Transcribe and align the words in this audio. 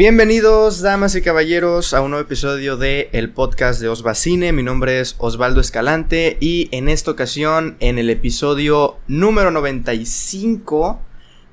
Bienvenidos, 0.00 0.80
damas 0.80 1.14
y 1.14 1.20
caballeros, 1.20 1.92
a 1.92 2.00
un 2.00 2.12
nuevo 2.12 2.24
episodio 2.24 2.78
de 2.78 3.10
el 3.12 3.28
podcast 3.28 3.82
de 3.82 3.90
Osbacine. 3.90 4.50
Mi 4.50 4.62
nombre 4.62 4.98
es 4.98 5.14
Osvaldo 5.18 5.60
Escalante 5.60 6.38
y 6.40 6.70
en 6.72 6.88
esta 6.88 7.10
ocasión, 7.10 7.76
en 7.80 7.98
el 7.98 8.08
episodio 8.08 8.96
número 9.08 9.50
95, 9.50 11.02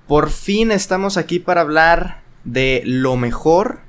por 0.08 0.30
fin 0.30 0.72
estamos 0.72 1.18
aquí 1.18 1.40
para 1.40 1.60
hablar 1.60 2.22
de 2.46 2.84
lo 2.86 3.18
mejor 3.18 3.80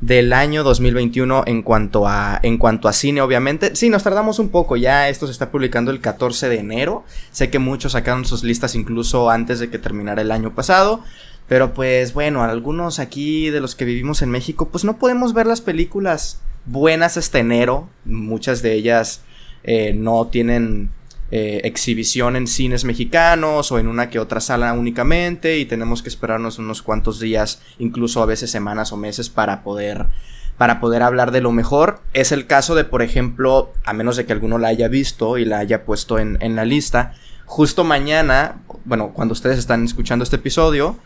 del 0.00 0.32
año 0.32 0.62
2021 0.62 1.42
en 1.46 1.62
cuanto 1.62 2.06
a 2.06 2.38
en 2.44 2.56
cuanto 2.56 2.86
a 2.86 2.92
cine 2.92 3.20
obviamente. 3.20 3.74
Sí, 3.74 3.90
nos 3.90 4.04
tardamos 4.04 4.38
un 4.38 4.50
poco, 4.50 4.76
ya 4.76 5.08
esto 5.08 5.26
se 5.26 5.32
está 5.32 5.50
publicando 5.50 5.90
el 5.90 6.00
14 6.00 6.48
de 6.48 6.60
enero. 6.60 7.02
Sé 7.32 7.50
que 7.50 7.58
muchos 7.58 7.92
sacaron 7.92 8.24
sus 8.24 8.44
listas 8.44 8.76
incluso 8.76 9.28
antes 9.28 9.58
de 9.58 9.70
que 9.70 9.78
terminara 9.80 10.22
el 10.22 10.30
año 10.30 10.54
pasado, 10.54 11.02
pero 11.48 11.72
pues 11.72 12.12
bueno, 12.12 12.44
algunos 12.44 12.98
aquí 12.98 13.50
de 13.50 13.60
los 13.60 13.74
que 13.74 13.86
vivimos 13.86 14.22
en 14.22 14.30
México, 14.30 14.68
pues 14.68 14.84
no 14.84 14.98
podemos 14.98 15.32
ver 15.32 15.46
las 15.46 15.62
películas 15.62 16.40
buenas 16.66 17.16
este 17.16 17.38
enero. 17.38 17.88
Muchas 18.04 18.60
de 18.60 18.74
ellas 18.74 19.22
eh, 19.64 19.94
no 19.94 20.26
tienen 20.26 20.90
eh, 21.30 21.62
exhibición 21.64 22.36
en 22.36 22.46
cines 22.46 22.84
mexicanos 22.84 23.72
o 23.72 23.78
en 23.78 23.88
una 23.88 24.10
que 24.10 24.18
otra 24.18 24.40
sala 24.40 24.72
únicamente 24.74 25.58
y 25.58 25.64
tenemos 25.64 26.02
que 26.02 26.10
esperarnos 26.10 26.58
unos 26.58 26.82
cuantos 26.82 27.18
días, 27.18 27.62
incluso 27.78 28.22
a 28.22 28.26
veces 28.26 28.50
semanas 28.50 28.92
o 28.92 28.96
meses 28.96 29.30
para 29.30 29.62
poder 29.62 30.06
para 30.58 30.80
poder 30.80 31.02
hablar 31.04 31.30
de 31.30 31.40
lo 31.40 31.52
mejor. 31.52 32.00
Es 32.14 32.32
el 32.32 32.46
caso 32.46 32.74
de, 32.74 32.84
por 32.84 33.00
ejemplo, 33.00 33.72
a 33.84 33.92
menos 33.92 34.16
de 34.16 34.26
que 34.26 34.32
alguno 34.32 34.58
la 34.58 34.68
haya 34.68 34.88
visto 34.88 35.38
y 35.38 35.44
la 35.44 35.58
haya 35.58 35.84
puesto 35.84 36.18
en, 36.18 36.36
en 36.40 36.56
la 36.56 36.64
lista, 36.64 37.14
justo 37.44 37.84
mañana, 37.84 38.56
bueno, 38.84 39.12
cuando 39.14 39.32
ustedes 39.32 39.56
están 39.56 39.84
escuchando 39.84 40.24
este 40.24 40.34
episodio, 40.34 40.96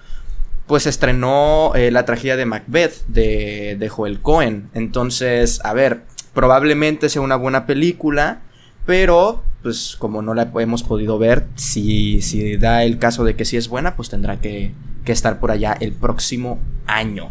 pues 0.73 0.87
estrenó 0.87 1.73
eh, 1.75 1.91
la 1.91 2.06
tragedia 2.06 2.34
de 2.34 2.47
Macbeth 2.47 3.05
de, 3.06 3.91
Joel 3.91 4.23
Cohen. 4.23 4.70
Entonces, 4.73 5.61
a 5.64 5.75
ver, 5.75 6.05
probablemente 6.33 7.11
sea 7.11 7.20
una 7.20 7.37
buena 7.37 7.67
película, 7.67 8.41
pero 8.87 9.42
pues 9.62 9.97
como 9.98 10.23
no 10.23 10.33
la 10.33 10.51
hemos 10.61 10.83
podido 10.83 11.19
ver, 11.19 11.45
si, 11.56 12.23
si 12.23 12.56
da 12.56 12.84
el 12.84 12.98
caso 12.98 13.23
de 13.23 13.37
que 13.37 13.45
sí 13.45 13.59
es 13.59 13.69
buena, 13.69 13.97
pues 13.97 14.09
tendrá 14.09 14.41
que 14.41 14.73
estar 15.05 15.41
por 15.41 15.51
allá 15.51 15.77
el 15.79 15.92
próximo 15.92 16.59
año. 16.86 17.29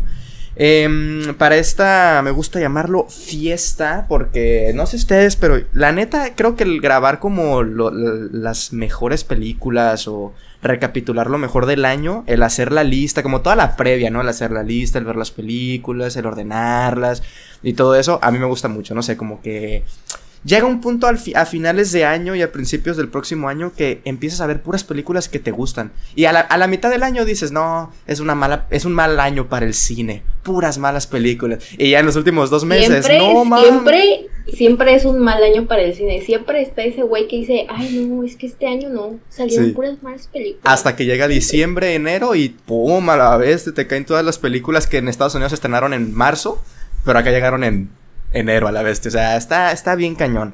Em, 0.55 1.33
para 1.35 1.55
esta 1.55 2.21
me 2.23 2.31
gusta 2.31 2.59
llamarlo 2.59 3.07
fiesta 3.07 4.05
porque 4.09 4.73
no 4.75 4.85
sé 4.85 4.97
ustedes, 4.97 5.37
pero 5.37 5.61
la 5.73 5.91
neta 5.93 6.35
creo 6.35 6.55
que 6.55 6.63
el 6.63 6.81
grabar 6.81 7.19
como 7.19 7.63
las 7.63 8.73
mejores 8.73 9.23
películas 9.23 10.07
o 10.09 10.33
recapitular 10.61 11.29
lo 11.29 11.37
mejor 11.37 11.65
del 11.65 11.85
año, 11.85 12.23
el 12.27 12.43
hacer 12.43 12.71
la 12.71 12.83
lista, 12.83 13.23
como 13.23 13.41
toda 13.41 13.55
la 13.55 13.75
previa, 13.77 14.11
¿no? 14.11 14.21
El 14.21 14.29
hacer 14.29 14.51
la 14.51 14.63
lista, 14.63 14.99
el 14.99 15.05
ver 15.05 15.15
las 15.15 15.31
películas, 15.31 16.15
el 16.17 16.25
ordenarlas 16.25 17.23
y 17.63 17.73
todo 17.73 17.95
eso, 17.95 18.19
a 18.21 18.31
mí 18.31 18.37
me 18.37 18.45
gusta 18.45 18.67
mucho, 18.67 18.93
no 18.93 19.01
sé, 19.01 19.17
como 19.17 19.41
que 19.41 19.83
llega 20.43 20.65
un 20.65 20.81
punto 20.81 21.07
a 21.07 21.45
finales 21.45 21.91
de 21.91 22.05
año 22.05 22.35
y 22.35 22.41
a 22.41 22.51
principios 22.51 22.97
del 22.97 23.09
próximo 23.09 23.47
año 23.47 23.73
que 23.75 24.01
empiezas 24.05 24.41
a 24.41 24.47
ver 24.47 24.61
puras 24.61 24.83
películas 24.83 25.29
que 25.29 25.39
te 25.39 25.51
gustan. 25.51 25.91
Y 26.15 26.25
a 26.25 26.31
la, 26.33 26.67
mitad 26.67 26.89
del 26.89 27.03
año 27.03 27.25
dices, 27.25 27.51
no, 27.51 27.91
es 28.07 28.19
una 28.19 28.35
mala, 28.35 28.67
es 28.69 28.85
un 28.85 28.93
mal 28.93 29.19
año 29.19 29.47
para 29.49 29.65
el 29.65 29.73
cine. 29.73 30.23
Puras 30.43 30.77
malas 30.77 31.07
películas. 31.07 31.63
Y 31.77 31.91
ya 31.91 31.99
en 31.99 32.05
los 32.05 32.15
últimos 32.15 32.49
dos 32.49 32.65
meses, 32.65 33.05
siempre, 33.05 33.19
no 33.19 33.61
Siempre, 33.61 34.29
siempre 34.51 34.95
es 34.95 35.05
un 35.05 35.19
mal 35.19 35.43
año 35.43 35.67
para 35.67 35.83
el 35.83 35.93
cine. 35.93 36.21
Siempre 36.21 36.61
está 36.61 36.83
ese 36.83 37.03
güey 37.03 37.27
que 37.27 37.37
dice, 37.37 37.67
ay 37.69 38.07
no, 38.09 38.23
es 38.23 38.35
que 38.35 38.47
este 38.47 38.67
año 38.67 38.89
no, 38.89 39.19
salieron 39.29 39.73
puras 39.73 40.01
malas 40.01 40.27
películas. 40.27 40.63
Hasta 40.63 40.95
que 40.95 41.05
llega 41.05 41.27
diciembre, 41.27 41.93
enero 41.93 42.35
y 42.35 42.49
pum, 42.49 43.09
a 43.09 43.17
la 43.17 43.37
vez 43.37 43.65
te, 43.65 43.71
te 43.71 43.87
caen 43.87 44.05
todas 44.05 44.25
las 44.25 44.37
películas 44.37 44.87
que 44.87 44.97
en 44.97 45.07
Estados 45.07 45.35
Unidos 45.35 45.51
se 45.51 45.55
estrenaron 45.55 45.93
en 45.93 46.13
marzo, 46.13 46.61
pero 47.05 47.19
acá 47.19 47.31
llegaron 47.31 47.63
en 47.63 47.89
enero 48.31 48.67
a 48.67 48.71
la 48.71 48.83
bestia. 48.83 49.09
O 49.09 49.11
sea, 49.11 49.37
está, 49.37 49.71
está 49.71 49.95
bien 49.95 50.15
cañón. 50.15 50.53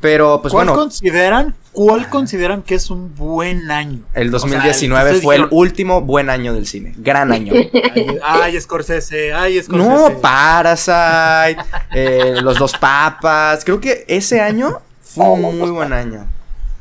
Pero, 0.00 0.40
pues 0.40 0.52
¿Cuál 0.52 0.68
bueno. 0.68 0.80
consideran, 0.80 1.54
¿Cuál 1.72 2.08
consideran 2.08 2.62
que 2.62 2.74
es 2.74 2.88
un 2.88 3.14
buen 3.14 3.70
año? 3.70 4.00
El 4.14 4.30
2019 4.30 5.20
fue 5.20 5.36
el 5.36 5.46
último 5.50 6.00
buen 6.00 6.30
año 6.30 6.54
del 6.54 6.66
cine. 6.66 6.94
Gran 6.96 7.30
año. 7.32 7.52
Ay, 7.94 8.18
ay 8.22 8.60
Scorsese, 8.60 9.32
ay, 9.34 9.62
Scorsese. 9.62 9.88
No, 9.88 10.20
Parasite, 10.20 11.62
eh, 11.94 12.36
Los 12.42 12.58
Dos 12.58 12.72
Papas. 12.78 13.62
Creo 13.64 13.78
que 13.78 14.04
ese 14.08 14.40
año 14.40 14.80
fue 15.02 15.26
un 15.26 15.58
muy 15.58 15.70
buen 15.70 15.92
año. 15.92 16.26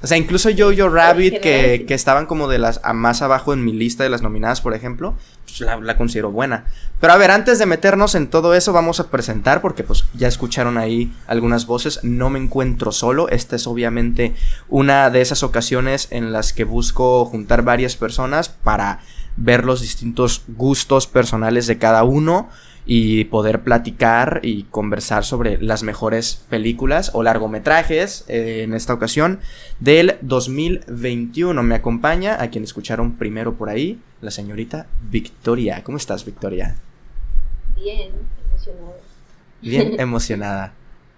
O 0.02 0.08
sea, 0.08 0.18
incluso 0.18 0.50
Jojo 0.58 0.88
Rabbit, 0.88 1.40
que, 1.42 1.84
que, 1.86 1.94
estaban 1.94 2.26
como 2.26 2.48
de 2.48 2.58
las 2.58 2.80
a 2.84 2.94
más 2.94 3.22
abajo 3.22 3.54
en 3.54 3.66
mi 3.66 3.74
lista 3.74 4.04
de 4.04 4.10
las 4.10 4.22
nominadas, 4.22 4.62
por 4.62 4.74
ejemplo, 4.74 5.16
pues 5.44 5.60
la, 5.60 5.76
la, 5.78 5.98
considero 5.98 6.32
buena. 6.32 6.66
Pero 7.02 7.12
a 7.12 7.18
ver, 7.18 7.32
antes 7.32 7.60
de 7.60 7.66
meternos 7.66 8.16
en 8.16 8.28
todo 8.28 8.54
eso, 8.54 8.72
vamos 8.72 9.02
a 9.02 9.10
presentar, 9.10 9.62
porque 9.62 9.84
pues 9.84 10.06
ya 10.14 10.30
escucharon 10.30 10.78
ahí 10.78 11.12
algunas 11.28 11.66
voces, 11.66 12.00
no 12.04 12.30
me 12.30 12.40
encuentro 12.40 12.94
solo, 12.94 13.28
esta 13.28 13.58
es 13.58 13.68
obviamente 13.68 14.36
una 14.70 15.10
de 15.10 15.20
esas 15.20 15.44
ocasiones 15.44 16.08
en 16.12 16.32
las 16.32 16.54
que 16.54 16.64
busco 16.64 17.26
juntar 17.26 17.64
varias 17.64 17.98
personas 17.98 18.48
para 18.48 19.02
ver 19.36 19.66
los 19.66 19.82
distintos 19.82 20.44
gustos 20.48 21.08
personales 21.08 21.68
de 21.68 21.78
cada 21.78 22.04
uno 22.04 22.50
y 22.92 23.26
poder 23.26 23.62
platicar 23.62 24.40
y 24.42 24.64
conversar 24.64 25.24
sobre 25.24 25.62
las 25.62 25.84
mejores 25.84 26.44
películas 26.50 27.12
o 27.14 27.22
largometrajes 27.22 28.26
eh, 28.28 28.64
en 28.64 28.74
esta 28.74 28.96
ocasión 28.96 29.42
del 29.80 30.18
2021. 30.22 31.62
Me 31.62 31.76
acompaña 31.76 32.42
a 32.42 32.50
quien 32.50 32.64
escucharon 32.64 33.16
primero 33.16 33.54
por 33.54 33.70
ahí, 33.70 34.02
la 34.22 34.32
señorita 34.32 34.88
Victoria. 35.08 35.84
¿Cómo 35.84 36.00
estás, 36.00 36.26
Victoria? 36.26 36.78
Bien, 37.76 38.10
emocionada. 38.50 38.96
Bien 39.62 39.96
emocionada. 40.00 40.74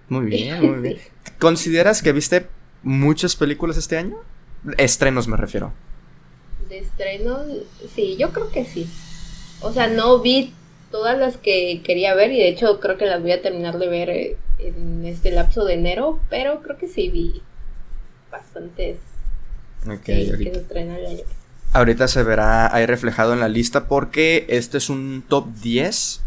Muy 0.09 0.25
bien, 0.25 0.69
muy 0.69 0.81
bien. 0.81 0.97
¿Consideras 1.39 2.01
que 2.01 2.11
viste 2.11 2.47
muchas 2.83 3.37
películas 3.37 3.77
este 3.77 3.97
año? 3.97 4.17
Estrenos 4.77 5.29
me 5.29 5.37
refiero. 5.37 5.71
De 6.67 6.79
estrenos, 6.79 7.45
sí, 7.95 8.17
yo 8.19 8.33
creo 8.33 8.51
que 8.51 8.65
sí. 8.65 8.89
O 9.61 9.71
sea, 9.71 9.87
no 9.87 10.19
vi 10.19 10.53
todas 10.91 11.17
las 11.17 11.37
que 11.37 11.81
quería 11.83 12.13
ver 12.13 12.31
y 12.31 12.37
de 12.37 12.49
hecho 12.49 12.79
creo 12.79 12.97
que 12.97 13.05
las 13.05 13.21
voy 13.21 13.31
a 13.31 13.41
terminar 13.41 13.79
de 13.79 13.87
ver 13.87 14.09
eh, 14.09 14.37
en 14.59 15.05
este 15.05 15.31
lapso 15.31 15.65
de 15.65 15.73
enero, 15.73 16.19
pero 16.29 16.61
creo 16.61 16.77
que 16.77 16.87
sí 16.87 17.09
vi 17.09 17.41
bastantes 18.31 18.97
okay, 19.89 20.29
ahorita. 20.29 20.59
Ahorita 21.73 22.07
se 22.07 22.23
verá 22.23 22.73
ahí 22.75 22.85
reflejado 22.85 23.33
en 23.33 23.39
la 23.39 23.47
lista 23.47 23.87
porque 23.87 24.45
este 24.49 24.77
es 24.77 24.89
un 24.89 25.23
top 25.27 25.47
10. 25.61 26.21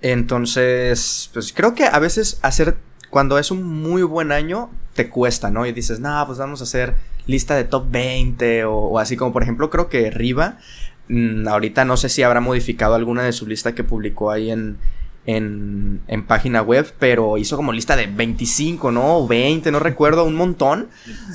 Entonces, 0.00 1.28
pues 1.32 1.52
creo 1.52 1.74
que 1.74 1.84
a 1.84 1.98
veces 1.98 2.38
hacer, 2.42 2.76
cuando 3.10 3.38
es 3.38 3.50
un 3.50 3.62
muy 3.62 4.02
buen 4.02 4.32
año, 4.32 4.70
te 4.94 5.10
cuesta, 5.10 5.50
¿no? 5.50 5.66
Y 5.66 5.72
dices, 5.72 6.00
no, 6.00 6.24
pues 6.26 6.38
vamos 6.38 6.60
a 6.60 6.64
hacer 6.64 6.94
lista 7.26 7.56
de 7.56 7.64
top 7.64 7.90
20 7.90 8.64
o, 8.64 8.74
o 8.74 8.98
así 8.98 9.16
como 9.16 9.34
por 9.34 9.42
ejemplo 9.42 9.68
creo 9.68 9.90
que 9.90 10.10
Riva 10.10 10.58
Mm, 11.08 11.48
ahorita 11.48 11.84
no 11.84 11.96
sé 11.96 12.08
si 12.08 12.22
habrá 12.22 12.40
modificado 12.40 12.94
alguna 12.94 13.22
de 13.22 13.32
su 13.32 13.46
lista 13.46 13.74
que 13.74 13.84
publicó 13.84 14.30
ahí 14.30 14.50
en, 14.50 14.78
en, 15.26 16.00
en, 16.06 16.26
página 16.26 16.62
web, 16.62 16.92
pero 16.98 17.38
hizo 17.38 17.56
como 17.56 17.72
lista 17.72 17.96
de 17.96 18.06
25, 18.06 18.90
¿no? 18.92 19.18
O 19.18 19.28
20, 19.28 19.70
no 19.70 19.78
recuerdo, 19.78 20.24
un 20.24 20.34
montón. 20.34 20.88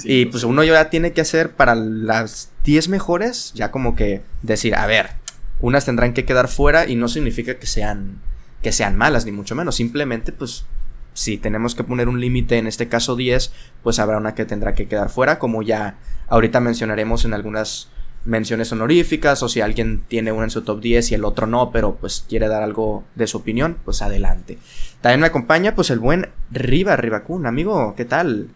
y 0.03 0.25
pues 0.25 0.43
uno 0.43 0.63
ya 0.63 0.89
tiene 0.89 1.13
que 1.13 1.21
hacer 1.21 1.51
para 1.51 1.75
las 1.75 2.51
10 2.63 2.89
mejores, 2.89 3.51
ya 3.53 3.71
como 3.71 3.95
que 3.95 4.21
decir, 4.41 4.75
a 4.75 4.85
ver, 4.85 5.11
unas 5.59 5.85
tendrán 5.85 6.13
que 6.13 6.25
quedar 6.25 6.47
fuera 6.47 6.87
y 6.87 6.95
no 6.95 7.07
significa 7.07 7.55
que 7.55 7.67
sean, 7.67 8.19
que 8.61 8.71
sean 8.71 8.95
malas, 8.95 9.25
ni 9.25 9.31
mucho 9.31 9.55
menos. 9.55 9.75
Simplemente, 9.75 10.31
pues, 10.31 10.65
si 11.13 11.37
tenemos 11.37 11.75
que 11.75 11.83
poner 11.83 12.09
un 12.09 12.19
límite, 12.19 12.57
en 12.57 12.67
este 12.67 12.87
caso 12.87 13.15
10, 13.15 13.51
pues 13.83 13.99
habrá 13.99 14.17
una 14.17 14.35
que 14.35 14.45
tendrá 14.45 14.73
que 14.73 14.87
quedar 14.87 15.09
fuera, 15.09 15.39
como 15.39 15.61
ya 15.61 15.97
ahorita 16.27 16.59
mencionaremos 16.59 17.25
en 17.25 17.33
algunas 17.33 17.89
menciones 18.25 18.71
honoríficas 18.71 19.43
o 19.43 19.49
si 19.49 19.61
alguien 19.61 20.03
tiene 20.07 20.31
una 20.31 20.45
en 20.45 20.49
su 20.49 20.61
top 20.61 20.79
10 20.79 21.11
y 21.11 21.15
el 21.15 21.25
otro 21.25 21.47
no, 21.47 21.71
pero 21.71 21.95
pues 21.95 22.25
quiere 22.27 22.47
dar 22.47 22.63
algo 22.63 23.03
de 23.15 23.27
su 23.27 23.37
opinión, 23.37 23.77
pues 23.83 24.01
adelante. 24.01 24.57
También 25.01 25.19
me 25.21 25.27
acompaña 25.27 25.75
pues 25.75 25.89
el 25.89 25.99
buen 25.99 26.29
Riva 26.51 26.95
Rivacun, 26.95 27.45
amigo, 27.45 27.93
¿qué 27.95 28.05
tal? 28.05 28.49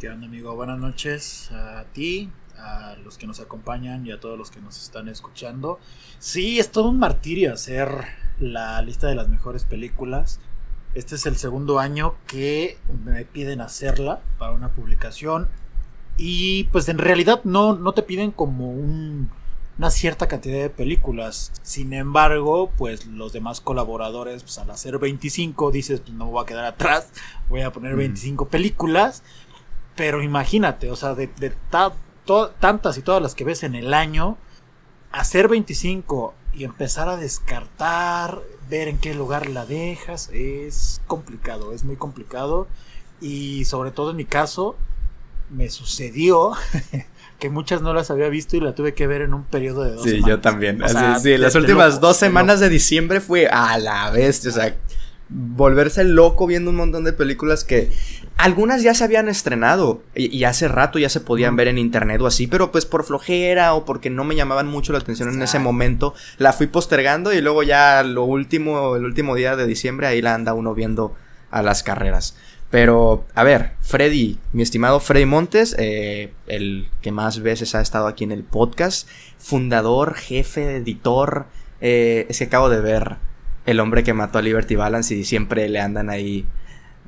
¿Qué 0.00 0.08
onda 0.08 0.26
amigo? 0.26 0.54
Buenas 0.56 0.78
noches 0.78 1.50
a 1.52 1.84
ti, 1.92 2.30
a 2.58 2.96
los 3.04 3.18
que 3.18 3.26
nos 3.26 3.40
acompañan 3.40 4.06
y 4.06 4.12
a 4.12 4.18
todos 4.18 4.38
los 4.38 4.50
que 4.50 4.60
nos 4.60 4.82
están 4.82 5.08
escuchando. 5.08 5.78
Sí, 6.18 6.58
es 6.58 6.70
todo 6.70 6.88
un 6.88 6.98
martirio 6.98 7.52
hacer 7.52 7.88
la 8.40 8.80
lista 8.82 9.06
de 9.06 9.14
las 9.14 9.28
mejores 9.28 9.64
películas. 9.64 10.40
Este 10.94 11.14
es 11.14 11.26
el 11.26 11.36
segundo 11.36 11.78
año 11.78 12.16
que 12.26 12.78
me 13.04 13.24
piden 13.24 13.60
hacerla 13.60 14.20
para 14.38 14.52
una 14.52 14.68
publicación 14.68 15.48
y 16.24 16.68
pues 16.70 16.88
en 16.88 16.98
realidad 16.98 17.40
no, 17.42 17.74
no 17.74 17.94
te 17.94 18.04
piden 18.04 18.30
como 18.30 18.70
una 18.70 19.90
cierta 19.90 20.28
cantidad 20.28 20.62
de 20.62 20.70
películas. 20.70 21.50
Sin 21.62 21.92
embargo, 21.92 22.70
pues 22.78 23.06
los 23.06 23.32
demás 23.32 23.60
colaboradores, 23.60 24.44
pues 24.44 24.56
al 24.58 24.70
hacer 24.70 25.00
25, 25.00 25.72
dices, 25.72 25.98
pues 25.98 26.12
no 26.12 26.26
me 26.26 26.30
voy 26.30 26.44
a 26.44 26.46
quedar 26.46 26.64
atrás, 26.64 27.08
voy 27.48 27.62
a 27.62 27.72
poner 27.72 27.96
25 27.96 28.46
películas. 28.46 29.24
Pero 29.96 30.22
imagínate, 30.22 30.92
o 30.92 30.94
sea, 30.94 31.16
de, 31.16 31.28
tantas 32.60 32.98
y 32.98 33.02
todas 33.02 33.20
las 33.20 33.34
que 33.34 33.42
ves 33.42 33.64
en 33.64 33.74
el 33.74 33.92
año, 33.92 34.38
hacer 35.10 35.48
25 35.48 36.34
y 36.54 36.62
empezar 36.62 37.08
a 37.08 37.16
descartar, 37.16 38.38
ver 38.70 38.86
en 38.86 38.98
qué 38.98 39.12
lugar 39.12 39.48
la 39.48 39.66
dejas, 39.66 40.30
es 40.32 41.00
complicado, 41.08 41.72
es 41.72 41.82
muy 41.82 41.96
complicado. 41.96 42.68
Y 43.20 43.64
sobre 43.64 43.90
todo 43.90 44.12
en 44.12 44.18
mi 44.18 44.24
caso, 44.24 44.76
me 45.52 45.68
sucedió 45.70 46.52
que 47.38 47.50
muchas 47.50 47.82
no 47.82 47.92
las 47.94 48.10
había 48.10 48.28
visto 48.28 48.56
y 48.56 48.60
la 48.60 48.74
tuve 48.74 48.94
que 48.94 49.06
ver 49.06 49.22
en 49.22 49.34
un 49.34 49.44
periodo 49.44 49.84
de 49.84 49.92
dos 49.92 50.02
sí, 50.04 50.20
yo 50.26 50.40
también. 50.40 50.80
sí, 51.20 51.36
las 51.36 51.54
últimas 51.54 52.00
dos 52.00 52.16
semanas 52.16 52.60
de 52.60 52.68
diciembre 52.68 53.20
fue 53.20 53.48
a 53.48 53.78
la 53.78 54.10
bestia, 54.10 54.50
o 54.50 54.54
sea, 54.54 54.76
volverse 55.28 56.04
loco 56.04 56.46
viendo 56.46 56.70
un 56.70 56.76
montón 56.76 57.04
de 57.04 57.12
películas 57.12 57.64
que 57.64 57.90
algunas 58.36 58.82
ya 58.82 58.94
se 58.94 59.04
habían 59.04 59.28
estrenado 59.28 60.02
y, 60.14 60.44
hace 60.44 60.68
rato 60.68 60.98
ya 60.98 61.08
se 61.08 61.20
podían 61.20 61.54
ver 61.56 61.68
en 61.68 61.78
internet 61.78 62.20
o 62.20 62.26
así, 62.26 62.46
pero 62.46 62.72
pues 62.72 62.86
por 62.86 63.04
flojera 63.04 63.74
o 63.74 63.84
porque 63.84 64.10
no 64.10 64.24
me 64.24 64.34
llamaban 64.34 64.66
mucho 64.66 64.92
la 64.92 64.98
atención 64.98 65.28
en 65.28 65.42
ese 65.42 65.58
momento, 65.58 66.14
la 66.38 66.52
fui 66.52 66.66
postergando 66.66 67.32
y 67.32 67.40
luego 67.40 67.62
ya 67.62 68.02
lo 68.02 68.24
último, 68.24 68.96
el 68.96 69.04
último 69.04 69.34
día 69.34 69.54
de 69.56 69.66
diciembre 69.66 70.06
ahí 70.06 70.22
la 70.22 70.34
anda 70.34 70.54
uno 70.54 70.74
viendo 70.74 71.14
a 71.50 71.62
las 71.62 71.82
carreras. 71.82 72.36
Pero, 72.72 73.24
a 73.34 73.44
ver, 73.44 73.72
Freddy, 73.82 74.38
mi 74.52 74.64
estimado 74.64 74.98
Freddy 74.98 75.26
Montes, 75.26 75.76
eh, 75.78 76.32
el 76.48 76.88
que 77.02 77.12
más 77.12 77.40
veces 77.40 77.76
ha 77.76 77.80
estado 77.80 78.08
aquí 78.08 78.24
en 78.24 78.32
el 78.32 78.42
podcast, 78.42 79.08
fundador, 79.38 80.14
jefe, 80.14 80.76
editor, 80.76 81.46
eh, 81.80 82.26
es 82.28 82.38
que 82.38 82.44
acabo 82.44 82.68
de 82.68 82.80
ver 82.80 83.18
el 83.66 83.78
hombre 83.78 84.02
que 84.02 84.14
mató 84.14 84.38
a 84.38 84.42
Liberty 84.42 84.74
Balance 84.74 85.14
y 85.14 85.24
siempre 85.24 85.68
le 85.68 85.80
andan 85.80 86.10
ahí 86.10 86.46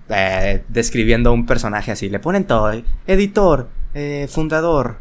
eh, 0.09 0.63
describiendo 0.69 1.31
a 1.31 1.33
un 1.33 1.47
personaje 1.47 1.91
así. 1.93 2.09
Le 2.09 2.19
ponen 2.19 2.45
todo. 2.45 2.73
Eh, 2.73 2.85
editor, 3.07 3.69
eh, 3.95 4.29
fundador, 4.31 4.99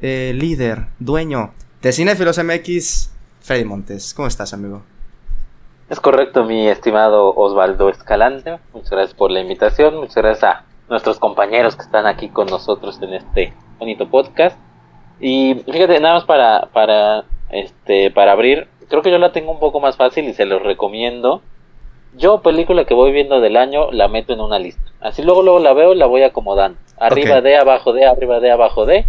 líder, 0.00 0.86
dueño 0.98 1.52
de 1.82 1.92
Cinefilos 1.92 2.38
MX, 2.42 3.10
Freddy 3.42 3.64
Montes. 3.64 4.14
¿Cómo 4.14 4.28
estás, 4.28 4.52
amigo? 4.54 4.82
Es 5.90 5.98
correcto, 5.98 6.44
mi 6.44 6.68
estimado 6.68 7.34
Osvaldo 7.34 7.88
Escalante. 7.88 8.60
Muchas 8.72 8.90
gracias 8.92 9.14
por 9.14 9.32
la 9.32 9.40
invitación. 9.40 9.96
Muchas 9.96 10.14
gracias 10.14 10.44
a 10.44 10.64
nuestros 10.88 11.18
compañeros 11.18 11.74
que 11.74 11.82
están 11.82 12.06
aquí 12.06 12.28
con 12.28 12.46
nosotros 12.46 13.02
en 13.02 13.14
este 13.14 13.52
bonito 13.76 14.08
podcast. 14.08 14.56
Y 15.18 15.56
fíjate, 15.68 15.98
nada 15.98 16.14
más 16.14 16.24
para, 16.26 16.68
para, 16.72 17.24
este, 17.50 18.12
para 18.12 18.30
abrir, 18.30 18.68
creo 18.88 19.02
que 19.02 19.10
yo 19.10 19.18
la 19.18 19.32
tengo 19.32 19.50
un 19.50 19.58
poco 19.58 19.80
más 19.80 19.96
fácil 19.96 20.26
y 20.28 20.32
se 20.32 20.46
los 20.46 20.62
recomiendo. 20.62 21.42
Yo, 22.14 22.40
película 22.40 22.84
que 22.84 22.94
voy 22.94 23.10
viendo 23.10 23.40
del 23.40 23.56
año, 23.56 23.90
la 23.90 24.06
meto 24.06 24.32
en 24.32 24.42
una 24.42 24.60
lista. 24.60 24.92
Así 25.00 25.24
luego, 25.24 25.42
luego 25.42 25.58
la 25.58 25.72
veo 25.72 25.92
y 25.92 25.96
la 25.96 26.06
voy 26.06 26.22
acomodando. 26.22 26.78
Arriba 27.00 27.40
de, 27.40 27.56
abajo 27.56 27.92
de, 27.92 28.06
arriba 28.06 28.38
de, 28.38 28.52
abajo 28.52 28.86
de. 28.86 29.06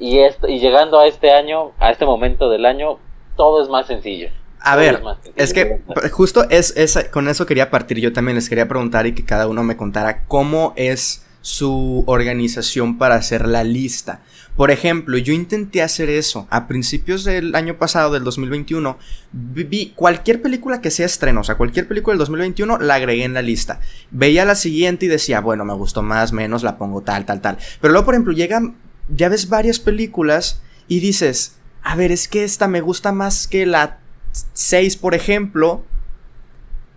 Y, 0.00 0.18
esto, 0.18 0.48
y 0.48 0.58
llegando 0.58 0.98
a 0.98 1.06
este 1.06 1.30
año, 1.30 1.70
a 1.78 1.92
este 1.92 2.04
momento 2.04 2.50
del 2.50 2.66
año, 2.66 2.98
todo 3.36 3.62
es 3.62 3.68
más 3.68 3.86
sencillo. 3.86 4.30
A 4.62 4.76
ver, 4.76 5.02
es, 5.36 5.52
que 5.52 5.80
justo 6.12 6.48
es, 6.50 6.74
es, 6.76 6.98
con 7.10 7.28
eso 7.28 7.46
quería 7.46 7.70
partir. 7.70 7.98
Yo 7.98 8.12
también 8.12 8.36
les 8.36 8.48
quería 8.48 8.68
preguntar 8.68 9.06
y 9.06 9.14
que 9.14 9.24
cada 9.24 9.48
uno 9.48 9.62
me 9.62 9.76
contara 9.76 10.24
cómo 10.26 10.74
es 10.76 11.24
su 11.42 12.04
organización 12.06 12.98
para 12.98 13.14
hacer 13.14 13.48
la 13.48 13.64
lista. 13.64 14.20
Por 14.56 14.70
ejemplo, 14.70 15.16
yo 15.16 15.32
intenté 15.32 15.80
hacer 15.80 16.10
eso 16.10 16.46
a 16.50 16.66
principios 16.66 17.24
del 17.24 17.54
año 17.54 17.78
pasado, 17.78 18.12
del 18.12 18.24
2021. 18.24 18.98
Vi 19.32 19.92
cualquier 19.96 20.42
película 20.42 20.82
que 20.82 20.90
sea 20.90 21.06
estreno, 21.06 21.40
o 21.40 21.44
sea, 21.44 21.54
cualquier 21.54 21.88
película 21.88 22.12
del 22.12 22.18
2021 22.18 22.78
la 22.78 22.96
agregué 22.96 23.24
en 23.24 23.32
la 23.32 23.42
lista. 23.42 23.80
Veía 24.10 24.44
la 24.44 24.54
siguiente 24.54 25.06
y 25.06 25.08
decía, 25.08 25.40
bueno, 25.40 25.64
me 25.64 25.72
gustó 25.72 26.02
más, 26.02 26.32
menos, 26.32 26.62
la 26.62 26.76
pongo 26.76 27.00
tal, 27.00 27.24
tal, 27.24 27.40
tal. 27.40 27.56
Pero 27.80 27.92
luego, 27.92 28.04
por 28.04 28.14
ejemplo, 28.14 28.34
llegan, 28.34 28.76
ya 29.08 29.30
ves 29.30 29.48
varias 29.48 29.78
películas 29.78 30.60
y 30.88 31.00
dices, 31.00 31.56
a 31.82 31.96
ver, 31.96 32.12
es 32.12 32.28
que 32.28 32.44
esta 32.44 32.68
me 32.68 32.82
gusta 32.82 33.12
más 33.12 33.46
que 33.48 33.64
la 33.64 33.99
6, 34.32 34.96
por 34.96 35.14
ejemplo. 35.14 35.84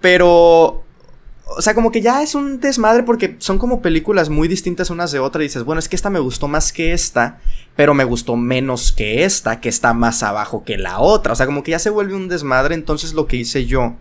Pero 0.02 0.84
o 1.46 1.62
sea, 1.62 1.74
como 1.74 1.92
que 1.92 2.02
ya 2.02 2.22
es 2.24 2.36
un 2.36 2.60
desmadre 2.60 3.04
porque 3.04 3.36
son 3.40 3.58
como 3.58 3.82
películas 3.82 4.30
muy 4.30 4.48
distintas 4.48 4.90
unas 4.90 5.12
de 5.12 5.20
otras. 5.20 5.42
Y 5.42 5.48
dices, 5.48 5.64
bueno, 5.64 5.80
es 5.80 5.90
que 5.90 5.96
esta 5.96 6.10
me 6.10 6.20
gustó 6.20 6.48
más 6.48 6.72
que 6.72 6.94
esta, 6.94 7.40
pero 7.76 7.94
me 7.94 8.04
gustó 8.04 8.36
menos 8.36 8.92
que 8.92 9.24
esta, 9.24 9.60
que 9.60 9.70
está 9.70 9.94
más 9.94 10.24
abajo 10.24 10.64
que 10.64 10.78
la 10.78 11.00
otra. 11.00 11.34
O 11.34 11.36
sea, 11.36 11.46
como 11.46 11.64
que 11.64 11.72
ya 11.72 11.80
se 11.80 11.90
vuelve 11.90 12.16
un 12.16 12.30
desmadre. 12.30 12.76
Entonces, 12.76 13.14
lo 13.14 13.28
que 13.28 13.38
hice 13.38 13.66
yo 13.66 13.96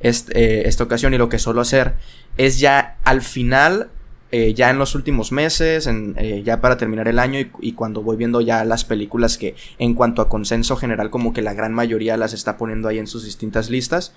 eh, 0.00 0.62
esta 0.66 0.84
ocasión 0.84 1.14
y 1.14 1.18
lo 1.18 1.28
que 1.28 1.38
suelo 1.38 1.60
hacer 1.60 1.94
es 2.36 2.58
ya 2.58 2.98
al 3.04 3.22
final, 3.22 3.90
eh, 4.30 4.52
ya 4.52 4.68
en 4.68 4.78
los 4.78 4.94
últimos 4.94 5.32
meses, 5.32 5.88
eh, 5.88 6.42
ya 6.44 6.60
para 6.60 6.76
terminar 6.76 7.08
el 7.08 7.18
año 7.18 7.40
y, 7.60 7.72
cuando 7.72 8.02
voy 8.02 8.18
viendo 8.18 8.42
ya 8.42 8.62
las 8.64 8.84
películas 8.84 9.38
que, 9.38 9.54
en 9.78 9.94
cuanto 9.94 10.20
a 10.20 10.28
consenso 10.28 10.76
general, 10.76 11.08
como 11.08 11.32
que 11.32 11.40
la 11.40 11.54
gran 11.54 11.72
mayoría 11.72 12.16
las 12.18 12.34
está 12.34 12.58
poniendo 12.58 12.88
ahí 12.88 12.98
en 12.98 13.06
sus 13.06 13.24
distintas 13.24 13.70
listas 13.70 14.12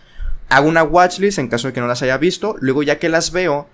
hago 0.49 0.67
una 0.67 0.83
watchlist 0.83 1.39
en 1.39 1.47
caso 1.47 1.67
de 1.67 1.73
que 1.73 1.79
no 1.79 1.87
las 1.87 2.01
haya 2.01 2.17
visto. 2.17 2.57
Luego, 2.59 2.83
ya 2.83 2.99
que 2.99 3.07
las 3.07 3.31
veo 3.31 3.69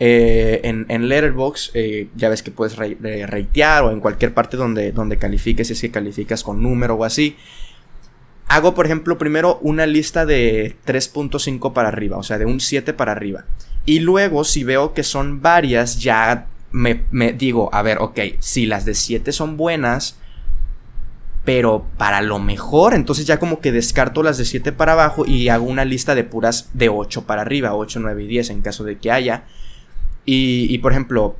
eh, 0.00 0.60
en, 0.64 0.84
en 0.88 1.08
Letterboxd, 1.08 1.76
ya 2.16 2.28
ves 2.28 2.42
que 2.42 2.50
puedes 2.50 2.74
reitear 2.74 3.84
o 3.84 3.92
en 3.92 4.00
cualquier 4.00 4.34
parte 4.34 4.56
donde, 4.56 4.90
donde 4.90 5.16
califiques, 5.16 5.68
si 5.68 5.74
es 5.74 5.80
que 5.80 5.92
calificas 5.92 6.42
con 6.42 6.60
número 6.60 6.96
o 6.96 7.04
así. 7.04 7.36
Hago, 8.48 8.74
por 8.74 8.86
ejemplo, 8.86 9.16
primero 9.16 9.60
una 9.62 9.86
lista 9.86 10.26
de 10.26 10.74
3.5 10.86 11.72
para 11.72 11.88
arriba, 11.88 12.16
o 12.16 12.24
sea, 12.24 12.38
de 12.38 12.46
un 12.46 12.58
7 12.58 12.94
para 12.94 13.12
arriba. 13.12 13.44
Y 13.88 14.00
luego, 14.00 14.44
si 14.44 14.64
veo 14.64 14.92
que 14.92 15.02
son 15.02 15.40
varias, 15.40 15.98
ya 15.98 16.46
me, 16.72 17.06
digo, 17.38 17.70
a 17.72 17.80
ver, 17.80 17.96
ok, 18.00 18.20
si 18.38 18.66
las 18.66 18.84
de 18.84 18.92
7 18.92 19.32
son 19.32 19.56
buenas, 19.56 20.18
pero 21.46 21.86
para 21.96 22.20
lo 22.20 22.38
mejor, 22.38 22.92
entonces 22.92 23.24
ya 23.24 23.38
como 23.38 23.60
que 23.60 23.72
descarto 23.72 24.22
las 24.22 24.36
de 24.36 24.44
7 24.44 24.72
para 24.72 24.92
abajo 24.92 25.24
y 25.24 25.48
hago 25.48 25.64
una 25.64 25.86
lista 25.86 26.14
de 26.14 26.22
puras 26.22 26.68
de 26.74 26.90
8 26.90 27.24
para 27.24 27.40
arriba, 27.40 27.74
8, 27.74 28.00
9 28.00 28.24
y 28.24 28.26
10 28.26 28.50
en 28.50 28.60
caso 28.60 28.84
de 28.84 28.98
que 28.98 29.10
haya. 29.10 29.44
Y, 30.26 30.76
por 30.80 30.92
ejemplo, 30.92 31.36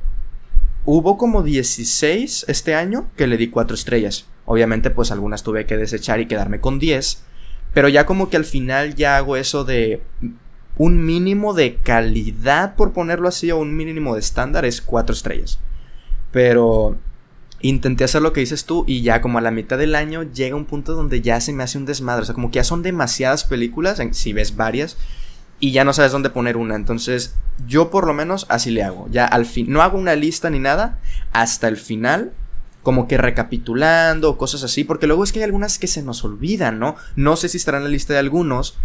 hubo 0.85 1.19
como 1.19 1.43
16 1.43 2.45
este 2.47 2.73
año 2.73 3.11
que 3.15 3.27
le 3.27 3.37
di 3.37 3.51
4 3.51 3.75
estrellas. 3.75 4.25
Obviamente 4.45 4.89
pues 4.89 5.11
algunas 5.11 5.43
tuve 5.43 5.67
que 5.67 5.77
desechar 5.77 6.19
y 6.19 6.25
quedarme 6.25 6.59
con 6.59 6.79
10. 6.79 7.21
Pero 7.75 7.89
ya 7.89 8.07
como 8.07 8.31
que 8.31 8.37
al 8.37 8.45
final 8.45 8.95
ya 8.95 9.17
hago 9.17 9.37
eso 9.37 9.65
de 9.65 10.01
un 10.79 11.05
mínimo 11.05 11.53
de 11.53 11.75
calidad, 11.75 12.75
por 12.75 12.93
ponerlo 12.93 13.27
así, 13.27 13.51
o 13.51 13.57
un 13.57 13.75
mínimo 13.75 14.15
de 14.15 14.21
estándar 14.21 14.65
es 14.65 14.81
4 14.81 15.13
estrellas. 15.13 15.59
Pero 16.31 16.97
intenté 17.61 18.05
hacer 18.05 18.21
lo 18.21 18.31
que 18.31 18.39
dices 18.39 18.63
tú 18.63 18.85
y 18.87 19.01
ya 19.01 19.19
como 19.19 19.37
a 19.37 19.41
la 19.41 19.51
mitad 19.51 19.77
del 19.77 19.93
año 19.93 20.23
llega 20.23 20.55
un 20.55 20.63
punto 20.63 20.93
donde 20.93 21.19
ya 21.19 21.41
se 21.41 21.51
me 21.51 21.63
hace 21.63 21.77
un 21.77 21.85
desmadre. 21.85 22.21
O 22.21 22.25
sea, 22.25 22.33
como 22.33 22.49
que 22.49 22.55
ya 22.55 22.63
son 22.63 22.81
demasiadas 22.81 23.43
películas, 23.43 24.01
si 24.11 24.31
ves 24.31 24.55
varias, 24.55 24.95
y 25.59 25.73
ya 25.73 25.83
no 25.83 25.91
sabes 25.91 26.13
dónde 26.13 26.29
poner 26.29 26.55
una. 26.55 26.75
Entonces, 26.75 27.35
yo 27.67 27.89
por 27.89 28.07
lo 28.07 28.13
menos 28.13 28.45
así 28.47 28.71
le 28.71 28.83
hago. 28.83 29.09
Ya 29.11 29.25
al 29.25 29.45
fin, 29.45 29.65
no 29.69 29.81
hago 29.81 29.97
una 29.97 30.15
lista 30.15 30.49
ni 30.49 30.59
nada, 30.59 30.99
hasta 31.33 31.67
el 31.67 31.75
final, 31.75 32.31
como 32.83 33.09
que 33.09 33.17
recapitulando, 33.17 34.37
cosas 34.37 34.63
así, 34.63 34.85
porque 34.85 35.07
luego 35.07 35.25
es 35.25 35.33
que 35.33 35.39
hay 35.39 35.43
algunas 35.43 35.77
que 35.77 35.87
se 35.87 36.03
nos 36.03 36.23
olvidan, 36.23 36.79
¿no? 36.79 36.95
No 37.17 37.35
sé 37.35 37.49
si 37.49 37.57
estarán 37.57 37.81
en 37.81 37.87
la 37.87 37.91
lista 37.91 38.13
de 38.13 38.19
algunos, 38.19 38.77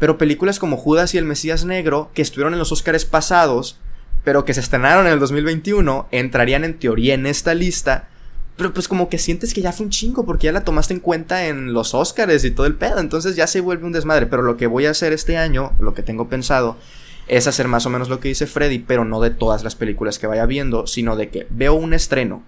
pero 0.00 0.18
películas 0.18 0.58
como 0.58 0.76
Judas 0.76 1.14
y 1.14 1.18
el 1.18 1.24
Mesías 1.24 1.64
Negro, 1.64 2.10
que 2.12 2.22
estuvieron 2.22 2.54
en 2.54 2.58
los 2.58 2.72
Oscars 2.72 3.04
pasados, 3.04 3.78
pero 4.24 4.44
que 4.44 4.54
se 4.54 4.60
estrenaron 4.60 5.06
en 5.06 5.12
el 5.12 5.20
2021, 5.20 6.08
entrarían 6.10 6.64
en 6.64 6.76
teoría 6.76 7.14
en 7.14 7.26
esta 7.26 7.54
lista 7.54 8.08
pero 8.60 8.74
pues 8.74 8.88
como 8.88 9.08
que 9.08 9.16
sientes 9.16 9.54
que 9.54 9.62
ya 9.62 9.72
fue 9.72 9.86
un 9.86 9.90
chingo 9.90 10.26
porque 10.26 10.44
ya 10.44 10.52
la 10.52 10.64
tomaste 10.64 10.92
en 10.92 11.00
cuenta 11.00 11.46
en 11.46 11.72
los 11.72 11.94
Oscars 11.94 12.44
y 12.44 12.50
todo 12.50 12.66
el 12.66 12.74
pedo. 12.74 12.98
Entonces 13.00 13.34
ya 13.34 13.46
se 13.46 13.62
vuelve 13.62 13.86
un 13.86 13.92
desmadre. 13.92 14.26
Pero 14.26 14.42
lo 14.42 14.58
que 14.58 14.66
voy 14.66 14.84
a 14.84 14.90
hacer 14.90 15.14
este 15.14 15.38
año, 15.38 15.72
lo 15.80 15.94
que 15.94 16.02
tengo 16.02 16.28
pensado, 16.28 16.76
es 17.26 17.46
hacer 17.46 17.68
más 17.68 17.86
o 17.86 17.88
menos 17.88 18.10
lo 18.10 18.20
que 18.20 18.28
dice 18.28 18.46
Freddy, 18.46 18.78
pero 18.80 19.06
no 19.06 19.22
de 19.22 19.30
todas 19.30 19.64
las 19.64 19.76
películas 19.76 20.18
que 20.18 20.26
vaya 20.26 20.44
viendo, 20.44 20.86
sino 20.86 21.16
de 21.16 21.30
que 21.30 21.46
veo 21.48 21.72
un 21.72 21.94
estreno 21.94 22.42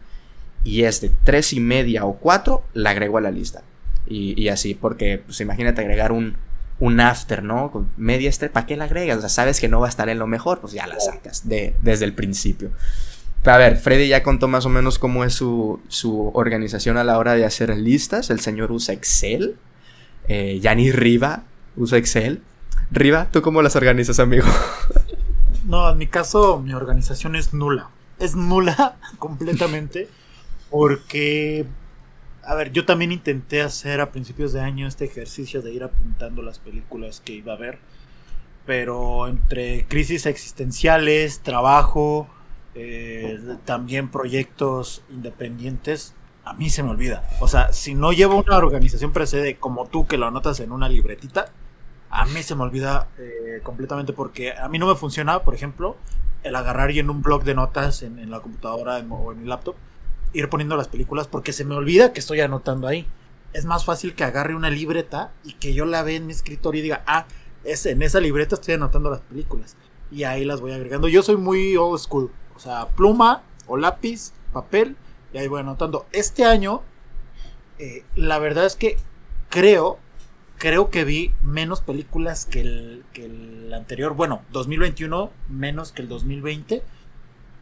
y 0.64 0.82
es 0.82 1.00
de 1.00 1.10
tres 1.24 1.54
y 1.54 1.60
media 1.60 2.04
o 2.04 2.18
cuatro, 2.18 2.62
la 2.74 2.90
agrego 2.90 3.16
a 3.16 3.22
la 3.22 3.30
lista. 3.30 3.62
Y, 4.06 4.48
así, 4.48 4.74
porque 4.74 5.22
pues 5.24 5.40
imagínate 5.40 5.80
agregar 5.80 6.12
un, 6.12 6.36
un 6.78 7.00
after, 7.00 7.42
¿no? 7.42 7.70
Con 7.70 7.88
media 7.96 8.28
estrella, 8.28 8.52
¿para 8.52 8.66
qué 8.66 8.76
la 8.76 8.84
agregas? 8.84 9.18
O 9.18 9.20
sea, 9.20 9.28
sabes 9.28 9.60
que 9.60 9.68
no 9.68 9.80
va 9.80 9.86
a 9.86 9.90
estar 9.90 10.08
en 10.08 10.18
lo 10.18 10.26
mejor, 10.26 10.60
pues 10.60 10.72
ya 10.72 10.86
la 10.86 10.98
sacas 11.00 11.48
de, 11.48 11.74
desde 11.82 12.04
el 12.04 12.14
principio. 12.14 12.70
A 13.44 13.56
ver, 13.56 13.76
Freddy 13.76 14.08
ya 14.08 14.22
contó 14.22 14.46
más 14.46 14.66
o 14.66 14.68
menos 14.68 14.98
cómo 14.98 15.24
es 15.24 15.34
su, 15.34 15.80
su 15.88 16.30
organización 16.34 16.96
a 16.96 17.04
la 17.04 17.18
hora 17.18 17.34
de 17.34 17.44
hacer 17.44 17.76
listas. 17.76 18.30
El 18.30 18.40
señor 18.40 18.70
usa 18.70 18.94
Excel. 18.94 19.56
Eh, 20.28 20.60
Yanni 20.60 20.92
Riva 20.92 21.42
usa 21.76 21.98
Excel. 21.98 22.42
Riva, 22.92 23.28
¿tú 23.32 23.42
cómo 23.42 23.62
las 23.62 23.76
organizas, 23.76 24.18
amigo? 24.20 24.46
No, 25.64 25.88
en 25.88 25.96
mi 25.96 26.08
caso, 26.08 26.58
mi 26.58 26.74
organización 26.74 27.36
es 27.36 27.54
nula. 27.54 27.88
Es 28.18 28.34
nula 28.34 28.96
completamente. 29.18 30.08
Porque, 30.70 31.66
a 32.44 32.54
ver, 32.54 32.72
yo 32.72 32.84
también 32.84 33.12
intenté 33.12 33.62
hacer 33.62 34.00
a 34.00 34.10
principios 34.10 34.52
de 34.52 34.60
año 34.60 34.86
este 34.86 35.04
ejercicio 35.04 35.62
de 35.62 35.72
ir 35.72 35.84
apuntando 35.84 36.42
las 36.42 36.58
películas 36.58 37.20
que 37.20 37.34
iba 37.34 37.52
a 37.52 37.56
ver. 37.56 37.78
Pero 38.66 39.28
entre 39.28 39.86
crisis 39.86 40.26
existenciales, 40.26 41.40
trabajo, 41.40 42.28
eh, 42.74 43.38
también 43.64 44.10
proyectos 44.10 45.02
independientes, 45.10 46.14
a 46.44 46.54
mí 46.54 46.70
se 46.70 46.82
me 46.82 46.90
olvida. 46.90 47.28
O 47.40 47.48
sea, 47.48 47.72
si 47.72 47.94
no 47.94 48.12
llevo 48.12 48.36
una 48.36 48.56
organización 48.56 49.12
precede 49.12 49.56
como 49.56 49.86
tú 49.86 50.06
que 50.06 50.18
lo 50.18 50.26
anotas 50.26 50.60
en 50.60 50.72
una 50.72 50.88
libretita, 50.88 51.46
a 52.10 52.26
mí 52.26 52.42
se 52.42 52.54
me 52.54 52.62
olvida 52.62 53.08
eh, 53.18 53.60
completamente 53.62 54.12
porque 54.12 54.52
a 54.52 54.68
mí 54.68 54.78
no 54.78 54.86
me 54.86 54.94
funciona, 54.94 55.40
por 55.40 55.54
ejemplo, 55.54 55.96
el 56.42 56.56
agarrar 56.56 56.90
y 56.90 56.98
en 56.98 57.10
un 57.10 57.22
blog 57.22 57.44
de 57.44 57.54
notas 57.54 58.02
en, 58.02 58.30
la 58.30 58.40
computadora 58.40 58.98
o 59.08 59.32
en 59.32 59.42
mi 59.42 59.48
laptop, 59.48 59.76
ir 60.32 60.48
poniendo 60.48 60.76
las 60.76 60.88
películas 60.88 61.28
porque 61.28 61.52
se 61.52 61.64
me 61.64 61.74
olvida 61.74 62.12
que 62.12 62.20
estoy 62.20 62.40
anotando 62.40 62.86
ahí. 62.88 63.06
Es 63.52 63.64
más 63.64 63.84
fácil 63.84 64.14
que 64.14 64.24
agarre 64.24 64.54
una 64.54 64.70
libreta 64.70 65.32
y 65.44 65.54
que 65.54 65.74
yo 65.74 65.84
la 65.84 66.02
vea 66.02 66.16
en 66.16 66.26
mi 66.26 66.32
escritorio 66.32 66.80
y 66.80 66.82
diga, 66.82 67.02
ah, 67.06 67.26
es, 67.64 67.86
en 67.86 68.02
esa 68.02 68.20
libreta 68.20 68.54
estoy 68.54 68.74
anotando 68.74 69.10
las 69.10 69.20
películas. 69.20 69.76
Y 70.10 70.24
ahí 70.24 70.44
las 70.44 70.60
voy 70.60 70.72
agregando. 70.72 71.08
Yo 71.08 71.22
soy 71.22 71.36
muy 71.36 71.76
old 71.76 71.98
school. 71.98 72.30
O 72.56 72.58
sea, 72.58 72.88
pluma 72.88 73.42
o 73.66 73.76
lápiz, 73.76 74.32
papel, 74.52 74.96
y 75.32 75.38
ahí 75.38 75.48
voy 75.48 75.60
anotando. 75.60 76.06
Este 76.12 76.44
año, 76.44 76.82
eh, 77.78 78.04
la 78.14 78.38
verdad 78.38 78.66
es 78.66 78.76
que 78.76 78.96
creo, 79.48 79.98
creo 80.58 80.90
que 80.90 81.04
vi 81.04 81.34
menos 81.42 81.80
películas 81.80 82.46
que 82.46 82.60
el, 82.60 83.04
que 83.12 83.26
el 83.26 83.72
anterior. 83.74 84.14
Bueno, 84.14 84.42
2021 84.52 85.30
menos 85.48 85.92
que 85.92 86.02
el 86.02 86.08
2020. 86.08 86.82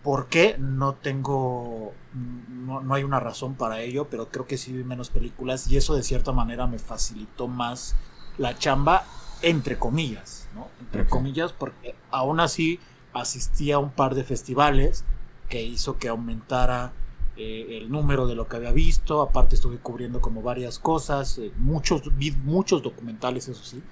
¿Por 0.03 0.29
qué? 0.29 0.57
No 0.59 0.95
tengo. 0.95 1.93
No, 2.15 2.81
no, 2.81 2.95
hay 2.95 3.05
una 3.05 3.21
razón 3.21 3.55
para 3.55 3.81
ello, 3.81 4.09
pero 4.11 4.29
creo 4.31 4.47
que 4.47 4.57
sí 4.57 4.73
vi 4.73 4.83
menos 4.83 5.11
películas 5.11 5.71
y 5.71 5.77
eso 5.77 5.95
de 5.95 6.03
cierta 6.03 6.33
manera 6.33 6.67
me 6.67 6.79
facilitó 6.79 7.49
más 7.49 7.97
la 8.39 8.57
chamba, 8.59 9.05
entre 9.43 9.79
comillas, 9.79 10.49
¿no? 10.55 10.69
Entre 10.81 11.07
comillas, 11.07 11.53
porque 11.53 11.95
aún 12.11 12.41
así 12.41 12.81
asistí 13.13 13.73
a 13.73 13.79
un 13.79 13.91
par 13.91 14.15
de 14.15 14.25
festivales 14.25 15.05
que 15.49 15.63
hizo 15.63 15.99
que 15.99 16.09
aumentara 16.09 16.93
eh, 17.37 17.79
el 17.83 17.91
número 17.91 18.27
de 18.27 18.35
lo 18.35 18.49
que 18.49 18.57
había 18.57 18.73
visto. 18.73 19.21
Aparte 19.21 19.57
estuve 19.57 19.79
cubriendo 19.79 20.21
como 20.21 20.43
varias 20.43 20.79
cosas, 20.79 21.39
eh, 21.39 21.53
muchos, 21.59 22.17
vi 22.17 22.31
muchos 22.31 22.83
documentales, 22.83 23.49
eso 23.49 23.63
sí, 23.63 23.83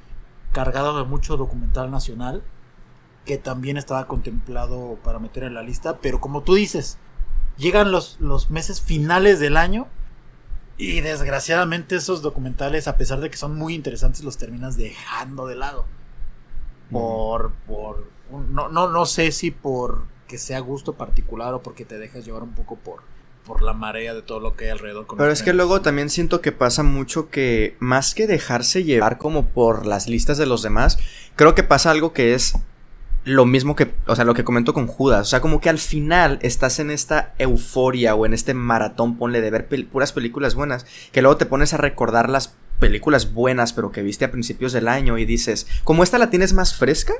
cargado 0.53 0.97
de 0.97 1.05
mucho 1.05 1.37
documental 1.37 1.91
nacional 1.91 2.43
que 3.25 3.39
también 3.39 3.77
estaba 3.77 4.07
contemplado 4.07 4.99
para 5.05 5.19
meter 5.19 5.45
en 5.45 5.55
la 5.55 5.63
lista. 5.63 5.99
Pero 5.99 6.21
como 6.21 6.43
tú 6.43 6.55
dices, 6.55 6.99
llegan 7.57 7.91
los, 7.93 8.19
los 8.21 8.51
meses 8.51 8.81
finales 8.81 9.41
del 9.41 9.57
año 9.57 9.87
y 10.77 11.01
desgraciadamente 11.01 11.97
esos 11.97 12.23
documentales, 12.23 12.89
a 12.89 12.97
pesar 12.97 13.21
de 13.21 13.31
que 13.31 13.37
son 13.37 13.57
muy 13.57 13.75
interesantes, 13.75 14.23
los 14.23 14.39
terminas 14.39 14.77
dejando 14.77 15.47
de 15.47 15.57
lado. 15.57 15.85
Por, 16.91 17.53
por 17.67 18.09
no, 18.51 18.69
no, 18.69 18.89
no 18.89 19.07
sé 19.07 19.33
si 19.33 19.51
por 19.51 20.07
que 20.27 20.39
sea 20.39 20.61
gusto 20.61 20.95
particular 20.95 21.55
o 21.55 21.63
porque 21.63 21.85
te 21.85 21.99
dejas 21.99 22.25
llevar 22.25 22.43
un 22.43 22.53
poco 22.53 22.77
por, 22.77 23.03
por 23.45 23.63
la 23.63 23.73
marea 23.73 24.15
de 24.15 24.23
todo 24.23 24.41
lo 24.41 24.55
que 24.55 24.67
hay 24.67 24.71
alrededor. 24.71 25.07
Pero 25.17 25.33
es 25.33 25.43
que 25.43 25.53
luego 25.53 25.81
también 25.81 26.11
siento 26.11 26.41
que 26.41 26.53
pasa 26.53 26.83
mucho 26.83 27.31
que 27.31 27.77
más 27.81 28.15
que 28.15 28.27
dejarse 28.27 28.85
llevar 28.85 29.19
como 29.19 29.47
por 29.47 29.87
las 29.87 30.07
listas 30.07 30.39
de 30.39 30.47
los 30.47 30.63
demás, 30.63 30.99
creo 31.35 31.55
que 31.55 31.65
pasa 31.65 31.91
algo 31.91 32.13
que 32.13 32.35
es 32.35 32.55
lo 33.29 33.47
mismo 33.47 33.77
que, 33.77 33.93
o 34.07 34.17
sea, 34.17 34.25
lo 34.25 34.35
que 34.35 34.45
comento 34.45 34.75
con 34.75 34.87
Judas, 34.87 35.21
o 35.21 35.31
sea, 35.31 35.41
como 35.41 35.61
que 35.61 35.69
al 35.69 35.79
final 35.79 36.39
estás 36.43 36.79
en 36.79 36.91
esta 36.91 37.35
euforia 37.39 38.15
o 38.15 38.27
en 38.27 38.35
este 38.35 38.55
maratón, 38.55 39.17
ponle 39.17 39.41
de 39.41 39.51
ver 39.51 39.69
puras 39.87 40.13
películas 40.13 40.55
buenas, 40.55 40.87
que 41.13 41.23
luego 41.23 41.37
te 41.37 41.47
pones 41.47 41.75
a 41.75 41.77
recordar 41.77 42.29
las 42.29 42.57
películas 42.79 43.33
buenas, 43.35 43.73
pero 43.73 43.93
que 43.93 44.03
viste 44.03 44.25
a 44.25 44.31
principios 44.31 44.73
del 44.73 44.89
año 44.89 45.19
y 45.19 45.25
dices, 45.25 45.67
como 45.85 46.03
esta 46.03 46.19
la 46.19 46.31
tienes 46.31 46.53
más 46.53 46.75
fresca, 46.75 47.13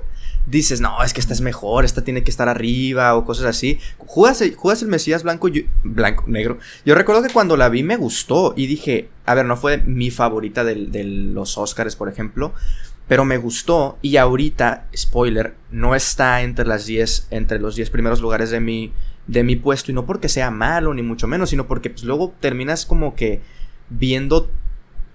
dices, 0.47 0.81
no, 0.81 1.03
es 1.03 1.13
que 1.13 1.21
esta 1.21 1.33
es 1.33 1.41
mejor, 1.41 1.85
esta 1.85 2.05
tiene 2.05 2.23
que 2.23 2.31
estar 2.31 2.49
arriba 2.49 3.15
o 3.17 3.25
cosas 3.25 3.47
así. 3.47 3.79
Jugas, 3.99 4.43
jugas 4.57 4.83
el 4.83 4.89
Mesías 4.89 5.23
blanco, 5.23 5.49
blanco, 5.83 6.25
negro. 6.27 6.59
Yo 6.85 6.95
recuerdo 6.95 7.23
que 7.23 7.33
cuando 7.33 7.57
la 7.57 7.69
vi 7.69 7.83
me 7.83 7.97
gustó 7.97 8.55
y 8.57 8.67
dije, 8.67 9.09
a 9.27 9.35
ver, 9.35 9.47
no 9.47 9.57
fue 9.57 9.79
mi 9.79 10.11
favorita 10.11 10.65
de 10.65 11.05
los 11.05 11.59
Oscars, 11.59 11.97
por 11.97 12.09
ejemplo, 12.09 12.55
pero 13.09 13.25
me 13.25 13.39
gustó 13.39 13.99
y 14.03 14.19
ahorita, 14.19 14.87
spoiler, 14.95 15.55
no 15.71 15.95
está 15.95 16.43
entre 16.43 16.67
las 16.67 16.87
10, 16.87 17.29
entre 17.31 17.59
los 17.59 17.75
10 17.75 17.91
primeros 17.91 18.21
lugares 18.21 18.51
de 18.51 18.61
mi, 18.61 18.93
de 19.27 19.43
mi 19.43 19.57
puesto 19.57 19.91
y 19.91 19.95
no 19.95 20.05
porque 20.05 20.29
sea 20.29 20.51
malo 20.51 20.93
ni 20.93 21.03
mucho 21.03 21.27
menos, 21.27 21.51
sino 21.51 21.67
porque 21.67 21.91
pues, 21.91 22.05
luego 22.05 22.35
terminas 22.39 22.85
como 22.85 23.17
que 23.17 23.41
viendo 23.89 24.51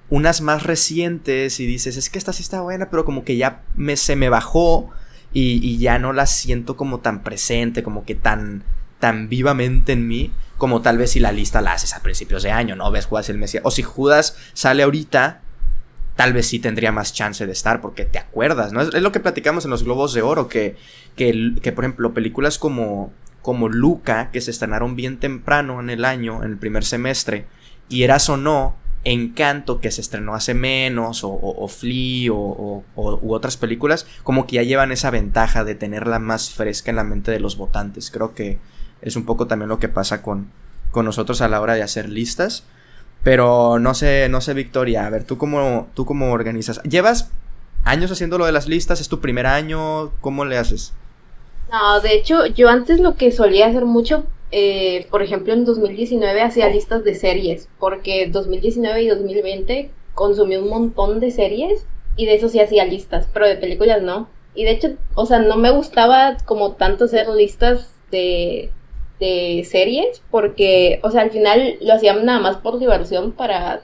unas 0.09 0.41
más 0.41 0.63
recientes 0.63 1.59
y 1.59 1.65
dices, 1.67 1.95
es 1.97 2.09
que 2.09 2.17
esta 2.17 2.33
sí 2.33 2.41
está 2.41 2.61
buena, 2.61 2.89
pero 2.89 3.05
como 3.05 3.23
que 3.23 3.37
ya 3.37 3.61
me, 3.75 3.95
se 3.95 4.15
me 4.15 4.29
bajó 4.29 4.91
y, 5.31 5.77
ya 5.77 5.97
no 5.97 6.13
la 6.13 6.25
siento 6.25 6.75
como 6.77 6.99
tan 6.99 7.23
presente, 7.23 7.81
como 7.81 8.05
que 8.05 8.13
tan, 8.13 8.63
tan 8.99 9.29
vivamente 9.29 9.93
en 9.93 10.07
mí, 10.07 10.31
como 10.57 10.81
tal 10.81 10.97
vez 10.99 11.11
si 11.11 11.19
la 11.19 11.31
lista 11.31 11.61
la 11.61 11.73
haces 11.73 11.93
a 11.93 12.03
principios 12.03 12.43
de 12.43 12.51
año, 12.51 12.75
¿no? 12.75 12.91
Ves 12.91 13.07
Judas 13.07 13.29
el 13.29 13.39
Mesías. 13.39 13.63
O 13.65 13.71
si 13.71 13.81
Judas 13.81 14.37
sale 14.53 14.83
ahorita, 14.83 15.41
tal 16.15 16.33
vez 16.33 16.47
sí 16.47 16.59
tendría 16.59 16.91
más 16.91 17.13
chance 17.13 17.45
de 17.45 17.51
estar, 17.51 17.81
porque 17.81 18.05
te 18.05 18.19
acuerdas, 18.19 18.71
¿no? 18.71 18.81
Es, 18.81 18.93
lo 18.93 19.11
que 19.11 19.19
platicamos 19.19 19.65
en 19.65 19.71
los 19.71 19.83
Globos 19.83 20.13
de 20.13 20.21
Oro, 20.21 20.47
que, 20.47 20.75
que, 21.15 21.53
que 21.61 21.71
por 21.71 21.83
ejemplo, 21.83 22.13
películas 22.13 22.59
como, 22.59 23.11
como 23.41 23.69
Luca, 23.69 24.31
que 24.31 24.41
se 24.41 24.51
estrenaron 24.51 24.95
bien 24.95 25.17
temprano 25.17 25.79
en 25.79 25.89
el 25.89 26.05
año, 26.05 26.43
en 26.43 26.51
el 26.51 26.57
primer 26.57 26.83
semestre, 26.83 27.45
y 27.89 28.03
eras 28.03 28.29
o 28.29 28.37
no, 28.37 28.75
Encanto, 29.05 29.81
que 29.81 29.91
se 29.91 29.99
estrenó 29.99 30.33
hace 30.33 30.53
menos, 30.53 31.25
o, 31.25 31.31
o, 31.31 31.67
Flea, 31.67 32.31
o, 32.31 32.85
u 32.95 33.33
otras 33.33 33.57
películas, 33.57 34.07
como 34.23 34.47
que 34.47 34.55
ya 34.55 34.63
llevan 34.63 34.93
esa 34.93 35.09
ventaja 35.09 35.65
de 35.65 35.75
tenerla 35.75 36.19
más 36.19 36.51
fresca 36.51 36.89
en 36.89 36.95
la 36.95 37.03
mente 37.03 37.29
de 37.29 37.41
los 37.41 37.57
votantes. 37.57 38.11
Creo 38.11 38.33
que 38.33 38.59
es 39.01 39.17
un 39.17 39.25
poco 39.25 39.45
también 39.45 39.67
lo 39.67 39.79
que 39.79 39.89
pasa 39.89 40.21
con, 40.21 40.47
con 40.91 41.03
nosotros 41.03 41.41
a 41.41 41.49
la 41.49 41.59
hora 41.59 41.75
de 41.75 41.83
hacer 41.83 42.07
listas. 42.07 42.63
Pero 43.23 43.79
no 43.79 43.93
sé, 43.93 44.27
no 44.29 44.41
sé, 44.41 44.53
Victoria, 44.53 45.05
a 45.05 45.09
ver, 45.09 45.23
¿tú 45.23 45.37
cómo, 45.37 45.87
tú 45.93 46.05
cómo 46.05 46.31
organizas? 46.31 46.81
¿Llevas 46.83 47.31
años 47.83 48.11
haciendo 48.11 48.37
lo 48.37 48.45
de 48.45 48.51
las 48.51 48.67
listas? 48.67 48.99
¿Es 49.01 49.09
tu 49.09 49.21
primer 49.21 49.45
año? 49.45 50.11
¿Cómo 50.21 50.45
le 50.45 50.57
haces? 50.57 50.93
No, 51.71 52.01
de 52.01 52.13
hecho, 52.13 52.45
yo 52.47 52.69
antes 52.69 52.99
lo 52.99 53.15
que 53.15 53.31
solía 53.31 53.67
hacer 53.67 53.85
mucho 53.85 54.25
eh, 54.55 55.07
por 55.09 55.23
ejemplo, 55.23 55.51
en 55.51 55.65
2019 55.65 56.43
hacía 56.43 56.69
listas 56.69 57.03
de 57.03 57.15
series, 57.15 57.69
porque 57.79 58.27
2019 58.27 59.01
y 59.01 59.07
2020 59.07 59.89
consumí 60.13 60.57
un 60.57 60.69
montón 60.69 61.19
de 61.19 61.31
series 61.31 61.87
y 62.15 62.27
de 62.27 62.35
eso 62.35 62.49
sí 62.49 62.59
hacía 62.59 62.85
listas, 62.85 63.27
pero 63.33 63.47
de 63.47 63.55
películas 63.55 64.03
no. 64.03 64.29
Y 64.53 64.65
de 64.65 64.69
hecho, 64.69 64.89
o 65.15 65.25
sea, 65.25 65.39
no 65.39 65.57
me 65.57 65.71
gustaba 65.71 66.37
como 66.45 66.73
tanto 66.73 67.05
hacer 67.05 67.29
listas 67.29 67.95
de, 68.11 68.69
de 69.23 69.63
series, 69.63 70.21
porque, 70.29 70.99
o 71.03 71.11
sea, 71.11 71.21
al 71.21 71.31
final 71.31 71.77
lo 71.81 71.93
hacíamos 71.93 72.23
nada 72.23 72.39
más 72.39 72.57
por 72.57 72.79
diversión 72.79 73.31
para... 73.31 73.81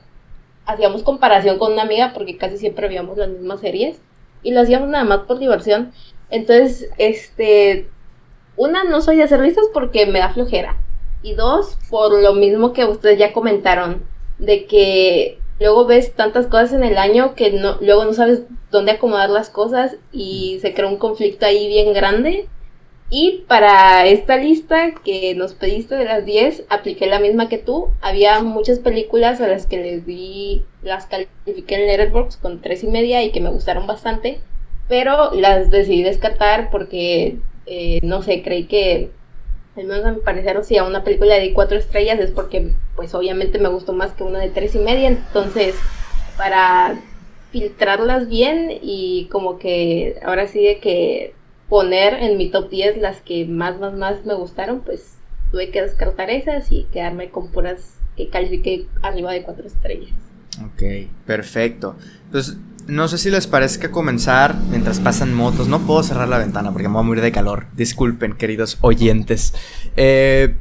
Hacíamos 0.65 1.01
comparación 1.01 1.57
con 1.57 1.73
una 1.73 1.81
amiga 1.81 2.11
porque 2.13 2.37
casi 2.37 2.57
siempre 2.57 2.87
veíamos 2.87 3.17
las 3.17 3.29
mismas 3.29 3.59
series 3.59 3.99
y 4.43 4.51
lo 4.51 4.61
hacíamos 4.61 4.89
nada 4.89 5.03
más 5.03 5.19
por 5.21 5.39
diversión. 5.39 5.91
Entonces, 6.29 6.89
este, 6.97 7.89
una, 8.55 8.83
no 8.83 9.01
soy 9.01 9.17
de 9.17 9.23
hacer 9.23 9.39
listas 9.39 9.65
porque 9.73 10.05
me 10.05 10.19
da 10.19 10.29
flojera. 10.29 10.77
Y 11.23 11.33
dos, 11.33 11.77
por 11.89 12.21
lo 12.21 12.33
mismo 12.33 12.73
que 12.73 12.85
ustedes 12.85 13.17
ya 13.17 13.33
comentaron, 13.33 14.03
de 14.37 14.65
que 14.65 15.39
luego 15.59 15.85
ves 15.85 16.13
tantas 16.13 16.47
cosas 16.47 16.73
en 16.73 16.83
el 16.83 16.97
año 16.97 17.35
que 17.35 17.51
no, 17.51 17.77
luego 17.81 18.05
no 18.05 18.13
sabes 18.13 18.43
dónde 18.71 18.91
acomodar 18.91 19.29
las 19.29 19.49
cosas 19.49 19.97
y 20.11 20.59
se 20.61 20.73
crea 20.73 20.87
un 20.87 20.97
conflicto 20.97 21.45
ahí 21.45 21.67
bien 21.67 21.93
grande. 21.93 22.47
Y 23.11 23.45
para 23.47 24.05
esta 24.05 24.37
lista 24.37 24.93
que 25.03 25.33
nos 25.35 25.53
pediste 25.53 25.95
de 25.95 26.05
las 26.05 26.25
10, 26.25 26.65
apliqué 26.69 27.07
la 27.07 27.19
misma 27.19 27.49
que 27.49 27.57
tú. 27.57 27.89
Había 28.01 28.41
muchas 28.41 28.79
películas 28.79 29.41
a 29.41 29.47
las 29.47 29.65
que 29.65 29.77
les 29.77 30.05
di, 30.05 30.63
las 30.83 31.07
califiqué 31.07 31.75
en 31.75 31.87
Letterboxd 31.87 32.39
con 32.39 32.61
tres 32.61 32.83
y 32.83 32.87
media 32.87 33.23
y 33.23 33.31
que 33.31 33.41
me 33.41 33.49
gustaron 33.49 33.87
bastante. 33.87 34.39
Pero 34.87 35.33
las 35.33 35.71
decidí 35.71 36.03
descartar 36.03 36.69
porque 36.69 37.39
eh, 37.71 37.99
no 38.01 38.23
sé, 38.23 38.41
creí 38.41 38.65
que, 38.65 39.11
al 39.77 39.85
menos 39.85 40.03
a 40.03 40.11
mi 40.11 40.21
parecer, 40.21 40.63
si 40.63 40.77
a 40.77 40.83
una 40.83 41.03
película 41.03 41.35
de 41.35 41.53
cuatro 41.53 41.77
estrellas 41.77 42.19
es 42.19 42.31
porque, 42.31 42.73
pues 42.95 43.13
obviamente 43.13 43.59
me 43.59 43.69
gustó 43.69 43.93
más 43.93 44.11
que 44.13 44.23
una 44.23 44.39
de 44.39 44.49
tres 44.49 44.73
y 44.73 44.79
media, 44.79 45.07
entonces, 45.07 45.75
para 46.35 46.99
filtrarlas 47.51 48.27
bien 48.27 48.79
y 48.81 49.27
como 49.31 49.59
que 49.59 50.19
ahora 50.23 50.47
sí 50.47 50.63
de 50.63 50.79
que 50.79 51.33
poner 51.69 52.15
en 52.15 52.37
mi 52.37 52.49
top 52.49 52.69
10 52.69 52.97
las 52.97 53.21
que 53.21 53.45
más, 53.45 53.79
más, 53.79 53.93
más 53.93 54.25
me 54.25 54.33
gustaron, 54.33 54.81
pues 54.81 55.17
tuve 55.51 55.69
que 55.69 55.81
descartar 55.81 56.29
esas 56.29 56.71
y 56.71 56.85
quedarme 56.91 57.29
con 57.29 57.51
puras 57.51 57.95
que 58.17 58.29
califiqué 58.29 58.87
arriba 59.01 59.31
de 59.31 59.43
cuatro 59.43 59.65
estrellas. 59.65 60.11
Ok, 60.65 61.09
perfecto. 61.25 61.95
Entonces, 62.25 62.57
no 62.87 63.07
sé 63.07 63.17
si 63.17 63.29
les 63.29 63.47
parezca 63.47 63.91
comenzar 63.91 64.55
mientras 64.69 64.99
pasan 64.99 65.33
motos. 65.33 65.67
No 65.67 65.79
puedo 65.79 66.03
cerrar 66.03 66.27
la 66.27 66.39
ventana 66.39 66.71
porque 66.71 66.87
me 66.87 66.95
voy 66.95 67.03
a 67.03 67.07
morir 67.07 67.23
de 67.23 67.31
calor. 67.31 67.67
Disculpen, 67.75 68.33
queridos 68.33 68.77
oyentes. 68.81 69.53
Eh, 69.95 70.55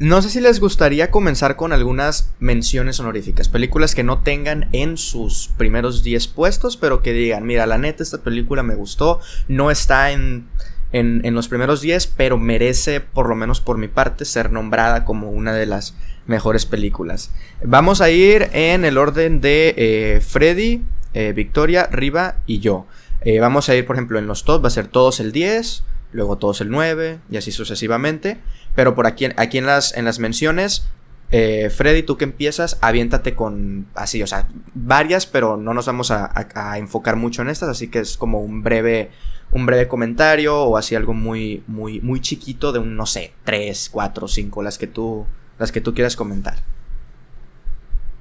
no 0.00 0.22
sé 0.22 0.30
si 0.30 0.40
les 0.40 0.60
gustaría 0.60 1.10
comenzar 1.10 1.56
con 1.56 1.72
algunas 1.72 2.30
menciones 2.38 3.00
honoríficas. 3.00 3.48
Películas 3.48 3.94
que 3.94 4.04
no 4.04 4.20
tengan 4.22 4.68
en 4.72 4.96
sus 4.96 5.48
primeros 5.56 6.04
10 6.04 6.28
puestos, 6.28 6.76
pero 6.76 7.02
que 7.02 7.12
digan, 7.12 7.44
mira, 7.44 7.66
la 7.66 7.78
neta, 7.78 8.02
esta 8.02 8.18
película 8.18 8.62
me 8.62 8.76
gustó. 8.76 9.20
No 9.48 9.72
está 9.72 10.12
en, 10.12 10.46
en, 10.92 11.34
los 11.34 11.48
primeros 11.48 11.80
10, 11.80 12.06
pero 12.16 12.38
merece, 12.38 13.00
por 13.00 13.28
lo 13.28 13.34
menos 13.34 13.60
por 13.60 13.76
mi 13.78 13.88
parte, 13.88 14.24
ser 14.24 14.52
nombrada 14.52 15.04
como 15.04 15.30
una 15.30 15.52
de 15.52 15.66
las 15.66 15.94
mejores 16.26 16.64
películas. 16.64 17.32
Vamos 17.64 18.00
a 18.00 18.10
ir 18.10 18.50
en 18.52 18.84
el 18.84 18.98
orden 18.98 19.40
de 19.40 19.74
eh, 19.76 20.20
Freddy, 20.20 20.84
eh, 21.14 21.32
Victoria, 21.34 21.88
Riva 21.90 22.36
y 22.46 22.60
yo. 22.60 22.86
Eh, 23.22 23.40
vamos 23.40 23.68
a 23.68 23.74
ir, 23.74 23.84
por 23.84 23.96
ejemplo, 23.96 24.18
en 24.18 24.26
los 24.26 24.44
top, 24.44 24.62
va 24.62 24.68
a 24.68 24.70
ser 24.70 24.86
todos 24.86 25.20
el 25.20 25.32
10, 25.32 25.82
luego 26.12 26.38
todos 26.38 26.60
el 26.60 26.70
9 26.70 27.18
y 27.30 27.36
así 27.36 27.50
sucesivamente. 27.52 28.38
Pero 28.78 28.94
por 28.94 29.08
aquí, 29.08 29.26
aquí 29.36 29.58
en, 29.58 29.66
las, 29.66 29.96
en 29.96 30.04
las 30.04 30.20
menciones, 30.20 30.86
Freddy, 31.30 32.04
tú 32.04 32.16
que 32.16 32.22
empiezas, 32.22 32.78
aviéntate 32.80 33.34
con 33.34 33.88
así, 33.96 34.22
o 34.22 34.26
sea, 34.28 34.46
varias, 34.72 35.26
pero 35.26 35.56
no 35.56 35.74
nos 35.74 35.86
vamos 35.86 36.12
a, 36.12 36.78
enfocar 36.78 37.16
mucho 37.16 37.42
en 37.42 37.48
estas, 37.48 37.70
así 37.70 37.90
que 37.90 37.98
es 37.98 38.16
como 38.16 38.38
un 38.40 38.62
breve, 38.62 39.10
un 39.50 39.66
breve 39.66 39.88
comentario 39.88 40.62
o 40.62 40.76
así 40.76 40.94
algo 40.94 41.12
muy, 41.12 41.64
muy, 41.66 42.00
muy 42.02 42.20
chiquito 42.20 42.70
de 42.70 42.78
un, 42.78 42.96
no 42.96 43.04
sé, 43.04 43.32
3, 43.42 43.90
4, 43.92 44.28
5, 44.28 44.62
las 44.62 44.78
que 44.78 44.86
tú, 44.86 45.26
las 45.58 45.72
que 45.72 45.80
tú 45.80 45.92
quieras 45.92 46.14
comentar. 46.14 46.54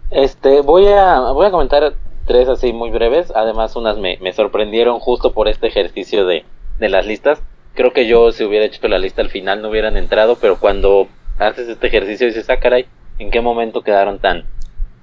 Este, 0.09 0.61
voy 0.61 0.87
a, 0.87 1.19
voy 1.33 1.45
a 1.45 1.51
comentar 1.51 1.93
tres 2.25 2.49
así 2.49 2.73
muy 2.73 2.89
breves. 2.89 3.31
Además, 3.35 3.75
unas 3.75 3.99
me, 3.99 4.17
me 4.23 4.33
sorprendieron 4.33 4.99
justo 4.99 5.33
por 5.33 5.47
este 5.47 5.67
ejercicio 5.67 6.25
de, 6.25 6.45
de, 6.79 6.89
las 6.89 7.05
listas. 7.05 7.43
Creo 7.77 7.93
que 7.93 8.07
yo, 8.07 8.31
si 8.31 8.43
hubiera 8.43 8.65
hecho 8.65 8.87
la 8.87 8.97
lista 8.97 9.21
al 9.21 9.29
final, 9.29 9.61
no 9.61 9.69
hubieran 9.69 9.97
entrado, 9.97 10.39
pero 10.41 10.59
cuando 10.59 11.07
haces 11.37 11.69
este 11.69 11.85
ejercicio 11.85 12.25
dices, 12.25 12.49
ah, 12.49 12.57
caray, 12.57 12.87
¿en 13.19 13.29
qué 13.29 13.39
momento 13.39 13.83
quedaron 13.83 14.17
tan, 14.17 14.45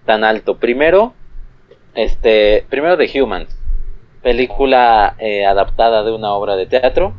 tan 0.05 0.25
alto? 0.25 0.57
Primero, 0.57 1.15
este, 1.95 2.67
primero 2.69 2.97
The 2.97 3.23
Humans, 3.23 3.57
película 4.25 5.15
eh, 5.21 5.47
adaptada 5.47 6.03
de 6.03 6.11
una 6.11 6.33
obra 6.35 6.57
de 6.57 6.67
teatro, 6.67 7.15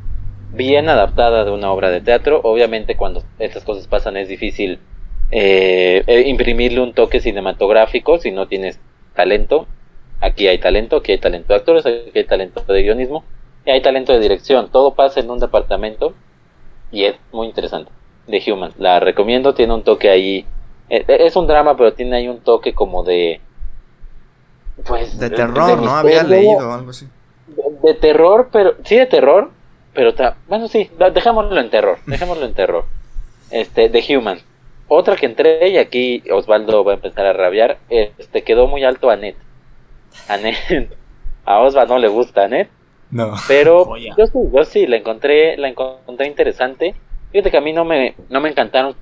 bien 0.51 0.89
adaptada 0.89 1.45
de 1.45 1.51
una 1.51 1.71
obra 1.71 1.89
de 1.89 2.01
teatro. 2.01 2.41
Obviamente, 2.43 2.97
cuando 2.97 3.24
estas 3.39 3.63
cosas 3.63 3.88
pasan, 3.88 4.17
es 4.17 4.27
difícil 4.27 4.79
eh, 5.31 6.03
eh, 6.05 6.24
imprimirle 6.27 6.81
un 6.81 6.91
toque 6.91 7.21
cinematográfico 7.21 8.17
si 8.17 8.29
no 8.29 8.50
tienes 8.50 8.81
talento. 9.13 9.67
Aquí 10.19 10.50
hay 10.50 10.57
talento, 10.57 10.97
aquí 10.97 11.13
hay 11.13 11.17
talento 11.17 11.53
de 11.53 11.59
actores, 11.59 11.85
aquí 11.85 12.12
hay 12.13 12.25
talento 12.25 12.62
de 12.67 12.83
guionismo 12.83 13.24
hay 13.72 13.81
talento 13.81 14.13
de 14.13 14.19
dirección. 14.19 14.69
Todo 14.72 14.93
pasa 14.93 15.19
en 15.19 15.29
un 15.29 15.39
departamento 15.39 16.13
y 16.91 17.05
es 17.05 17.15
muy 17.31 17.48
interesante. 17.48 17.91
De 18.27 18.41
Human, 18.51 18.72
la 18.77 19.00
recomiendo, 19.00 19.53
tiene 19.53 19.74
un 19.74 19.84
toque 19.84 20.10
ahí. 20.10 20.45
Eh, 20.89 21.05
eh, 21.07 21.17
es 21.22 21.36
un 21.36 21.48
drama, 21.48 21.77
pero 21.77 21.93
tiene 21.93 22.17
ahí 22.17 22.27
un 22.27 22.39
toque 22.39 22.74
como 22.74 23.03
de. 23.03 23.39
Pues. 24.86 25.19
De 25.19 25.29
terror, 25.29 25.81
¿no? 25.81 25.91
Había 25.91 26.24
leído 26.24 26.74
algo 26.74 26.89
así. 26.89 27.07
De, 27.84 27.93
terror, 27.93 28.50
pero. 28.51 28.75
Sí, 28.84 28.95
de 28.95 29.05
terror, 29.05 29.51
pero. 29.93 30.13
bueno, 30.48 30.67
sí, 30.67 30.89
dejémoslo 31.13 31.60
en 31.60 31.69
terror. 31.69 32.00
Dejémoslo 32.07 32.45
en 32.45 32.53
terror. 32.53 32.86
Este, 33.51 33.89
de 33.89 34.17
Human 34.17 34.39
otra 34.88 35.15
que 35.15 35.25
entré 35.25 35.69
y 35.69 35.77
aquí 35.77 36.24
Osvaldo 36.31 36.84
va 36.84 36.91
a 36.91 36.95
empezar 36.95 37.25
a 37.25 37.34
rabiar, 37.34 37.79
este 37.89 38.43
quedó 38.43 38.67
muy 38.67 38.84
alto 38.84 39.10
a 39.10 39.15
Net. 39.15 39.36
A 40.27 40.38
Net. 40.38 40.55
A 41.45 41.60
Osvaldo 41.60 41.93
no 41.93 42.00
le 42.00 42.07
gusta 42.07 42.45
a 42.45 42.48
Net. 42.48 42.69
No. 43.15 43.34
Pero 43.48 43.95
yo 44.17 44.27
sí, 44.27 44.39
yo 44.53 44.65
sí, 44.65 44.88
la 44.88 44.98
encontré, 44.98 45.55
la 45.57 45.69
encontré 45.69 46.27
interesante. 46.27 46.95
Fíjate 47.31 47.50
que 47.50 47.57
a 47.57 47.62
mí 47.62 47.72
no 47.72 47.86
me, 47.86 48.15
no 48.29 48.41
me 48.41 48.50
encantaron 48.50 48.95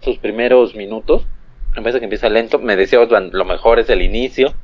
sus 0.00 0.16
primeros 0.18 0.74
minutos. 0.74 1.26
Me 1.76 1.82
parece 1.82 1.98
que 1.98 2.06
empieza 2.06 2.30
lento. 2.30 2.58
Me 2.58 2.76
decía 2.76 3.00
Osvaldo, 3.00 3.36
lo 3.36 3.44
mejor 3.44 3.78
es 3.78 3.90
el 3.90 4.00
inicio. 4.00 4.54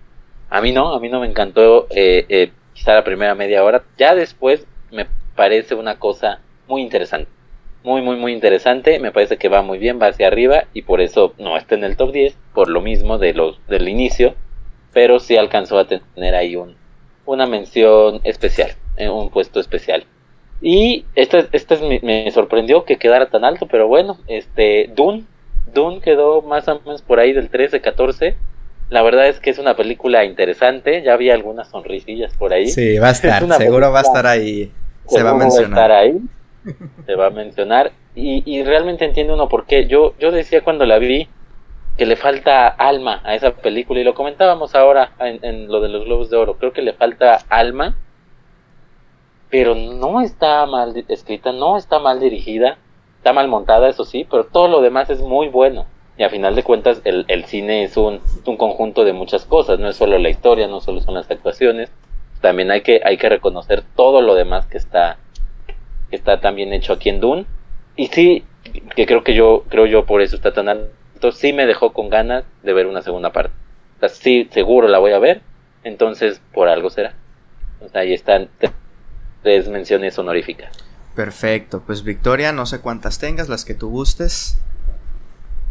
A 0.48 0.60
mí 0.60 0.72
no, 0.72 0.94
a 0.94 1.00
mí 1.00 1.08
no 1.10 1.20
me 1.20 1.26
encantó 1.26 1.86
eh, 1.90 2.24
eh, 2.28 2.52
quizá 2.72 2.94
la 2.94 3.04
primera 3.04 3.34
media 3.34 3.62
hora. 3.62 3.84
Ya 3.98 4.14
después 4.14 4.66
me 4.90 5.06
parece 5.36 5.74
una 5.74 5.98
cosa 5.98 6.40
muy 6.66 6.80
interesante 6.80 7.28
muy, 7.84 8.00
muy, 8.00 8.16
muy 8.16 8.32
interesante. 8.32 8.98
Me 8.98 9.12
parece 9.12 9.36
que 9.36 9.48
va 9.48 9.62
muy 9.62 9.78
bien, 9.78 10.00
va 10.00 10.08
hacia 10.08 10.26
arriba 10.26 10.64
y 10.72 10.82
por 10.82 11.00
eso 11.00 11.34
no 11.38 11.56
está 11.56 11.76
en 11.76 11.84
el 11.84 11.96
top 11.96 12.12
10, 12.12 12.36
por 12.54 12.68
lo 12.68 12.80
mismo 12.80 13.18
de 13.18 13.34
los, 13.34 13.60
del 13.68 13.88
inicio, 13.88 14.34
pero 14.92 15.20
sí 15.20 15.36
alcanzó 15.36 15.78
a 15.78 15.86
tener 15.86 16.34
ahí 16.34 16.56
un, 16.56 16.76
una 17.26 17.46
mención 17.46 18.20
especial, 18.24 18.72
eh, 18.96 19.08
un 19.08 19.30
puesto 19.30 19.60
especial. 19.60 20.04
Y 20.60 21.04
este, 21.14 21.48
este 21.52 22.00
me, 22.02 22.30
sorprendió 22.30 22.84
que 22.84 22.96
quedara 22.96 23.28
tan 23.28 23.44
alto, 23.44 23.66
pero 23.66 23.88
bueno, 23.88 24.18
este 24.28 24.90
Dune, 24.94 25.24
Dune 25.72 26.00
quedó 26.00 26.42
más 26.42 26.66
o 26.68 26.80
menos 26.80 27.02
por 27.02 27.20
ahí 27.20 27.32
del 27.32 27.50
13, 27.50 27.80
14. 27.80 28.36
La 28.90 29.02
verdad 29.02 29.28
es 29.28 29.40
que 29.40 29.50
es 29.50 29.58
una 29.58 29.76
película 29.76 30.24
interesante, 30.24 31.02
ya 31.02 31.14
había 31.14 31.34
algunas 31.34 31.68
sonrisillas 31.68 32.34
por 32.36 32.52
ahí. 32.52 32.68
Sí, 32.68 32.98
va 32.98 33.08
a 33.08 33.12
estar, 33.12 33.46
seguro 33.56 33.90
va 33.90 34.00
a 34.00 34.02
estar 34.02 34.26
ahí. 34.26 34.70
Se 35.06 35.22
va 35.22 35.30
a 35.30 35.34
mencionar. 35.34 35.78
Va 35.78 35.82
a 35.82 35.86
estar 35.86 35.92
ahí 35.92 36.20
se 37.06 37.14
va 37.14 37.26
a 37.26 37.30
mencionar. 37.30 37.92
Y, 38.14 38.42
y, 38.46 38.62
realmente 38.62 39.04
entiende 39.04 39.32
uno 39.32 39.48
por 39.48 39.66
qué. 39.66 39.86
Yo, 39.86 40.14
yo 40.18 40.30
decía 40.30 40.62
cuando 40.62 40.86
la 40.86 40.98
vi 40.98 41.28
que 41.96 42.06
le 42.06 42.16
falta 42.16 42.68
alma 42.68 43.20
a 43.24 43.34
esa 43.34 43.52
película, 43.52 44.00
y 44.00 44.04
lo 44.04 44.14
comentábamos 44.14 44.74
ahora 44.74 45.12
en, 45.20 45.68
lo 45.68 45.80
de 45.80 45.88
los 45.88 46.04
Globos 46.04 46.30
de 46.30 46.36
Oro. 46.36 46.56
Creo 46.58 46.72
que 46.72 46.82
le 46.82 46.92
falta 46.92 47.38
alma, 47.48 47.96
pero 49.54 49.76
no 49.76 50.20
está 50.20 50.66
mal 50.66 51.04
escrita, 51.06 51.52
no 51.52 51.76
está 51.76 52.00
mal 52.00 52.18
dirigida, 52.18 52.76
está 53.18 53.32
mal 53.32 53.46
montada, 53.46 53.88
eso 53.88 54.04
sí, 54.04 54.26
pero 54.28 54.46
todo 54.46 54.66
lo 54.66 54.80
demás 54.80 55.10
es 55.10 55.20
muy 55.20 55.46
bueno. 55.46 55.86
Y 56.18 56.24
a 56.24 56.28
final 56.28 56.56
de 56.56 56.64
cuentas, 56.64 57.00
el, 57.04 57.44
cine 57.44 57.84
es 57.84 57.96
un, 57.96 58.18
un 58.46 58.56
conjunto 58.56 59.04
de 59.04 59.12
muchas 59.12 59.44
cosas, 59.44 59.78
no 59.78 59.88
es 59.88 59.94
solo 59.94 60.18
la 60.18 60.28
historia, 60.28 60.66
no 60.66 60.80
solo 60.80 61.00
son 61.00 61.14
las 61.14 61.30
actuaciones, 61.30 61.88
también 62.40 62.72
hay 62.72 62.80
que, 62.80 63.00
que 63.00 63.28
reconocer 63.28 63.84
todo 63.94 64.22
lo 64.22 64.34
demás 64.34 64.66
que 64.66 64.76
está, 64.76 65.18
está 66.10 66.40
también 66.40 66.72
hecho 66.72 66.92
aquí 66.92 67.10
en 67.10 67.20
Dune. 67.20 67.46
Y 67.94 68.08
sí, 68.08 68.42
que 68.96 69.06
creo 69.06 69.22
que 69.22 69.34
yo, 69.34 69.62
creo 69.68 69.86
yo 69.86 70.04
por 70.04 70.20
eso 70.20 70.34
está 70.34 70.52
tan 70.52 70.68
alto, 70.68 71.30
sí 71.30 71.52
me 71.52 71.66
dejó 71.66 71.92
con 71.92 72.08
ganas 72.08 72.44
de 72.64 72.72
ver 72.72 72.88
una 72.88 73.02
segunda 73.02 73.30
parte. 73.30 73.54
O 74.02 74.08
sí, 74.08 74.48
seguro 74.50 74.88
la 74.88 74.98
voy 74.98 75.12
a 75.12 75.20
ver, 75.20 75.42
entonces 75.84 76.42
por 76.52 76.66
algo 76.66 76.90
será. 76.90 77.14
ahí 77.94 78.12
están 78.12 78.48
tres 79.44 79.68
menciones 79.68 80.18
honoríficas. 80.18 80.76
Perfecto, 81.14 81.82
pues 81.86 82.02
Victoria, 82.02 82.52
no 82.52 82.66
sé 82.66 82.80
cuántas 82.80 83.20
tengas, 83.20 83.48
las 83.48 83.64
que 83.64 83.74
tú 83.74 83.88
gustes. 83.90 84.58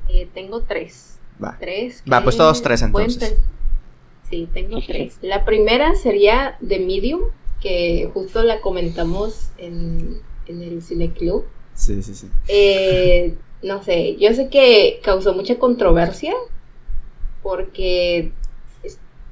Eh, 0.08 0.30
tengo 0.34 0.62
tres. 0.62 1.20
Va. 1.44 1.58
Tres. 1.60 2.02
Va, 2.10 2.24
pues 2.24 2.38
todos 2.38 2.62
tres 2.62 2.82
entonces. 2.82 3.36
Sí, 4.30 4.48
tengo 4.54 4.80
tres. 4.88 5.18
La 5.22 5.44
primera 5.44 5.96
sería 5.96 6.58
The 6.66 6.80
Medium, 6.80 7.24
que 7.60 8.10
justo 8.14 8.44
la 8.44 8.62
comentamos 8.62 9.50
en, 9.58 10.22
en 10.48 10.62
el 10.62 10.82
Cine 10.82 11.12
Club. 11.12 11.46
Sí, 11.74 12.02
sí, 12.04 12.16
sí. 12.16 12.30
Eh, 12.48 13.36
no 13.64 13.84
sé, 13.84 14.16
yo 14.18 14.34
sé 14.34 14.50
que 14.50 15.02
causó 15.04 15.34
mucha 15.34 15.58
controversia 15.58 16.34
porque 17.42 18.32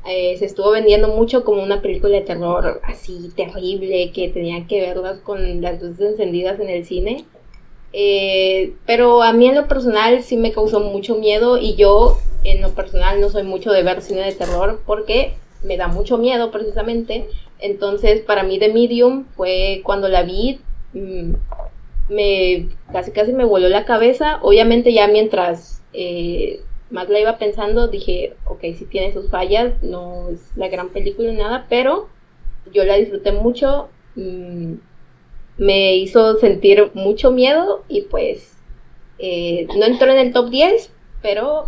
eh, 0.06 0.36
se 0.38 0.46
estuvo 0.46 0.72
vendiendo 0.72 1.10
mucho 1.10 1.44
como 1.44 1.62
una 1.62 1.82
película 1.82 2.16
de 2.16 2.22
terror 2.22 2.82
así 2.84 3.32
terrible 3.36 4.12
que 4.12 4.30
tenía 4.30 4.66
que 4.68 4.82
verlas 4.82 5.20
con 5.20 5.62
las 5.62 5.82
luces 5.82 6.12
encendidas 6.12 6.60
en 6.60 6.70
el 6.70 6.86
cine. 6.86 7.26
Eh, 7.94 8.74
pero 8.86 9.22
a 9.22 9.34
mí 9.34 9.48
en 9.48 9.56
lo 9.56 9.68
personal 9.68 10.24
sí 10.24 10.38
me 10.38 10.54
causó 10.54 10.80
mucho 10.80 11.16
miedo 11.16 11.58
y 11.58 11.76
yo 11.76 12.18
en 12.44 12.62
lo 12.62 12.70
personal 12.70 13.20
no 13.20 13.30
soy 13.30 13.44
mucho 13.44 13.72
de 13.72 13.84
ver 13.84 14.02
cine 14.02 14.22
de 14.22 14.32
terror 14.32 14.82
porque 14.86 15.34
me 15.64 15.76
da 15.76 15.88
mucho 15.88 16.18
miedo 16.18 16.52
precisamente 16.52 17.28
entonces, 17.62 18.22
para 18.22 18.44
mí 18.44 18.60
The 18.60 18.74
Medium 18.74 19.26
fue 19.36 19.82
cuando 19.86 20.10
la 20.10 20.24
vi, 20.24 20.60
mm, 20.94 21.34
me 22.10 22.68
casi 22.92 23.12
casi 23.12 23.32
me 23.32 23.46
voló 23.46 23.70
la 23.70 23.86
cabeza. 23.86 24.40
Obviamente 24.42 24.92
ya 24.92 25.08
mientras 25.08 25.82
eh, 25.94 26.62
más 26.92 27.10
la 27.10 27.20
iba 27.20 27.38
pensando, 27.38 27.88
dije, 27.88 28.36
ok, 28.46 28.62
sí 28.78 28.86
tiene 28.86 29.14
sus 29.14 29.30
fallas, 29.30 29.74
no 29.82 30.30
es 30.30 30.40
la 30.56 30.68
gran 30.68 30.90
película 30.90 31.32
ni 31.32 31.38
nada, 31.38 31.66
pero 31.70 32.10
yo 32.74 32.84
la 32.84 32.96
disfruté 32.96 33.32
mucho, 33.32 33.90
me 34.16 35.96
hizo 35.96 36.38
sentir 36.40 36.92
mucho 36.94 37.32
miedo 37.32 37.84
y 37.88 38.02
pues 38.02 38.54
eh, 39.20 39.68
no 39.78 39.86
entró 39.86 40.12
en 40.12 40.18
el 40.18 40.34
top 40.34 40.50
10, 40.50 40.92
pero 41.22 41.68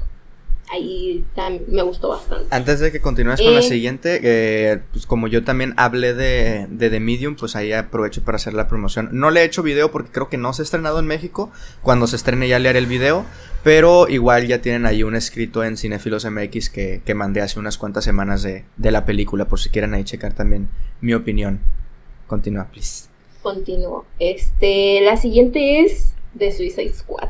ahí 0.71 1.23
me 1.67 1.83
gustó 1.83 2.09
bastante. 2.09 2.47
Antes 2.49 2.79
de 2.79 2.91
que 2.91 3.01
continúes 3.01 3.41
con 3.41 3.53
la 3.53 3.59
eh, 3.59 3.63
siguiente, 3.63 4.19
eh, 4.23 4.81
pues 4.91 5.05
como 5.05 5.27
yo 5.27 5.43
también 5.43 5.73
hablé 5.77 6.13
de, 6.13 6.67
de, 6.69 6.89
The 6.89 6.99
Medium, 6.99 7.36
pues 7.36 7.55
ahí 7.55 7.71
aprovecho 7.71 8.23
para 8.23 8.38
hacer 8.38 8.53
la 8.53 8.67
promoción. 8.67 9.09
No 9.12 9.29
le 9.29 9.41
he 9.41 9.43
hecho 9.45 9.62
video 9.62 9.91
porque 9.91 10.12
creo 10.12 10.29
que 10.29 10.38
no 10.38 10.53
se 10.53 10.62
ha 10.62 10.65
estrenado 10.65 10.99
en 10.99 11.05
México. 11.05 11.51
Cuando 11.81 12.07
se 12.07 12.15
estrene 12.15 12.47
ya 12.47 12.59
le 12.59 12.69
haré 12.69 12.79
el 12.79 12.88
video. 12.88 13.25
Pero 13.63 14.10
igual 14.10 14.45
ya 14.47 14.62
tienen 14.62 14.86
ahí 14.86 15.04
un 15.04 15.15
escrito 15.15 15.63
en 15.63 15.78
Cinefilos 15.78 16.26
MX 16.30 16.69
que, 16.69 17.02
que 17.06 17.13
mandé 17.15 17.41
hace 17.41 17.60
unas 17.60 17.78
cuantas 17.78 18.04
semanas 18.04 18.43
de, 18.43 18.65
de, 18.76 18.91
la 18.91 19.06
película, 19.06 19.45
por 19.45 19.60
si 19.60 19.69
quieren 19.69 19.93
ahí 19.93 20.04
checar 20.04 20.34
también 20.34 20.67
mi 20.99 21.13
opinión. 21.13 21.62
Continúa, 22.28 22.67
please. 22.71 23.08
Continúo. 23.41 24.06
Este, 24.19 24.99
la 25.02 25.15
siguiente 25.15 25.80
es 25.80 26.13
The 26.38 26.52
Suicide 26.52 26.93
Squad. 26.93 27.30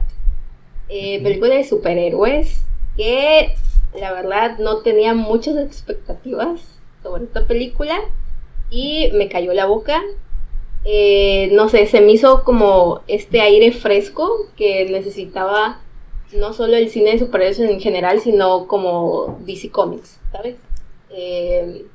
Eh, 0.90 1.22
película 1.22 1.56
de 1.56 1.64
superhéroes 1.64 2.64
que 2.98 3.56
la 4.00 4.12
verdad 4.12 4.58
no 4.60 4.80
tenía 4.80 5.14
muchas 5.14 5.58
expectativas 5.58 6.80
sobre 7.02 7.26
esta 7.26 7.46
película 7.48 8.00
y 8.70 9.12
me 9.14 9.30
cayó 9.30 9.54
la 9.54 9.66
boca. 9.66 10.02
eh, 10.86 11.50
no 11.54 11.70
sé, 11.70 11.86
se 11.88 12.02
me 12.02 12.12
hizo 12.12 12.44
como 12.44 13.02
este 13.08 13.40
aire 13.42 13.72
fresco 13.72 14.30
que 14.58 14.86
necesitaba 14.90 15.80
no 16.36 16.54
solo 16.54 16.76
el 16.76 16.90
cine 16.90 17.12
de 17.12 17.20
superhéroes 17.20 17.60
en 17.60 17.80
general, 17.80 18.20
sino 18.20 18.68
como 18.68 19.40
DC 19.46 19.70
Comics, 19.70 20.20
¿sabes? 20.32 20.56
Eh, 21.10 21.86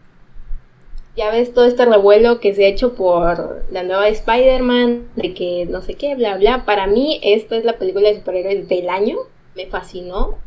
ya 1.17 1.33
ves 1.33 1.53
todo 1.53 1.65
este 1.65 1.85
revuelo 1.85 2.39
que 2.39 2.55
se 2.55 2.65
ha 2.65 2.69
hecho 2.69 2.95
por 2.95 3.65
la 3.73 3.83
nueva 3.83 4.09
Spider-Man, 4.09 5.09
de 5.17 5.35
que 5.35 5.67
no 5.67 5.83
sé 5.83 5.95
qué, 5.95 6.15
bla, 6.15 6.37
bla. 6.37 6.65
Para 6.65 6.87
mí, 6.87 7.19
esta 7.25 7.57
es 7.57 7.65
la 7.65 7.77
película 7.77 8.09
de 8.09 8.17
superhéroes 8.17 8.69
del 8.69 8.89
año. 8.89 9.17
Me 9.57 9.67
fascinó. 9.67 10.39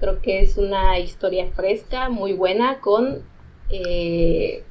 Creo 0.00 0.20
que 0.20 0.40
es 0.40 0.58
una 0.58 0.98
historia 0.98 1.48
fresca, 1.56 2.10
muy 2.10 2.34
buena, 2.34 2.80
con 2.80 3.22
eh, 3.70 4.62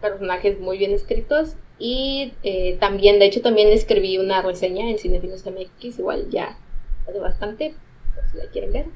personajes 0.00 0.60
muy 0.60 0.78
bien 0.78 0.92
escritos. 0.92 1.56
Y 1.80 2.34
eh, 2.44 2.76
también, 2.78 3.18
de 3.18 3.24
hecho, 3.24 3.42
también 3.42 3.70
escribí 3.70 4.18
una 4.18 4.40
reseña 4.40 4.88
en 4.88 4.98
Cinefilos 4.98 5.44
MX, 5.44 5.98
igual 5.98 6.30
ya 6.30 6.56
hace 7.08 7.18
bastante, 7.18 7.74
si 8.30 8.38
la 8.38 8.46
quieren 8.46 8.72
ver. 8.72 8.86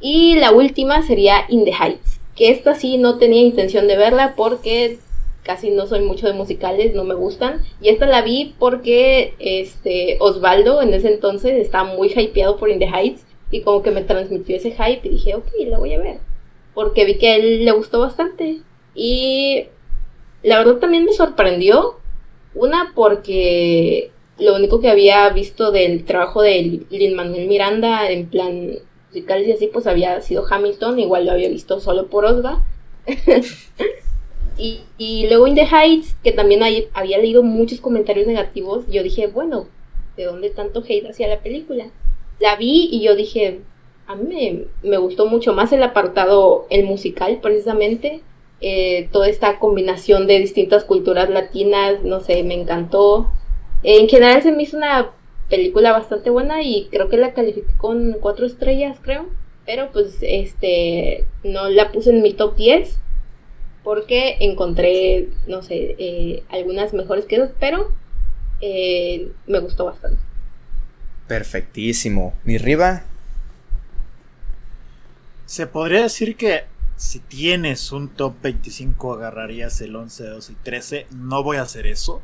Y 0.00 0.36
la 0.36 0.52
última 0.52 1.02
sería 1.02 1.44
In 1.48 1.64
the 1.64 1.72
Heights, 1.72 2.20
que 2.34 2.50
esta 2.50 2.74
sí 2.74 2.98
no 2.98 3.18
tenía 3.18 3.42
intención 3.42 3.86
de 3.86 3.96
verla 3.96 4.34
porque 4.36 4.98
casi 5.42 5.70
no 5.70 5.86
soy 5.86 6.00
mucho 6.00 6.26
de 6.26 6.32
musicales, 6.32 6.94
no 6.94 7.04
me 7.04 7.14
gustan. 7.14 7.62
Y 7.80 7.88
esta 7.88 8.06
la 8.06 8.22
vi 8.22 8.54
porque 8.58 9.34
este 9.38 10.16
Osvaldo 10.20 10.82
en 10.82 10.94
ese 10.94 11.12
entonces 11.12 11.54
estaba 11.54 11.94
muy 11.94 12.08
hypeado 12.08 12.56
por 12.56 12.70
In 12.70 12.78
the 12.78 12.86
Heights 12.86 13.24
y 13.50 13.62
como 13.62 13.82
que 13.82 13.90
me 13.90 14.02
transmitió 14.02 14.56
ese 14.56 14.72
hype 14.72 15.06
y 15.06 15.10
dije, 15.10 15.34
ok, 15.34 15.48
la 15.66 15.78
voy 15.78 15.94
a 15.94 15.98
ver. 15.98 16.18
Porque 16.74 17.04
vi 17.04 17.18
que 17.18 17.28
a 17.28 17.36
él 17.36 17.64
le 17.64 17.72
gustó 17.72 18.00
bastante. 18.00 18.60
Y 18.94 19.66
la 20.42 20.58
verdad 20.58 20.76
también 20.76 21.04
me 21.04 21.12
sorprendió. 21.12 21.96
Una 22.54 22.92
porque 22.94 24.10
lo 24.42 24.54
único 24.56 24.80
que 24.80 24.90
había 24.90 25.28
visto 25.30 25.70
del 25.72 26.04
trabajo 26.04 26.42
de 26.42 26.84
Lin 26.90 27.14
Manuel 27.14 27.48
Miranda 27.48 28.10
en 28.10 28.28
plan 28.28 28.78
musicales 29.08 29.48
y 29.48 29.52
así, 29.52 29.66
pues 29.66 29.86
había 29.86 30.20
sido 30.20 30.44
Hamilton, 30.48 30.98
igual 30.98 31.26
lo 31.26 31.32
había 31.32 31.48
visto 31.48 31.80
solo 31.80 32.08
por 32.08 32.24
Osva. 32.24 32.64
Y, 34.98 35.26
luego 35.28 35.46
In 35.46 35.54
the 35.54 35.66
Heights, 35.66 36.14
que 36.22 36.30
también 36.30 36.62
había 36.92 37.18
leído 37.18 37.42
muchos 37.42 37.80
comentarios 37.80 38.26
negativos, 38.26 38.84
yo 38.88 39.02
dije, 39.02 39.26
bueno, 39.26 39.66
¿de 40.16 40.24
dónde 40.24 40.50
tanto 40.50 40.84
hate 40.86 41.08
hacia 41.08 41.26
la 41.26 41.40
película? 41.40 41.90
La 42.38 42.56
vi 42.56 42.88
y 42.92 43.02
yo 43.02 43.16
dije, 43.16 43.60
a 44.06 44.14
mí 44.14 44.66
me, 44.82 44.98
gustó 44.98 45.26
mucho 45.26 45.52
más 45.52 45.72
el 45.72 45.82
apartado, 45.82 46.66
el 46.70 46.84
musical 46.84 47.40
precisamente, 47.42 48.20
eh, 48.60 49.08
toda 49.10 49.28
esta 49.28 49.58
combinación 49.58 50.26
de 50.26 50.38
distintas 50.38 50.84
culturas 50.84 51.28
latinas, 51.30 52.04
no 52.04 52.20
sé, 52.20 52.42
me 52.44 52.54
encantó. 52.54 53.30
En 53.82 54.08
general 54.08 54.42
se 54.42 54.52
me 54.52 54.62
hizo 54.62 54.76
una 54.76 55.10
película 55.48 55.92
bastante 55.92 56.30
buena 56.30 56.62
y 56.62 56.88
creo 56.90 57.08
que 57.08 57.16
la 57.16 57.34
califiqué 57.34 57.72
con 57.76 58.16
cuatro 58.20 58.46
estrellas, 58.46 58.98
creo. 59.02 59.26
Pero 59.66 59.90
pues 59.92 60.18
este 60.22 61.26
no 61.44 61.68
la 61.68 61.92
puse 61.92 62.10
en 62.10 62.22
mi 62.22 62.32
top 62.32 62.56
10 62.56 62.98
porque 63.84 64.36
encontré, 64.40 65.28
no 65.46 65.62
sé, 65.62 65.96
eh, 65.98 66.44
algunas 66.48 66.94
mejores 66.94 67.24
que 67.26 67.50
pero 67.58 67.92
eh, 68.60 69.30
me 69.46 69.58
gustó 69.58 69.84
bastante. 69.84 70.20
Perfectísimo. 71.26 72.34
¿Mi 72.44 72.58
Riva? 72.58 73.04
Se 75.46 75.66
podría 75.66 76.02
decir 76.02 76.36
que 76.36 76.64
si 76.96 77.18
tienes 77.18 77.90
un 77.90 78.08
top 78.08 78.34
25 78.42 79.14
agarrarías 79.14 79.80
el 79.80 79.96
11, 79.96 80.24
12 80.24 80.52
y 80.52 80.56
13. 80.56 81.06
No 81.10 81.42
voy 81.42 81.56
a 81.56 81.62
hacer 81.62 81.86
eso. 81.86 82.22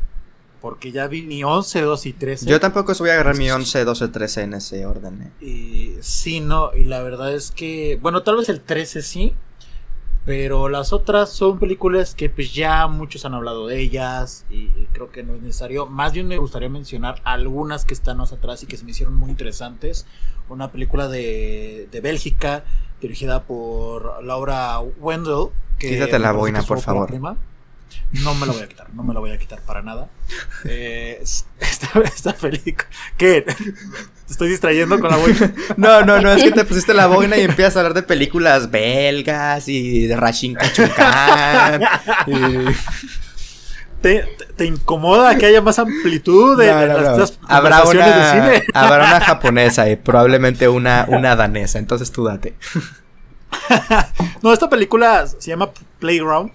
Porque 0.61 0.91
ya 0.91 1.07
vi 1.07 1.23
ni 1.23 1.45
11, 1.45 1.83
12 1.83 2.09
y 2.09 2.13
13. 2.13 2.47
Yo 2.47 2.59
tampoco 2.59 2.93
voy 2.99 3.11
a 3.11 3.15
agarrar 3.15 3.37
mi 3.37 3.51
11, 3.51 3.85
12, 3.85 4.09
13 4.09 4.43
en 4.43 4.55
ese 4.55 4.87
orden. 4.87 5.33
Eh. 5.41 5.45
Y, 5.45 5.97
sí, 6.01 6.41
no. 6.41 6.75
Y 6.75 6.85
la 6.85 7.03
verdad 7.03 7.33
es 7.33 7.51
que. 7.51 7.99
Bueno, 8.01 8.23
tal 8.23 8.37
vez 8.37 8.49
el 8.49 8.61
13 8.61 9.03
sí. 9.03 9.35
Pero 10.25 10.69
las 10.69 10.93
otras 10.93 11.31
son 11.31 11.59
películas 11.59 12.15
que 12.15 12.29
pues 12.29 12.53
ya 12.53 12.87
muchos 12.87 13.25
han 13.25 13.33
hablado 13.33 13.67
de 13.67 13.81
ellas 13.81 14.45
y, 14.51 14.69
creo 14.93 15.11
que 15.11 15.23
no 15.23 15.35
es 15.35 15.41
necesario. 15.41 15.87
Más 15.87 16.13
bien 16.13 16.29
me 16.29 16.37
gustaría 16.37 16.69
mencionar 16.69 17.23
algunas 17.25 17.87
que 17.87 17.95
están 17.95 18.19
más 18.19 18.31
atrás 18.33 18.63
y 18.63 18.67
que 18.67 18.77
se 18.77 18.85
me 18.85 18.91
hicieron 18.91 19.17
muy 19.17 19.31
interesantes. 19.31 20.07
Una 20.51 20.71
película 20.71 21.09
de, 21.09 21.89
de 21.91 22.01
Bélgica 22.03 22.65
dirigida 23.01 23.45
por 23.45 24.23
Laura 24.23 24.81
Wendell. 24.81 25.49
Que 25.79 25.91
Quítate 25.91 26.19
la 26.19 26.33
boina, 26.33 26.63
por 26.63 26.81
favor. 26.81 27.11
No 28.13 28.35
me 28.35 28.47
la 28.47 28.53
voy 28.53 28.63
a 28.63 28.69
quitar, 28.69 28.87
no 28.95 29.03
me 29.03 29.13
la 29.13 29.21
voy 29.21 29.31
a 29.31 29.39
quitar 29.39 29.61
para 29.61 29.83
nada. 29.83 30.09
Eh, 30.65 31.21
esta, 31.23 32.01
esta 32.05 32.33
película. 32.35 32.89
¿Qué? 33.17 33.43
¿Te 33.43 33.55
estoy 34.33 34.49
distrayendo 34.49 34.99
con 34.99 35.11
la 35.11 35.17
boina? 35.17 35.55
No, 35.77 36.03
no, 36.03 36.21
no, 36.21 36.33
es 36.33 36.43
que 36.43 36.53
te 36.53 36.65
pusiste 36.65 36.95
la 36.95 37.07
boina 37.07 37.37
y 37.37 37.43
empiezas 37.43 37.77
a 37.77 37.81
hablar 37.81 37.95
de 37.95 38.03
películas 38.03 38.71
belgas 38.71 39.69
y 39.69 40.07
de 40.07 40.17
Rashin 40.17 40.55
Kachukan. 40.55 41.83
¿Te, 44.01 44.25
¿Te, 44.57 44.65
incomoda 44.65 45.37
que 45.37 45.47
haya 45.47 45.61
más 45.61 45.79
amplitud 45.79 46.57
de 46.57 46.69
las, 46.69 47.39
habrá 47.49 47.83
una, 47.83 48.07
de 48.07 48.31
cine? 48.31 48.65
Habrá 48.75 49.07
una 49.07 49.21
japonesa 49.21 49.91
y 49.91 49.97
probablemente 49.97 50.69
una, 50.69 51.05
una 51.09 51.35
danesa, 51.35 51.81
entonces 51.81 52.13
tú 52.13 52.25
date. 52.25 52.55
no, 54.43 54.53
esta 54.53 54.71
película 54.71 55.27
se 55.27 55.51
llama 55.51 55.71
Playground. 55.99 56.53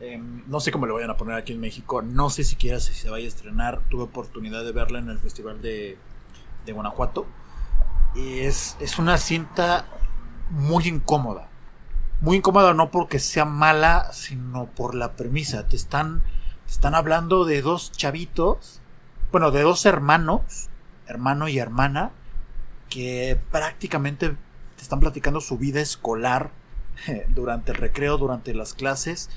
Em, 0.00 0.44
no 0.46 0.60
sé 0.60 0.70
cómo 0.70 0.86
le 0.86 0.92
vayan 0.92 1.10
a 1.10 1.16
poner 1.16 1.34
aquí 1.34 1.52
en 1.52 1.60
México. 1.60 2.02
No 2.02 2.30
sé 2.30 2.44
siquiera 2.44 2.78
si 2.80 2.94
se 2.94 3.10
vaya 3.10 3.24
a 3.24 3.28
estrenar. 3.28 3.80
Tuve 3.88 4.04
oportunidad 4.04 4.64
de 4.64 4.72
verla 4.72 4.98
en 4.98 5.08
el 5.08 5.18
Festival 5.18 5.60
de, 5.60 5.98
de 6.66 6.72
Guanajuato. 6.72 7.26
Y 8.14 8.40
es, 8.40 8.76
es 8.80 8.98
una 8.98 9.18
cinta 9.18 9.86
muy 10.50 10.86
incómoda. 10.86 11.48
Muy 12.20 12.36
incómoda 12.36 12.74
no 12.74 12.90
porque 12.90 13.18
sea 13.18 13.44
mala, 13.44 14.12
sino 14.12 14.66
por 14.66 14.94
la 14.94 15.12
premisa. 15.16 15.66
Te 15.66 15.76
están, 15.76 16.22
te 16.66 16.72
están 16.72 16.94
hablando 16.94 17.44
de 17.44 17.62
dos 17.62 17.90
chavitos. 17.92 18.80
Bueno, 19.32 19.50
de 19.50 19.62
dos 19.62 19.84
hermanos. 19.84 20.68
Hermano 21.08 21.48
y 21.48 21.58
hermana. 21.58 22.12
Que 22.88 23.38
prácticamente 23.50 24.36
te 24.76 24.82
están 24.82 25.00
platicando 25.00 25.40
su 25.40 25.58
vida 25.58 25.80
escolar 25.80 26.52
durante 27.30 27.72
el 27.72 27.78
recreo, 27.78 28.16
durante 28.16 28.54
las 28.54 28.74
clases 28.74 29.28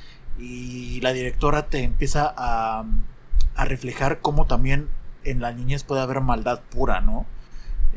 y 0.41 0.99
la 1.01 1.13
directora 1.13 1.67
te 1.67 1.83
empieza 1.83 2.33
a, 2.35 2.85
a 3.55 3.65
reflejar 3.65 4.19
cómo 4.19 4.47
también 4.47 4.89
en 5.23 5.41
la 5.41 5.53
niñez 5.53 5.83
puede 5.83 6.01
haber 6.01 6.21
maldad 6.21 6.61
pura, 6.69 7.01
¿no? 7.01 7.25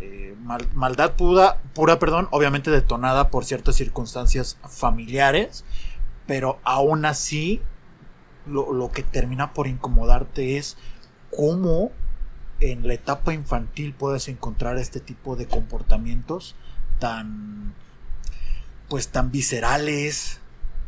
Eh, 0.01 0.37
maldad 0.75 1.15
pura, 1.15 1.59
pura, 1.73 1.99
perdón, 1.99 2.29
obviamente 2.31 2.71
detonada 2.71 3.31
por 3.31 3.45
ciertas 3.45 3.77
circunstancias 3.77 4.59
familiares, 4.69 5.65
pero 6.27 6.59
aún 6.65 7.07
así 7.07 7.61
lo, 8.47 8.73
lo 8.73 8.91
que 8.91 9.03
termina 9.03 9.53
por 9.53 9.67
incomodarte 9.67 10.59
es 10.59 10.77
cómo 11.35 11.93
en 12.61 12.87
la 12.87 12.95
etapa 12.95 13.33
infantil 13.33 13.95
puedes 13.95 14.29
encontrar 14.29 14.79
este 14.79 15.01
tipo 15.01 15.37
de 15.37 15.47
comportamientos 15.47 16.55
tan 16.99 17.75
pues 18.89 19.09
tan 19.09 19.31
viscerales, 19.31 20.41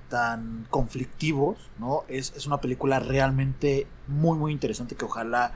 tan 0.09 0.67
conflictivos, 0.71 1.59
¿no? 1.79 2.05
Es, 2.09 2.33
es, 2.37 2.47
una 2.47 2.61
película 2.61 3.01
realmente 3.01 3.87
muy, 4.07 4.39
muy 4.39 4.53
interesante 4.53 4.95
que 4.95 5.05
ojalá 5.05 5.53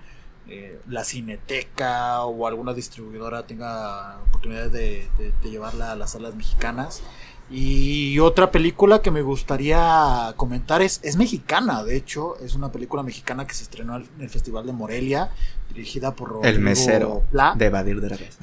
eh, 0.49 0.81
la 0.89 1.05
Cineteca 1.05 2.25
o 2.25 2.47
alguna 2.47 2.75
distribuidora 2.75 3.47
tenga 3.47 4.19
oportunidad 4.29 4.71
de, 4.71 5.09
de, 5.19 5.51
llevarla 5.51 5.93
a 5.93 5.97
las 5.97 6.13
salas 6.13 6.35
mexicanas. 6.35 7.03
Y 7.51 8.19
otra 8.21 8.51
película 8.51 9.03
que 9.03 9.11
me 9.11 9.23
gustaría 9.23 10.33
comentar 10.37 10.83
es, 10.83 11.01
es 11.03 11.17
mexicana, 11.17 11.83
de 11.83 11.97
hecho, 11.97 12.37
es 12.39 12.55
una 12.55 12.71
película 12.71 13.03
mexicana 13.03 13.47
que 13.47 13.55
se 13.55 13.65
estrenó 13.65 13.97
en 13.97 14.07
el 14.21 14.29
Festival 14.29 14.67
de 14.67 14.73
Morelia, 14.73 15.31
dirigida 15.69 16.15
por 16.15 16.31
Rodrigo 16.31 16.49
El 16.49 16.61
mesero 16.61 17.25
de 17.57 17.67
Evadir 17.67 18.01
de 18.01 18.11
la 18.11 18.17
Vez. 18.17 18.39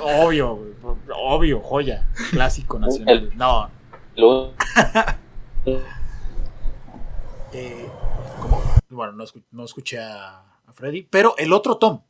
obvio, 0.00 0.60
obvio, 1.16 1.60
joya, 1.60 2.08
clásico 2.30 2.78
nacional. 2.78 3.32
No, 3.36 3.68
Eh, 7.56 7.88
bueno, 8.90 9.24
no, 9.52 9.64
escuché 9.64 10.00
a, 10.00 10.42
Freddy. 10.72 11.06
Pero 11.08 11.36
el 11.38 11.52
otro 11.52 11.76
Tom. 11.76 12.00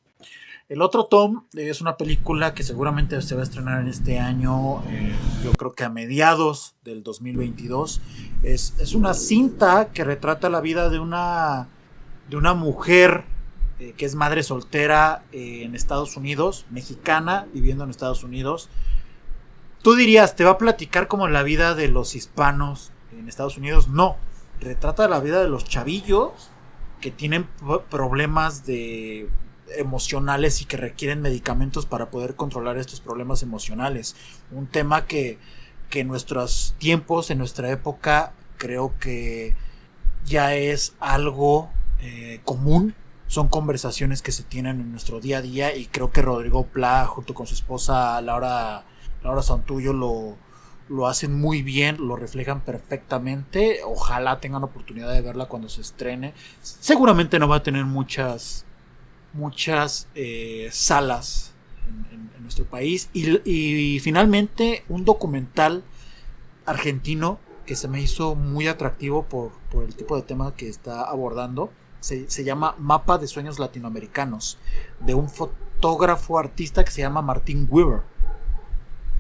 El 0.71 0.81
otro 0.81 1.05
Tom 1.05 1.45
es 1.53 1.83
una 1.83 1.99
película 1.99 2.55
que 2.55 2.63
seguramente 2.63 3.21
se 3.21 3.35
va 3.35 3.43
a 3.43 3.45
estrenar 3.45 3.83
en 3.83 3.89
este 3.89 4.19
año, 4.19 4.83
eh, 4.89 5.13
yo 5.45 5.53
creo 5.53 5.75
que 5.75 5.85
a 5.85 5.91
mediados 5.91 6.77
del 6.83 7.03
2022. 7.03 8.01
Es, 8.43 8.75
es, 8.79 8.95
una 8.95 9.13
cinta 9.13 9.91
que 9.93 10.03
retrata 10.03 10.49
la 10.49 10.63
vida 10.63 10.89
de 10.89 10.99
una, 10.99 11.69
de 12.31 12.39
una 12.39 12.55
mujer 12.55 13.25
eh, 13.79 13.93
que 13.99 14.07
es 14.07 14.15
madre 14.15 14.43
soltera 14.43 15.25
en 15.33 15.75
Estados 15.75 16.17
Unidos, 16.17 16.65
mexicana, 16.71 17.47
viviendo 17.53 17.85
en 17.85 17.91
Estados 17.91 18.25
Unidos, 18.25 18.71
Tú 19.85 19.97
dirías, 19.97 20.35
¿te 20.35 20.45
va 20.45 20.53
a 20.53 20.57
platicar 20.57 21.09
como 21.09 21.29
la 21.29 21.43
vida 21.43 21.75
de 21.75 21.89
los 21.89 22.15
hispanos 22.15 22.91
en 23.13 23.29
Estados 23.29 23.59
Unidos? 23.59 23.89
No, 23.89 24.17
retrata 24.59 25.07
la 25.09 25.21
vida 25.21 25.43
de 25.43 25.51
los 25.51 25.65
chavillos 25.65 26.33
que 27.03 27.11
tienen 27.11 27.47
problemas 27.91 28.65
de 28.65 29.29
emocionales 29.77 30.63
y 30.63 30.65
que 30.65 30.79
requieren 30.79 31.21
medicamentos 31.21 31.85
para 31.85 32.11
poder 32.11 32.35
controlar 32.35 32.79
estos 32.79 33.03
problemas 33.03 33.43
emocionales. 33.43 34.17
Un 34.51 34.69
tema 34.69 35.05
que, 35.05 35.39
que 35.91 36.01
en 36.01 36.09
nuestros 36.09 36.75
tiempos, 36.79 37.31
en 37.31 37.37
nuestra 37.37 37.71
época, 37.71 38.33
creo 38.57 38.95
que 38.99 39.55
ya 40.25 40.55
es 40.55 40.95
algo 40.99 41.69
eh, 42.01 42.41
común. 42.47 42.95
Son 43.27 43.49
conversaciones 43.49 44.23
que 44.23 44.33
se 44.33 44.45
tienen 44.45 44.81
en 44.81 44.93
nuestro 44.93 45.21
día 45.21 45.39
a 45.39 45.43
día 45.43 45.77
y 45.77 45.85
creo 45.85 46.11
que 46.11 46.23
Rodrigo 46.23 46.65
Pla 46.65 47.05
junto 47.05 47.35
con 47.35 47.47
su 47.47 47.53
esposa 47.53 48.19
Laura, 48.23 48.87
Laura 49.25 49.43
Santullo 49.43 49.93
lo, 49.95 50.37
lo 50.89 51.07
hacen 51.07 51.39
muy 51.39 51.63
bien, 51.63 51.97
lo 52.07 52.17
reflejan 52.17 52.61
perfectamente. 52.61 53.81
Ojalá 53.85 54.39
tengan 54.41 54.63
oportunidad 54.63 55.13
de 55.13 55.23
verla 55.23 55.47
cuando 55.47 55.69
se 55.69 55.81
estrene. 55.81 56.35
Seguramente 56.61 57.39
no 57.39 57.49
va 57.49 57.57
a 57.57 57.63
tener 57.63 57.85
muchas, 57.87 58.67
muchas 59.33 60.09
eh, 60.15 60.69
salas 60.71 61.55
en, 62.13 62.31
nuestro 62.43 62.67
país. 62.67 63.09
Y, 63.15 63.99
finalmente 64.01 64.85
un 64.91 65.07
documental 65.07 65.83
argentino 66.67 67.39
que 67.65 67.75
se 67.75 67.89
me 67.89 68.03
hizo 68.03 68.35
muy 68.35 68.69
atractivo 68.69 69.25
por, 69.25 69.53
el 69.83 69.95
tipo 69.97 70.17
de 70.17 70.23
tema 70.23 70.55
que 70.55 70.69
está 70.69 71.05
abordando. 71.05 71.73
Se, 72.01 72.29
se, 72.29 72.45
llama 72.45 72.75
Mapa 72.79 73.17
de 73.17 73.27
Sueños 73.27 73.59
Latinoamericanos, 73.59 74.59
de 75.01 75.15
un 75.15 75.31
fotógrafo 75.31 76.39
artista 76.39 76.85
que 76.85 76.91
se 76.91 77.01
llama 77.01 77.23
Martín 77.23 77.67
Weaver 77.71 78.03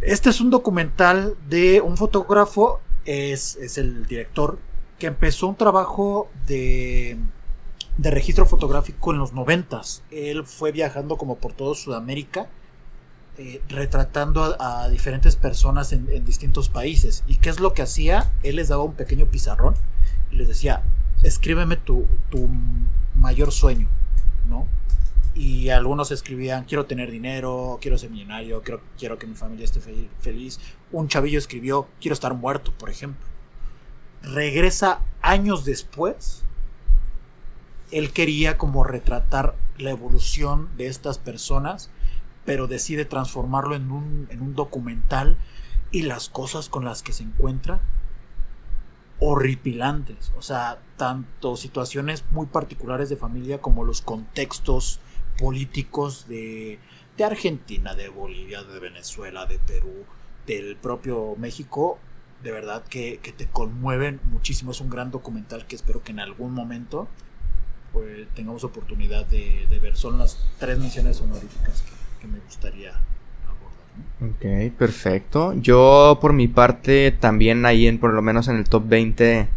este 0.04 0.30
es 0.30 0.40
un 0.40 0.50
documental 0.50 1.36
de 1.48 1.80
un 1.80 1.96
fotógrafo, 1.96 2.80
es, 3.06 3.56
el 3.78 4.06
director, 4.06 4.58
que 4.98 5.06
empezó 5.06 5.48
un 5.48 5.56
trabajo 5.56 6.30
de, 6.46 7.18
de 7.96 8.10
registro 8.10 8.46
fotográfico 8.46 9.12
en 9.12 9.18
los 9.18 9.32
noventas. 9.32 10.02
Él 10.10 10.44
fue 10.44 10.72
viajando 10.72 11.16
como 11.16 11.36
por 11.36 11.54
todo 11.54 11.74
Sudamérica, 11.74 12.48
eh, 13.38 13.62
retratando 13.68 14.56
a, 14.60 14.88
diferentes 14.90 15.36
personas 15.36 15.92
en, 15.92 16.08
en, 16.10 16.24
distintos 16.24 16.68
países. 16.68 17.24
¿Y 17.26 17.36
qué 17.36 17.48
es 17.48 17.58
lo 17.58 17.72
que 17.72 17.82
hacía? 17.82 18.30
Él 18.42 18.56
les 18.56 18.68
daba 18.68 18.84
un 18.84 18.94
pequeño 18.94 19.26
pizarrón 19.26 19.74
y 20.30 20.36
les 20.36 20.48
decía, 20.48 20.82
escríbeme 21.22 21.76
tu, 21.76 22.06
tu 22.30 22.48
mayor 23.14 23.52
sueño, 23.52 23.88
¿no? 24.48 24.66
Y 25.34 25.70
algunos 25.70 26.10
escribían 26.12 26.64
quiero 26.64 26.86
tener 26.86 27.10
dinero, 27.10 27.78
quiero 27.80 27.98
ser 27.98 28.10
millonario, 28.10 28.62
quiero, 28.62 28.80
quiero 28.96 29.18
que 29.18 29.26
mi 29.26 29.34
familia 29.34 29.64
esté 29.64 29.80
feliz. 30.20 30.60
Un 30.92 31.08
chavillo 31.08 31.38
escribió 31.38 31.88
quiero 32.00 32.14
estar 32.14 32.34
muerto, 32.34 32.72
por 32.72 32.90
ejemplo. 32.90 33.26
Regresa 34.22 35.00
años 35.20 35.64
después. 35.64 36.42
Él 37.90 38.12
quería 38.12 38.56
como 38.56 38.84
retratar 38.84 39.56
la 39.76 39.90
evolución 39.90 40.68
de 40.76 40.86
estas 40.86 41.18
personas, 41.18 41.90
pero 42.44 42.66
decide 42.66 43.04
transformarlo 43.04 43.74
en 43.74 43.90
un, 43.90 44.28
en 44.30 44.40
un 44.40 44.54
documental 44.54 45.36
y 45.90 46.02
las 46.02 46.28
cosas 46.28 46.68
con 46.68 46.84
las 46.84 47.02
que 47.02 47.12
se 47.12 47.24
encuentra 47.24 47.80
horripilantes. 49.20 50.32
O 50.36 50.42
sea, 50.42 50.78
tanto 50.96 51.56
situaciones 51.56 52.24
muy 52.30 52.46
particulares 52.46 53.08
de 53.08 53.16
familia 53.16 53.60
como 53.60 53.84
los 53.84 54.00
contextos 54.02 55.00
políticos 55.38 56.26
de, 56.28 56.78
de 57.16 57.24
Argentina, 57.24 57.94
de 57.94 58.08
Bolivia, 58.08 58.62
de 58.62 58.80
Venezuela, 58.80 59.46
de 59.46 59.58
Perú, 59.58 60.04
del 60.46 60.76
propio 60.76 61.34
México, 61.36 61.98
de 62.44 62.52
verdad 62.52 62.84
que, 62.88 63.18
te 63.36 63.46
conmueven 63.46 64.20
muchísimo. 64.30 64.70
Es 64.70 64.80
un 64.80 64.90
gran 64.90 65.10
documental 65.10 65.66
que 65.66 65.74
espero 65.74 66.02
que 66.02 66.12
en 66.12 66.20
algún 66.20 66.52
momento 66.52 67.08
pues, 67.92 68.28
tengamos 68.34 68.64
oportunidad 68.64 69.26
de, 69.26 69.66
ver. 69.82 69.96
Son 69.96 70.18
las 70.18 70.38
tres 70.58 70.78
misiones 70.78 71.20
honoríficas 71.20 71.82
que, 72.20 72.26
me 72.26 72.38
gustaría 72.40 72.92
abordar. 73.48 74.68
Ok, 74.68 74.76
perfecto. 74.76 75.54
Yo 75.54 76.18
por 76.20 76.32
mi 76.32 76.48
parte 76.48 77.12
también 77.12 77.64
ahí 77.66 77.86
en 77.86 77.98
por 77.98 78.12
lo 78.12 78.22
menos 78.22 78.48
en 78.48 78.56
el 78.56 78.64
top 78.64 78.84
20 78.88 79.48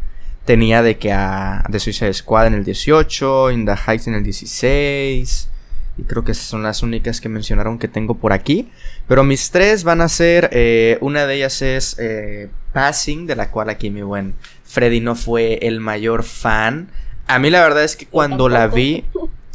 tenía 0.45 0.81
de 0.81 0.97
que 0.97 1.11
a 1.11 1.63
The 1.69 1.79
Suicide 1.79 2.13
Squad 2.13 2.47
en 2.47 2.53
el 2.53 2.63
18, 2.63 3.51
In 3.51 3.65
the 3.65 3.75
Heights 3.75 4.07
en 4.07 4.13
el 4.15 4.23
16, 4.23 5.49
y 5.97 6.03
creo 6.03 6.23
que 6.23 6.31
esas 6.31 6.45
son 6.45 6.63
las 6.63 6.83
únicas 6.83 7.19
que 7.21 7.29
mencionaron 7.29 7.79
que 7.79 7.87
tengo 7.87 8.15
por 8.15 8.31
aquí. 8.31 8.69
Pero 9.07 9.23
mis 9.23 9.49
tres 9.49 9.83
van 9.83 10.01
a 10.01 10.09
ser, 10.09 10.49
eh, 10.51 10.97
una 11.01 11.25
de 11.25 11.35
ellas 11.35 11.61
es 11.61 11.97
eh, 11.99 12.49
Passing, 12.73 13.25
de 13.25 13.35
la 13.35 13.49
cual 13.49 13.69
aquí 13.69 13.89
mi 13.89 14.03
buen 14.03 14.35
Freddy 14.63 14.99
no 14.99 15.15
fue 15.15 15.59
el 15.63 15.79
mayor 15.79 16.23
fan. 16.23 16.89
A 17.25 17.39
mí 17.39 17.49
la 17.49 17.61
verdad 17.61 17.83
es 17.83 17.95
que 17.95 18.05
cuando 18.05 18.47
la 18.47 18.67
vi, 18.67 19.05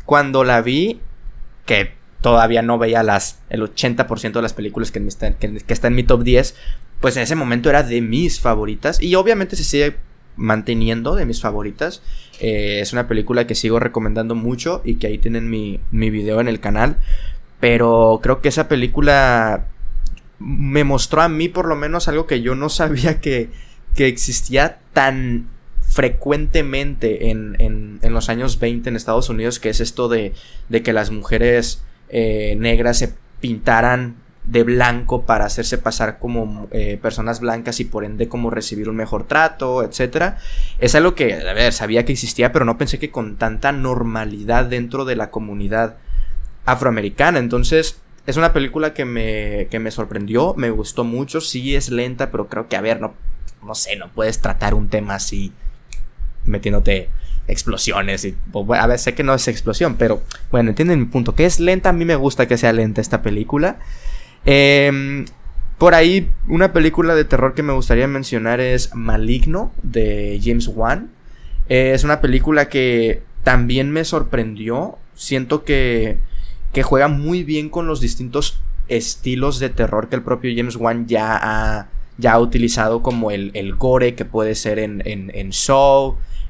cuando 0.05 0.43
la 0.43 0.63
vi, 0.63 1.01
que 1.65 1.93
todavía 2.21 2.63
no 2.63 2.79
veía 2.79 3.03
las, 3.03 3.39
el 3.49 3.63
80% 3.63 4.33
de 4.33 4.43
las 4.43 4.53
películas 4.53 4.91
que, 4.91 4.99
están, 5.07 5.35
que, 5.35 5.59
que 5.59 5.73
está 5.73 5.87
en 5.89 5.95
mi 5.95 6.03
top 6.03 6.23
10, 6.23 6.57
pues 7.01 7.17
en 7.17 7.23
ese 7.23 7.37
momento 7.37 7.71
era 7.71 7.83
de 7.83 8.01
mis 8.01 8.41
favoritas. 8.41 9.01
Y 9.01 9.15
obviamente 9.15 9.55
se 9.55 9.65
sigue 9.65 9.97
manteniendo 10.37 11.15
de 11.15 11.27
mis 11.27 11.41
favoritas. 11.41 12.03
Eh, 12.41 12.81
es 12.81 12.93
una 12.93 13.09
película 13.09 13.47
que 13.47 13.55
sigo 13.55 13.79
recomendando 13.79 14.35
mucho 14.35 14.83
y 14.85 14.97
que 14.97 15.07
ahí 15.07 15.19
tienen 15.19 15.51
mi, 15.51 15.81
mi 15.91 16.11
video 16.11 16.41
en 16.41 16.49
el 16.49 16.61
canal. 16.61 16.97
Pero 17.61 18.21
creo 18.23 18.41
que 18.41 18.49
esa 18.49 18.69
película 18.69 19.67
me 20.39 20.85
mostró 20.85 21.23
a 21.23 21.29
mí 21.29 21.49
por 21.49 21.67
lo 21.67 21.77
menos 21.77 22.09
algo 22.09 22.27
que 22.27 22.43
yo 22.43 22.55
no 22.55 22.69
sabía 22.69 23.21
que, 23.21 23.51
que 23.95 24.07
existía 24.07 24.81
tan 24.93 25.49
frecuentemente 25.93 27.31
en, 27.31 27.55
en, 27.59 27.99
en, 28.01 28.15
los 28.15 28.31
años 28.31 28.59
20 28.59 28.89
en 28.89 28.97
Estados 28.97 29.29
Unidos, 29.29 29.59
que 29.59 29.69
es 29.69 29.81
esto 29.81 30.09
de, 30.09 30.33
de 30.71 30.83
que 30.83 30.95
las 30.95 31.11
mujeres 31.11 31.83
eh, 32.09 32.57
negras 32.59 32.99
se 32.99 33.13
pintaran 33.41 34.17
de 34.45 34.65
blanco 34.65 35.23
para 35.23 35.45
hacerse 35.45 35.79
pasar 35.79 36.19
como 36.19 36.67
eh, 36.73 36.99
personas 37.01 37.41
blancas 37.41 37.79
y 37.81 37.85
por 37.85 38.05
ende 38.05 38.29
como 38.29 38.51
recibir 38.51 38.89
un 38.89 38.97
mejor 38.97 39.27
trato, 39.27 39.85
etcétera. 39.85 40.39
Es 40.79 40.95
algo 40.95 41.15
que, 41.15 41.35
a 41.35 41.53
ver, 41.53 41.73
sabía 41.73 42.05
que 42.05 42.13
existía, 42.13 42.53
pero 42.53 42.65
no 42.65 42.79
pensé 42.79 42.99
que 42.99 43.11
con 43.11 43.37
tanta 43.37 43.73
normalidad 43.73 44.65
dentro 44.65 45.05
de 45.05 45.17
la 45.17 45.31
comunidad 45.31 45.97
afroamericana. 46.65 47.39
Entonces, 47.39 48.01
es 48.27 48.37
una 48.37 48.53
película 48.53 48.95
que 48.95 49.05
me, 49.05 49.69
que 49.71 49.79
me 49.79 49.91
sorprendió, 49.91 50.55
me 50.57 50.71
gustó 50.71 51.05
mucho, 51.05 51.41
sí 51.41 51.77
es 51.77 51.91
lenta, 51.91 52.31
pero 52.31 52.49
creo 52.49 52.69
que, 52.69 52.77
a 52.77 52.81
ver, 52.81 53.01
no, 53.01 53.15
no 53.65 53.75
sé, 53.75 53.97
no 53.97 54.09
puedes 54.09 54.41
tratar 54.41 54.75
un 54.75 54.89
tema 54.89 55.15
así 55.15 55.53
metiéndote 56.45 57.09
explosiones 57.49 58.25
y 58.25 58.37
a 58.75 58.87
ver 58.87 58.99
sé 58.99 59.15
que 59.15 59.25
no 59.25 59.35
es 59.35 59.49
explosión 59.49 59.97
pero 59.97 60.23
bueno 60.53 60.71
entienden 60.71 61.01
mi 61.01 61.07
punto 61.07 61.35
que 61.35 61.45
es 61.45 61.59
lenta 61.59 61.89
a 61.89 61.93
mí 61.93 62.05
me 62.05 62.15
gusta 62.15 62.47
que 62.47 62.57
sea 62.57 62.73
lenta 62.73 63.01
esta 63.01 63.21
película 63.21 63.79
Em, 64.45 65.27
por 65.79 65.95
ahí, 65.95 66.31
una 66.49 66.73
película 66.73 67.15
de 67.15 67.25
terror 67.25 67.55
que 67.55 67.63
me 67.63 67.73
gustaría 67.73 68.07
mencionar 68.07 68.61
es 68.61 68.95
Maligno 68.95 69.73
de 69.83 70.41
James 70.43 70.69
Wan. 70.69 71.11
es 71.69 72.05
una 72.05 72.21
película 72.21 72.69
que 72.69 73.23
también 73.45 73.91
me 73.91 74.05
sorprendió. 74.05 74.99
Siento 75.15 75.65
que, 75.65 76.19
que 76.73 76.83
juega 76.83 77.09
muy 77.09 77.45
bien 77.45 77.69
con 77.69 77.87
los 77.87 78.01
distintos 78.01 78.61
estilos 78.89 79.59
de 79.59 79.69
terror 79.69 80.09
que 80.09 80.17
el 80.17 80.23
propio 80.23 80.53
James 80.55 80.77
Wan 80.77 81.07
ya 81.07 81.39
ha, 81.41 81.89
ya 82.19 82.33
ha 82.33 82.39
utilizado, 82.41 83.03
como 83.03 83.31
el, 83.31 83.51
el 83.55 83.75
gore 83.75 84.15
que 84.15 84.25
puede 84.25 84.55
ser 84.55 84.79
en, 84.79 85.03
en, 85.05 85.31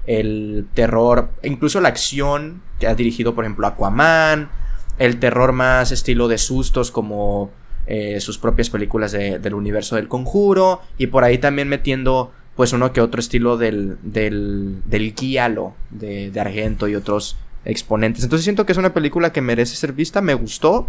el 0.06 0.66
terror, 0.74 1.30
incluso 1.44 1.80
la 1.80 1.88
acción 1.88 2.62
que 2.80 2.88
ha 2.88 2.94
dirigido, 2.94 3.34
por 3.34 3.44
ejemplo, 3.44 3.66
Aquaman, 3.66 4.50
el 4.98 5.20
terror 5.20 5.52
más 5.52 5.92
estilo 5.92 6.28
de 6.28 6.38
sustos 6.38 6.90
como 6.90 7.50
eh, 7.86 8.20
sus 8.20 8.38
propias 8.38 8.70
películas 8.70 9.12
del 9.12 9.54
universo 9.54 9.96
del 9.96 10.08
conjuro 10.08 10.80
y 10.98 11.08
por 11.08 11.24
ahí 11.24 11.38
también 11.38 11.68
metiendo 11.68 12.32
pues 12.56 12.72
uno 12.72 12.92
que 12.92 13.00
otro 13.00 13.20
estilo 13.20 13.56
del, 13.56 13.96
del, 14.02 14.82
del 14.84 15.14
guialo 15.14 15.74
de, 15.90 16.30
de 16.30 16.40
Argento 16.40 16.86
y 16.88 16.94
otros 16.94 17.36
exponentes. 17.64 18.24
Entonces 18.24 18.44
siento 18.44 18.66
que 18.66 18.72
es 18.72 18.78
una 18.78 18.92
película 18.92 19.32
que 19.32 19.40
merece 19.40 19.76
ser 19.76 19.92
vista, 19.92 20.20
me 20.20 20.34
gustó. 20.34 20.88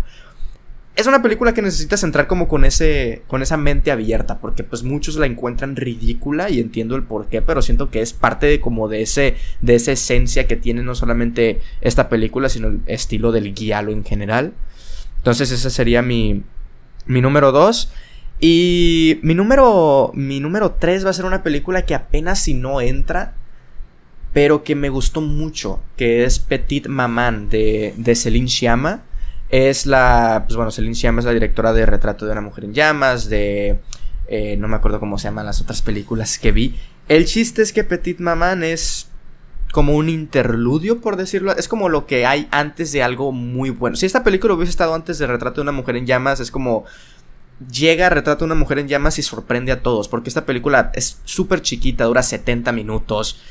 Es 0.95 1.07
una 1.07 1.23
película 1.23 1.55
que 1.55 1.63
necesitas 1.63 2.03
entrar 2.03 2.27
como 2.27 2.47
con 2.47 2.65
ese 2.65 3.23
con 3.27 3.41
esa 3.41 3.57
mente 3.57 3.91
abierta, 3.91 4.37
porque 4.37 4.63
pues 4.63 4.83
muchos 4.83 5.15
la 5.15 5.25
encuentran 5.25 5.75
ridícula 5.75 6.51
y 6.51 6.59
entiendo 6.59 6.95
el 6.95 7.03
por 7.03 7.27
qué, 7.27 7.41
pero 7.41 7.63
siento 7.63 7.89
que 7.89 8.01
es 8.01 8.13
parte 8.13 8.45
de 8.45 8.59
como 8.59 8.87
de 8.87 9.01
ese 9.01 9.35
de 9.61 9.73
esa 9.73 9.91
esencia 9.91 10.45
que 10.45 10.55
tiene 10.55 10.83
no 10.83 10.93
solamente 10.93 11.61
esta 11.81 12.09
película, 12.09 12.47
sino 12.47 12.67
el 12.67 12.81
estilo 12.85 13.31
del 13.31 13.55
guialo 13.55 13.91
en 13.91 14.03
general. 14.03 14.53
Entonces 15.17 15.51
esa 15.51 15.71
sería 15.71 16.03
mi 16.03 16.43
mi 17.05 17.21
número 17.21 17.51
2. 17.51 17.91
Y 18.39 19.19
mi 19.21 19.35
número, 19.35 20.11
mi 20.13 20.39
número 20.39 20.71
3 20.71 21.05
va 21.05 21.11
a 21.11 21.13
ser 21.13 21.25
una 21.25 21.43
película 21.43 21.85
que 21.85 21.95
apenas 21.95 22.39
si 22.39 22.53
no 22.53 22.81
entra, 22.81 23.35
pero 24.33 24.63
que 24.63 24.75
me 24.75 24.89
gustó 24.89 25.21
mucho, 25.21 25.79
que 25.95 26.25
es 26.25 26.39
Petit 26.39 26.87
Maman 26.87 27.49
de, 27.49 27.93
de 27.95 28.15
Celine 28.15 28.49
Sciamma. 28.49 29.03
Es 29.49 29.85
la, 29.85 30.43
pues 30.45 30.57
bueno, 30.57 30.71
Celine 30.71 30.95
Sciamma 30.95 31.19
es 31.19 31.25
la 31.25 31.33
directora 31.33 31.73
de 31.73 31.85
Retrato 31.85 32.25
de 32.25 32.31
una 32.31 32.41
mujer 32.41 32.65
en 32.65 32.73
llamas, 32.73 33.29
de, 33.29 33.79
eh, 34.27 34.57
no 34.57 34.67
me 34.67 34.75
acuerdo 34.75 34.99
cómo 34.99 35.17
se 35.17 35.25
llaman 35.25 35.45
las 35.45 35.61
otras 35.61 35.81
películas 35.81 36.39
que 36.39 36.51
vi. 36.51 36.75
El 37.07 37.25
chiste 37.25 37.61
es 37.61 37.71
que 37.71 37.83
Petit 37.83 38.19
Maman 38.19 38.63
es 38.63 39.09
como 39.73 39.95
un 39.95 40.07
interludio, 40.07 41.01
por 41.01 41.15
decirlo. 41.15 41.51
Es 41.57 41.67
como 41.67 41.89
lo 41.89 42.05
que 42.05 42.27
hay 42.27 42.47
antes 42.51 42.91
de 42.91 43.01
algo 43.01 43.31
muy 43.31 43.71
bueno. 43.71 43.95
Si 43.95 44.05
esta 44.05 44.23
película 44.23 44.53
hubiese 44.53 44.69
estado 44.69 44.93
antes 44.93 45.17
de 45.17 45.25
Retrato 45.25 45.55
de 45.55 45.61
una 45.63 45.71
mujer 45.71 45.95
en 45.95 46.05
llamas, 46.05 46.39
es 46.39 46.51
como 46.51 46.85
llega, 47.71 48.07
retrata 48.11 48.39
de 48.39 48.45
una 48.45 48.55
mujer 48.55 48.77
en 48.77 48.87
llamas 48.87 49.17
y 49.17 49.23
sorprende 49.23 49.71
a 49.71 49.81
todos. 49.81 50.07
Porque 50.07 50.29
esta 50.29 50.45
película 50.45 50.91
es 50.93 51.19
súper 51.23 51.63
chiquita, 51.63 52.03
dura 52.05 52.21
70 52.21 52.71
minutos. 52.71 53.41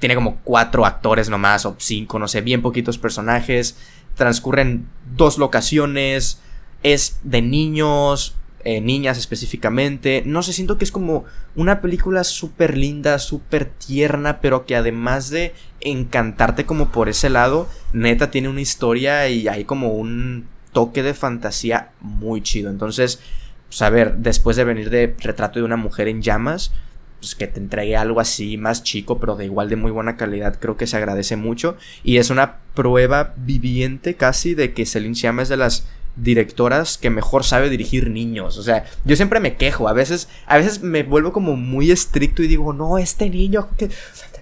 Tiene 0.00 0.16
como 0.16 0.38
cuatro 0.42 0.84
actores 0.84 1.30
nomás, 1.30 1.64
o 1.64 1.76
cinco, 1.78 2.18
no 2.18 2.26
sé, 2.26 2.40
bien 2.40 2.60
poquitos 2.60 2.98
personajes. 2.98 3.76
Transcurren 4.16 4.88
dos 5.14 5.38
locaciones. 5.38 6.40
Es 6.82 7.20
de 7.22 7.40
niños, 7.40 8.34
eh, 8.64 8.80
niñas 8.80 9.16
específicamente. 9.16 10.24
No 10.26 10.42
sé, 10.42 10.52
siento 10.52 10.76
que 10.76 10.84
es 10.84 10.90
como 10.90 11.24
una 11.54 11.80
película 11.80 12.24
súper 12.24 12.76
linda, 12.76 13.18
súper 13.20 13.66
tierna, 13.66 14.40
pero 14.40 14.66
que 14.66 14.74
además 14.74 15.30
de 15.30 15.54
encantarte 15.80 16.66
como 16.66 16.90
por 16.90 17.08
ese 17.08 17.30
lado, 17.30 17.68
neta 17.92 18.30
tiene 18.30 18.48
una 18.48 18.60
historia 18.60 19.28
y 19.28 19.48
hay 19.48 19.64
como 19.64 19.92
un 19.92 20.46
toque 20.72 21.02
de 21.02 21.14
fantasía 21.14 21.90
muy 22.00 22.42
chido. 22.42 22.70
Entonces, 22.70 23.20
pues 23.68 23.82
a 23.82 23.90
ver, 23.90 24.16
después 24.16 24.56
de 24.56 24.64
venir 24.64 24.90
de 24.90 25.14
Retrato 25.18 25.58
de 25.58 25.64
una 25.64 25.76
mujer 25.76 26.08
en 26.08 26.22
llamas, 26.22 26.72
pues 27.20 27.34
que 27.34 27.46
te 27.46 27.60
entregue 27.60 27.96
algo 27.96 28.20
así 28.20 28.56
más 28.56 28.82
chico, 28.82 29.18
pero 29.18 29.36
de 29.36 29.46
igual 29.46 29.68
de 29.68 29.76
muy 29.76 29.90
buena 29.90 30.16
calidad, 30.16 30.58
creo 30.58 30.76
que 30.76 30.86
se 30.86 30.96
agradece 30.96 31.36
mucho. 31.36 31.76
Y 32.04 32.18
es 32.18 32.30
una 32.30 32.58
prueba 32.74 33.34
viviente 33.36 34.14
casi 34.14 34.54
de 34.54 34.72
que 34.72 34.86
Celine 34.86 35.14
Sciamma 35.14 35.42
es 35.42 35.48
de 35.48 35.56
las 35.56 35.86
directoras 36.16 36.98
que 36.98 37.10
mejor 37.10 37.44
sabe 37.44 37.70
dirigir 37.70 38.10
niños. 38.10 38.58
O 38.58 38.62
sea, 38.62 38.84
yo 39.04 39.16
siempre 39.16 39.40
me 39.40 39.56
quejo, 39.56 39.88
a 39.88 39.92
veces, 39.92 40.28
a 40.46 40.58
veces 40.58 40.82
me 40.82 41.02
vuelvo 41.02 41.32
como 41.32 41.56
muy 41.56 41.90
estricto 41.90 42.42
y 42.42 42.48
digo, 42.48 42.72
no, 42.72 42.98
este 42.98 43.30
niño, 43.30 43.68
que... 43.76 43.90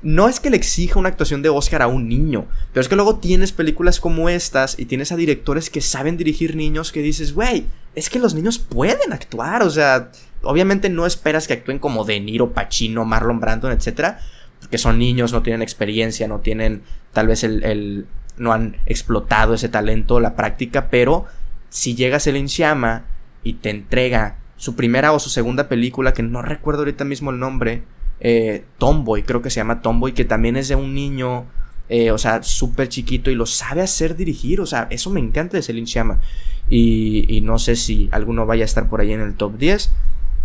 no 0.07 0.29
es 0.29 0.39
que 0.39 0.51
le 0.51 0.57
exija 0.57 1.01
una 1.01 1.09
actuación 1.09 1.43
de 1.43 1.49
Oscar 1.49 1.83
a 1.83 1.89
un 1.89 2.09
niño, 2.09 2.47
pero 2.73 2.81
es 2.81 2.89
que 2.89 2.95
luego 2.95 3.17
tienes 3.17 3.51
películas 3.51 3.99
como 3.99 4.29
estas 4.29 4.79
y 4.79 4.85
tienes 4.85 5.11
a 5.11 5.17
directores 5.17 5.69
que 5.69 5.81
saben 5.81 6.17
dirigir 6.17 6.55
niños 6.55 6.93
que 6.93 7.03
dices, 7.03 7.35
güey, 7.35 7.67
es 7.97 8.09
que 8.09 8.21
los 8.21 8.33
niños 8.33 8.61
pueden 8.61 9.13
actuar, 9.13 9.65
o 9.65 9.71
sea, 9.71 10.13
obviamente 10.45 10.91
no 10.91 11.07
esperas 11.07 11.49
que 11.49 11.55
actúen 11.55 11.81
como 11.81 12.05
De 12.05 12.21
Niro, 12.21 12.53
Pacino, 12.53 13.05
Marlon 13.05 13.41
Brandon, 13.41 13.73
etcétera, 13.73 14.21
porque 14.61 14.79
son 14.79 14.97
niños, 14.97 15.33
no 15.33 15.43
tienen 15.43 15.61
experiencia, 15.61 16.29
no 16.29 16.39
tienen 16.39 16.83
tal 17.13 17.27
vez 17.27 17.43
el, 17.43 17.65
el 17.65 18.07
no 18.37 18.53
han 18.53 18.77
explotado 18.87 19.55
ese 19.55 19.69
talento, 19.69 20.21
la 20.21 20.37
práctica, 20.37 20.89
pero 20.89 21.25
si 21.69 21.97
llega 21.97 22.21
Celine 22.21 22.49
Sciamma 22.49 23.07
y 23.43 23.55
te 23.55 23.71
entrega 23.71 24.37
su 24.57 24.77
primera 24.77 25.11
o 25.11 25.19
su 25.19 25.31
segunda 25.31 25.69
película, 25.69 26.13
que 26.13 26.23
no 26.23 26.43
recuerdo 26.43 26.83
ahorita 26.83 27.05
mismo 27.05 27.33
el 27.33 27.41
nombre, 27.41 27.83
eh, 28.21 28.65
Tomboy, 28.79 29.23
creo 29.23 29.43
que 29.43 29.51
se 29.51 29.61
llama 29.61 29.83
Tomboy, 29.83 30.13
que 30.13 30.25
también 30.25 30.57
es 30.57 30.69
de 30.69 30.75
un 30.75 30.95
niño, 30.95 31.45
eh, 31.89 32.11
o 32.11 32.19
sea, 32.19 32.43
súper 32.43 32.89
chiquito 32.89 33.31
y 33.31 33.35
lo 33.35 33.47
sabe 33.47 33.83
hacer 33.83 34.17
dirigir, 34.17 34.61
o 34.61 34.67
sea, 34.67 34.87
eso 34.91 35.11
me 35.11 35.21
encanta 35.21 35.57
de 35.57 35.63
Celine 35.63 35.87
Sciamma. 35.87 36.21
Y, 36.69 37.25
y, 37.29 37.43
no 37.43 37.61
sé 37.61 37.77
si 37.77 38.09
alguno 38.11 38.45
vaya 38.45 38.65
a 38.65 38.67
estar 38.67 38.89
por 38.89 39.01
ahí 39.01 39.13
en 39.13 39.21
el 39.21 39.35
top 39.35 39.57
10, 39.57 39.93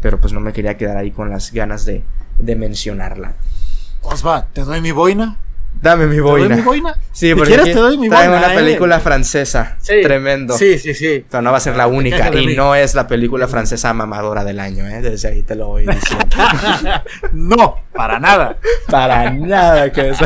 pero 0.02 0.22
pues 0.22 0.34
no 0.34 0.40
me 0.40 0.54
quería 0.54 0.78
quedar 0.78 0.98
ahí 0.98 1.10
con 1.10 1.32
las 1.32 1.52
ganas 1.52 1.86
de, 1.86 2.04
de 2.38 2.56
mencionarla. 2.56 3.36
Osva, 4.04 4.48
¿te 4.54 4.62
doy 4.62 4.82
mi 4.82 4.92
boina? 4.92 5.38
Dame 5.82 6.06
mi 6.06 6.20
boina. 6.20 6.48
¿Te 6.48 6.54
doy 6.54 6.58
mi 6.58 6.66
boina? 6.66 6.96
Sí, 7.12 7.34
porque 7.34 7.56
quieres, 7.56 7.74
te 7.74 7.80
doy 7.80 7.98
mi 7.98 8.08
boina, 8.08 8.30
una 8.30 8.54
eh. 8.54 8.56
película 8.56 9.00
francesa. 9.00 9.78
Sí. 9.80 10.02
Tremendo. 10.04 10.56
Sí, 10.58 10.78
sí, 10.78 10.94
sí. 10.94 11.26
Pero 11.30 11.42
no 11.42 11.52
va 11.52 11.58
a 11.58 11.62
ser 11.62 11.76
la 11.76 11.88
única. 11.88 12.34
Y 12.36 12.56
no 12.56 12.76
es 12.76 12.94
la 12.94 13.08
película 13.08 13.48
francesa 13.48 13.94
mamadora 13.94 14.44
del 14.44 14.60
año, 14.60 14.88
¿eh? 14.88 15.02
Desde 15.02 15.30
ahí 15.30 15.44
te 15.44 15.56
lo 15.56 15.68
voy 15.68 15.88
diciendo. 15.88 16.28
no, 17.34 17.76
para 17.94 18.20
nada. 18.20 18.58
para 18.90 19.32
nada 19.32 19.92
que 19.92 20.10
eso. 20.10 20.26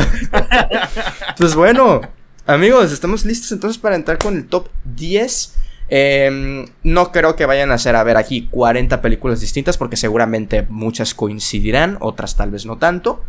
pues 1.38 1.54
bueno, 1.54 2.02
amigos, 2.46 2.92
estamos 2.92 3.24
listos 3.24 3.50
entonces 3.52 3.78
para 3.78 3.96
entrar 3.96 4.18
con 4.18 4.36
el 4.36 4.46
top 4.46 4.68
10. 4.84 5.54
Eh, 5.88 6.66
no 6.82 7.12
creo 7.12 7.36
que 7.36 7.46
vayan 7.46 7.70
a 7.70 7.74
hacer, 7.74 7.94
a 7.94 8.02
ver, 8.02 8.16
aquí 8.16 8.48
40 8.50 9.00
películas 9.00 9.40
distintas 9.40 9.78
porque 9.78 9.96
seguramente 9.96 10.66
muchas 10.68 11.14
coincidirán, 11.14 11.96
otras 12.00 12.36
tal 12.36 12.50
vez 12.50 12.66
no 12.66 12.76
tanto. 12.76 13.24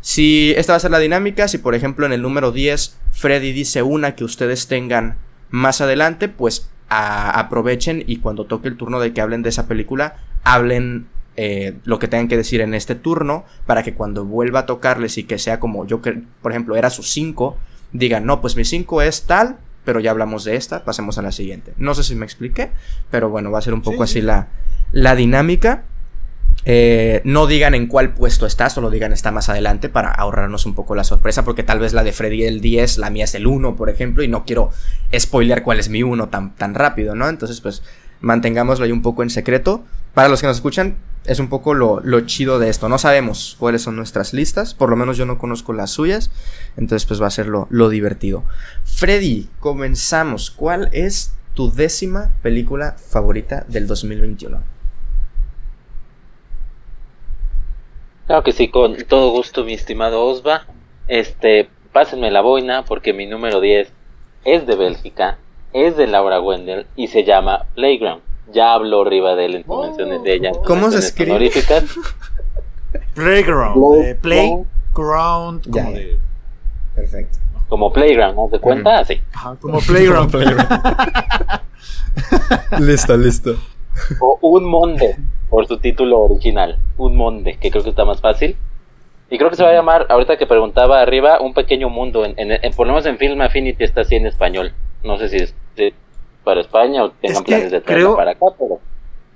Si 0.00 0.52
esta 0.56 0.72
va 0.72 0.76
a 0.76 0.80
ser 0.80 0.90
la 0.90 0.98
dinámica, 0.98 1.48
si 1.48 1.58
por 1.58 1.74
ejemplo 1.74 2.06
en 2.06 2.12
el 2.12 2.22
número 2.22 2.52
10 2.52 2.96
Freddy 3.12 3.52
dice 3.52 3.82
una 3.82 4.14
que 4.14 4.24
ustedes 4.24 4.68
tengan 4.68 5.16
más 5.50 5.80
adelante, 5.80 6.28
pues 6.28 6.70
a- 6.88 7.38
aprovechen 7.38 8.04
y 8.06 8.18
cuando 8.18 8.44
toque 8.46 8.68
el 8.68 8.76
turno 8.76 9.00
de 9.00 9.12
que 9.12 9.20
hablen 9.20 9.42
de 9.42 9.48
esa 9.50 9.66
película, 9.66 10.16
hablen 10.44 11.06
eh, 11.36 11.76
lo 11.84 11.98
que 11.98 12.08
tengan 12.08 12.28
que 12.28 12.36
decir 12.36 12.60
en 12.60 12.74
este 12.74 12.94
turno 12.94 13.44
para 13.66 13.82
que 13.82 13.94
cuando 13.94 14.24
vuelva 14.24 14.60
a 14.60 14.66
tocarles 14.66 15.18
y 15.18 15.24
que 15.24 15.38
sea 15.38 15.60
como 15.60 15.86
yo 15.86 16.00
que, 16.02 16.22
por 16.42 16.52
ejemplo, 16.52 16.74
era 16.76 16.90
su 16.90 17.02
5, 17.02 17.56
digan, 17.92 18.24
no, 18.26 18.40
pues 18.40 18.56
mi 18.56 18.64
5 18.64 19.02
es 19.02 19.22
tal, 19.24 19.58
pero 19.84 20.00
ya 20.00 20.10
hablamos 20.10 20.44
de 20.44 20.56
esta, 20.56 20.84
pasemos 20.84 21.16
a 21.18 21.22
la 21.22 21.30
siguiente. 21.32 21.74
No 21.76 21.94
sé 21.94 22.02
si 22.02 22.14
me 22.14 22.24
expliqué, 22.26 22.70
pero 23.10 23.28
bueno, 23.30 23.50
va 23.50 23.58
a 23.58 23.62
ser 23.62 23.72
un 23.74 23.82
poco 23.82 23.98
Sí, 23.98 24.02
así 24.02 24.12
sí. 24.14 24.22
la, 24.22 24.48
la 24.92 25.14
dinámica. 25.14 25.84
Eh, 26.70 27.22
no 27.24 27.46
digan 27.46 27.74
en 27.74 27.86
cuál 27.86 28.12
puesto 28.12 28.44
está, 28.44 28.68
solo 28.68 28.90
digan 28.90 29.14
está 29.14 29.32
más 29.32 29.48
adelante 29.48 29.88
para 29.88 30.10
ahorrarnos 30.10 30.66
un 30.66 30.74
poco 30.74 30.94
la 30.94 31.02
sorpresa, 31.02 31.42
porque 31.42 31.62
tal 31.62 31.78
vez 31.78 31.94
la 31.94 32.04
de 32.04 32.12
Freddy 32.12 32.44
el 32.44 32.60
10, 32.60 32.98
la 32.98 33.08
mía 33.08 33.24
es 33.24 33.34
el 33.34 33.46
1, 33.46 33.74
por 33.74 33.88
ejemplo, 33.88 34.22
y 34.22 34.28
no 34.28 34.44
quiero 34.44 34.70
spoiler 35.18 35.62
cuál 35.62 35.80
es 35.80 35.88
mi 35.88 36.02
1 36.02 36.28
tan, 36.28 36.54
tan 36.56 36.74
rápido, 36.74 37.14
¿no? 37.14 37.26
Entonces, 37.26 37.62
pues 37.62 37.82
mantengámoslo 38.20 38.84
ahí 38.84 38.92
un 38.92 39.00
poco 39.00 39.22
en 39.22 39.30
secreto. 39.30 39.82
Para 40.12 40.28
los 40.28 40.42
que 40.42 40.46
nos 40.46 40.58
escuchan, 40.58 40.96
es 41.24 41.38
un 41.38 41.48
poco 41.48 41.72
lo, 41.72 42.00
lo 42.00 42.20
chido 42.26 42.58
de 42.58 42.68
esto. 42.68 42.90
No 42.90 42.98
sabemos 42.98 43.56
cuáles 43.58 43.80
son 43.80 43.96
nuestras 43.96 44.34
listas, 44.34 44.74
por 44.74 44.90
lo 44.90 44.96
menos 44.96 45.16
yo 45.16 45.24
no 45.24 45.38
conozco 45.38 45.72
las 45.72 45.92
suyas, 45.92 46.30
entonces 46.76 47.06
pues 47.06 47.22
va 47.22 47.28
a 47.28 47.30
ser 47.30 47.46
lo, 47.46 47.66
lo 47.70 47.88
divertido. 47.88 48.44
Freddy, 48.84 49.48
comenzamos. 49.58 50.50
¿Cuál 50.50 50.90
es 50.92 51.32
tu 51.54 51.72
décima 51.72 52.30
película 52.42 52.94
favorita 52.98 53.64
del 53.70 53.86
2021? 53.86 54.77
Claro 58.28 58.44
que 58.44 58.52
sí, 58.52 58.68
con 58.68 58.94
todo 59.08 59.30
gusto, 59.32 59.64
mi 59.64 59.74
estimado 59.74 60.24
Osva. 60.24 60.66
Este, 61.08 61.68
pásenme 61.92 62.30
la 62.30 62.42
boina 62.42 62.84
porque 62.84 63.12
mi 63.12 63.26
número 63.26 63.60
10 63.60 63.90
es 64.44 64.66
de 64.66 64.76
Bélgica, 64.76 65.38
es 65.72 65.96
de 65.96 66.06
Laura 66.06 66.40
Wendell 66.40 66.86
y 66.94 67.08
se 67.08 67.24
llama 67.24 67.66
Playground. 67.74 68.22
Ya 68.52 68.72
habló 68.74 69.02
Rivadel 69.04 69.56
en 69.56 69.62
sus 69.64 69.72
Oh. 69.74 69.82
menciones 69.82 70.22
de 70.22 70.34
ella. 70.34 70.50
en 70.50 70.62
¿Cómo 70.62 70.90
se 70.90 70.98
escribe? 71.00 71.32
honoríficas. 71.32 71.84
Playground. 73.14 74.04
eh, 74.04 74.14
Play- 74.20 74.64
playground. 74.94 75.68
Como 75.70 75.90
de. 75.92 76.18
Perfecto. 76.94 77.38
Como 77.68 77.92
Playground, 77.92 78.36
¿no 78.36 78.48
te 78.48 78.58
cuenta? 78.60 79.00
Así. 79.00 79.20
Ajá, 79.34 79.56
como 79.60 79.78
playground. 79.80 80.34
listo, 82.80 83.16
listo. 83.16 83.56
O 84.20 84.38
Un 84.42 84.64
Monde, 84.64 85.16
por 85.50 85.66
su 85.66 85.78
título 85.78 86.20
original. 86.20 86.78
Un 86.96 87.16
Monde, 87.16 87.58
que 87.58 87.70
creo 87.70 87.82
que 87.82 87.90
está 87.90 88.04
más 88.04 88.20
fácil. 88.20 88.56
Y 89.30 89.36
creo 89.38 89.50
que 89.50 89.56
se 89.56 89.62
va 89.62 89.70
a 89.70 89.74
llamar, 89.74 90.06
ahorita 90.08 90.36
que 90.38 90.46
preguntaba 90.46 91.00
arriba, 91.02 91.40
Un 91.40 91.52
Pequeño 91.54 91.88
Mundo. 91.90 92.24
En, 92.24 92.34
en, 92.38 92.52
en- 92.52 92.72
por 92.74 92.86
lo 92.86 92.94
menos 92.94 93.06
en 93.06 93.18
Film 93.18 93.40
Affinity 93.42 93.84
está 93.84 94.00
así 94.02 94.16
en 94.16 94.26
español. 94.26 94.72
No 95.02 95.18
sé 95.18 95.28
si 95.28 95.36
es 95.36 95.54
si 95.76 95.92
para 96.44 96.60
España 96.62 97.04
o 97.04 97.10
tengan 97.10 97.36
Es 97.36 97.42
que 97.42 97.44
planes 97.52 97.70
de 97.70 97.80
traerlo 97.80 98.06
creo- 98.08 98.16
para 98.16 98.30
acá, 98.32 98.46
pero 98.58 98.80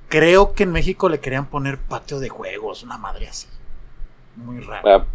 Creo 0.09 0.53
que 0.53 0.64
en 0.64 0.72
México 0.72 1.09
le 1.09 1.20
querían 1.20 1.46
poner 1.46 1.79
patio 1.79 2.18
de 2.20 2.29
juegos, 2.29 2.83
una 2.83 2.98
madre 2.98 3.29
así. 3.29 3.46
Muy 4.37 4.61
raro. 4.61 4.88
ah, 4.88 5.07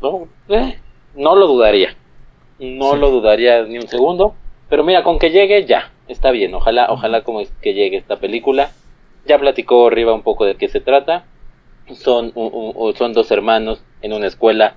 no, 0.00 0.28
eh, 0.48 0.78
no 1.14 1.36
lo 1.36 1.46
dudaría. 1.46 1.94
No 2.58 2.92
Sí. 2.94 2.98
lo 2.98 3.10
dudaría 3.10 3.62
ni 3.64 3.76
un 3.78 3.88
segundo. 3.88 4.34
Pero 4.68 4.84
mira, 4.84 5.02
con 5.04 5.18
que 5.18 5.30
llegue 5.30 5.64
ya, 5.66 5.90
está 6.08 6.30
bien. 6.30 6.54
Ojalá, 6.54 6.86
ojalá 6.90 7.22
como 7.24 7.40
es 7.40 7.50
que 7.60 7.74
llegue 7.74 7.96
esta 7.98 8.16
película. 8.16 8.70
Ya 9.26 9.38
platicó 9.38 9.86
arriba 9.86 10.14
un 10.14 10.22
poco 10.22 10.44
de 10.44 10.56
qué 10.56 10.68
se 10.68 10.80
trata. 10.80 11.24
Son, 11.94 12.32
son 12.96 13.12
dos 13.12 13.30
hermanos 13.30 13.82
en 14.02 14.12
una 14.12 14.26
escuela 14.26 14.74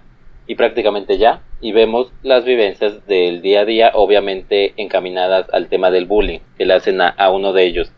y 0.48 0.56
prácticamente 0.56 1.18
ya. 1.18 1.42
Y 1.62 1.72
vemos 1.72 2.12
las 2.24 2.46
vivencias 2.46 3.06
del 3.08 3.42
día 3.42 3.62
a 3.62 3.66
día, 3.66 3.92
obviamente 3.94 4.74
encaminadas 4.78 5.48
al 5.52 5.68
tema 5.68 5.92
del 5.92 6.06
bullying 6.06 6.40
que 6.58 6.66
le 6.66 6.74
hacen 6.74 7.02
a, 7.02 7.10
a 7.10 7.32
uno 7.32 7.54
de 7.54 7.66
ellos. 7.66 7.92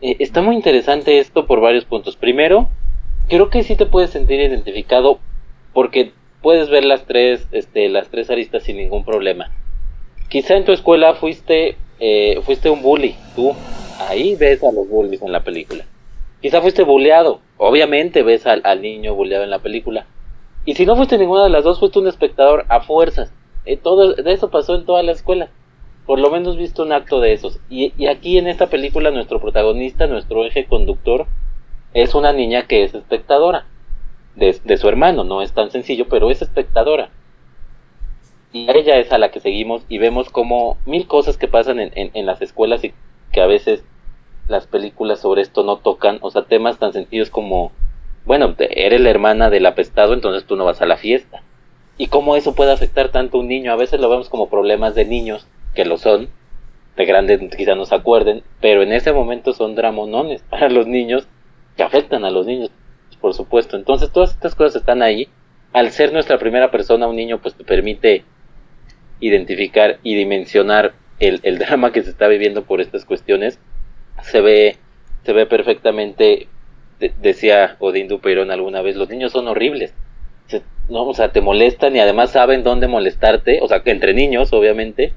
Eh, 0.00 0.16
está 0.18 0.42
muy 0.42 0.56
interesante 0.56 1.18
esto 1.18 1.46
por 1.46 1.60
varios 1.60 1.84
puntos. 1.84 2.16
Primero, 2.16 2.68
creo 3.28 3.50
que 3.50 3.62
sí 3.62 3.76
te 3.76 3.86
puedes 3.86 4.10
sentir 4.10 4.40
identificado 4.40 5.18
porque 5.72 6.12
puedes 6.42 6.70
ver 6.70 6.84
las 6.84 7.04
tres, 7.06 7.46
este, 7.52 7.88
las 7.88 8.08
tres 8.08 8.30
aristas 8.30 8.62
sin 8.62 8.76
ningún 8.76 9.04
problema. 9.04 9.50
Quizá 10.28 10.56
en 10.56 10.64
tu 10.64 10.72
escuela 10.72 11.14
fuiste, 11.14 11.76
eh, 11.98 12.40
fuiste 12.44 12.70
un 12.70 12.82
bully, 12.82 13.14
tú. 13.34 13.54
Ahí 14.08 14.34
ves 14.34 14.64
a 14.64 14.72
los 14.72 14.88
bullies 14.88 15.20
en 15.20 15.32
la 15.32 15.44
película. 15.44 15.84
Quizá 16.40 16.62
fuiste 16.62 16.84
bulleado, 16.84 17.40
obviamente 17.58 18.22
ves 18.22 18.46
al, 18.46 18.62
niño 18.80 19.14
bulleado 19.14 19.44
en 19.44 19.50
la 19.50 19.58
película. 19.58 20.06
Y 20.64 20.74
si 20.74 20.86
no 20.86 20.96
fuiste 20.96 21.18
ninguna 21.18 21.44
de 21.44 21.50
las 21.50 21.64
dos, 21.64 21.78
fuiste 21.78 21.98
un 21.98 22.08
espectador 22.08 22.64
a 22.68 22.80
fuerzas. 22.80 23.30
Eh, 23.66 23.76
todo 23.76 24.16
eso 24.16 24.50
pasó 24.50 24.74
en 24.74 24.86
toda 24.86 25.02
la 25.02 25.12
escuela. 25.12 25.50
Por 26.06 26.18
lo 26.18 26.30
menos 26.30 26.56
viste 26.56 26.80
un 26.80 26.92
acto 26.92 27.20
de 27.20 27.34
esos. 27.34 27.60
Y, 27.68 28.06
aquí 28.06 28.38
en 28.38 28.46
esta 28.46 28.68
película 28.68 29.10
nuestro 29.10 29.38
protagonista, 29.38 30.06
nuestro 30.06 30.46
eje 30.46 30.64
conductor, 30.64 31.26
es 31.92 32.14
una 32.14 32.32
niña 32.32 32.66
que 32.66 32.84
es 32.84 32.94
espectadora 32.94 33.66
de, 34.34 34.76
su 34.78 34.88
hermano. 34.88 35.24
No 35.24 35.42
es 35.42 35.52
tan 35.52 35.70
sencillo, 35.70 36.08
pero 36.08 36.30
es 36.30 36.40
espectadora. 36.40 37.10
y 38.50 38.70
ella 38.70 38.96
es 38.96 39.12
a 39.12 39.18
la 39.18 39.30
que 39.30 39.40
seguimos 39.40 39.82
y 39.90 39.98
vemos 39.98 40.30
como 40.30 40.78
mil 40.86 41.06
cosas 41.06 41.36
que 41.36 41.48
pasan 41.48 41.78
en, 41.80 41.92
en, 41.94 42.26
las 42.26 42.40
escuelas 42.40 42.82
y 42.82 42.94
que 43.32 43.40
a 43.40 43.46
veces 43.46 43.84
las 44.48 44.66
películas 44.66 45.20
sobre 45.20 45.42
esto 45.42 45.62
no 45.62 45.78
tocan, 45.78 46.18
o 46.22 46.30
sea, 46.30 46.42
temas 46.42 46.78
tan 46.78 46.92
sencillos 46.92 47.30
como, 47.30 47.72
bueno, 48.24 48.54
eres 48.58 49.00
la 49.00 49.10
hermana 49.10 49.50
del 49.50 49.66
apestado, 49.66 50.12
entonces 50.12 50.44
tú 50.44 50.56
no 50.56 50.64
vas 50.64 50.82
a 50.82 50.86
la 50.86 50.96
fiesta. 50.96 51.42
Y 51.96 52.08
cómo 52.08 52.34
eso 52.34 52.54
puede 52.54 52.72
afectar 52.72 53.10
tanto 53.10 53.36
a 53.36 53.40
un 53.40 53.48
niño, 53.48 53.72
a 53.72 53.76
veces 53.76 54.00
lo 54.00 54.10
vemos 54.10 54.28
como 54.28 54.48
problemas 54.48 54.94
de 54.94 55.04
niños, 55.04 55.46
que 55.74 55.84
lo 55.84 55.98
son, 55.98 56.28
de 56.96 57.04
grandes 57.04 57.40
quizá 57.56 57.74
no 57.74 57.86
se 57.86 57.94
acuerden, 57.94 58.42
pero 58.60 58.82
en 58.82 58.92
ese 58.92 59.12
momento 59.12 59.52
son 59.52 59.74
dramonones 59.74 60.42
para 60.50 60.68
los 60.68 60.86
niños, 60.86 61.28
que 61.76 61.82
afectan 61.82 62.24
a 62.24 62.30
los 62.30 62.46
niños, 62.46 62.70
por 63.20 63.34
supuesto. 63.34 63.76
Entonces 63.76 64.10
todas 64.10 64.30
estas 64.32 64.54
cosas 64.54 64.76
están 64.76 65.02
ahí. 65.02 65.28
Al 65.72 65.92
ser 65.92 66.12
nuestra 66.12 66.38
primera 66.38 66.70
persona, 66.70 67.06
un 67.06 67.16
niño 67.16 67.38
pues 67.40 67.54
te 67.54 67.62
permite 67.62 68.24
identificar 69.20 69.98
y 70.02 70.16
dimensionar 70.16 70.94
el, 71.20 71.40
el 71.42 71.58
drama 71.60 71.92
que 71.92 72.02
se 72.02 72.10
está 72.10 72.28
viviendo 72.28 72.64
por 72.64 72.80
estas 72.80 73.04
cuestiones. 73.04 73.58
Se 74.22 74.40
ve, 74.40 74.76
se 75.24 75.32
ve 75.32 75.46
perfectamente, 75.46 76.48
decía 77.20 77.76
Odín 77.78 78.08
Duperón 78.08 78.50
alguna 78.50 78.82
vez, 78.82 78.96
los 78.96 79.08
niños 79.08 79.32
son 79.32 79.48
horribles. 79.48 79.94
no, 80.88 81.06
o 81.06 81.14
sea, 81.14 81.32
te 81.32 81.40
molestan 81.40 81.94
y 81.96 82.00
además 82.00 82.32
saben 82.32 82.62
dónde 82.62 82.88
molestarte, 82.88 83.60
o 83.62 83.68
sea, 83.68 83.82
entre 83.84 84.12
niños, 84.12 84.52
obviamente, 84.52 85.12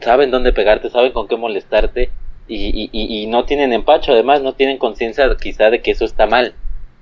saben 0.00 0.30
dónde 0.30 0.52
pegarte, 0.52 0.90
saben 0.90 1.12
con 1.12 1.28
qué 1.28 1.36
molestarte 1.36 2.10
y, 2.48 2.90
y, 2.92 3.22
y 3.22 3.26
no 3.26 3.44
tienen 3.44 3.72
empacho, 3.72 4.12
además 4.12 4.42
no 4.42 4.54
tienen 4.54 4.76
conciencia 4.76 5.24
quizá 5.40 5.70
de 5.70 5.80
que 5.80 5.92
eso 5.92 6.04
está 6.04 6.26
mal. 6.26 6.54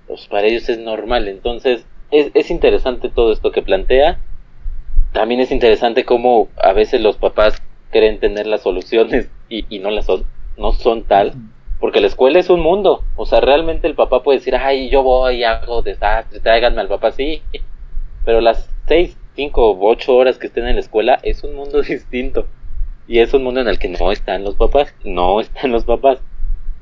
Pues 0.07 0.26
para 0.26 0.47
ellos 0.47 0.68
es 0.68 0.78
normal, 0.78 1.26
entonces 1.26 1.86
es, 2.11 2.30
es 2.34 2.51
interesante 2.51 3.09
todo 3.09 3.32
esto 3.32 3.51
que 3.51 3.62
plantea 3.62 4.18
también 5.12 5.40
es 5.40 5.51
interesante 5.53 6.05
cómo 6.05 6.49
a 6.57 6.72
veces 6.72 7.01
los 7.01 7.16
papás 7.16 7.62
creen 7.93 8.18
tener 8.18 8.47
las 8.49 8.62
soluciones 8.62 9.30
y, 9.49 9.64
y 9.68 9.78
no 9.78 9.90
las 9.90 10.07
son, 10.07 10.24
no 10.57 10.72
son 10.72 11.05
tal, 11.05 11.34
porque 11.78 12.01
la 12.01 12.07
escuela 12.07 12.38
es 12.38 12.51
un 12.51 12.61
mundo, 12.61 13.05
o 13.16 13.26
sea, 13.26 13.40
realmente 13.40 13.86
el 13.86 13.95
papá 13.95 14.22
puede 14.22 14.38
decir, 14.38 14.57
ay, 14.57 14.88
yo 14.90 15.03
voy 15.03 15.36
y 15.36 15.45
hago 15.45 15.82
desastre, 15.82 16.40
tráiganme 16.40 16.80
al 16.80 16.88
papá, 16.88 17.12
sí, 17.12 17.43
pero 18.24 18.40
las 18.40 18.68
seis, 18.86 19.16
cinco, 19.34 19.78
ocho 19.80 20.14
horas 20.16 20.38
que 20.38 20.47
estén 20.47 20.66
en 20.66 20.74
la 20.74 20.80
escuela 20.80 21.18
es 21.22 21.45
un 21.45 21.55
mundo 21.55 21.82
distinto, 21.88 22.47
y 23.07 23.18
es 23.18 23.34
un 23.34 23.45
mundo 23.45 23.61
en 23.61 23.68
el 23.68 23.78
que 23.78 23.88
no 23.88 24.11
están 24.12 24.45
los 24.45 24.55
papás, 24.55 24.95
no 25.05 25.40
están 25.43 25.72
los 25.72 25.84
papás, 25.84 26.20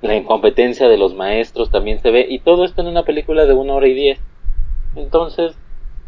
la 0.02 0.16
incompetencia 0.16 0.88
de 0.88 0.96
los 0.96 1.14
maestros 1.14 1.70
también 1.70 2.00
se 2.00 2.10
ve, 2.10 2.26
y 2.28 2.38
todo 2.38 2.64
esto 2.64 2.80
en 2.80 2.88
una 2.88 3.04
película 3.04 3.44
de 3.44 3.52
una 3.52 3.74
hora 3.74 3.88
y 3.88 3.94
diez, 3.94 4.20
entonces, 4.96 5.56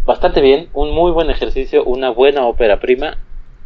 bastante 0.05 0.41
bien, 0.41 0.69
un 0.75 0.91
muy 0.91 1.13
buen 1.13 1.31
ejercicio, 1.31 1.85
una 1.85 2.11
buena 2.11 2.47
ópera 2.47 2.81
prima, 2.81 3.17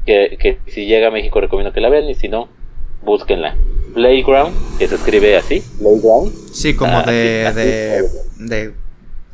que, 0.06 0.38
que 0.40 0.58
si 0.70 0.86
llega 0.86 1.08
a 1.08 1.10
México 1.10 1.40
recomiendo 1.40 1.72
que 1.72 1.80
la 1.80 1.90
vean 1.90 2.08
y 2.08 2.14
si 2.14 2.28
no, 2.28 2.48
búsquenla. 3.02 3.56
Playground, 3.94 4.54
que 4.78 4.88
se 4.88 4.94
escribe 4.94 5.36
así, 5.36 5.62
Playground. 5.78 6.32
Sí, 6.52 6.74
como 6.74 6.98
ah, 6.98 7.02
de, 7.02 7.52
de, 7.54 8.08
de, 8.38 8.74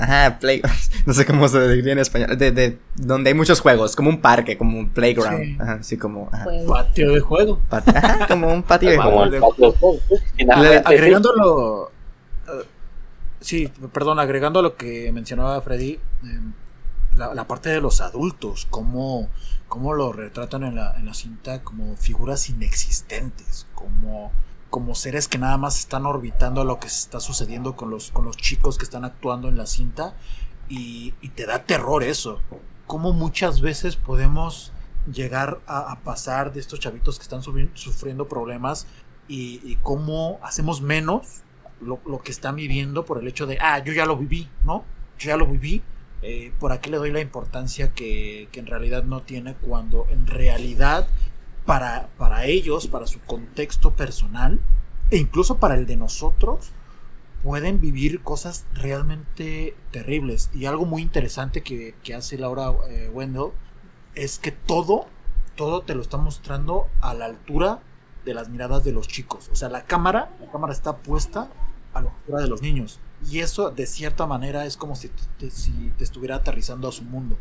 Ajá, 0.03 0.39
play, 0.41 0.63
no 1.07 1.13
sé 1.13 1.25
cómo 1.25 1.47
se 1.49 1.69
diría 1.69 1.93
en 1.93 1.99
español, 2.01 2.37
de, 2.37 2.51
de, 2.51 2.79
donde 2.97 3.31
hay 3.31 3.35
muchos 3.35 3.61
juegos, 3.61 3.95
como 3.95 4.09
un 4.09 4.21
parque, 4.21 4.59
como 4.59 4.79
un 4.79 4.89
playground, 4.89 5.61
ajá, 5.61 5.73
así 5.75 5.97
como... 5.97 6.29
Ajá. 6.33 6.47
Patio 6.67 7.13
de 7.13 7.21
juego. 7.21 7.61
ajá, 7.71 8.27
como 8.27 8.53
un 8.53 8.63
patio 8.63 8.91
de 8.91 8.99
juego. 8.99 10.01
agregándolo... 10.85 11.91
Uh, 12.49 12.65
sí, 13.41 13.71
perdón, 13.93 14.19
agregando 14.19 14.61
lo 14.61 14.77
que 14.77 15.13
mencionaba 15.13 15.61
Freddy, 15.61 15.93
eh, 15.93 16.01
la, 17.17 17.47
parte 17.47 17.69
de 17.69 17.81
los 17.81 18.01
adultos, 18.01 18.67
cómo, 18.71 19.29
cómo 19.69 19.93
lo 19.95 20.13
retratan 20.13 20.65
en 20.65 20.77
la, 20.77 20.95
en 20.97 21.07
la, 21.07 21.15
cinta 21.15 21.63
como 21.63 21.97
figuras 21.97 22.49
inexistentes, 22.49 23.67
como, 23.75 24.33
como 24.71 24.95
seres 24.95 25.29
que 25.29 25.39
nada 25.39 25.59
más 25.59 25.79
están 25.79 26.07
orbitando 26.07 26.65
lo 26.65 26.79
que 26.79 26.87
está 26.87 27.21
sucediendo 27.21 27.77
con 27.77 27.91
los, 27.91 28.11
con 28.11 28.25
los 28.25 28.37
chicos 28.37 28.79
que 28.79 28.85
están 28.85 29.05
actuando 29.05 29.49
en 29.49 29.57
la 29.57 29.67
cinta 29.67 30.15
y, 30.69 31.13
te 31.35 31.47
da 31.47 31.65
terror 31.65 32.03
eso, 32.03 32.41
cómo 32.87 33.13
muchas 33.13 33.61
veces 33.61 33.97
podemos 33.97 34.73
llegar 35.13 35.61
a, 35.67 35.99
pasar 36.01 36.53
de 36.53 36.61
estos 36.61 36.81
chavitos 36.81 37.19
que 37.19 37.25
están 37.25 37.43
sufriendo 37.43 38.29
problemas 38.29 38.87
y, 39.29 39.61
y 39.65 39.77
cómo 39.83 40.39
hacemos 40.43 40.81
menos 40.81 41.43
lo, 41.81 42.01
lo, 42.07 42.23
que 42.23 42.31
están 42.31 42.57
viviendo 42.57 43.05
por 43.05 43.19
el 43.19 43.29
hecho 43.29 43.47
de, 43.47 43.59
ah, 43.61 43.81
yo 43.81 43.93
ya 43.93 44.07
lo 44.07 44.17
viví, 44.17 44.49
¿no? 44.65 44.85
Yo 45.19 45.29
ya 45.29 45.37
lo 45.37 45.47
viví 45.47 45.83
eh, 46.23 46.53
por 46.61 46.73
aquí 46.73 46.89
le 46.89 46.99
doy 46.99 47.11
la 47.11 47.21
importancia 47.21 47.93
que, 47.93 48.49
en 48.53 48.67
realidad 48.67 49.03
no 49.03 49.23
tiene 49.23 49.55
cuando 49.55 50.07
en 50.11 50.27
realidad 50.27 51.09
para, 51.67 52.09
para 52.17 52.47
ellos, 52.47 52.87
para 52.87 53.07
su 53.07 53.21
contexto 53.21 53.93
personal 53.93 54.61
e 55.11 55.19
incluso 55.19 55.59
para 55.59 55.75
el 55.75 55.87
de 55.87 55.97
nosotros, 55.97 56.73
pueden 57.43 57.81
vivir 57.81 58.23
cosas 58.23 58.67
realmente 58.73 59.77
terribles. 59.91 60.49
Y 60.55 60.67
algo 60.67 60.87
muy 60.87 61.03
interesante 61.03 61.63
que, 61.63 61.95
hace 62.15 62.39
Laura 62.39 62.71
eh, 62.89 63.11
Wendell 63.13 63.51
es 64.15 64.39
que 64.39 64.53
todo, 64.53 65.07
todo 65.57 65.83
te 65.83 65.95
lo 65.95 66.03
está 66.03 66.19
mostrando 66.19 66.87
a 67.01 67.15
la 67.15 67.27
altura 67.27 67.81
de 68.25 68.35
las 68.35 68.49
miradas 68.49 68.85
de 68.85 68.93
los 68.93 69.09
chicos. 69.09 69.49
O 69.53 69.57
sea, 69.57 69.69
la 69.69 69.85
cámara, 69.85 70.31
la 70.41 70.51
cámara 70.51 70.73
está 70.73 70.99
puesta 70.99 71.51
a 71.93 72.01
la 72.01 72.11
altura 72.11 72.41
de 72.41 72.49
los 72.49 72.63
niños. 72.63 73.01
Y 73.31 73.41
eso 73.41 73.71
de 73.71 73.87
cierta 73.87 74.27
manera 74.27 74.65
es 74.67 74.77
como 74.77 74.97
si 74.97 75.11
te, 75.39 75.47
estuviera 76.01 76.37
aterrizando 76.37 76.89
a 76.89 76.93
su 76.93 77.05
mundo. 77.05 77.37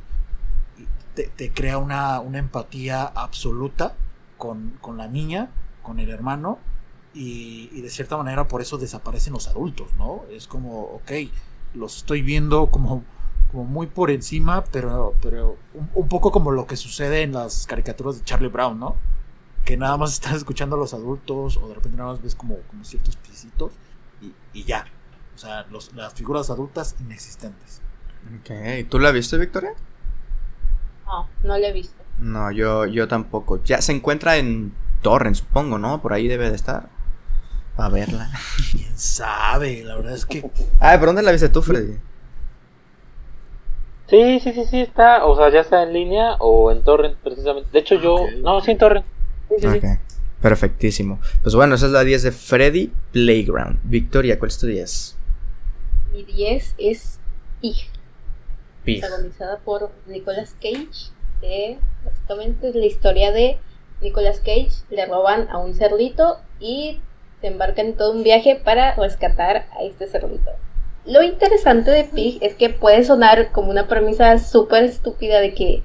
Te, 1.16 1.24
te 1.28 1.52
crea 1.52 1.78
una, 1.78 2.22
empatía 2.34 3.04
absoluta 3.04 3.96
con, 4.38 4.80
la 4.96 5.08
niña, 5.08 5.52
con 5.84 6.00
el 6.00 6.10
hermano, 6.10 6.60
y, 7.14 7.82
de 7.82 7.90
cierta 7.90 8.16
manera 8.16 8.48
por 8.48 8.62
eso 8.62 8.78
desaparecen 8.78 9.34
los 9.34 9.48
adultos, 9.48 9.94
¿no? 9.98 10.24
Es 10.32 10.48
como, 10.48 10.82
ok, 10.84 11.12
los 11.74 11.98
estoy 11.98 12.22
viendo 12.22 12.72
como, 12.72 13.04
muy 13.52 13.88
por 13.88 14.12
encima, 14.12 14.64
pero, 14.72 15.16
pero 15.22 15.58
un, 15.94 16.08
poco 16.08 16.32
como 16.32 16.52
lo 16.52 16.68
que 16.68 16.78
sucede 16.78 17.24
en 17.24 17.34
las 17.34 17.68
caricaturas 17.68 18.18
de 18.18 18.24
Charlie 18.24 18.48
Brown, 18.48 18.80
¿no? 18.80 18.96
Que 19.66 19.76
nada 19.78 19.98
más 19.98 20.14
estás 20.14 20.36
escuchando 20.36 20.76
a 20.76 20.80
los 20.80 20.94
adultos 20.94 21.58
o 21.58 21.68
de 21.68 21.76
repente 21.76 21.98
nada 21.98 22.12
más 22.12 22.22
ves 22.22 22.36
como, 22.36 22.58
ciertos 22.84 23.18
pisitos 23.18 23.74
y 24.54 24.64
ya, 24.64 24.86
o 25.42 25.80
sea, 25.82 25.94
las 25.96 26.14
figuras 26.14 26.50
adultas 26.52 26.96
inexistentes. 27.00 27.82
Ok, 28.39 28.88
¿tú 28.89 29.00
la 29.00 29.12
viste, 29.12 29.38
Victoria? 29.38 29.74
No, 31.06 31.28
no 31.44 31.58
la 31.58 31.68
he 31.68 31.74
visto. 31.74 31.96
No, 32.20 32.52
yo, 32.52 32.86
yo 32.86 33.08
tampoco. 33.08 33.64
Ya 33.64 33.82
se 33.82 33.92
encuentra 33.92 34.38
en 34.38 34.74
Torrent, 35.02 35.36
supongo, 35.36 35.80
¿no? 35.80 36.02
Por 36.02 36.14
ahí 36.14 36.28
debe 36.28 36.50
de 36.50 36.56
estar. 36.56 36.89
A 37.76 37.89
verla. 37.89 38.30
¿Quién 38.72 38.96
sabe? 38.96 39.84
La 39.84 39.96
verdad 39.96 40.14
es 40.14 40.26
que... 40.26 40.50
Ah, 40.80 40.96
¿por 41.00 41.08
dónde 41.08 41.24
la 41.24 41.32
viste 41.32 41.50
tú, 41.50 41.64
Freddy? 41.64 41.98
Sí, 44.08 44.39
sí, 44.42 44.54
sí, 44.54 44.66
sí, 44.70 44.82
está. 44.82 45.26
O 45.26 45.36
sea, 45.36 45.50
ya 45.50 45.62
está 45.62 45.82
en 45.82 45.94
línea 45.94 46.36
o 46.39 46.72
en 46.72 46.84
Torrent, 46.84 47.18
precisamente. 47.18 47.70
De 47.72 47.80
hecho, 47.80 47.96
yo... 47.96 48.28
No, 48.44 48.62
sí, 48.62 48.72
en 48.72 48.78
Torrent. 48.78 49.06
Sí, 49.50 49.56
sí, 49.60 49.80
sí. 49.82 49.88
Perfectísimo. 50.39 51.20
Pues 51.42 51.56
bueno, 51.56 51.76
esa 51.76 51.88
es 51.88 51.92
la 51.92 52.04
10 52.04 52.24
de 52.24 52.32
Freddy 52.32 52.92
Playground. 53.12 53.80
Victoria, 53.84 54.38
¿cuál 54.38 54.50
es 54.50 54.58
tu 54.58 54.68
10? 54.68 55.18
Mi 56.12 56.24
10 56.24 56.76
es 56.78 57.20
Pig. 57.62 57.78
Pig. 58.84 58.99
Protagonizada 58.99 59.59
por 59.59 59.91
Nicolas 60.07 60.55
Cage. 60.62 61.12
básicamente 62.03 62.70
es 62.70 62.76
la 62.76 62.86
historia 62.86 63.32
de 63.32 63.57
Nicolas 64.01 64.39
Cage. 64.39 64.72
Le 64.89 65.05
roban 65.05 65.47
a 65.49 65.57
un 65.59 65.74
cerdito 65.74 66.39
y 66.59 66.99
se 67.39 67.47
embarcan 67.47 67.88
en 67.88 67.95
todo 67.95 68.12
un 68.12 68.24
viaje 68.24 68.59
para 68.62 68.93
rescatar 68.95 69.68
a 69.72 69.84
este 69.84 70.07
cerdito. 70.07 70.51
Lo 71.05 71.24
interesante 71.24 71.91
de 71.91 72.03
Pig 72.03 72.39
es 72.41 72.55
que 72.55 72.70
puede 72.70 73.03
sonar 73.05 73.51
como 73.53 73.72
una 73.72 73.88
premisa 73.88 74.38
súper 74.38 74.84
estúpida 74.84 75.39
de 75.39 75.53
que, 75.53 75.82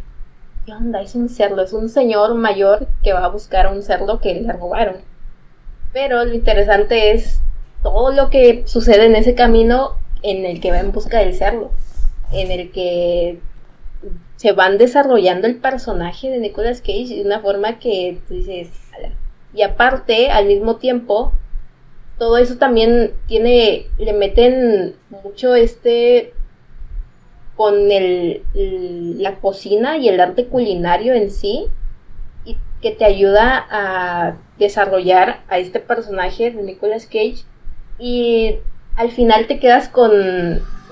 ¿qué 0.66 0.72
onda? 0.72 1.00
Es 1.02 1.14
un 1.14 1.28
cerdo, 1.28 1.62
es 1.62 1.72
un 1.72 1.88
señor 1.88 2.34
mayor 2.34 2.88
que 3.04 3.12
va 3.12 3.24
a 3.24 3.28
buscar 3.28 3.66
a 3.66 3.70
un 3.70 3.82
cerdo 3.82 4.20
que 4.20 4.34
le 4.34 4.52
robaron. 4.52 4.96
Pero 5.92 6.24
lo 6.24 6.34
interesante 6.34 7.12
es 7.12 7.40
todo 7.82 8.10
lo 8.10 8.28
que 8.28 8.64
sucede 8.66 9.06
en 9.06 9.14
ese 9.14 9.34
camino 9.36 9.96
en 10.22 10.44
el 10.44 10.60
que 10.60 10.70
va 10.70 10.80
en 10.80 10.92
busca 10.92 11.18
del 11.18 11.34
cerdo, 11.34 11.70
en 12.32 12.50
el 12.50 12.72
que 12.72 13.38
se 14.36 14.52
van 14.52 14.78
desarrollando 14.78 15.46
el 15.46 15.56
personaje 15.56 16.30
de 16.30 16.38
Nicolas 16.38 16.80
Cage 16.80 17.16
de 17.16 17.22
una 17.22 17.40
forma 17.40 17.78
que 17.78 18.20
tú 18.28 18.34
dices, 18.34 18.68
y 19.54 19.62
aparte, 19.62 20.30
al 20.30 20.46
mismo 20.46 20.76
tiempo, 20.76 21.32
todo 22.18 22.38
eso 22.38 22.56
también 22.56 23.12
tiene, 23.26 23.86
le 23.98 24.12
meten 24.12 24.94
mucho 25.22 25.54
este 25.54 26.32
con 27.56 27.90
el, 27.90 28.42
la 29.18 29.36
cocina 29.36 29.96
y 29.96 30.08
el 30.08 30.20
arte 30.20 30.46
culinario 30.46 31.14
en 31.14 31.30
sí, 31.30 31.66
y 32.44 32.58
que 32.82 32.90
te 32.90 33.06
ayuda 33.06 33.66
a 33.70 34.36
desarrollar 34.58 35.42
a 35.48 35.58
este 35.58 35.80
personaje 35.80 36.50
de 36.50 36.62
Nicolas 36.62 37.06
Cage, 37.06 37.44
y 37.98 38.56
al 38.96 39.10
final 39.10 39.46
te 39.46 39.60
quedas 39.60 39.88
con 39.88 40.10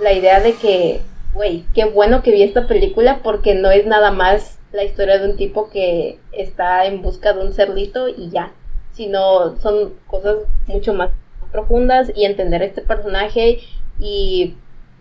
la 0.01 0.13
idea 0.13 0.41
de 0.41 0.55
que, 0.55 1.01
güey, 1.33 1.65
qué 1.75 1.87
bueno 1.87 2.23
que 2.23 2.33
vi 2.33 2.43
esta 2.43 2.67
película 2.67 3.21
porque 3.23 3.55
no 3.55 3.71
es 3.71 3.87
nada 3.87 4.11
más 4.11 4.59
la 4.73 4.85
historia 4.85 5.19
de 5.19 5.31
un 5.31 5.37
tipo 5.37 5.71
que 5.71 6.19
está 6.33 6.85
en 6.87 7.01
busca 7.01 7.33
de 7.33 7.45
un 7.45 7.53
cerdito 7.53 8.09
y 8.09 8.31
ya, 8.31 8.53
sino 8.93 9.59
son 9.61 9.95
cosas 10.07 10.37
mucho 10.67 10.93
más 10.93 11.11
profundas 11.51 12.13
y 12.15 12.25
entender 12.25 12.63
este 12.63 12.83
personaje 12.83 13.61
y 13.99 14.55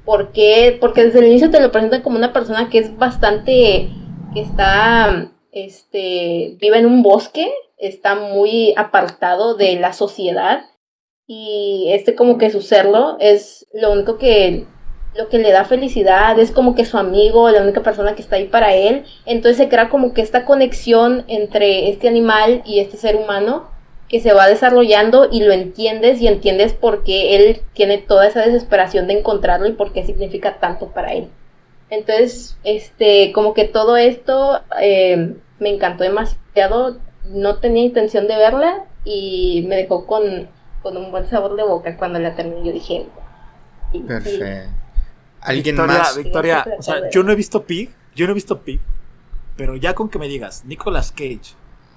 por 0.06 0.32
qué, 0.32 0.78
porque 0.80 1.06
desde 1.06 1.20
el 1.20 1.28
inicio 1.28 1.50
te 1.50 1.62
lo 1.62 1.72
presentan 1.72 2.02
como 2.02 2.18
una 2.18 2.34
persona 2.34 2.70
que 2.70 2.80
es 2.80 2.98
bastante, 2.98 3.90
que 4.34 4.42
está, 4.42 5.32
este, 5.52 6.56
vive 6.60 6.78
en 6.78 6.86
un 6.86 7.04
bosque, 7.04 7.52
está 7.78 8.16
muy 8.16 8.74
apartado 8.78 9.56
de 9.56 9.76
la 9.80 9.94
sociedad 9.94 10.66
y 11.28 11.88
este 11.92 12.16
como 12.16 12.38
que 12.38 12.50
su 12.50 12.62
serlo 12.62 13.18
es 13.20 13.68
lo 13.74 13.92
único 13.92 14.18
que 14.18 14.66
lo 15.16 15.30
que 15.30 15.38
le 15.38 15.52
da 15.52 15.64
felicidad, 15.64 16.40
es 16.40 16.52
como 16.52 16.74
que 16.76 16.86
su 16.86 16.98
amigo, 16.98 17.50
la 17.52 17.62
única 17.62 17.82
persona 17.82 18.16
que 18.16 18.22
está 18.22 18.38
ahí 18.38 18.48
para 18.48 18.74
él. 18.74 19.04
Entonces 19.26 19.58
se 19.58 19.70
crea 19.70 19.90
como 19.90 20.14
que 20.14 20.22
esta 20.22 20.44
conexión 20.46 21.24
entre 21.28 21.90
este 21.90 22.08
animal 22.08 22.64
y 22.66 22.80
este 22.80 22.98
ser 22.98 23.16
humano 23.16 23.70
que 24.10 24.20
se 24.20 24.34
va 24.34 24.48
desarrollando 24.48 25.30
y 25.32 25.44
lo 25.44 25.54
entiendes 25.54 26.22
y 26.22 26.28
entiendes 26.28 26.74
por 26.74 27.04
qué 27.04 27.36
él 27.36 27.62
tiene 27.74 27.98
toda 28.00 28.28
esa 28.28 28.42
desesperación 28.42 29.08
de 29.08 29.20
encontrarlo 29.20 29.68
y 29.68 29.74
por 29.74 29.94
qué 29.94 30.04
significa 30.04 30.60
tanto 30.60 30.88
para 30.88 31.14
él. 31.14 31.30
Entonces, 31.90 32.58
este, 32.64 33.32
como 33.34 33.54
que 33.54 33.66
todo 33.66 33.98
esto 33.98 34.62
eh, 34.82 35.36
me 35.60 35.70
encantó 35.70 36.04
demasiado. 36.04 36.98
No 37.26 37.58
tenía 37.58 37.84
intención 37.84 38.28
de 38.28 38.36
verla 38.36 38.86
y 39.06 39.64
me 39.68 39.76
dejó 39.78 40.06
con 40.08 40.50
con 40.84 40.98
un 40.98 41.10
buen 41.10 41.28
sabor 41.30 41.56
de 41.56 41.64
boca 41.64 41.98
cuando 41.98 42.20
la 42.20 42.36
terminé. 42.36 42.68
Yo 42.68 42.74
dije, 42.74 43.08
perfecto. 44.06 44.46
¿Alguien 45.42 45.76
Victoria, 45.76 45.98
más? 45.98 46.18
Victoria, 46.18 46.66
o 46.78 46.82
sea, 46.82 47.10
yo 47.10 47.24
no 47.24 47.32
he 47.32 47.36
visto 47.36 47.64
Pig, 47.64 47.90
yo 48.16 48.26
no 48.26 48.32
he 48.32 48.36
visto 48.36 48.62
Pig, 48.62 48.80
pero 49.58 49.76
ya 49.76 49.94
con 49.94 50.10
que 50.10 50.20
me 50.20 50.28
digas, 50.28 50.64
Nicolas 50.66 51.12
Cage 51.12 51.56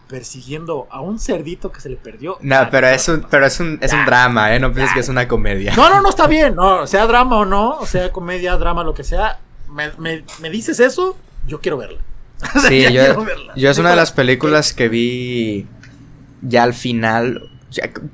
persiguiendo 0.08 0.86
a 0.90 1.00
un 1.00 1.18
cerdito 1.18 1.72
que 1.72 1.80
se 1.80 1.88
le 1.88 1.96
perdió. 1.96 2.38
No, 2.40 2.68
pero 2.70 2.86
es 2.86 3.08
un, 3.08 3.26
pero 3.28 3.46
es 3.46 3.58
un, 3.58 3.78
es 3.80 3.92
un 3.92 4.04
drama, 4.04 4.54
¿eh? 4.54 4.60
No 4.60 4.72
pienses 4.72 4.94
que 4.94 5.00
es 5.00 5.08
una 5.08 5.26
comedia. 5.26 5.74
No, 5.76 5.88
no, 5.88 6.00
no 6.00 6.08
está 6.08 6.26
bien, 6.26 6.54
no, 6.54 6.86
sea 6.86 7.06
drama 7.06 7.38
o 7.38 7.44
no, 7.44 7.84
sea 7.86 8.12
comedia, 8.12 8.56
drama, 8.56 8.84
lo 8.84 8.94
que 8.94 9.04
sea. 9.04 9.38
Me, 9.68 9.90
me, 9.98 10.24
me 10.40 10.50
dices 10.50 10.78
eso, 10.80 11.16
yo 11.46 11.60
quiero 11.60 11.76
verla. 11.76 11.98
O 12.54 12.60
sea, 12.60 12.68
sí, 12.68 12.82
yo, 12.92 13.24
verla. 13.24 13.54
yo 13.56 13.70
es 13.70 13.78
una 13.78 13.90
de 13.90 13.96
las 13.96 14.12
películas 14.12 14.74
que 14.74 14.88
vi 14.88 15.66
ya 16.42 16.62
al 16.62 16.74
final 16.74 17.50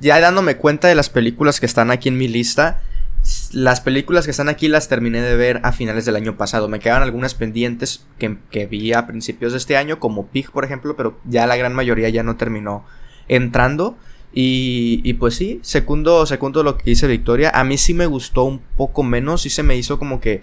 ya, 0.00 0.20
dándome 0.20 0.56
cuenta 0.56 0.88
de 0.88 0.94
las 0.94 1.10
películas 1.10 1.60
que 1.60 1.66
están 1.66 1.90
aquí 1.90 2.08
en 2.08 2.18
mi 2.18 2.28
lista, 2.28 2.82
las 3.52 3.80
películas 3.80 4.24
que 4.24 4.32
están 4.32 4.48
aquí 4.48 4.68
las 4.68 4.88
terminé 4.88 5.20
de 5.20 5.36
ver 5.36 5.60
a 5.62 5.72
finales 5.72 6.04
del 6.04 6.16
año 6.16 6.36
pasado. 6.36 6.68
Me 6.68 6.80
quedan 6.80 7.02
algunas 7.02 7.34
pendientes 7.34 8.04
que, 8.18 8.36
que, 8.50 8.66
vi 8.66 8.92
a 8.92 9.06
principios 9.06 9.52
de 9.52 9.58
este 9.58 9.76
año, 9.76 10.00
como 10.00 10.26
Pig, 10.26 10.50
por 10.50 10.64
ejemplo, 10.64 10.96
pero 10.96 11.18
ya 11.24 11.46
la 11.46 11.56
gran 11.56 11.74
mayoría 11.74 12.08
ya 12.08 12.22
no 12.22 12.36
terminó 12.36 12.84
entrando. 13.28 13.96
Y, 14.34 15.02
y 15.04 15.14
pues 15.14 15.34
sí, 15.34 15.60
segundo, 15.62 16.24
segundo 16.26 16.62
lo 16.62 16.78
que 16.78 16.84
dice 16.84 17.06
Victoria, 17.06 17.50
a 17.54 17.64
mí 17.64 17.76
sí 17.76 17.92
me 17.92 18.06
gustó 18.06 18.44
un 18.44 18.60
poco 18.76 19.02
menos, 19.02 19.42
sí 19.42 19.50
se 19.50 19.62
me 19.62 19.76
hizo 19.76 19.98
como 19.98 20.20
que 20.20 20.42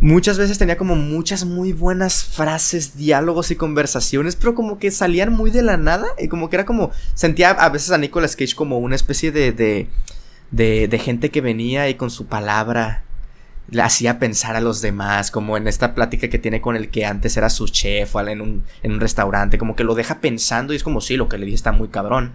muchas 0.00 0.38
veces 0.38 0.58
tenía 0.58 0.76
como 0.76 0.96
muchas 0.96 1.44
muy 1.44 1.72
buenas 1.72 2.24
frases, 2.24 2.96
diálogos 2.96 3.50
y 3.50 3.56
conversaciones, 3.56 4.36
pero 4.36 4.54
como 4.54 4.78
que 4.78 4.90
salían 4.90 5.32
muy 5.32 5.50
de 5.50 5.62
la 5.62 5.76
nada 5.76 6.06
y 6.18 6.28
como 6.28 6.50
que 6.50 6.56
era 6.56 6.64
como, 6.64 6.90
sentía 7.14 7.50
a 7.50 7.68
veces 7.68 7.90
a 7.90 7.98
Nicolas 7.98 8.36
Cage 8.36 8.54
como 8.54 8.78
una 8.78 8.96
especie 8.96 9.32
de, 9.32 9.52
de, 9.52 10.88
de, 10.88 10.98
gente 10.98 11.30
que 11.30 11.40
venía 11.40 11.88
y 11.88 11.94
con 11.94 12.10
su 12.10 12.26
palabra 12.26 13.02
le 13.70 13.82
hacía 13.82 14.18
pensar 14.18 14.56
a 14.56 14.60
los 14.60 14.82
demás, 14.82 15.30
como 15.30 15.56
en 15.56 15.66
esta 15.66 15.94
plática 15.94 16.28
que 16.28 16.38
tiene 16.38 16.60
con 16.60 16.76
el 16.76 16.90
que 16.90 17.06
antes 17.06 17.36
era 17.36 17.48
su 17.48 17.66
chef 17.68 18.14
o 18.14 18.20
en 18.20 18.40
un, 18.40 18.64
en 18.82 18.92
un 18.92 19.00
restaurante, 19.00 19.58
como 19.58 19.74
que 19.74 19.84
lo 19.84 19.94
deja 19.94 20.20
pensando 20.20 20.72
y 20.72 20.76
es 20.76 20.84
como, 20.84 21.00
sí, 21.00 21.16
lo 21.16 21.28
que 21.28 21.38
le 21.38 21.46
dije 21.46 21.56
está 21.56 21.72
muy 21.72 21.88
cabrón. 21.88 22.32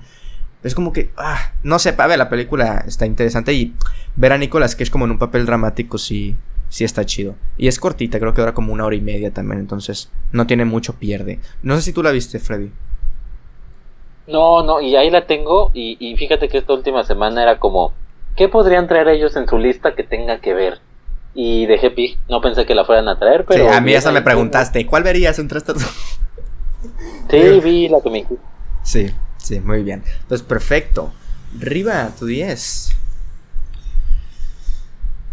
Es 0.63 0.75
como 0.75 0.91
que, 0.91 1.11
ah, 1.15 1.53
no 1.63 1.79
sé, 1.79 1.95
a 1.97 2.07
ver, 2.07 2.17
la 2.17 2.29
película 2.29 2.83
está 2.85 3.05
interesante 3.05 3.53
y 3.53 3.73
ver 4.15 4.33
a 4.33 4.37
Nicolas 4.37 4.75
Cage 4.75 4.91
como 4.91 5.05
en 5.05 5.11
un 5.11 5.19
papel 5.19 5.45
dramático 5.45 5.97
sí, 5.97 6.35
sí 6.69 6.83
está 6.83 7.05
chido. 7.05 7.35
Y 7.57 7.67
es 7.67 7.79
cortita, 7.79 8.19
creo 8.19 8.33
que 8.33 8.41
dura 8.41 8.53
como 8.53 8.71
una 8.71 8.85
hora 8.85 8.95
y 8.95 9.01
media 9.01 9.31
también, 9.31 9.59
entonces 9.59 10.11
no 10.31 10.47
tiene 10.47 10.65
mucho 10.65 10.93
pierde. 10.93 11.39
No 11.61 11.75
sé 11.75 11.81
si 11.81 11.93
tú 11.93 12.01
la 12.01 12.11
viste, 12.11 12.39
Freddy. 12.39 12.71
No, 14.27 14.63
no, 14.63 14.79
y 14.79 14.95
ahí 14.95 15.09
la 15.09 15.25
tengo 15.25 15.71
y, 15.73 15.97
y 15.99 16.15
fíjate 16.15 16.49
que 16.49 16.59
esta 16.59 16.73
última 16.73 17.03
semana 17.03 17.41
era 17.41 17.57
como, 17.57 17.93
¿qué 18.35 18.47
podrían 18.47 18.87
traer 18.87 19.07
ellos 19.09 19.35
en 19.35 19.47
su 19.47 19.57
lista 19.57 19.95
que 19.95 20.03
tenga 20.03 20.39
que 20.39 20.53
ver? 20.53 20.79
Y 21.33 21.65
dejé 21.65 21.91
pi, 21.91 22.17
no 22.29 22.41
pensé 22.41 22.65
que 22.65 22.75
la 22.75 22.85
fueran 22.85 23.07
a 23.07 23.17
traer, 23.17 23.45
pero... 23.45 23.67
Sí, 23.67 23.75
a 23.75 23.81
mí 23.81 23.93
esa 23.93 24.11
me 24.11 24.21
preguntaste, 24.21 24.85
¿cuál 24.85 25.03
verías 25.03 25.39
entre 25.39 25.57
estas 25.57 25.75
dos? 25.75 26.19
Sí, 27.29 27.59
vi 27.63 27.89
la 27.89 28.01
que 28.01 28.09
me... 28.09 28.25
Sí, 28.83 29.11
sí, 29.37 29.59
muy 29.59 29.83
bien. 29.83 30.03
Entonces, 30.21 30.45
perfecto. 30.45 31.11
Riva, 31.57 32.09
tu 32.17 32.25
10. 32.25 32.95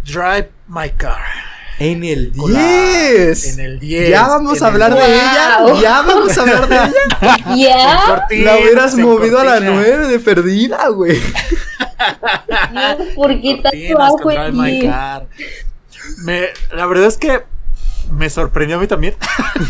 Drive 0.07 0.51
My 0.69 0.91
Car. 0.91 1.21
En 1.79 2.05
el 2.05 2.33
10. 2.33 3.59
En 3.59 3.61
el 3.61 3.79
10. 3.79 4.09
Ya 4.09 4.29
vamos 4.29 4.63
a 4.63 4.69
hablar 4.69 4.95
de 4.95 5.05
ella. 5.05 5.59
Ya 5.83 6.03
vamos 6.03 6.39
a 6.39 6.41
hablar 6.41 6.69
de 6.69 6.77
ella. 6.77 7.55
Ya. 7.55 8.27
La 8.31 8.57
hubieras 8.57 8.95
movido 8.97 9.39
a 9.41 9.45
la 9.45 9.61
9 9.61 10.07
de 10.07 10.19
perdida, 10.21 10.89
güey. 10.89 11.21
¿Por 13.15 13.41
qué 13.41 13.61
tanto. 13.63 13.79
Me, 16.25 16.49
la 16.73 16.87
verdad 16.87 17.09
es 17.09 17.19
que 17.19 17.43
me 18.11 18.31
sorprendió 18.31 18.77
a 18.77 18.81
mí 18.81 18.87
también. 18.87 19.17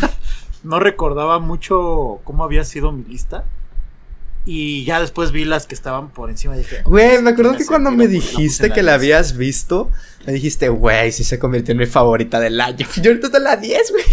no 0.63 0.79
recordaba 0.79 1.39
mucho 1.39 2.21
cómo 2.25 2.45
había 2.45 2.65
sido 2.65 2.93
mi 2.93 3.05
lista. 3.05 3.45
Y 4.49 4.85
ya 4.85 5.01
después 5.01 5.33
vi 5.33 5.45
las 5.45 5.67
que 5.67 5.75
estaban 5.75 6.11
por 6.11 6.31
encima 6.31 6.55
y 6.55 6.59
dije. 6.59 6.83
Güey, 6.85 7.21
me 7.21 7.31
acuerdo 7.31 7.57
que 7.57 7.67
cuando 7.67 7.91
me 7.91 8.07
dijiste 8.07 8.71
que 8.71 8.83
la 8.83 8.95
habías 8.95 9.37
visto, 9.37 9.91
me 10.25 10.33
dijiste, 10.33 10.69
güey, 10.69 11.11
sí 11.11 11.25
se 11.25 11.39
convirtió 11.39 11.73
en 11.73 11.79
mi 11.79 11.87
favorita 11.87 12.39
del 12.39 12.61
año. 12.61 12.87
Yo 13.03 13.11
ahorita 13.11 13.27
estoy 13.27 13.39
en 13.39 13.45
la 13.45 13.57
10, 13.57 13.91
güey. 13.91 14.05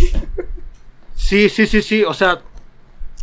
Sí, 1.15 1.49
sí, 1.49 1.67
sí, 1.67 1.83
sí. 1.83 2.03
O 2.03 2.15
sea, 2.15 2.41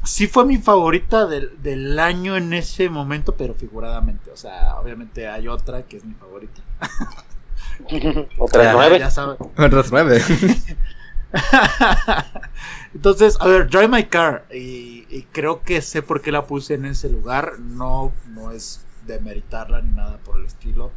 sí 0.04 0.28
fue 0.28 0.46
mi 0.46 0.58
favorita 0.58 1.26
del, 1.26 1.60
del, 1.60 1.98
año 1.98 2.36
en 2.36 2.52
ese 2.52 2.88
momento, 2.88 3.34
pero 3.36 3.54
figuradamente. 3.54 4.30
O 4.30 4.36
sea, 4.36 4.78
obviamente 4.80 5.26
hay 5.26 5.48
otra 5.48 5.82
que 5.82 5.96
es 5.96 6.04
mi 6.04 6.14
favorita. 6.14 6.62
Otras 8.38 8.74
nueve. 8.74 9.02
Otras 9.56 9.90
nueve. 9.92 10.22
Entonces, 12.94 13.36
a 13.40 13.46
ver, 13.46 13.68
Drive 13.68 13.88
My 13.88 14.04
Car. 14.04 14.46
Y, 14.52 15.22
creo 15.32 15.62
que 15.62 15.82
sé 15.82 16.02
por 16.02 16.20
qué 16.20 16.32
la 16.32 16.46
puse 16.46 16.74
en 16.74 16.86
ese 16.86 17.08
lugar. 17.08 17.58
No, 17.58 18.12
no 18.28 18.50
es 18.50 18.84
demeritarla 19.06 19.82
ni 19.82 19.92
nada 19.92 20.18
por 20.18 20.38
el 20.38 20.46
estilo. 20.46 20.90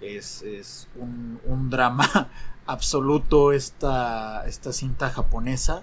Es, 0.00 0.42
es 0.42 0.88
un, 0.96 1.70
drama 1.70 2.30
absoluto 2.66 3.52
esta, 3.52 4.46
esta 4.46 4.72
cinta 4.72 5.10
japonesa. 5.10 5.82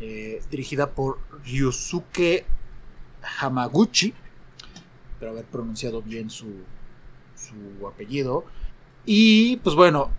Eh, 0.00 0.42
dirigida 0.50 0.90
por 0.90 1.18
Ryusuke 1.44 2.46
Hamaguchi. 3.40 4.14
Espero 5.12 5.32
haber 5.32 5.44
pronunciado 5.44 6.02
bien 6.02 6.30
su 6.30 6.64
apellido. 7.86 8.44
Y 9.04 9.56
pues 9.58 9.74
bueno, 9.76 10.10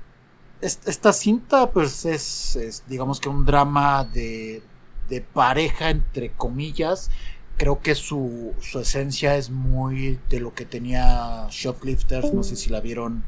esta 0.62 1.12
cinta 1.14 1.72
pues 1.72 2.06
es, 2.06 2.84
digamos 2.88 3.20
que 3.20 3.30
un 3.30 3.46
drama 3.46 4.04
de, 4.04 4.62
de, 5.10 5.22
pareja 5.22 5.90
entre 5.90 6.32
comillas. 6.32 7.10
Creo 7.58 7.80
que 7.82 7.94
su, 7.96 8.54
su, 8.60 8.80
esencia 8.80 9.36
es 9.36 9.50
muy 9.50 10.20
de 10.30 10.40
lo 10.40 10.54
que 10.54 10.66
tenía 10.66 11.48
Shoplifters 11.52 12.34
no 12.34 12.44
sé 12.44 12.56
si 12.56 12.72
la 12.72 12.80
vieron 12.80 13.24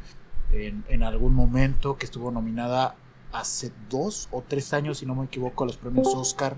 en, 0.51 0.84
en, 0.88 1.03
algún 1.03 1.36
momento 1.36 1.97
que 1.97 2.05
estuvo 2.05 2.31
nominada 2.31 2.95
hace 3.31 3.71
dos 3.89 4.29
o 4.31 4.43
tres 4.47 4.73
años 4.73 4.99
si 4.99 5.05
no 5.05 5.13
me 5.13 5.25
equivoco 5.25 5.63
a 5.63 5.67
los 5.67 5.77
premios 5.77 6.07
Oscar 6.15 6.57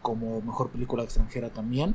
como 0.00 0.40
mejor 0.40 0.70
película 0.70 1.04
extranjera 1.04 1.50
también. 1.50 1.94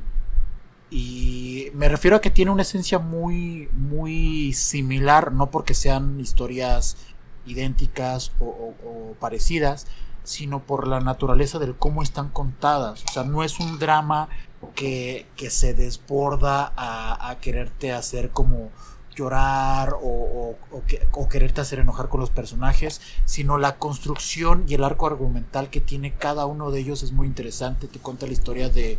Y 0.90 1.66
me 1.74 1.88
refiero 1.90 2.16
a 2.16 2.20
que 2.22 2.30
tiene 2.30 2.50
una 2.50 2.62
esencia 2.62 2.98
muy 2.98 3.68
muy 3.72 4.54
similar 4.54 5.32
no 5.32 5.50
porque 5.50 5.74
sean 5.74 6.18
historias 6.20 6.96
idénticas 7.48 8.32
o, 8.40 8.74
parecidas, 9.20 9.86
sino 10.24 10.60
por 10.60 10.86
la 10.86 11.00
naturaleza 11.00 11.58
del 11.58 11.76
cómo 11.76 12.02
están 12.02 12.28
contadas. 12.28 13.04
O 13.08 13.12
sea, 13.12 13.24
no 13.24 13.42
es 13.42 13.60
un 13.60 13.78
drama 13.78 14.28
que, 14.74 15.26
que 15.36 15.50
se 15.50 15.74
desborda 15.74 16.72
a, 16.76 17.36
quererte 17.40 17.92
hacer 17.92 18.30
como 18.30 18.70
llorar 19.14 19.96
o, 20.00 20.56
quererte 21.28 21.60
hacer 21.60 21.80
enojar 21.80 22.08
con 22.08 22.20
los 22.20 22.30
personajes, 22.30 23.00
sino 23.24 23.58
la 23.58 23.76
construcción 23.76 24.64
y 24.68 24.74
el 24.74 24.84
arco 24.84 25.06
argumental 25.06 25.70
que 25.70 25.80
tiene 25.80 26.14
cada 26.14 26.46
uno 26.46 26.70
de 26.70 26.80
ellos 26.80 27.02
es 27.02 27.12
muy 27.12 27.26
interesante. 27.26 27.88
Te 27.88 27.98
cuenta 27.98 28.26
la 28.26 28.32
historia 28.32 28.68
de, 28.68 28.98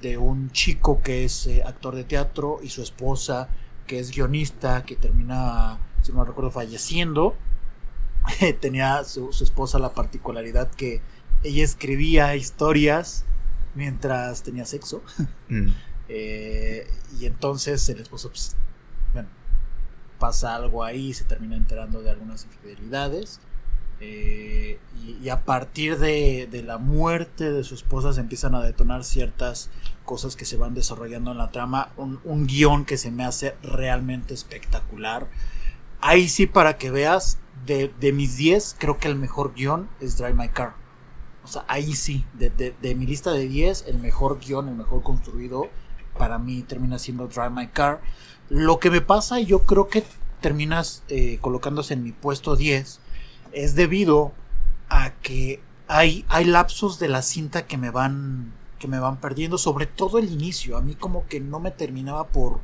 de 0.00 0.18
un 0.18 0.50
chico 0.52 1.02
que 1.02 1.24
es 1.24 1.46
eh, 1.46 1.62
actor 1.64 1.94
de 1.94 2.04
teatro 2.04 2.60
y 2.62 2.70
su 2.70 2.82
esposa 2.82 3.48
que 3.90 3.98
es 3.98 4.12
guionista, 4.12 4.84
que 4.84 4.94
termina, 4.94 5.80
si 6.02 6.12
no 6.12 6.24
recuerdo, 6.24 6.52
falleciendo 6.52 7.34
tenía 8.60 9.04
su, 9.04 9.32
su, 9.32 9.44
esposa 9.44 9.78
la 9.78 9.94
particularidad 9.94 10.70
que 10.70 11.00
ella 11.42 11.64
escribía 11.64 12.36
historias 12.36 13.24
mientras 13.74 14.42
tenía 14.42 14.64
sexo. 14.64 15.02
Mm. 15.48 15.72
Eh, 16.08 16.88
y 17.18 17.26
entonces 17.26 17.88
el 17.88 17.98
esposo, 17.98 18.28
pues, 18.28 18.56
bueno, 19.12 19.28
pasa 20.20 20.54
algo 20.54 20.84
ahí, 20.84 21.12
se 21.12 21.24
termina 21.24 21.56
enterando 21.56 22.02
de 22.02 22.10
algunas 22.10 22.44
infidelidades. 22.44 23.40
Eh, 24.00 24.78
y, 25.22 25.28
a 25.28 25.44
partir 25.44 25.98
de, 25.98 26.48
la 26.64 26.78
muerte 26.78 27.52
de 27.52 27.64
su 27.64 27.74
esposa 27.74 28.12
se 28.12 28.20
empiezan 28.20 28.54
a 28.54 28.62
detonar 28.62 29.04
ciertas 29.04 29.70
cosas 30.04 30.36
que 30.36 30.44
se 30.44 30.56
van 30.56 30.74
desarrollando 30.74 31.32
en 31.32 31.38
la 31.38 31.50
trama. 31.50 31.92
Un, 31.96 32.46
guion 32.46 32.84
que 32.84 32.96
se 32.96 33.10
me 33.10 33.24
hace 33.24 33.56
realmente 33.62 34.34
espectacular. 34.34 35.28
Ahí 36.00 36.28
sí, 36.28 36.46
para 36.46 36.78
que 36.78 36.90
veas, 36.90 37.38
de, 37.66 38.12
mis 38.12 38.36
10, 38.36 38.76
creo 38.78 38.98
que 38.98 39.08
el 39.08 39.16
mejor 39.16 39.54
guion 39.54 39.88
es 40.00 40.16
Drive 40.16 40.34
My 40.34 40.48
Car. 40.48 40.74
O 41.44 41.48
sea, 41.48 41.64
ahí 41.68 41.94
sí, 41.94 42.24
de, 42.34 42.50
de 42.50 42.94
mi 42.94 43.06
lista 43.06 43.32
de 43.32 43.48
10, 43.48 43.84
el 43.86 43.98
mejor 43.98 44.40
guion, 44.40 44.68
el 44.68 44.74
mejor 44.74 45.02
construido, 45.02 45.68
para 46.18 46.38
mí 46.38 46.62
termina 46.62 46.98
siendo 46.98 47.28
Drive 47.28 47.50
My 47.50 47.68
Car. 47.68 48.02
Lo 48.48 48.78
que 48.78 48.90
me 48.90 49.00
pasa, 49.00 49.40
y 49.40 49.46
yo 49.46 49.60
creo 49.60 49.88
que 49.88 50.04
terminas 50.40 51.02
eh, 51.08 51.38
colocándose 51.40 51.94
en 51.94 52.02
mi 52.02 52.12
puesto 52.12 52.56
10, 52.56 53.00
es 53.52 53.74
debido 53.74 54.32
a 54.88 55.12
que 55.22 55.62
hay, 55.88 56.24
hay 56.28 56.44
lapsos 56.44 56.98
de 56.98 57.08
la 57.08 57.22
cinta 57.22 57.66
que 57.66 57.76
me 57.76 57.90
van 57.90 58.52
que 58.78 58.88
me 58.88 58.98
van 58.98 59.18
perdiendo, 59.18 59.58
sobre 59.58 59.84
todo 59.84 60.18
el 60.18 60.32
inicio. 60.32 60.78
A 60.78 60.80
mí 60.80 60.94
como 60.94 61.26
que 61.26 61.38
no 61.38 61.60
me 61.60 61.70
terminaba 61.70 62.28
por, 62.28 62.60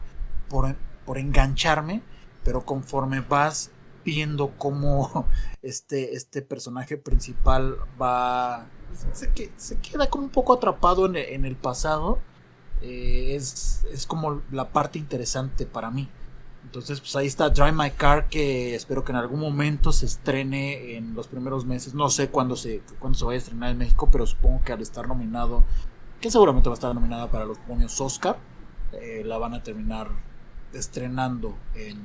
por, 0.49 0.75
por 1.05 1.19
engancharme, 1.19 2.03
pero 2.43 2.65
conforme 2.65 3.21
vas 3.21 3.71
viendo 4.07 4.57
cómo 4.57 5.27
este, 5.63 6.15
este 6.15 6.41
personaje 6.41 6.97
principal 6.97 7.77
va... 8.01 8.69
Se, 9.13 9.31
se 9.57 9.79
queda 9.81 10.09
como 10.09 10.25
un 10.25 10.31
poco 10.31 10.55
atrapado 10.55 11.05
en, 11.15 11.45
el 11.45 11.57
pasado. 11.57 12.19
Eh, 12.81 13.35
es, 13.35 13.85
es 13.93 14.07
como 14.07 14.41
la 14.51 14.73
parte 14.73 14.99
interesante 14.99 15.67
para 15.67 15.91
mí. 15.91 16.09
Entonces, 16.65 17.01
pues 17.01 17.15
ahí 17.15 17.27
está 17.27 17.51
Drive 17.51 17.73
My 17.73 17.91
Car, 17.91 18.29
que 18.29 18.75
espero 18.75 19.05
que 19.05 19.13
en 19.13 19.17
algún 19.17 19.41
momento 19.41 19.93
se 19.93 20.07
estrene 20.07 20.97
en 20.97 21.15
los 21.15 21.29
primeros 21.29 21.65
meses. 21.67 21.95
No 21.95 22.09
sé 22.09 22.29
cuándo 22.29 22.57
se, 22.57 22.83
cuándo 22.99 23.19
se 23.19 23.25
vaya 23.25 23.37
a 23.37 23.39
estrenar 23.39 23.71
en 23.71 23.79
México, 23.79 24.09
pero 24.11 24.27
supongo 24.27 24.63
que 24.65 24.73
al 24.73 24.81
estar 24.81 25.07
nominado, 25.07 25.63
que 26.21 26.31
seguramente 26.31 26.69
va 26.69 26.75
a 26.75 26.79
estar 26.79 26.95
nominada 26.95 27.31
para 27.31 27.45
los 27.45 27.59
premios 27.59 28.01
Oscar, 28.01 28.39
eh, 28.93 29.23
la 29.25 29.37
van 29.39 29.55
a 29.55 29.63
terminar 29.63 30.09
estrenando 30.73 31.57
en, 31.75 31.99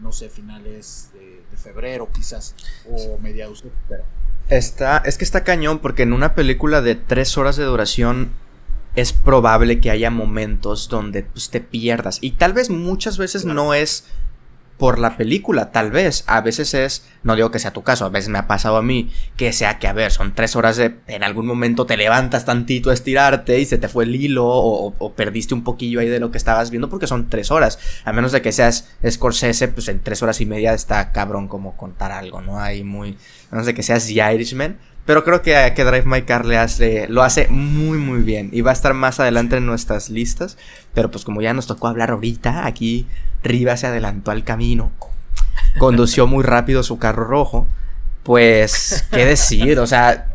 no 0.00 0.12
sé, 0.12 0.28
finales 0.28 1.10
de, 1.12 1.40
febrero 1.56 2.08
quizás, 2.12 2.54
o 2.88 3.18
mediados 3.18 3.62
de 3.62 3.70
febrero. 3.70 4.04
Está, 4.48 4.98
es 4.98 5.18
que 5.18 5.24
está 5.24 5.44
cañón 5.44 5.78
porque 5.78 6.02
en 6.02 6.12
una 6.12 6.34
película 6.34 6.80
de 6.80 6.94
tres 6.94 7.36
horas 7.36 7.56
de 7.56 7.64
duración 7.64 8.32
es 8.96 9.12
probable 9.12 9.80
que 9.80 9.90
haya 9.90 10.10
momentos 10.10 10.88
donde 10.88 11.22
pues, 11.22 11.50
te 11.50 11.60
pierdas. 11.60 12.18
Y 12.20 12.32
tal 12.32 12.52
vez 12.52 12.70
muchas 12.70 13.18
veces 13.18 13.44
no 13.44 13.74
es 13.74 14.06
por 14.80 14.98
la 14.98 15.18
película, 15.18 15.72
tal 15.72 15.90
vez. 15.90 16.24
A 16.26 16.40
veces 16.40 16.72
es, 16.72 17.04
no 17.22 17.36
digo 17.36 17.50
que 17.50 17.58
sea 17.58 17.72
tu 17.72 17.82
caso, 17.82 18.06
a 18.06 18.08
veces 18.08 18.30
me 18.30 18.38
ha 18.38 18.46
pasado 18.46 18.78
a 18.78 18.82
mí 18.82 19.12
que 19.36 19.52
sea 19.52 19.78
que, 19.78 19.86
a 19.86 19.92
ver, 19.92 20.10
son 20.10 20.34
tres 20.34 20.56
horas 20.56 20.78
de, 20.78 20.96
en 21.06 21.22
algún 21.22 21.46
momento 21.46 21.84
te 21.84 21.98
levantas 21.98 22.46
tantito 22.46 22.88
a 22.88 22.94
estirarte 22.94 23.60
y 23.60 23.66
se 23.66 23.76
te 23.76 23.88
fue 23.88 24.04
el 24.04 24.16
hilo 24.16 24.46
o, 24.48 25.12
perdiste 25.14 25.52
un 25.52 25.64
poquillo 25.64 26.00
ahí 26.00 26.08
de 26.08 26.18
lo 26.18 26.30
que 26.30 26.38
estabas 26.38 26.70
viendo 26.70 26.88
porque 26.88 27.06
son 27.06 27.28
tres 27.28 27.50
horas. 27.50 27.78
A 28.04 28.12
menos 28.14 28.32
de 28.32 28.40
que 28.40 28.52
seas 28.52 28.88
Scorsese, 29.06 29.68
pues 29.68 29.86
en 29.88 30.00
tres 30.00 30.22
horas 30.22 30.40
y 30.40 30.46
media 30.46 30.72
está 30.72 31.12
cabrón 31.12 31.46
como 31.46 31.76
contar 31.76 32.10
algo, 32.10 32.40
¿no? 32.40 32.58
Hay 32.58 32.82
muy, 32.82 33.18
a 33.50 33.56
menos 33.56 33.66
de 33.66 33.74
que 33.74 33.82
seas 33.82 34.06
The 34.06 34.34
Irishman 34.34 34.78
pero 35.10 35.24
creo 35.24 35.42
que, 35.42 35.72
que 35.74 35.82
Drive 35.82 36.04
My 36.06 36.22
Car 36.22 36.46
le 36.46 36.56
hace, 36.56 37.08
lo 37.08 37.24
hace 37.24 37.48
muy 37.48 37.98
muy 37.98 38.22
bien. 38.22 38.48
Y 38.52 38.60
va 38.60 38.70
a 38.70 38.74
estar 38.74 38.94
más 38.94 39.18
adelante 39.18 39.56
en 39.56 39.66
nuestras 39.66 40.08
listas. 40.08 40.56
Pero 40.94 41.10
pues 41.10 41.24
como 41.24 41.42
ya 41.42 41.52
nos 41.52 41.66
tocó 41.66 41.88
hablar 41.88 42.12
ahorita, 42.12 42.64
aquí 42.64 43.08
Riva 43.42 43.76
se 43.76 43.88
adelantó 43.88 44.30
al 44.30 44.44
camino. 44.44 44.92
Condució 45.80 46.28
muy 46.28 46.44
rápido 46.44 46.84
su 46.84 47.00
carro 47.00 47.24
rojo. 47.24 47.66
Pues, 48.22 49.04
¿qué 49.10 49.26
decir? 49.26 49.80
O 49.80 49.88
sea, 49.88 50.28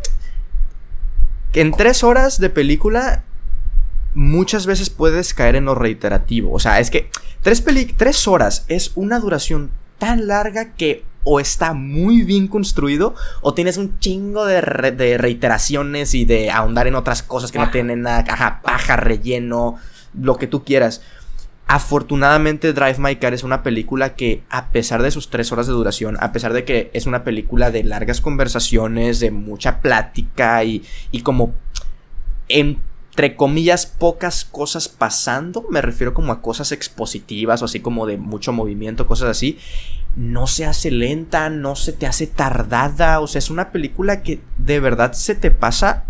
en 1.54 1.72
tres 1.72 2.04
horas 2.04 2.42
de 2.42 2.50
película 2.50 3.24
muchas 4.14 4.66
veces 4.66 4.90
puedes 4.90 5.34
caer 5.34 5.56
en 5.56 5.64
lo 5.64 5.76
reiterativo. 5.76 6.52
O 6.52 6.60
sea, 6.60 6.82
es 6.82 6.92
que 6.92 7.10
tres, 7.42 7.64
tres 7.96 8.28
horas 8.28 8.66
es 8.68 8.92
una 8.96 9.22
duración 9.22 9.72
tan 10.00 10.28
larga 10.28 10.74
que 10.74 11.06
o 11.26 11.42
está 11.42 11.74
muy 11.74 12.22
bien 12.22 12.48
construido 12.48 13.16
o 13.42 13.54
tienes 13.54 13.78
un 13.78 14.00
chingo 14.00 14.46
de, 14.46 14.62
reiteraciones 14.62 16.14
y 16.14 16.24
de 16.24 16.52
ahondar 16.52 16.88
en 16.88 16.96
otras 16.96 17.22
cosas 17.24 17.52
que 17.52 17.60
no 17.60 17.70
tienen 17.72 18.04
nada, 18.04 18.24
ajá, 18.30 18.62
paja, 18.64 18.96
relleno, 18.96 19.76
lo 20.14 20.38
que 20.38 20.48
tú 20.48 20.64
quieras. 20.64 21.02
Afortunadamente 21.68 22.74
Drive 22.74 23.00
My 23.00 23.16
Car 23.16 23.34
es 23.34 23.44
una 23.44 23.64
película 23.64 24.14
que 24.14 24.44
a 24.52 24.70
pesar 24.70 25.02
de 25.02 25.10
sus 25.10 25.32
tres 25.32 25.52
horas 25.52 25.66
de 25.66 25.74
duración, 25.74 26.16
a 26.20 26.32
pesar 26.32 26.54
de 26.54 26.64
que 26.64 26.92
es 26.94 27.08
una 27.08 27.24
película 27.24 27.72
de 27.72 27.84
largas 27.84 28.22
conversaciones, 28.22 29.20
de 29.20 29.32
mucha 29.32 29.82
plática 29.82 30.64
y, 30.64 30.84
y 31.12 31.22
como 31.22 31.56
entre 32.50 33.36
comillas 33.36 33.88
pocas 33.88 34.46
cosas 34.46 34.88
pasando, 34.90 35.66
me 35.72 35.82
refiero 35.82 36.14
como 36.14 36.32
a 36.32 36.44
cosas 36.44 36.72
expositivas 36.72 37.64
o 37.64 37.66
así 37.66 37.80
como 37.80 38.06
de 38.06 38.18
mucho 38.18 38.54
movimiento, 38.54 39.08
cosas 39.08 39.30
así, 39.30 39.58
no 40.16 40.48
se 40.48 40.66
hace 40.66 40.92
lenta, 40.92 41.50
no 41.50 41.76
se 41.76 41.92
te 41.94 42.08
hace 42.08 42.28
tardada, 42.28 43.20
o 43.20 43.28
sea, 43.28 43.40
es 43.40 43.50
una 43.50 43.72
película 43.72 44.24
que 44.24 44.40
de 44.58 44.80
verdad 44.80 45.14
se 45.14 45.36
te 45.36 45.52
pasa, 45.52 46.06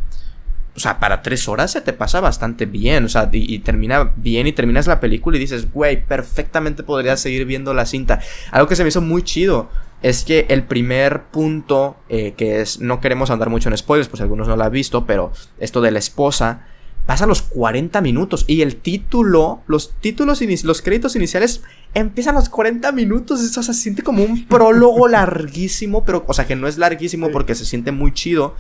o 0.76 0.80
sea, 0.80 0.99
para 0.99 1.22
tres 1.22 1.47
horas 1.47 1.72
se 1.72 1.82
te 1.82 1.93
pasa 1.93 2.20
bastante 2.20 2.66
bien, 2.66 3.06
o 3.06 3.10
sea, 3.10 3.30
y, 3.32 3.60
termina 3.60 4.12
bien 4.16 4.45
y 4.45 4.51
terminas 4.51 4.88
la 4.88 4.99
película 4.99 5.38
y 5.38 5.39
dices, 5.39 5.72
güey, 5.72 6.06
perfectamente 6.06 6.84
podría 6.84 7.18
seguir 7.18 7.45
viendo 7.45 7.74
la 7.74 7.86
cinta. 7.86 8.20
Algo 8.51 8.68
que 8.68 8.76
se 8.76 8.84
me 8.84 8.89
hizo 8.89 9.01
muy 9.01 9.24
chido 9.24 9.70
es 10.01 10.24
que 10.24 10.45
el 10.49 10.64
primer 10.64 11.24
punto, 11.24 11.95
eh, 12.10 12.34
que 12.38 12.62
es, 12.62 12.80
no 12.82 12.99
queremos 12.99 13.32
andar 13.32 13.49
mucho 13.49 13.70
en 13.70 13.78
spoilers, 13.78 14.10
pues 14.10 14.22
algunos 14.22 14.47
no 14.47 14.56
lo 14.56 14.64
han 14.64 14.72
visto, 14.72 15.06
pero 15.06 15.32
esto 15.58 15.82
de 15.82 15.91
la 15.91 15.99
esposa, 15.99 16.68
pasa 17.06 17.28
los 17.28 17.41
40 17.41 18.01
minutos 18.01 18.45
y 18.47 18.62
el 18.62 18.78
título, 18.78 19.62
los 19.68 19.93
títulos, 19.99 20.41
los 20.64 20.82
créditos 20.82 21.16
iniciales 21.16 21.62
empiezan 21.93 22.36
los 22.36 22.49
40 22.49 22.91
minutos, 22.91 23.41
eso 23.41 23.62
se 23.62 23.74
siente 23.74 24.01
como 24.01 24.24
un 24.24 24.45
prólogo 24.47 25.08
larguísimo, 25.08 26.03
pero, 26.03 26.24
o 26.28 26.34
sea, 26.34 26.45
que 26.45 26.56
no 26.56 26.68
es 26.68 26.78
larguísimo 26.78 27.30
porque 27.32 27.56
se 27.56 27.66
siente 27.66 27.91
muy 27.91 28.14
chido, 28.14 28.56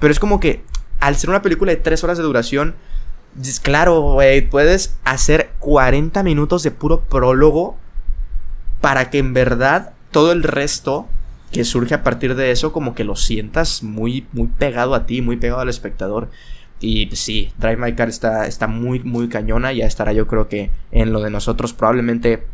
pero 0.00 0.12
es 0.12 0.18
como 0.18 0.38
que 0.38 0.62
al 1.00 1.16
ser 1.16 1.30
una 1.30 1.42
película 1.42 1.72
de 1.72 1.76
3 1.76 2.04
horas 2.04 2.18
de 2.18 2.24
duración, 2.24 2.74
claro, 3.62 4.00
güey, 4.00 4.48
puedes 4.48 4.96
hacer 5.04 5.50
40 5.60 6.22
minutos 6.22 6.62
de 6.62 6.70
puro 6.70 7.04
prólogo 7.04 7.76
para 8.80 9.10
que 9.10 9.18
en 9.18 9.32
verdad 9.32 9.92
todo 10.10 10.32
el 10.32 10.42
resto 10.42 11.06
que 11.52 11.64
surge 11.64 11.94
a 11.94 12.02
partir 12.02 12.34
de 12.34 12.50
eso 12.50 12.72
como 12.72 12.94
que 12.94 13.04
lo 13.04 13.16
sientas 13.16 13.82
muy 13.82 14.26
muy 14.32 14.48
pegado 14.48 14.94
a 14.94 15.06
ti, 15.06 15.22
muy 15.22 15.36
pegado 15.36 15.60
al 15.60 15.68
espectador. 15.68 16.30
Y 16.80 17.06
pues, 17.06 17.20
sí, 17.20 17.52
Drive 17.58 17.76
My 17.76 17.94
Car 17.94 18.08
está, 18.08 18.46
está 18.46 18.66
muy, 18.66 19.00
muy 19.00 19.28
cañona. 19.28 19.72
Ya 19.72 19.86
estará 19.86 20.12
yo 20.12 20.26
creo 20.26 20.48
que 20.48 20.70
en 20.90 21.12
lo 21.12 21.20
de 21.20 21.30
nosotros 21.30 21.72
probablemente 21.72 22.44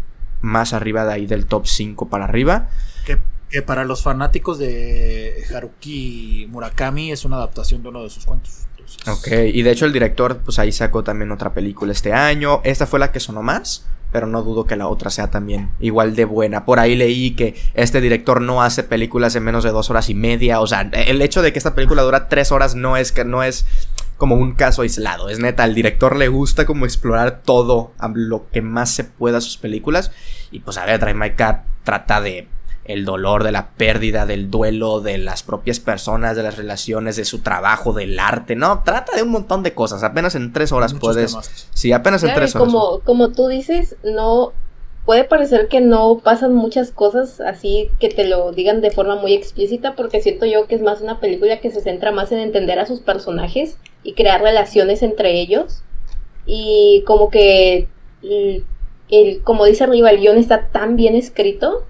más 0.40 0.72
arriba 0.72 1.04
de 1.04 1.12
ahí 1.12 1.26
del 1.26 1.46
top 1.46 1.66
5 1.66 2.08
para 2.08 2.24
arriba. 2.24 2.68
Que, 3.04 3.18
para 3.62 3.84
los 3.84 4.02
fanáticos 4.02 4.58
de 4.58 5.44
Haruki 5.54 6.48
Murakami 6.50 7.12
es 7.12 7.24
una 7.24 7.36
adaptación 7.36 7.82
de 7.82 7.88
uno 7.88 8.02
de 8.02 8.10
sus 8.10 8.24
cuentos. 8.24 8.66
Ok, 9.06 9.28
y 9.52 9.62
de 9.62 9.70
hecho 9.70 9.86
el 9.86 9.92
director 9.92 10.38
pues 10.38 10.58
ahí 10.58 10.72
sacó 10.72 11.04
también 11.04 11.30
otra 11.30 11.54
película 11.54 11.92
este 11.92 12.12
año. 12.12 12.60
Esta 12.64 12.86
fue 12.86 12.98
la 12.98 13.12
que 13.12 13.20
sonó 13.20 13.42
más 13.42 13.86
pero 14.14 14.28
no 14.28 14.44
dudo 14.44 14.64
que 14.64 14.76
la 14.76 14.86
otra 14.86 15.10
sea 15.10 15.28
también 15.28 15.70
igual 15.80 16.14
de 16.14 16.24
buena. 16.24 16.64
Por 16.64 16.78
ahí 16.78 16.94
leí 16.94 17.32
que 17.32 17.56
este 17.74 18.00
director 18.00 18.40
no 18.40 18.62
hace 18.62 18.84
películas 18.84 19.34
en 19.34 19.42
menos 19.42 19.64
de 19.64 19.70
dos 19.70 19.90
horas 19.90 20.08
y 20.08 20.14
media. 20.14 20.60
O 20.60 20.68
sea, 20.68 20.82
el 20.82 21.20
hecho 21.20 21.42
de 21.42 21.52
que 21.52 21.58
esta 21.58 21.74
película 21.74 22.02
dura 22.02 22.28
tres 22.28 22.52
horas 22.52 22.76
no 22.76 22.96
es 22.96 23.10
que 23.10 23.24
no 23.24 23.42
es 23.42 23.66
como 24.16 24.36
un 24.36 24.52
caso 24.52 24.82
aislado. 24.82 25.28
Es 25.28 25.38
neta, 25.38 25.64
al 25.64 25.74
director 25.74 26.16
le 26.16 26.28
gusta 26.28 26.66
como 26.66 26.84
explorar 26.84 27.42
todo 27.44 27.92
lo 28.14 28.48
que 28.50 28.62
más 28.62 28.90
se 28.90 29.04
pueda 29.04 29.38
a 29.38 29.40
sus 29.40 29.56
películas. 29.56 30.10
Y 30.50 30.60
pues 30.60 30.78
a 30.78 30.84
ver, 30.84 31.00
Drive 31.00 31.14
My 31.14 31.32
Car 31.32 31.64
trata 31.84 32.20
de 32.20 32.48
el 32.84 33.04
dolor, 33.04 33.44
de 33.44 33.52
la 33.52 33.70
pérdida, 33.70 34.26
del 34.26 34.50
duelo, 34.50 35.00
de 35.00 35.18
las 35.18 35.42
propias 35.42 35.80
personas, 35.80 36.36
de 36.36 36.42
las 36.42 36.56
relaciones, 36.56 37.16
de 37.16 37.24
su 37.24 37.40
trabajo, 37.40 37.92
del 37.92 38.18
arte, 38.18 38.56
¿no? 38.56 38.82
Trata 38.84 39.16
de 39.16 39.22
un 39.22 39.30
montón 39.30 39.62
de 39.62 39.72
cosas. 39.72 40.02
Apenas 40.02 40.34
en 40.34 40.52
tres 40.52 40.70
horas 40.70 40.92
puedes. 40.94 41.36
Sí, 41.72 41.92
apenas 41.92 42.22
en 42.24 42.34
tres 42.34 42.54
horas. 42.54 42.66
Como, 42.66 43.00
como 43.00 43.30
tú 43.30 43.48
dices, 43.48 43.96
no. 44.04 44.52
Puede 45.04 45.24
parecer 45.24 45.68
que 45.68 45.82
no 45.82 46.20
pasan 46.24 46.54
muchas 46.54 46.90
cosas 46.90 47.40
así 47.40 47.90
que 48.00 48.08
te 48.08 48.26
lo 48.26 48.52
digan 48.52 48.80
de 48.80 48.90
forma 48.90 49.16
muy 49.16 49.34
explícita, 49.34 49.94
porque 49.94 50.22
siento 50.22 50.46
yo 50.46 50.66
que 50.66 50.76
es 50.76 50.82
más 50.82 51.02
una 51.02 51.20
película 51.20 51.60
que 51.60 51.70
se 51.70 51.82
centra 51.82 52.10
más 52.10 52.32
en 52.32 52.38
entender 52.38 52.78
a 52.78 52.86
sus 52.86 53.00
personajes 53.00 53.76
y 54.02 54.14
crear 54.14 54.40
relaciones 54.40 55.02
entre 55.02 55.40
ellos. 55.40 55.82
Y 56.46 57.04
como 57.06 57.28
que, 57.28 57.88
el, 58.22 59.42
como 59.42 59.66
dice 59.66 59.84
arriba, 59.84 60.10
el 60.10 60.20
guion 60.20 60.38
está 60.38 60.68
tan 60.68 60.96
bien 60.96 61.14
escrito 61.14 61.84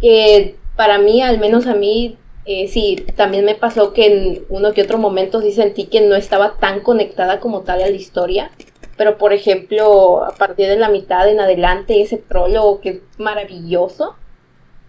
que 0.00 0.56
para 0.76 0.98
mí, 0.98 1.22
al 1.22 1.38
menos 1.38 1.66
a 1.66 1.74
mí, 1.74 2.16
eh, 2.46 2.68
sí, 2.68 3.04
también 3.16 3.44
me 3.44 3.54
pasó 3.54 3.92
que 3.92 4.06
en 4.06 4.44
uno 4.48 4.72
que 4.72 4.82
otro 4.82 4.98
momento 4.98 5.40
sí 5.40 5.52
sentí 5.52 5.84
que 5.84 6.00
no 6.00 6.14
estaba 6.14 6.56
tan 6.58 6.80
conectada 6.80 7.40
como 7.40 7.60
tal 7.60 7.82
a 7.82 7.86
la 7.86 7.96
historia. 7.96 8.50
Pero 8.96 9.18
por 9.18 9.32
ejemplo, 9.32 10.24
a 10.24 10.34
partir 10.34 10.66
de 10.68 10.76
la 10.76 10.88
mitad 10.88 11.28
en 11.28 11.40
adelante, 11.40 12.00
ese 12.00 12.16
prólogo 12.16 12.80
que 12.80 12.88
es 12.90 13.00
maravilloso. 13.18 14.14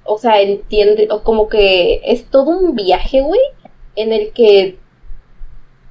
O 0.03 0.20
sea, 0.20 0.39
entiende, 0.41 1.08
o 1.10 1.24
como 1.24 1.49
que 1.49 2.01
es 2.06 2.26
todo 2.26 2.51
un 2.51 2.76
viaje, 2.76 3.22
güey, 3.22 3.39
en 3.95 4.14
el 4.14 4.32
que 4.34 4.78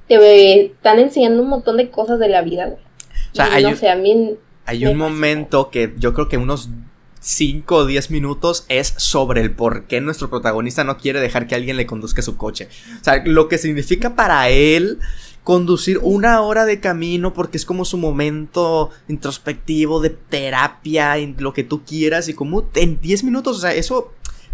te 0.07 0.65
están 0.65 0.99
enseñando 0.99 1.41
un 1.41 1.49
montón 1.49 1.77
de 1.77 1.89
cosas 1.89 2.19
de 2.19 2.29
la 2.29 2.41
vida, 2.41 2.67
güey. 2.67 2.79
O 3.31 3.35
sea, 3.35 3.49
Y 3.49 3.53
hay 3.55 3.63
no 3.63 3.69
un- 3.69 3.75
sé, 3.77 3.89
a 3.89 3.95
mí 3.95 4.35
Hay 4.67 4.85
un 4.87 4.97
momento 4.97 5.69
que 5.69 5.93
yo 5.97 6.13
creo 6.13 6.27
que 6.27 6.37
unos 6.37 6.69
5 7.19 7.75
o 7.77 7.85
10 7.85 8.09
minutos 8.11 8.65
es 8.69 8.93
sobre 8.97 9.41
el 9.41 9.51
por 9.51 9.85
qué 9.85 9.99
nuestro 10.01 10.29
protagonista 10.29 10.83
no 10.83 10.97
quiere 10.97 11.19
dejar 11.19 11.47
que 11.47 11.55
alguien 11.55 11.75
le 11.77 11.85
conduzca 11.85 12.21
su 12.21 12.37
coche. 12.37 12.67
O 12.99 13.03
sea, 13.03 13.21
lo 13.25 13.47
que 13.47 13.57
significa 13.57 14.15
para 14.15 14.49
él 14.49 14.99
conducir 15.45 15.99
una 16.01 16.41
hora 16.41 16.65
de 16.65 16.81
camino 16.81 17.33
porque 17.33 17.55
es 17.55 17.65
como 17.65 17.85
su 17.85 17.97
momento 17.97 18.89
introspectivo 19.07 20.01
de 20.01 20.09
terapia, 20.09 21.17
en 21.17 21.35
lo 21.39 21.53
que 21.53 21.63
tú 21.63 21.85
quieras 21.85 22.27
y 22.27 22.33
como 22.33 22.65
en 22.73 22.99
10 22.99 23.23
minutos, 23.23 23.57
o 23.57 23.61
sea, 23.61 23.73
eso 23.73 24.11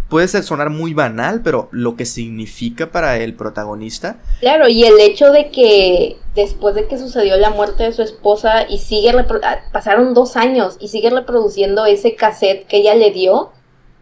puede 0.10 0.28
ser 0.28 0.44
sonar 0.44 0.70
muy 0.70 0.94
banal, 0.94 1.42
pero 1.42 1.70
lo 1.72 1.96
que 1.96 2.06
significa 2.06 2.92
para 2.92 3.18
el 3.18 3.34
protagonista 3.34 4.20
Claro, 4.42 4.68
y 4.68 4.84
el 4.84 5.00
hecho 5.00 5.32
de 5.32 5.50
que 5.50 6.18
después 6.36 6.76
de 6.76 6.88
que 6.88 6.98
sucedió 6.98 7.38
la 7.38 7.50
muerte 7.50 7.84
de 7.84 7.94
su 7.94 8.02
esposa 8.02 8.70
y 8.70 8.80
sigue 8.80 9.12
ah, 9.12 9.60
pasaron 9.72 10.14
dos 10.14 10.36
años 10.36 10.76
y 10.82 10.90
sigue 10.90 11.10
reproduciendo 11.10 11.86
ese 11.86 12.16
cassette 12.16 12.68
que 12.68 12.78
ella 12.78 12.96
le 12.96 13.12
dio 13.12 13.52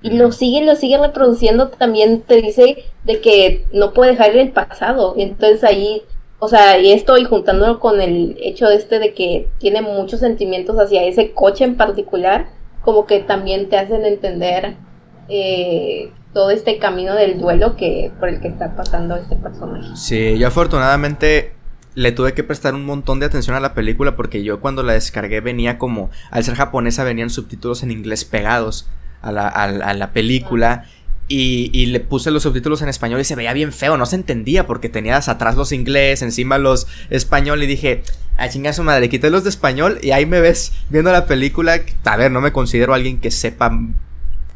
y 0.01 0.11
lo 0.11 0.31
sigue, 0.31 0.65
lo 0.65 0.75
sigue 0.75 0.97
reproduciendo, 0.97 1.69
también 1.69 2.21
te 2.21 2.41
dice 2.41 2.85
de 3.03 3.21
que 3.21 3.65
no 3.73 3.93
puede 3.93 4.11
dejar 4.11 4.35
el 4.35 4.51
pasado. 4.51 5.13
Entonces 5.17 5.63
ahí, 5.63 6.03
o 6.39 6.47
sea, 6.47 6.79
y 6.79 6.91
esto 6.91 7.17
y 7.17 7.25
juntándolo 7.25 7.79
con 7.79 7.99
el 7.99 8.37
hecho 8.41 8.69
este 8.69 8.99
de 8.99 9.13
que 9.13 9.49
tiene 9.59 9.81
muchos 9.81 10.21
sentimientos 10.21 10.77
hacia 10.77 11.03
ese 11.03 11.31
coche 11.31 11.65
en 11.65 11.75
particular, 11.75 12.47
como 12.81 13.05
que 13.05 13.19
también 13.19 13.69
te 13.69 13.77
hacen 13.77 14.05
entender 14.05 14.75
eh, 15.27 16.11
todo 16.33 16.49
este 16.51 16.77
camino 16.79 17.13
del 17.13 17.39
duelo 17.39 17.75
que 17.75 18.11
por 18.19 18.29
el 18.29 18.39
que 18.39 18.47
está 18.47 18.75
pasando 18.75 19.17
este 19.17 19.35
personaje. 19.35 19.95
Sí, 19.95 20.37
yo 20.37 20.47
afortunadamente 20.47 21.53
le 21.95 22.13
tuve 22.13 22.33
que 22.33 22.45
prestar 22.45 22.73
un 22.73 22.85
montón 22.85 23.19
de 23.19 23.25
atención 23.25 23.57
a 23.57 23.59
la 23.59 23.73
película 23.73 24.15
porque 24.15 24.41
yo 24.41 24.61
cuando 24.61 24.81
la 24.81 24.93
descargué 24.93 25.41
venía 25.41 25.77
como, 25.77 26.09
al 26.31 26.45
ser 26.45 26.55
japonesa 26.55 27.03
venían 27.03 27.29
subtítulos 27.29 27.83
en 27.83 27.91
inglés 27.91 28.23
pegados 28.23 28.87
a 29.21 29.33
la, 29.33 29.49
a 29.49 29.63
a 29.63 29.93
la 29.93 30.13
película 30.13 30.85
y, 31.31 31.85
le 31.85 31.99
puse 31.99 32.31
los 32.31 32.43
subtítulos 32.43 32.81
en 32.81 32.89
español 32.89 33.21
y 33.21 33.23
se 33.23 33.35
veía 33.35 33.53
bien 33.53 33.71
feo, 33.71 33.97
no 33.97 34.07
se 34.07 34.15
entendía 34.15 34.65
porque 34.65 34.89
tenías 34.89 35.29
atrás 35.29 35.55
los 35.55 35.71
inglés, 35.71 36.23
encima 36.23 36.57
los 36.57 36.87
español 37.11 37.61
y 37.61 37.67
dije, 37.67 38.01
a 38.35 38.49
chingar 38.49 38.73
su 38.73 38.83
madre, 38.83 39.09
quité 39.09 39.29
los 39.29 39.43
de 39.43 39.51
español 39.51 39.99
y 40.01 40.11
ahí 40.11 40.25
me 40.25 40.41
ves 40.41 40.71
viendo 40.89 41.11
la 41.11 41.27
película, 41.27 41.81
a 42.03 42.17
ver, 42.17 42.31
no 42.31 42.41
me 42.41 42.51
considero 42.51 42.95
alguien 42.95 43.19
que 43.19 43.29
sepa 43.29 43.79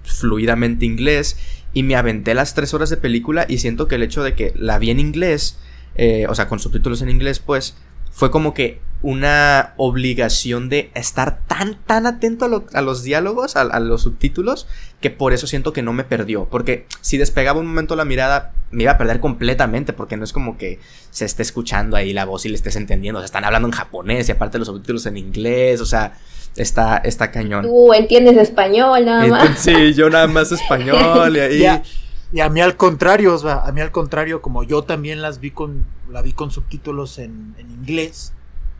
fluidamente 0.03 0.85
inglés 0.85 1.37
y 1.73 1.83
me 1.83 1.95
aventé 1.95 2.33
las 2.33 2.55
tres 2.55 2.73
horas 2.73 2.89
de 2.89 2.97
película 2.97 3.45
y 3.47 3.59
siento 3.59 3.87
que 3.87 3.95
el 3.95 4.03
hecho 4.03 4.23
de 4.23 4.33
que 4.33 4.51
la 4.55 4.79
vi 4.79 4.89
en 4.89 4.99
inglés, 4.99 5.59
eh, 5.95 6.25
o 6.27 6.33
sea, 6.33 6.47
con 6.47 6.59
subtítulos 6.59 7.03
en 7.03 7.09
inglés, 7.09 7.37
pues, 7.37 7.75
fue 8.11 8.31
como 8.31 8.55
que 8.55 8.79
una 9.03 9.73
obligación 9.77 10.69
de 10.69 10.89
estar 10.95 11.39
tan, 11.45 11.75
tan 11.85 12.07
atento 12.07 12.45
a, 12.45 12.47
lo- 12.47 12.65
a 12.73 12.81
los 12.81 13.03
diálogos, 13.03 13.55
a, 13.55 13.61
a 13.61 13.79
los 13.79 14.01
subtítulos, 14.01 14.65
que 15.01 15.11
por 15.11 15.33
eso 15.33 15.45
siento 15.45 15.73
que 15.73 15.81
no 15.83 15.93
me 15.93 16.03
perdió. 16.03 16.45
Porque 16.49 16.87
si 17.01 17.17
despegaba 17.17 17.59
un 17.59 17.67
momento 17.67 17.95
la 17.95 18.05
mirada, 18.05 18.53
me 18.71 18.83
iba 18.83 18.93
a 18.93 18.97
perder 18.97 19.19
completamente, 19.19 19.93
porque 19.93 20.17
no 20.17 20.23
es 20.23 20.33
como 20.33 20.57
que 20.57 20.79
se 21.11 21.25
esté 21.25 21.43
escuchando 21.43 21.95
ahí 21.97 22.13
la 22.13 22.25
voz 22.25 22.45
y 22.45 22.49
le 22.49 22.55
estés 22.55 22.75
entendiendo. 22.77 23.19
O 23.19 23.21
sea, 23.21 23.25
están 23.25 23.43
hablando 23.45 23.67
en 23.67 23.73
japonés 23.73 24.27
y 24.29 24.31
aparte 24.31 24.57
los 24.57 24.67
subtítulos 24.67 25.05
en 25.05 25.17
inglés, 25.17 25.81
o 25.81 25.85
sea, 25.85 26.17
está, 26.55 26.97
está 26.97 27.29
cañón. 27.29 27.65
Tú 27.65 27.93
entiendes 27.93 28.37
español 28.37 29.05
nada 29.05 29.27
más. 29.27 29.41
Entonces, 29.41 29.75
sí, 29.75 29.93
yo 29.93 30.09
nada 30.09 30.27
más 30.27 30.51
español 30.51 31.35
y 31.35 31.39
ahí... 31.39 31.59
Ya. 31.59 31.83
Y 32.31 32.39
a 32.39 32.49
mí 32.49 32.61
al 32.61 32.75
contrario, 32.77 33.35
Osva, 33.35 33.63
a 33.63 33.71
mí 33.71 33.79
al 33.79 33.91
contrario, 33.91 34.41
como 34.41 34.63
yo 34.63 34.81
también 34.81 35.21
las 35.21 35.39
vi 35.39 35.51
con, 35.51 35.85
la 36.09 36.23
vi 36.23 36.33
con 36.33 36.49
subtítulos 36.49 37.19
en, 37.19 37.53
en 37.59 37.69
inglés, 37.69 38.33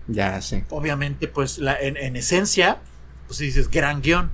Ya, 0.08 0.41
sí. 0.41 0.64
obviamente, 0.70 1.28
pues 1.28 1.58
la, 1.60 1.80
en, 1.80 1.97
en 1.97 2.16
esencia, 2.16 2.80
pues 3.28 3.39
dices 3.39 3.70
gran 3.70 4.01
guion, 4.01 4.32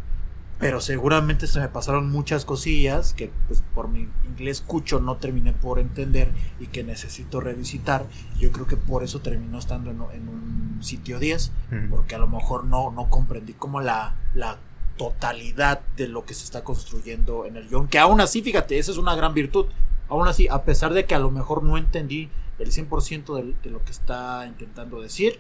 pero 0.60 0.82
seguramente 0.82 1.48
se 1.48 1.60
me 1.60 1.70
pasaron 1.70 2.12
muchas 2.12 2.44
cosillas 2.44 3.14
que 3.14 3.32
pues 3.48 3.64
por 3.74 3.88
mi 3.88 4.10
inglés 4.26 4.60
cucho 4.62 5.00
no 5.00 5.16
terminé 5.16 5.54
por 5.54 5.80
entender 5.80 6.32
y 6.60 6.68
que 6.68 6.84
necesito 6.84 7.40
revisitar. 7.40 8.06
Yo 8.38 8.52
creo 8.52 8.68
que 8.68 8.76
por 8.76 9.04
eso 9.04 9.22
terminó 9.22 9.58
estando 9.58 9.90
en, 9.92 10.02
en 10.14 10.28
un 10.28 10.80
sitio 10.84 11.18
10, 11.20 11.52
Ujú. 11.72 11.90
porque 11.90 12.16
a 12.16 12.18
lo 12.18 12.28
mejor 12.28 12.66
no, 12.66 12.92
no 12.92 13.10
comprendí 13.10 13.54
como 13.54 13.80
la, 13.80 14.16
la 14.34 14.58
totalidad 14.98 15.80
de 15.96 16.08
lo 16.10 16.26
que 16.26 16.34
se 16.34 16.44
está 16.44 16.64
construyendo 16.66 17.46
en 17.46 17.56
el 17.56 17.70
guion, 17.70 17.88
que 17.88 18.00
aún 18.00 18.20
así, 18.20 18.42
fíjate, 18.42 18.78
esa 18.80 18.92
es 18.92 18.98
una 18.98 19.16
gran 19.16 19.34
virtud. 19.34 19.68
Aún 20.10 20.28
así, 20.28 20.48
a 20.50 20.64
pesar 20.64 20.94
de 20.94 21.06
que 21.06 21.16
a 21.16 21.20
lo 21.20 21.32
mejor 21.32 21.64
no 21.64 21.78
entendí 21.78 22.30
el 22.58 22.72
100% 22.72 23.34
de, 23.36 23.56
de 23.64 23.70
lo 23.70 23.82
que 23.86 23.92
está 23.92 24.46
intentando 24.46 25.00
decir, 25.00 25.40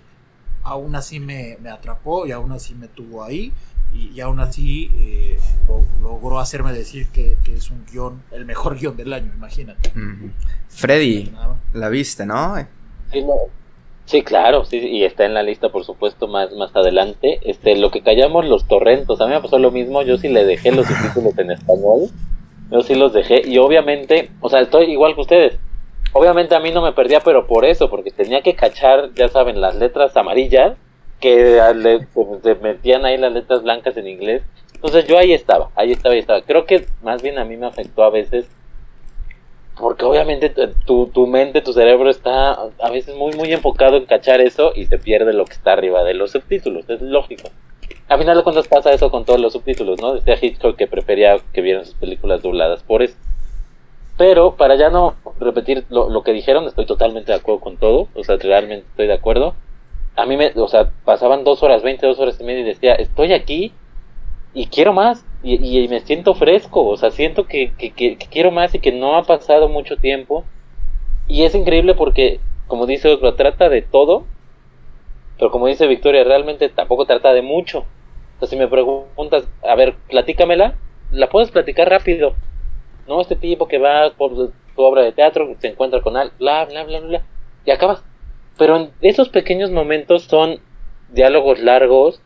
aún 0.64 0.95
así 0.95 1.20
me, 1.20 1.57
me 1.62 1.70
atrapó 1.70 2.26
y 2.28 2.32
aún 2.32 2.51
así 2.51 2.76
me 2.76 2.88
tuvo 2.88 3.24
ahí 3.24 3.51
y, 3.93 4.10
y 4.14 4.22
aún 4.22 4.39
así 4.39 4.91
eh, 4.95 5.39
lo- 5.68 5.84
logró 6.01 6.39
hacerme 6.39 6.74
decir 6.74 7.07
que, 7.07 7.38
que 7.43 7.55
es 7.55 7.72
un 7.72 7.86
guion, 7.91 8.22
el 8.32 8.45
mejor 8.45 8.78
guion 8.78 8.95
del 8.97 9.14
año, 9.14 9.32
imagínate. 9.36 9.91
Freddy, 10.70 11.32
la 11.74 11.89
viste, 11.89 12.26
¿no? 12.26 12.55
Sí, 13.12 13.22
lo- 13.22 13.49
sí, 14.05 14.22
claro, 14.24 14.66
sí, 14.66 14.78
y 14.78 15.03
está 15.03 15.26
en 15.26 15.34
la 15.34 15.41
lista, 15.43 15.70
por 15.70 15.84
supuesto, 15.86 16.28
más, 16.28 16.51
más 16.53 16.76
adelante. 16.76 17.39
Este, 17.43 17.76
lo 17.78 17.89
que 17.89 18.01
callamos 18.01 18.45
los 18.45 18.68
torrentos, 18.68 19.20
a 19.22 19.26
mí 19.28 19.34
me 19.34 19.41
pasó 19.41 19.57
lo 19.57 19.72
mismo, 19.72 20.03
yo 20.03 20.18
sí 20.18 20.28
le 20.30 20.45
dejé 20.45 20.72
los 20.72 20.86
subtítulos 20.86 21.38
en 21.39 21.51
español, 21.51 22.10
yo 22.72 22.82
sí 22.82 22.93
los 22.93 23.14
dejé, 23.14 23.41
y 23.47 23.57
obviamente, 23.57 24.30
o 24.41 24.49
sea, 24.49 24.60
estoy 24.62 24.91
igual 24.91 25.16
que 25.16 25.22
ustedes. 25.22 25.60
Obviamente 26.14 26.55
a 26.55 26.60
mí 26.60 26.72
no 26.72 26.82
me 26.82 26.91
perdía, 26.93 27.20
pero 27.20 27.45
por 27.47 27.66
eso, 27.66 27.89
porque 27.89 28.12
tenía 28.12 28.41
que 28.41 28.55
cachar, 28.55 29.14
ya 29.14 29.28
saben, 29.28 29.62
las 29.62 29.76
letras 29.76 30.16
amarillas, 30.18 30.76
que 31.20 31.62
le- 31.76 32.07
se 32.43 32.55
metían 32.55 33.05
ahí 33.05 33.18
las 33.18 33.34
letras 33.34 33.62
blancas 33.64 33.95
en 33.97 34.07
inglés. 34.07 34.41
Entonces 34.74 35.05
yo 35.05 35.18
ahí 35.18 35.34
estaba, 35.34 35.70
ahí 35.76 35.91
estaba, 35.91 36.14
ahí 36.14 36.20
estaba. 36.20 36.41
Creo 36.41 36.66
que 36.66 36.86
más 37.03 37.22
bien 37.22 37.38
a 37.38 37.45
mí 37.45 37.57
me 37.57 37.68
afectó 37.68 38.03
a 38.03 38.10
veces 38.10 38.47
porque 39.78 40.03
obviamente 40.03 40.49
tu, 40.86 41.07
tu 41.07 41.26
mente, 41.26 41.62
tu 41.62 41.72
cerebro 41.72 42.10
está 42.10 42.51
a 42.51 42.89
veces 42.91 43.16
muy, 43.16 43.32
muy 43.34 43.51
enfocado 43.53 43.95
en 43.95 44.05
cachar 44.05 44.41
eso 44.41 44.74
y 44.76 44.86
se 44.88 44.97
pierde 44.97 45.32
lo 45.32 45.45
que 45.45 45.53
está 45.53 45.72
arriba 45.74 46.03
de 46.03 46.14
los 46.16 46.32
subtítulos. 46.32 46.89
Es 46.89 47.01
lógico. 47.01 47.49
A 48.10 48.18
final 48.18 48.36
de 48.38 48.43
cuentas 48.43 48.68
pasa 48.68 48.91
eso 48.91 49.10
con 49.10 49.24
todos 49.24 49.39
los 49.39 49.53
subtítulos, 49.53 50.01
¿no? 50.01 50.16
Decía 50.16 50.38
Hitchcock 50.41 50.76
que 50.76 50.88
prefería 50.88 51.38
que 51.53 51.62
vieran 51.62 51.86
sus 51.86 51.95
películas 51.95 52.41
dobladas 52.41 52.84
por 52.84 53.03
eso. 53.03 53.16
Pero 54.20 54.57
para 54.57 54.76
ya 54.78 54.91
no 54.91 55.15
repetir 55.39 55.86
lo, 55.89 56.24
que 56.24 56.34
dijeron, 56.34 56.67
estoy 56.67 56.86
totalmente 56.86 57.32
de 57.34 57.39
acuerdo 57.39 57.61
con 57.61 57.78
todo. 57.80 58.09
O 58.15 58.24
sea, 58.24 58.38
realmente 58.38 58.86
estoy 58.89 59.07
de 59.07 59.13
acuerdo. 59.15 59.55
A 60.15 60.28
mí 60.28 60.38
me, 60.38 60.51
o 60.57 60.67
sea, 60.67 60.91
pasaban 61.05 61.43
dos 61.45 61.63
horas, 61.63 61.84
22 61.84 62.20
horas 62.20 62.39
y 62.41 62.45
media 62.45 62.61
y 62.61 62.65
decía, 62.65 62.93
estoy 62.95 63.34
aquí 63.34 63.74
y 64.53 64.67
quiero 64.67 64.93
más 64.93 65.26
y, 65.43 65.88
me 65.89 66.01
siento 66.01 66.36
fresco, 66.36 66.86
o 66.88 66.97
sea, 66.97 67.11
siento 67.11 67.47
que, 67.47 67.74
que, 67.78 67.93
que- 67.93 68.17
que 68.17 68.28
quiero 68.28 68.51
más 68.51 68.76
y 68.76 68.80
que 68.80 68.91
no 68.93 69.17
ha 69.17 69.24
pasado 69.24 69.70
mucho 69.70 69.97
tiempo. 69.97 70.45
Y 71.28 71.43
es 71.43 71.55
increíble 71.55 71.95
porque, 71.95 72.41
como 72.67 72.88
dice 72.88 73.09
Osva, 73.13 73.36
trata 73.38 73.70
de 73.70 73.84
todo, 73.84 74.26
pero 75.38 75.51
como 75.51 75.67
dice 75.67 75.88
Victoria, 75.88 76.24
realmente 76.24 76.70
tampoco 76.70 77.05
trata 77.05 77.34
de 77.34 77.41
mucho. 77.41 77.80
O 78.36 78.39
sea, 78.39 78.47
si 78.49 78.55
me 78.57 78.67
preguntas, 78.67 79.47
a 79.63 79.76
ver, 79.76 79.95
platícamela, 80.09 80.76
la 81.11 81.30
puedes 81.30 81.51
platicar 81.51 81.89
rápido. 81.89 82.36
No, 83.10 83.22
este 83.22 83.36
tipo 83.36 83.68
que 83.68 83.80
va 83.80 84.12
por 84.16 84.36
su 84.36 84.51
obra 84.76 85.01
de 85.01 85.12
teatro, 85.12 85.55
se 85.57 85.68
encuentra 85.68 85.99
con 86.01 86.16
al, 86.16 86.32
bla, 86.38 86.66
bla, 86.66 86.84
bla, 86.84 86.99
bla, 86.99 87.24
y 87.66 87.72
acabas. 87.72 88.03
Pero 88.55 88.78
en 88.78 88.91
esos 89.01 89.30
pequeños 89.30 89.72
momentos 89.72 90.26
son 90.26 90.60
diálogos 91.12 91.60
largos 91.60 92.22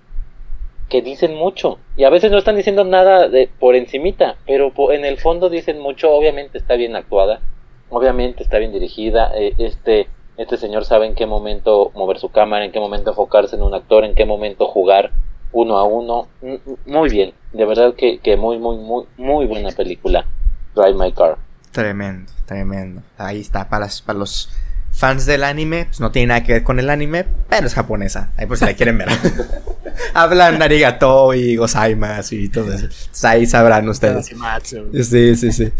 que 0.89 1.01
dicen 1.01 1.35
mucho 1.35 1.79
y 1.95 2.03
a 2.03 2.09
veces 2.09 2.31
no 2.31 2.37
están 2.37 2.57
diciendo 2.57 2.83
nada 2.83 3.29
de 3.29 3.49
por 3.59 3.75
encimita, 3.75 4.35
pero 4.45 4.73
en 4.91 5.05
el 5.05 5.17
fondo 5.19 5.49
dicen 5.49 5.79
mucho. 5.79 6.11
Obviamente 6.11 6.57
está 6.57 6.75
bien 6.75 6.97
actuada, 6.97 7.39
obviamente 7.89 8.43
está 8.43 8.57
bien 8.57 8.73
dirigida. 8.73 9.31
eh, 9.37 9.53
este 9.59 10.09
este 10.35 10.57
señor 10.57 10.83
sabe 10.83 11.05
en 11.05 11.15
qué 11.15 11.27
momento 11.27 11.91
mover 11.95 12.19
su 12.19 12.29
cámara, 12.29 12.65
en 12.65 12.73
qué 12.73 12.79
momento 12.81 13.11
enfocarse 13.11 13.55
en 13.55 13.61
un 13.61 13.73
actor, 13.73 14.03
en 14.03 14.15
qué 14.15 14.25
momento 14.25 14.65
jugar 14.67 15.11
uno 15.53 15.77
a 15.77 15.85
uno. 15.85 16.27
Muy 16.85 17.09
bien, 17.09 17.33
de 17.53 17.65
verdad 17.65 17.93
que, 17.95 18.17
que 18.17 18.35
muy 18.35 18.57
muy 18.57 18.75
muy 18.77 19.05
muy 19.15 19.45
buena 19.45 19.69
película. 19.69 20.25
Drive 20.75 20.93
My 20.95 21.11
Car. 21.11 21.37
Tremendo, 21.71 22.31
tremendo. 22.45 23.01
Ahí 23.17 23.39
está, 23.41 23.67
para, 23.69 23.85
las- 23.85 24.01
para 24.01 24.19
los 24.19 24.49
fans 24.91 25.25
del 25.25 25.43
anime, 25.43 25.85
pues 25.85 25.99
no 25.99 26.11
tiene 26.11 26.27
nada 26.27 26.43
que 26.43 26.53
ver 26.53 26.63
con 26.63 26.79
el 26.79 26.89
anime, 26.89 27.25
pero 27.49 27.65
es 27.65 27.73
japonesa. 27.73 28.31
Ahí 28.37 28.45
por 28.45 28.57
si 28.57 28.65
la 28.65 28.73
quieren 28.75 28.97
ver. 28.99 29.09
Hablan 30.13 30.61
arigato 30.61 31.33
y 31.33 31.55
gozaimasu 31.55 32.35
y 32.35 32.49
todo 32.49 32.71
eso. 32.73 32.85
Entonces, 32.85 33.23
ahí 33.25 33.45
sabrán 33.45 33.87
ustedes. 33.89 34.27
Sí, 35.03 35.35
sí, 35.35 35.51
sí. 35.51 35.71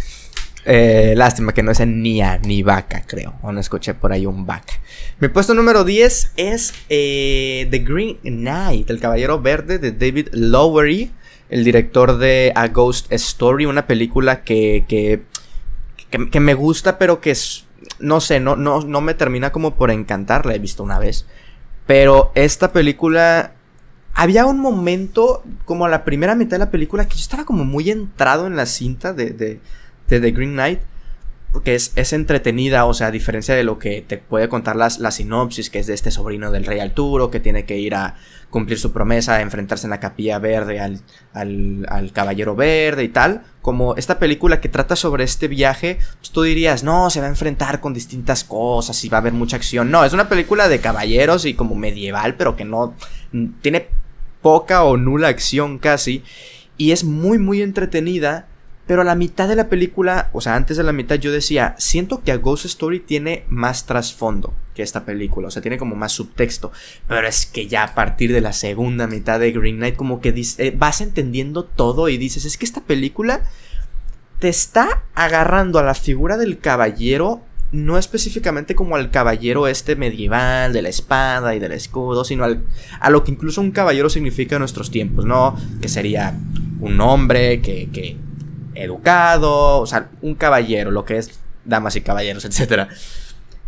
Eh, 0.66 1.14
lástima 1.18 1.54
que 1.54 1.62
no 1.62 1.72
es 1.72 1.80
en 1.82 2.02
Nia 2.02 2.40
ni 2.44 2.64
Vaca, 2.64 3.04
creo. 3.06 3.34
O 3.42 3.52
no 3.52 3.60
escuché 3.60 3.94
por 3.94 4.12
ahí 4.14 4.26
un 4.26 4.46
Vaca. 4.46 4.74
Mi 5.20 5.28
puesto 5.28 5.54
número 5.54 5.84
10 5.84 6.32
es 6.38 6.74
eh, 6.90 7.68
The 7.70 7.80
Green 7.80 8.18
Knight, 8.24 8.90
El 8.90 9.00
Caballero 9.00 9.42
Verde 9.42 9.78
de 9.78 9.92
David 9.92 10.30
Lowery, 10.32 11.12
el 11.50 11.64
director 11.64 12.18
de 12.18 12.52
A 12.56 12.68
Ghost 12.68 13.12
Story, 13.12 13.66
una 13.66 13.88
película 13.88 14.44
que, 14.44 14.86
que, 14.88 15.24
que, 16.30 16.40
me 16.40 16.54
gusta, 16.54 16.98
pero 16.98 17.22
que 17.22 17.32
es, 17.32 17.66
no 18.00 18.22
sé, 18.22 18.40
no, 18.40 18.56
no, 18.56 18.82
no 18.82 19.02
me 19.02 19.14
termina 19.14 19.52
como 19.52 19.76
por 19.76 19.92
encantar. 19.92 20.46
La 20.46 20.56
he 20.56 20.60
visto 20.60 20.84
una 20.84 21.00
vez. 21.00 21.26
Pero 21.86 22.32
esta 22.36 22.72
película 22.72 23.54
había 24.14 24.46
un 24.46 24.60
momento, 24.60 25.44
como 25.66 25.86
a 25.86 25.90
la 25.90 26.06
primera 26.06 26.36
mitad 26.36 26.52
de 26.52 26.66
la 26.66 26.72
película, 26.72 27.08
que 27.08 27.16
yo 27.16 27.22
estaba 27.22 27.46
como 27.46 27.66
muy 27.66 27.90
entrado 27.90 28.48
en 28.48 28.56
la 28.56 28.66
cinta 28.66 29.14
de, 29.14 29.32
de, 29.32 29.60
de 30.08 30.20
The 30.20 30.32
Green 30.32 30.54
Knight. 30.54 30.80
Porque 31.54 31.76
es, 31.76 31.94
es, 31.96 32.12
entretenida, 32.12 32.86
o 32.86 32.94
sea, 32.94 33.08
a 33.08 33.12
diferencia 33.12 33.56
de 33.56 33.64
lo 33.64 33.80
que 33.80 34.02
te 34.02 34.18
puede 34.18 34.50
contar 34.50 34.76
las, 34.76 35.00
la 35.00 35.12
sinopsis, 35.12 35.70
que 35.70 35.80
es 35.80 35.88
de 35.88 35.94
este 35.94 36.12
sobrino 36.12 36.52
del 36.52 36.66
rey 36.66 36.80
Arturo, 36.80 37.30
que 37.30 37.40
tiene 37.40 37.64
que 37.64 37.78
ir 37.78 37.96
a 37.96 38.16
cumplir 38.50 38.78
su 38.80 38.92
promesa, 38.92 39.36
a 39.36 39.42
enfrentarse 39.42 39.86
en 39.88 39.92
la 39.92 40.00
capilla 40.00 40.40
verde 40.40 40.80
al, 40.80 41.02
al, 41.34 41.86
al 41.90 42.12
caballero 42.12 42.56
verde 42.56 43.04
y 43.04 43.10
tal. 43.10 43.44
Como 43.62 43.96
esta 43.96 44.20
película 44.20 44.62
que 44.62 44.70
trata 44.70 44.96
sobre 44.96 45.24
este 45.24 45.48
viaje, 45.48 46.00
pues 46.20 46.32
tú 46.32 46.44
dirías, 46.44 46.84
no, 46.84 47.10
se 47.10 47.20
va 47.20 47.28
a 47.28 47.30
enfrentar 47.30 47.80
con 47.80 47.94
distintas 47.94 48.44
cosas 48.44 49.04
y 49.04 49.10
va 49.10 49.18
a 49.18 49.22
haber 49.22 49.34
mucha 49.34 49.58
acción. 49.58 49.90
No, 49.90 50.04
es 50.06 50.14
una 50.14 50.30
película 50.30 50.68
de 50.68 50.80
caballeros 50.80 51.46
y 51.46 51.54
como 51.54 51.76
medieval, 51.76 52.36
pero 52.36 52.56
que 52.56 52.66
no 52.66 52.94
tiene 53.62 53.88
poca 54.42 54.84
o 54.84 54.98
nula 54.98 55.30
acción 55.30 55.80
casi. 55.80 56.24
Y 56.78 56.92
es 56.92 57.04
muy, 57.04 57.40
muy 57.40 57.64
entretenida. 57.64 58.48
Pero 58.86 59.02
a 59.02 59.06
la 59.06 59.16
mitad 59.16 59.48
de 59.48 59.56
la 59.56 59.70
película, 59.70 60.30
o 60.34 60.42
sea, 60.42 60.56
antes 60.56 60.76
de 60.76 60.84
la 60.84 60.92
mitad 60.92 61.16
yo 61.16 61.32
decía, 61.32 61.76
siento 61.78 62.22
que 62.22 62.34
a 62.34 62.38
Ghost 62.38 62.66
Story 62.66 63.00
tiene 63.00 63.46
más 63.48 63.86
trasfondo 63.86 64.54
que 64.76 64.84
esta 64.84 65.06
película, 65.06 65.48
o 65.48 65.52
sea, 65.52 65.62
tiene 65.62 65.78
como 65.78 65.96
más 65.96 66.12
subtexto. 66.12 66.72
Pero 67.08 67.26
es 67.26 67.46
que 67.46 67.68
ya 67.68 67.84
a 67.84 67.96
partir 67.96 68.34
de 68.34 68.42
la 68.42 68.52
segunda 68.52 69.08
mitad 69.08 69.40
de 69.40 69.52
Green 69.52 69.78
Knight 69.78 69.96
como 69.96 70.20
que 70.20 70.34
eh, 70.58 70.74
vas 70.76 71.00
entendiendo 71.00 71.64
todo 71.64 72.10
y 72.10 72.18
dices, 72.18 72.44
es 72.46 72.58
que 72.58 72.66
esta 72.66 72.82
película 72.82 73.44
te 74.40 74.50
está 74.50 75.04
agarrando 75.16 75.80
a 75.80 75.84
la 75.84 75.94
figura 75.94 76.36
del 76.38 76.60
caballero 76.60 77.42
no 77.74 77.98
específicamente 77.98 78.76
como 78.76 78.96
al 78.96 79.10
caballero 79.10 79.68
este 79.68 79.96
medieval 79.96 80.72
de 80.74 80.84
la 80.84 80.90
espada 80.90 81.56
y 81.56 81.60
del 81.60 81.72
escudo, 81.72 82.24
sino 82.24 82.44
al, 82.44 82.64
a 83.00 83.10
lo 83.10 83.24
que 83.24 83.32
incluso 83.32 83.62
un 83.62 83.72
caballero 83.72 84.12
significa 84.12 84.56
en 84.56 84.60
nuestros 84.60 84.92
tiempos, 84.92 85.26
¿no? 85.26 85.58
Que 85.82 85.90
sería 85.90 86.38
un 86.80 87.02
hombre 87.02 87.62
que, 87.62 87.90
que 87.92 88.16
educado, 88.76 89.80
o 89.80 89.86
sea, 89.86 90.10
un 90.22 90.36
caballero, 90.36 90.92
lo 90.92 91.06
que 91.06 91.18
es 91.18 91.40
damas 91.66 91.96
y 91.96 92.02
caballeros, 92.02 92.46
etcétera, 92.46 92.90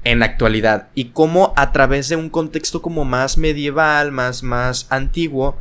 en 0.03 0.19
la 0.19 0.25
actualidad. 0.25 0.87
Y 0.95 1.05
cómo 1.05 1.53
a 1.55 1.71
través 1.71 2.09
de 2.09 2.15
un 2.15 2.29
contexto 2.29 2.81
como 2.81 3.05
más 3.05 3.37
medieval, 3.37 4.11
más, 4.11 4.43
más 4.43 4.87
antiguo, 4.89 5.57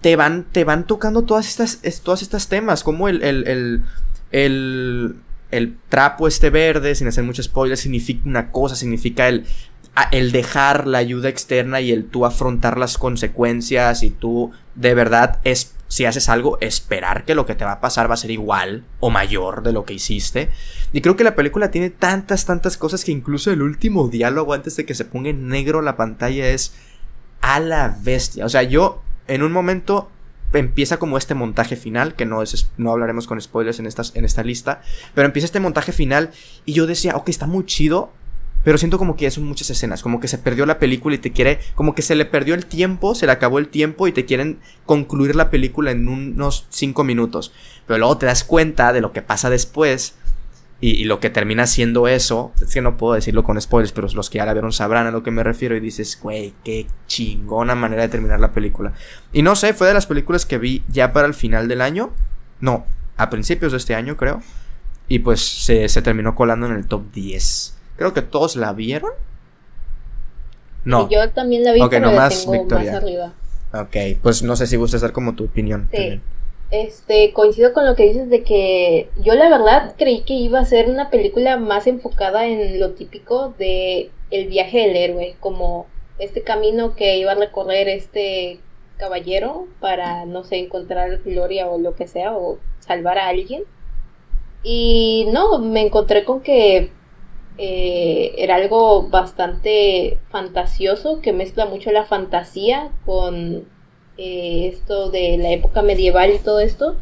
te 0.00 0.16
van, 0.16 0.44
te 0.44 0.64
van 0.64 0.86
tocando 0.86 1.22
todas 1.22 1.48
estas, 1.48 1.80
todas 2.02 2.22
estas 2.22 2.48
temas, 2.48 2.84
como 2.84 3.08
el, 3.08 3.22
el, 3.22 3.84
el, 4.30 5.16
el 5.50 5.76
trapo 5.88 6.28
este 6.28 6.50
verde, 6.50 6.94
sin 6.94 7.08
hacer 7.08 7.24
mucho 7.24 7.42
spoiler, 7.42 7.78
significa 7.78 8.28
una 8.28 8.50
cosa, 8.50 8.76
significa 8.76 9.28
el, 9.28 9.46
el 10.10 10.32
dejar 10.32 10.86
la 10.86 10.98
ayuda 10.98 11.28
externa 11.28 11.80
y 11.80 11.92
el 11.92 12.04
tú 12.04 12.26
afrontar 12.26 12.78
las 12.78 12.98
consecuencias 12.98 14.02
y 14.02 14.10
tú 14.10 14.52
de 14.74 14.94
verdad 14.94 15.40
es, 15.44 15.74
si 15.88 16.04
haces 16.04 16.28
algo, 16.28 16.58
esperar 16.60 17.24
que 17.24 17.34
lo 17.34 17.46
que 17.46 17.54
te 17.54 17.64
va 17.64 17.72
a 17.72 17.80
pasar 17.80 18.10
va 18.10 18.14
a 18.14 18.18
ser 18.18 18.30
igual 18.30 18.84
o 19.00 19.10
mayor 19.10 19.62
de 19.62 19.72
lo 19.72 19.84
que 19.84 19.94
hiciste. 19.94 20.50
Y 20.92 21.00
creo 21.00 21.16
que 21.16 21.24
la 21.24 21.34
película 21.34 21.70
tiene 21.70 21.90
tantas, 21.90 22.46
tantas 22.46 22.76
cosas 22.76 23.04
que 23.04 23.12
incluso 23.12 23.50
el 23.50 23.62
último 23.62 24.08
diálogo 24.08 24.54
antes 24.54 24.76
de 24.76 24.84
que 24.84 24.94
se 24.94 25.04
ponga 25.04 25.30
en 25.30 25.48
negro 25.48 25.82
la 25.82 25.96
pantalla 25.96 26.48
es 26.48 26.74
a 27.40 27.60
la 27.60 27.96
bestia. 28.02 28.46
O 28.46 28.48
sea, 28.48 28.62
yo 28.62 29.02
en 29.26 29.42
un 29.42 29.52
momento 29.52 30.10
empieza 30.52 30.98
como 30.98 31.18
este 31.18 31.34
montaje 31.34 31.76
final, 31.76 32.14
que 32.14 32.26
no, 32.26 32.42
es, 32.42 32.70
no 32.76 32.92
hablaremos 32.92 33.26
con 33.26 33.40
spoilers 33.40 33.78
en, 33.78 33.86
estas, 33.86 34.14
en 34.14 34.24
esta 34.24 34.42
lista, 34.42 34.82
pero 35.14 35.26
empieza 35.26 35.46
este 35.46 35.60
montaje 35.60 35.92
final 35.92 36.30
y 36.64 36.72
yo 36.72 36.86
decía, 36.86 37.16
ok, 37.16 37.28
está 37.28 37.46
muy 37.46 37.64
chido, 37.66 38.12
pero 38.64 38.78
siento 38.78 38.98
como 38.98 39.16
que 39.16 39.30
son 39.30 39.44
muchas 39.44 39.70
escenas, 39.70 40.02
como 40.02 40.18
que 40.18 40.28
se 40.28 40.38
perdió 40.38 40.66
la 40.66 40.78
película 40.78 41.14
y 41.14 41.18
te 41.18 41.32
quiere, 41.32 41.60
como 41.74 41.94
que 41.94 42.02
se 42.02 42.14
le 42.14 42.24
perdió 42.24 42.54
el 42.54 42.66
tiempo, 42.66 43.14
se 43.14 43.26
le 43.26 43.32
acabó 43.32 43.58
el 43.58 43.68
tiempo 43.68 44.08
y 44.08 44.12
te 44.12 44.24
quieren 44.24 44.58
concluir 44.86 45.36
la 45.36 45.50
película 45.50 45.90
en 45.90 46.08
unos 46.08 46.66
5 46.70 47.04
minutos. 47.04 47.52
Pero 47.86 47.98
luego 47.98 48.18
te 48.18 48.26
das 48.26 48.42
cuenta 48.42 48.92
de 48.92 49.00
lo 49.00 49.12
que 49.12 49.22
pasa 49.22 49.50
después 49.50 50.16
y, 50.80 51.04
lo 51.04 51.18
que 51.18 51.30
termina 51.30 51.66
siendo 51.66 52.08
eso, 52.08 52.52
es 52.60 52.74
que 52.74 52.82
no 52.82 52.98
puedo 52.98 53.14
decirlo 53.14 53.42
con 53.42 53.58
spoilers, 53.58 53.92
pero 53.92 54.08
los 54.08 54.28
que 54.28 54.36
ya 54.36 54.44
la 54.44 54.52
vieron 54.52 54.72
sabrán 54.72 55.06
a 55.06 55.10
lo 55.10 55.22
que 55.22 55.30
me 55.30 55.42
refiero 55.42 55.74
y 55.76 55.80
dices, 55.80 56.18
güey, 56.20 56.52
qué 56.62 56.86
chingona 57.06 57.74
manera 57.74 58.02
de 58.02 58.08
terminar 58.08 58.38
la 58.38 58.52
película. 58.52 58.92
Y 59.32 59.40
no 59.40 59.56
sé, 59.56 59.72
fue 59.72 59.86
de 59.86 59.94
las 59.94 60.06
películas 60.06 60.44
que 60.44 60.58
vi 60.58 60.82
ya 60.90 61.12
para 61.14 61.26
el 61.26 61.32
final 61.32 61.68
del 61.68 61.80
año, 61.80 62.12
no, 62.60 62.84
a 63.16 63.30
principios 63.30 63.72
de 63.72 63.78
este 63.78 63.94
año 63.94 64.18
creo, 64.18 64.42
y 65.08 65.20
pues 65.20 65.40
se, 65.40 65.88
terminó 66.02 66.34
colando 66.34 66.66
en 66.66 66.72
el 66.72 66.86
top 66.86 67.10
10. 67.12 67.76
Creo 67.96 68.12
que 68.12 68.22
todos 68.22 68.56
la 68.56 68.72
vieron. 68.72 69.10
No. 70.84 71.08
yo 71.08 71.30
también 71.30 71.64
la 71.64 71.72
vi, 71.72 71.80
pero 71.88 72.12
más 72.12 72.50
Victoria. 72.50 72.92
más 72.92 73.02
arriba. 73.02 73.32
Ok, 73.72 74.20
pues 74.22 74.42
no 74.42 74.54
sé 74.54 74.66
si 74.66 74.76
gusta 74.76 74.98
dar 74.98 75.12
como 75.12 75.34
tu 75.34 75.44
opinión. 75.44 75.88
Sí. 75.92 76.20
Este, 76.70 77.32
coincido 77.32 77.72
con 77.72 77.86
lo 77.86 77.94
que 77.94 78.04
dices 78.04 78.28
de 78.30 78.42
que 78.42 79.08
yo 79.22 79.34
la 79.34 79.48
verdad 79.48 79.94
creí 79.96 80.22
que 80.22 80.34
iba 80.34 80.58
a 80.58 80.64
ser 80.64 80.88
una 80.88 81.10
película 81.10 81.56
más 81.56 81.86
enfocada 81.86 82.46
en 82.46 82.80
lo 82.80 82.92
típico 82.92 83.54
de 83.58 84.10
el 84.30 84.48
viaje 84.48 84.78
del 84.78 84.96
héroe, 84.96 85.36
como 85.40 85.86
este 86.18 86.42
camino 86.42 86.94
que 86.94 87.16
iba 87.18 87.32
a 87.32 87.36
recorrer 87.36 87.88
este 87.88 88.60
caballero 88.96 89.66
para, 89.80 90.24
no 90.24 90.44
sé, 90.44 90.56
encontrar 90.56 91.20
gloria 91.24 91.68
o 91.68 91.78
lo 91.78 91.94
que 91.94 92.06
sea, 92.06 92.36
o 92.36 92.58
salvar 92.80 93.18
a 93.18 93.28
alguien. 93.28 93.62
Y 94.62 95.28
no, 95.32 95.58
me 95.58 95.82
encontré 95.82 96.24
con 96.24 96.40
que 96.40 96.90
eh, 97.56 98.34
era 98.38 98.56
algo 98.56 99.08
bastante 99.08 100.18
fantasioso, 100.30 101.20
que 101.20 101.32
mezcla 101.32 101.66
mucho 101.66 101.92
la 101.92 102.04
fantasía 102.04 102.90
con 103.04 103.64
eh, 104.18 104.70
esto 104.72 105.10
de 105.10 105.38
la 105.38 105.50
época 105.50 105.82
medieval 105.82 106.32
y 106.32 106.38
todo 106.38 106.60
esto. 106.60 106.96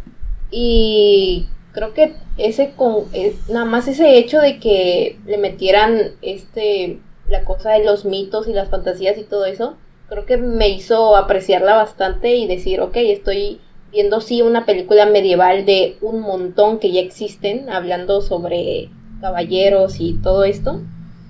Y 0.51 1.49
creo 1.73 1.95
que 1.95 2.15
ese 2.37 2.73
con 2.77 3.07
eh, 3.15 3.35
nada 3.49 3.65
más 3.65 3.89
ese 3.89 4.19
hecho 4.19 4.41
de 4.41 4.59
que 4.61 5.19
le 5.27 5.39
metieran 5.39 6.13
este 6.21 7.01
la 7.29 7.45
cosa 7.45 7.71
de 7.73 7.85
los 7.85 8.05
mitos 8.05 8.47
y 8.47 8.53
las 8.53 8.69
fantasías 8.69 9.17
y 9.17 9.23
todo 9.23 9.47
eso, 9.47 9.77
creo 10.09 10.27
que 10.27 10.37
me 10.37 10.69
hizo 10.69 11.17
apreciarla 11.17 11.77
bastante 11.77 12.37
y 12.37 12.47
decir, 12.47 12.81
ok, 12.81 12.97
estoy 12.97 13.61
viendo 13.91 14.21
sí 14.21 14.43
una 14.43 14.67
película 14.67 15.07
medieval 15.07 15.65
de 15.65 15.97
un 16.03 16.21
montón 16.21 16.79
que 16.79 16.93
ya 16.93 17.01
existen, 17.01 17.71
hablando 17.71 18.21
sobre 18.21 18.91
caballeros 19.23 20.01
y 20.01 20.15
todo 20.23 20.45
esto, 20.45 20.83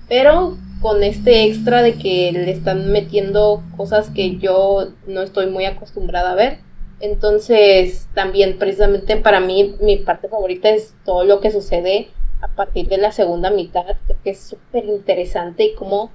pero 0.09 0.57
con 0.81 1.01
este 1.01 1.45
extra 1.45 1.81
de 1.81 1.93
que 1.93 2.33
le 2.33 2.51
están 2.51 2.91
metiendo 2.91 3.63
cosas 3.77 4.09
que 4.09 4.37
yo 4.37 4.89
no 5.07 5.21
estoy 5.21 5.45
muy 5.45 5.63
acostumbrada 5.63 6.33
a 6.33 6.35
ver. 6.35 6.59
Entonces, 6.99 8.09
también 8.13 8.59
precisamente 8.59 9.15
para 9.15 9.39
mí 9.39 9.75
mi 9.79 9.95
parte 9.97 10.27
favorita 10.27 10.69
es 10.69 10.93
todo 11.05 11.23
lo 11.23 11.39
que 11.39 11.51
sucede 11.51 12.09
a 12.41 12.49
partir 12.49 12.89
de 12.89 12.97
la 12.97 13.13
segunda 13.13 13.49
mitad. 13.49 13.85
Que 14.25 14.31
es 14.31 14.41
súper 14.41 14.83
interesante 14.85 15.63
y 15.63 15.75
cómo 15.75 16.11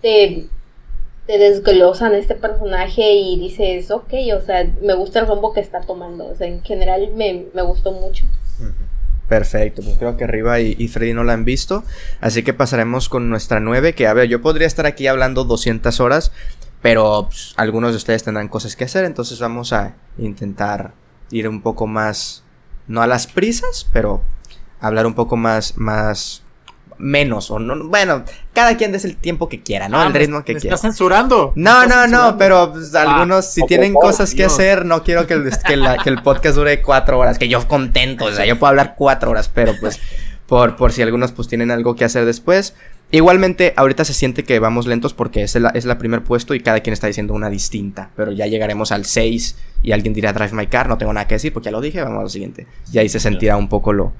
te, 0.00 0.46
desglosan 1.26 2.14
este 2.14 2.36
personaje 2.36 3.14
y 3.14 3.38
dices, 3.38 3.90
ok, 3.90 4.12
o 4.36 4.40
sea, 4.40 4.72
me 4.82 4.94
gusta 4.94 5.20
el 5.20 5.26
rumbo 5.26 5.52
que 5.52 5.60
está 5.60 5.80
tomando. 5.80 6.26
O 6.26 6.34
sea, 6.36 6.46
en 6.46 6.62
general 6.62 7.10
me, 7.14 7.46
me 7.52 7.62
gustó 7.62 7.90
mucho. 7.90 8.24
Perfecto, 9.32 9.80
pues 9.80 9.96
creo 9.96 10.18
que 10.18 10.24
arriba 10.24 10.60
y, 10.60 10.88
Freddy 10.88 11.14
no 11.14 11.24
la 11.24 11.32
han 11.32 11.46
visto. 11.46 11.84
Así 12.20 12.42
que 12.42 12.52
pasaremos 12.52 13.08
con 13.08 13.30
nuestra 13.30 13.60
9, 13.60 13.94
que 13.94 14.06
a 14.06 14.12
ver, 14.12 14.28
yo 14.28 14.42
podría 14.42 14.66
estar 14.66 14.84
aquí 14.84 15.06
hablando 15.06 15.44
200 15.44 16.00
horas, 16.00 16.32
pero 16.82 17.28
pues, 17.30 17.54
algunos 17.56 17.92
de 17.92 17.96
ustedes 17.96 18.24
tendrán 18.24 18.48
cosas 18.48 18.76
que 18.76 18.84
hacer, 18.84 19.06
entonces 19.06 19.40
vamos 19.40 19.72
a 19.72 19.94
intentar 20.18 20.92
ir 21.30 21.48
un 21.48 21.62
poco 21.62 21.86
más, 21.86 22.44
no 22.88 23.00
a 23.00 23.06
las 23.06 23.26
prisas, 23.26 23.88
pero 23.90 24.22
hablar 24.80 25.06
un 25.06 25.14
poco 25.14 25.38
más, 25.38 25.78
más 25.78 26.41
menos 27.02 27.50
o 27.50 27.58
no. 27.58 27.88
Bueno, 27.88 28.24
cada 28.54 28.76
quien 28.76 28.92
des 28.92 29.04
el 29.04 29.16
tiempo 29.16 29.48
que 29.48 29.60
quiera, 29.60 29.88
¿no? 29.88 30.00
Ah, 30.00 30.06
el 30.06 30.14
ritmo 30.14 30.44
que 30.44 30.54
quiera. 30.54 30.76
¿Estás 30.76 30.80
censurando? 30.80 31.52
No, 31.56 31.86
no, 31.86 32.06
no, 32.06 32.38
pero 32.38 32.72
pues, 32.72 32.94
ah, 32.94 33.02
algunos, 33.02 33.46
si 33.46 33.66
tienen 33.66 33.92
cosas 33.92 34.34
que 34.34 34.44
hacer, 34.44 34.86
no 34.86 35.02
quiero 35.02 35.26
que 35.26 35.34
el, 35.34 35.50
que, 35.50 36.08
el 36.08 36.22
podcast 36.22 36.56
dure 36.56 36.80
cuatro 36.80 37.18
horas, 37.18 37.38
que 37.38 37.48
yo 37.48 37.66
contento, 37.66 38.26
o 38.26 38.32
sea, 38.32 38.46
yo 38.46 38.58
puedo 38.58 38.70
hablar 38.70 38.94
cuatro 38.96 39.30
horas, 39.30 39.50
pero 39.52 39.74
pues, 39.80 40.00
por, 40.46 40.76
por 40.76 40.92
si 40.92 41.02
algunos 41.02 41.32
pues 41.32 41.48
tienen 41.48 41.70
algo 41.70 41.96
que 41.96 42.04
hacer 42.04 42.24
después. 42.24 42.74
Igualmente, 43.10 43.74
ahorita 43.76 44.06
se 44.06 44.14
siente 44.14 44.42
que 44.42 44.58
vamos 44.58 44.86
lentos 44.86 45.12
porque 45.12 45.42
es 45.42 45.54
la, 45.56 45.68
es 45.70 45.84
la 45.84 45.98
primer 45.98 46.22
puesto 46.22 46.54
y 46.54 46.60
cada 46.60 46.80
quien 46.80 46.94
está 46.94 47.08
diciendo 47.08 47.34
una 47.34 47.50
distinta. 47.50 48.10
Pero 48.16 48.32
ya 48.32 48.46
llegaremos 48.46 48.90
al 48.90 49.04
6 49.04 49.58
y 49.82 49.92
alguien 49.92 50.14
dirá 50.14 50.32
Drive 50.32 50.54
My 50.54 50.66
Car, 50.66 50.88
no 50.88 50.96
tengo 50.96 51.12
nada 51.12 51.26
que 51.26 51.34
decir 51.34 51.52
porque 51.52 51.66
ya 51.66 51.72
lo 51.72 51.82
dije, 51.82 52.00
vamos 52.00 52.22
al 52.22 52.30
siguiente. 52.30 52.66
Y 52.90 52.98
ahí 52.98 53.10
se 53.10 53.20
sentirá 53.20 53.58
un 53.58 53.68
poco 53.68 53.92
lo, 53.92 54.14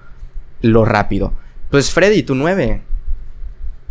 lo 0.61 0.85
rápido. 0.85 1.33
Pues 1.73 1.91
Freddy, 1.91 2.23
tu 2.23 2.35
9. 2.35 2.83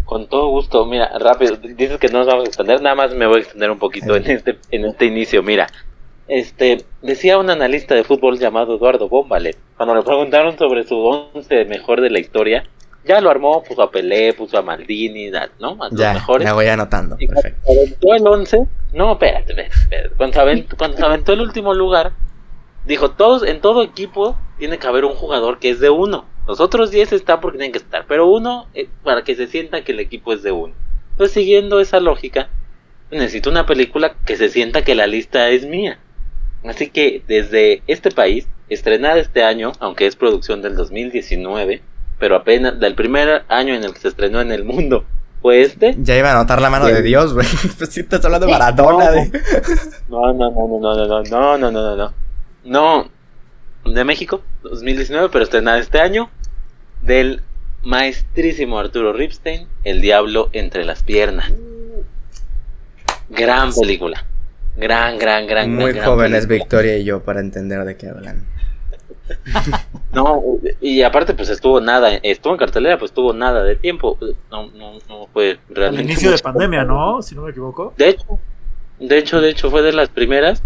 Con 0.05 0.27
todo 0.27 0.49
gusto, 0.49 0.85
mira, 0.85 1.09
rápido, 1.17 1.55
dices 1.55 1.97
que 1.97 2.09
no 2.09 2.19
nos 2.19 2.27
vamos 2.27 2.43
a 2.45 2.47
extender, 2.47 2.79
nada 2.79 2.95
más 2.95 3.15
me 3.15 3.25
voy 3.25 3.37
a 3.37 3.39
extender 3.39 3.71
un 3.71 3.79
poquito 3.79 4.15
en 4.15 4.29
este, 4.29 4.59
en 4.69 4.85
este 4.85 5.05
inicio, 5.05 5.41
mira. 5.41 5.65
Este, 6.27 6.85
decía 7.01 7.39
un 7.39 7.49
analista 7.49 7.95
de 7.95 8.03
fútbol 8.03 8.37
llamado 8.37 8.75
Eduardo 8.75 9.09
Bombale, 9.09 9.55
cuando 9.77 9.95
le 9.95 10.03
preguntaron 10.03 10.55
sobre 10.59 10.83
su 10.83 10.95
once 10.95 11.65
mejor 11.65 12.01
de 12.01 12.11
la 12.11 12.19
historia, 12.19 12.63
ya 13.03 13.19
lo 13.19 13.31
armó, 13.31 13.63
puso 13.63 13.81
a 13.81 13.89
Pelé, 13.89 14.33
puso 14.33 14.59
a 14.59 14.61
Maldini, 14.61 15.31
¿no? 15.59 15.77
A 15.81 15.89
los 15.89 15.99
Ya, 15.99 16.13
mejores. 16.13 16.45
me 16.45 16.53
voy 16.53 16.67
anotando. 16.67 17.15
Y 17.17 17.25
cuando 17.25 17.49
aventó 17.67 18.13
el 18.13 18.27
11, 18.27 18.67
no, 18.93 19.13
espérate, 19.13 19.53
espérate, 19.53 19.75
espérate. 19.75 20.15
Cuando, 20.17 20.33
se 20.35 20.39
aventó, 20.39 20.77
cuando 20.77 20.97
se 20.97 21.03
aventó 21.05 21.33
el 21.33 21.41
último 21.41 21.73
lugar, 21.73 22.11
dijo, 22.85 23.09
todos, 23.09 23.41
en 23.41 23.59
todo 23.59 23.81
equipo 23.81 24.37
tiene 24.61 24.77
que 24.77 24.85
haber 24.85 25.05
un 25.05 25.15
jugador 25.15 25.57
que 25.57 25.71
es 25.71 25.79
de 25.79 25.89
uno. 25.89 26.25
Los 26.47 26.59
otros 26.59 26.91
10 26.91 27.13
están 27.13 27.41
porque 27.41 27.57
tienen 27.57 27.71
que 27.71 27.79
estar, 27.79 28.05
pero 28.07 28.27
uno 28.27 28.67
eh, 28.75 28.87
para 29.03 29.23
que 29.23 29.33
se 29.35 29.47
sienta 29.47 29.83
que 29.83 29.91
el 29.91 29.99
equipo 29.99 30.33
es 30.33 30.43
de 30.43 30.51
uno. 30.51 30.75
Entonces, 31.13 31.33
siguiendo 31.33 31.79
esa 31.79 31.99
lógica, 31.99 32.47
necesito 33.09 33.49
una 33.49 33.65
película 33.65 34.13
que 34.23 34.37
se 34.37 34.49
sienta 34.49 34.83
que 34.83 34.93
la 34.93 35.07
lista 35.07 35.49
es 35.49 35.65
mía. 35.65 35.97
Así 36.63 36.91
que 36.91 37.23
desde 37.27 37.81
este 37.87 38.11
país, 38.11 38.47
estrenada 38.69 39.17
este 39.17 39.43
año, 39.43 39.71
aunque 39.79 40.05
es 40.05 40.15
producción 40.15 40.61
del 40.61 40.75
2019, 40.75 41.81
pero 42.19 42.35
apenas 42.35 42.79
del 42.79 42.93
primer 42.93 43.43
año 43.47 43.73
en 43.73 43.83
el 43.83 43.93
que 43.95 43.99
se 43.99 44.09
estrenó 44.09 44.41
en 44.41 44.51
el 44.51 44.63
mundo 44.63 45.05
fue 45.41 45.61
este, 45.61 45.95
Ya 45.97 46.15
iba 46.15 46.29
a 46.29 46.33
anotar 46.35 46.61
la 46.61 46.69
mano 46.69 46.85
de. 46.85 47.01
Dios, 47.01 47.33
güey. 47.33 47.47
Pues 47.79 47.89
sí, 47.89 48.01
estás 48.01 48.23
hablando 48.25 48.45
de 48.45 48.51
Maradona. 48.51 49.05
No. 49.05 49.11
de- 49.11 49.31
No, 50.07 50.33
no, 50.33 50.51
no, 50.51 50.67
no, 50.67 50.79
no, 50.79 50.95
no, 51.07 51.07
no, 51.07 51.23
no, 51.23 51.57
no, 51.57 51.71
no, 51.71 51.81
no, 51.81 51.95
no. 51.95 52.13
No, 52.63 53.09
de 53.91 54.03
México, 54.03 54.43
2019, 54.63 55.29
pero 55.31 55.43
estrenada 55.43 55.79
este 55.79 55.99
año, 55.99 56.29
del 57.01 57.41
maestrísimo 57.83 58.79
Arturo 58.79 59.13
Ripstein, 59.13 59.67
El 59.83 60.01
Diablo 60.01 60.49
entre 60.53 60.85
las 60.85 61.03
piernas. 61.03 61.51
Gran 63.29 63.73
película. 63.73 64.25
Gran, 64.77 65.17
gran, 65.17 65.47
gran, 65.47 65.73
Muy 65.75 65.93
gran 65.93 66.05
jóvenes 66.05 66.45
película. 66.45 66.63
Victoria 66.63 66.97
y 66.97 67.03
yo 67.03 67.21
para 67.23 67.39
entender 67.39 67.83
de 67.85 67.97
qué 67.97 68.07
hablan. 68.09 68.45
No, 70.13 70.43
y 70.81 71.03
aparte 71.03 71.33
pues 71.33 71.47
estuvo 71.47 71.79
nada, 71.79 72.15
estuvo 72.15 72.51
en 72.51 72.59
cartelera, 72.59 72.99
pues 72.99 73.11
estuvo 73.11 73.31
nada 73.31 73.63
de 73.63 73.77
tiempo. 73.77 74.17
No, 74.51 74.69
no, 74.71 74.93
no 75.07 75.27
fue 75.31 75.51
Al 75.51 75.75
realmente. 75.75 76.11
inicio 76.11 76.31
de 76.31 76.37
pandemia, 76.39 76.83
¿no? 76.83 77.21
Si 77.21 77.33
no 77.33 77.43
me 77.43 77.51
equivoco. 77.51 77.93
De 77.97 78.09
hecho, 78.09 78.25
de 78.99 79.17
hecho, 79.17 79.39
de 79.39 79.49
hecho 79.49 79.71
fue 79.71 79.83
de 79.83 79.93
las 79.93 80.09
primeras. 80.09 80.61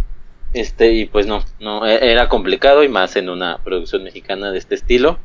Este, 0.55 0.93
y 0.93 1.05
pues 1.05 1.27
no, 1.27 1.43
no, 1.59 1.85
e- 1.85 2.11
era 2.11 2.29
complicado 2.29 2.83
y 2.83 2.87
más 2.89 3.17
en 3.17 3.29
una 3.29 3.61
producción 3.63 4.03
mexicana 4.03 4.51
de 4.51 4.57
este 4.57 4.75
estilo. 4.75 5.19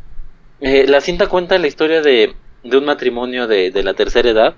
Eh, 0.61 0.87
la 0.89 1.01
cinta 1.01 1.29
cuenta 1.29 1.59
la 1.59 1.69
historia 1.69 2.03
de, 2.03 2.37
de 2.65 2.77
un 2.77 2.85
matrimonio 2.85 3.47
de, 3.47 3.71
de 3.71 3.83
la 3.85 3.95
tercera 3.95 4.31
edad. 4.31 4.57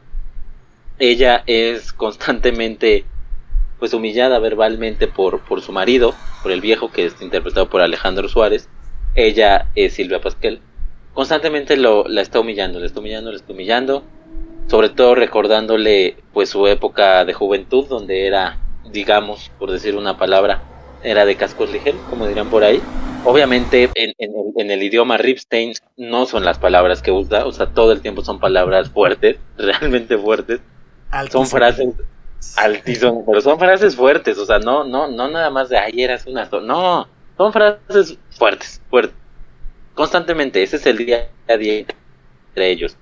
Ella 0.98 1.44
es 1.46 1.92
constantemente 1.92 3.12
pues 3.78 3.94
humillada 3.94 4.38
verbalmente 4.38 5.08
por, 5.08 5.44
por 5.44 5.60
su 5.62 5.72
marido, 5.72 6.22
por 6.40 6.52
el 6.52 6.60
viejo 6.62 6.90
que 6.92 7.06
es 7.06 7.20
interpretado 7.22 7.68
por 7.68 7.82
Alejandro 7.82 8.28
Suárez. 8.28 8.70
Ella 9.14 9.70
es 9.74 9.94
Silvia 9.94 10.20
Pasquel. 10.22 10.62
Constantemente 11.12 11.76
lo, 11.76 12.04
la 12.08 12.22
está 12.22 12.40
humillando, 12.40 12.80
la 12.80 12.86
está 12.86 13.00
humillando, 13.00 13.30
la 13.30 13.36
está 13.36 13.52
humillando 13.52 14.10
sobre 14.66 14.90
todo 14.90 15.14
recordándole 15.14 16.24
pues 16.32 16.50
su 16.50 16.66
época 16.66 17.24
de 17.24 17.34
juventud 17.34 17.86
donde 17.88 18.26
era 18.26 18.61
digamos 18.84 19.50
por 19.58 19.70
decir 19.70 19.96
una 19.96 20.16
palabra 20.16 20.64
era 21.00 21.24
de 21.24 21.36
cascos 21.36 21.70
ligeros 21.70 22.02
como 22.02 22.26
dirán 22.26 22.48
por 22.48 22.64
ahí 22.64 22.82
obviamente 23.22 23.90
en, 23.94 24.14
en 24.18 24.30
el, 24.30 24.52
en 24.56 24.70
el 24.70 24.82
idioma 24.82 25.16
Ripstein 25.16 25.74
no 25.96 26.26
son 26.26 26.44
las 26.44 26.58
palabras 26.58 27.02
que 27.02 27.12
usa 27.12 27.46
o 27.46 27.52
sea 27.52 27.66
todo 27.66 27.92
el 27.92 28.00
tiempo 28.00 28.22
son 28.22 28.40
palabras 28.40 28.90
fuertes 28.90 29.38
realmente 29.56 30.18
fuertes 30.18 30.60
son 31.30 31.46
frases 31.46 31.88
altísimas 32.56 33.24
pero 33.26 33.40
son 33.40 33.58
frases 33.58 33.96
fuertes 33.96 34.38
o 34.38 34.46
sea 34.46 34.58
no 34.58 34.84
no 34.84 35.08
no 35.08 35.28
nada 35.28 35.50
más 35.50 35.68
de 35.68 35.78
ayer 35.78 36.10
eras 36.10 36.26
una 36.26 36.48
so-". 36.48 36.60
no 36.60 37.08
son 37.36 37.52
frases 37.52 38.18
fuertes 38.30 38.80
fuertes 38.90 39.16
constantemente 39.94 40.62
ese 40.62 40.76
es 40.76 40.86
el 40.86 40.98
día 40.98 41.30
a 41.48 41.56
día 41.56 41.78
entre 41.78 42.70
ellos 42.70 42.96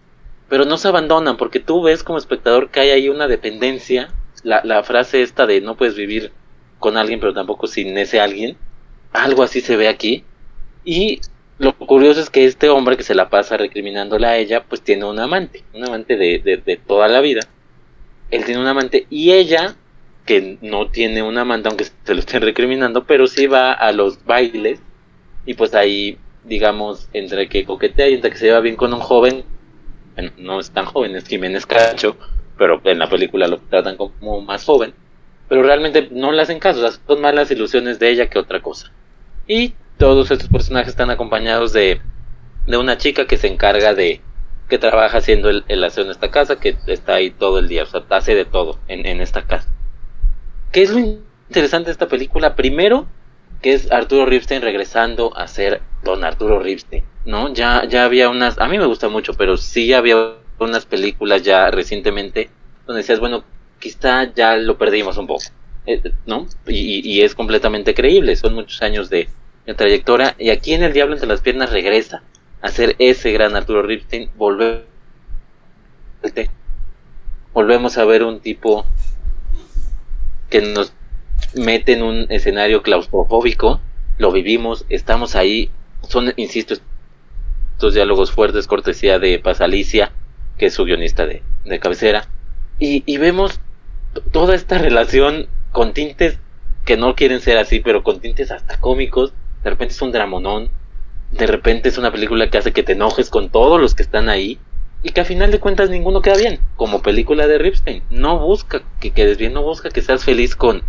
pero 0.50 0.64
no 0.64 0.76
se 0.76 0.88
abandonan 0.88 1.36
porque 1.36 1.60
tú 1.60 1.80
ves 1.80 2.02
como 2.02 2.18
espectador 2.18 2.70
que 2.70 2.80
hay 2.80 2.90
ahí 2.90 3.08
una 3.08 3.28
dependencia. 3.28 4.12
La, 4.42 4.62
la 4.64 4.82
frase 4.82 5.22
esta 5.22 5.46
de 5.46 5.60
no 5.60 5.76
puedes 5.76 5.96
vivir 5.96 6.32
con 6.78 6.96
alguien 6.96 7.20
pero 7.20 7.34
tampoco 7.34 7.66
sin 7.66 7.96
ese 7.98 8.20
alguien. 8.20 8.56
Algo 9.12 9.42
así 9.42 9.60
se 9.60 9.76
ve 9.76 9.88
aquí. 9.88 10.24
Y 10.84 11.20
lo 11.58 11.76
curioso 11.76 12.20
es 12.20 12.30
que 12.30 12.46
este 12.46 12.68
hombre 12.68 12.96
que 12.96 13.02
se 13.02 13.14
la 13.14 13.28
pasa 13.28 13.56
recriminándola 13.56 14.30
a 14.30 14.36
ella 14.38 14.64
pues 14.64 14.82
tiene 14.82 15.04
un 15.04 15.18
amante. 15.18 15.62
Un 15.74 15.84
amante 15.84 16.16
de, 16.16 16.38
de, 16.38 16.56
de 16.58 16.76
toda 16.76 17.08
la 17.08 17.20
vida. 17.20 17.40
Él 18.30 18.44
tiene 18.44 18.60
un 18.60 18.66
amante 18.66 19.06
y 19.10 19.32
ella 19.32 19.76
que 20.26 20.58
no 20.60 20.90
tiene 20.90 21.22
un 21.22 21.38
amante 21.38 21.68
aunque 21.68 21.84
se 21.84 22.14
lo 22.14 22.20
estén 22.20 22.42
recriminando 22.42 23.04
pero 23.04 23.26
sí 23.26 23.46
va 23.46 23.72
a 23.72 23.90
los 23.90 24.24
bailes 24.24 24.80
y 25.46 25.54
pues 25.54 25.74
ahí 25.74 26.18
digamos 26.44 27.08
entre 27.14 27.48
que 27.48 27.64
coquetea 27.64 28.08
y 28.08 28.14
entre 28.14 28.30
que 28.30 28.36
se 28.36 28.46
lleva 28.46 28.60
bien 28.60 28.76
con 28.76 28.92
un 28.92 29.00
joven 29.00 29.44
bueno, 30.14 30.32
no 30.38 30.60
es 30.60 30.70
tan 30.70 30.84
joven, 30.84 31.16
es 31.16 31.26
Jiménez 31.26 31.66
Cacho, 31.66 32.16
pero 32.60 32.78
en 32.84 32.98
la 32.98 33.08
película 33.08 33.48
lo 33.48 33.56
tratan 33.56 33.96
como 33.96 34.42
más 34.42 34.66
joven, 34.66 34.92
pero 35.48 35.62
realmente 35.62 36.10
no 36.12 36.30
le 36.30 36.42
hacen 36.42 36.58
caso, 36.58 36.86
son 37.06 37.20
más 37.22 37.34
las 37.34 37.50
ilusiones 37.50 37.98
de 37.98 38.10
ella 38.10 38.28
que 38.28 38.38
otra 38.38 38.60
cosa. 38.60 38.92
Y 39.46 39.72
todos 39.96 40.30
estos 40.30 40.50
personajes 40.50 40.90
están 40.90 41.08
acompañados 41.08 41.72
de, 41.72 42.02
de 42.66 42.76
una 42.76 42.98
chica 42.98 43.26
que 43.26 43.38
se 43.38 43.48
encarga 43.48 43.94
de, 43.94 44.20
que 44.68 44.76
trabaja 44.76 45.16
haciendo 45.16 45.48
el, 45.48 45.64
el 45.68 45.82
aseo 45.82 46.04
en 46.04 46.10
esta 46.10 46.30
casa, 46.30 46.60
que 46.60 46.76
está 46.86 47.14
ahí 47.14 47.30
todo 47.30 47.58
el 47.60 47.66
día, 47.66 47.84
o 47.84 47.86
sea, 47.86 48.02
hace 48.10 48.34
de 48.34 48.44
todo 48.44 48.78
en, 48.88 49.06
en 49.06 49.22
esta 49.22 49.46
casa. 49.46 49.70
¿Qué 50.70 50.82
es 50.82 50.90
lo 50.90 50.98
interesante 50.98 51.86
de 51.86 51.92
esta 51.92 52.08
película? 52.08 52.56
Primero, 52.56 53.06
que 53.62 53.72
es 53.72 53.90
Arturo 53.90 54.26
Ripstein 54.26 54.60
regresando 54.60 55.34
a 55.34 55.48
ser 55.48 55.80
Don 56.04 56.24
Arturo 56.24 56.60
Ripstein, 56.60 57.04
¿no? 57.24 57.54
Ya, 57.54 57.86
ya 57.86 58.04
había 58.04 58.28
unas, 58.28 58.58
a 58.58 58.68
mí 58.68 58.76
me 58.76 58.84
gusta 58.84 59.08
mucho, 59.08 59.32
pero 59.32 59.56
sí 59.56 59.94
había 59.94 60.39
unas 60.60 60.86
películas 60.86 61.42
ya 61.42 61.70
recientemente 61.70 62.50
donde 62.86 63.02
decías, 63.02 63.20
bueno, 63.20 63.44
quizá 63.78 64.32
ya 64.34 64.56
lo 64.56 64.78
perdimos 64.78 65.16
un 65.16 65.26
poco, 65.26 65.44
eh, 65.86 66.02
¿no? 66.26 66.46
Y, 66.66 67.20
es 67.22 67.34
completamente 67.34 67.94
creíble, 67.94 68.36
son 68.36 68.54
muchos 68.54 68.82
años 68.82 69.10
de, 69.10 69.28
trayectoria, 69.76 70.34
y 70.36 70.50
aquí 70.50 70.72
en 70.72 70.82
El 70.82 70.92
Diablo 70.92 71.14
entre 71.14 71.28
las 71.28 71.42
piernas 71.42 71.70
regresa 71.70 72.24
a 72.60 72.70
ser 72.70 72.96
ese 72.98 73.30
gran 73.30 73.54
Arturo 73.54 73.82
Ripstein, 73.82 74.28
volver 74.36 74.84
volvemos 77.52 77.96
a 77.96 78.04
ver 78.04 78.24
un 78.24 78.40
tipo 78.40 78.84
que 80.48 80.60
nos 80.60 80.92
mete 81.54 81.92
en 81.92 82.02
un 82.02 82.26
escenario 82.30 82.82
claustrofóbico, 82.82 83.80
lo 84.18 84.32
vivimos, 84.32 84.84
estamos 84.88 85.36
ahí, 85.36 85.70
son, 86.08 86.32
insisto, 86.36 86.74
estos 87.74 87.94
diálogos 87.94 88.32
fuertes, 88.32 88.66
cortesía 88.66 89.18
de 89.18 89.38
Paz 89.38 89.60
Alicia, 89.60 90.12
que 90.60 90.66
es 90.66 90.74
su 90.74 90.84
guionista 90.84 91.24
de, 91.24 91.42
de 91.64 91.80
cabecera, 91.80 92.28
y, 92.78 93.02
y 93.06 93.16
vemos 93.16 93.62
toda 94.30 94.54
esta 94.54 94.76
relación 94.76 95.46
con 95.72 95.94
tintes 95.94 96.38
que 96.84 96.98
no 96.98 97.14
quieren 97.14 97.40
ser 97.40 97.56
así, 97.56 97.80
pero 97.80 98.02
con 98.02 98.20
tintes 98.20 98.50
hasta 98.50 98.78
cómicos, 98.78 99.32
de 99.64 99.70
repente 99.70 99.94
es 99.94 100.02
un 100.02 100.12
dramonón, 100.12 100.68
de 101.32 101.46
repente 101.46 101.88
es 101.88 101.96
una 101.96 102.12
película 102.12 102.50
que 102.50 102.58
hace 102.58 102.72
que 102.72 102.82
te 102.82 102.92
enojes 102.92 103.30
con 103.30 103.48
todos 103.48 103.80
los 103.80 103.94
que 103.94 104.02
están 104.02 104.28
ahí, 104.28 104.58
y 105.02 105.12
que 105.12 105.22
a 105.22 105.24
final 105.24 105.50
de 105.50 105.60
cuentas 105.60 105.88
ninguno 105.88 106.20
queda 106.20 106.36
bien, 106.36 106.60
como 106.76 107.00
película 107.00 107.46
de 107.46 107.56
Ripstein, 107.56 108.02
no 108.10 108.38
busca 108.38 108.82
que 109.00 109.12
quedes 109.12 109.38
bien, 109.38 109.54
no 109.54 109.62
busca 109.62 109.88
que 109.88 110.02
seas 110.02 110.24
feliz 110.24 110.54
con, 110.54 110.82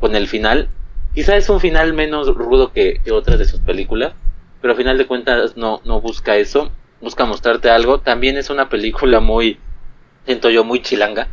con 0.00 0.16
el 0.16 0.26
final. 0.26 0.68
Quizá 1.14 1.36
es 1.36 1.48
un 1.48 1.60
final 1.60 1.92
menos 1.92 2.26
rudo 2.34 2.72
que, 2.72 3.00
que 3.04 3.12
otras 3.12 3.38
de 3.38 3.44
sus 3.44 3.60
películas, 3.60 4.14
pero 4.60 4.72
a 4.72 4.76
final 4.76 4.98
de 4.98 5.06
cuentas 5.06 5.56
no, 5.56 5.80
no 5.84 6.00
busca 6.00 6.36
eso, 6.38 6.72
busca 7.02 7.26
mostrarte 7.26 7.68
algo. 7.68 8.00
También 8.00 8.38
es 8.38 8.48
una 8.48 8.70
película 8.70 9.20
muy, 9.20 9.58
siento 10.24 10.48
yo, 10.48 10.64
muy 10.64 10.80
chilanga. 10.80 11.28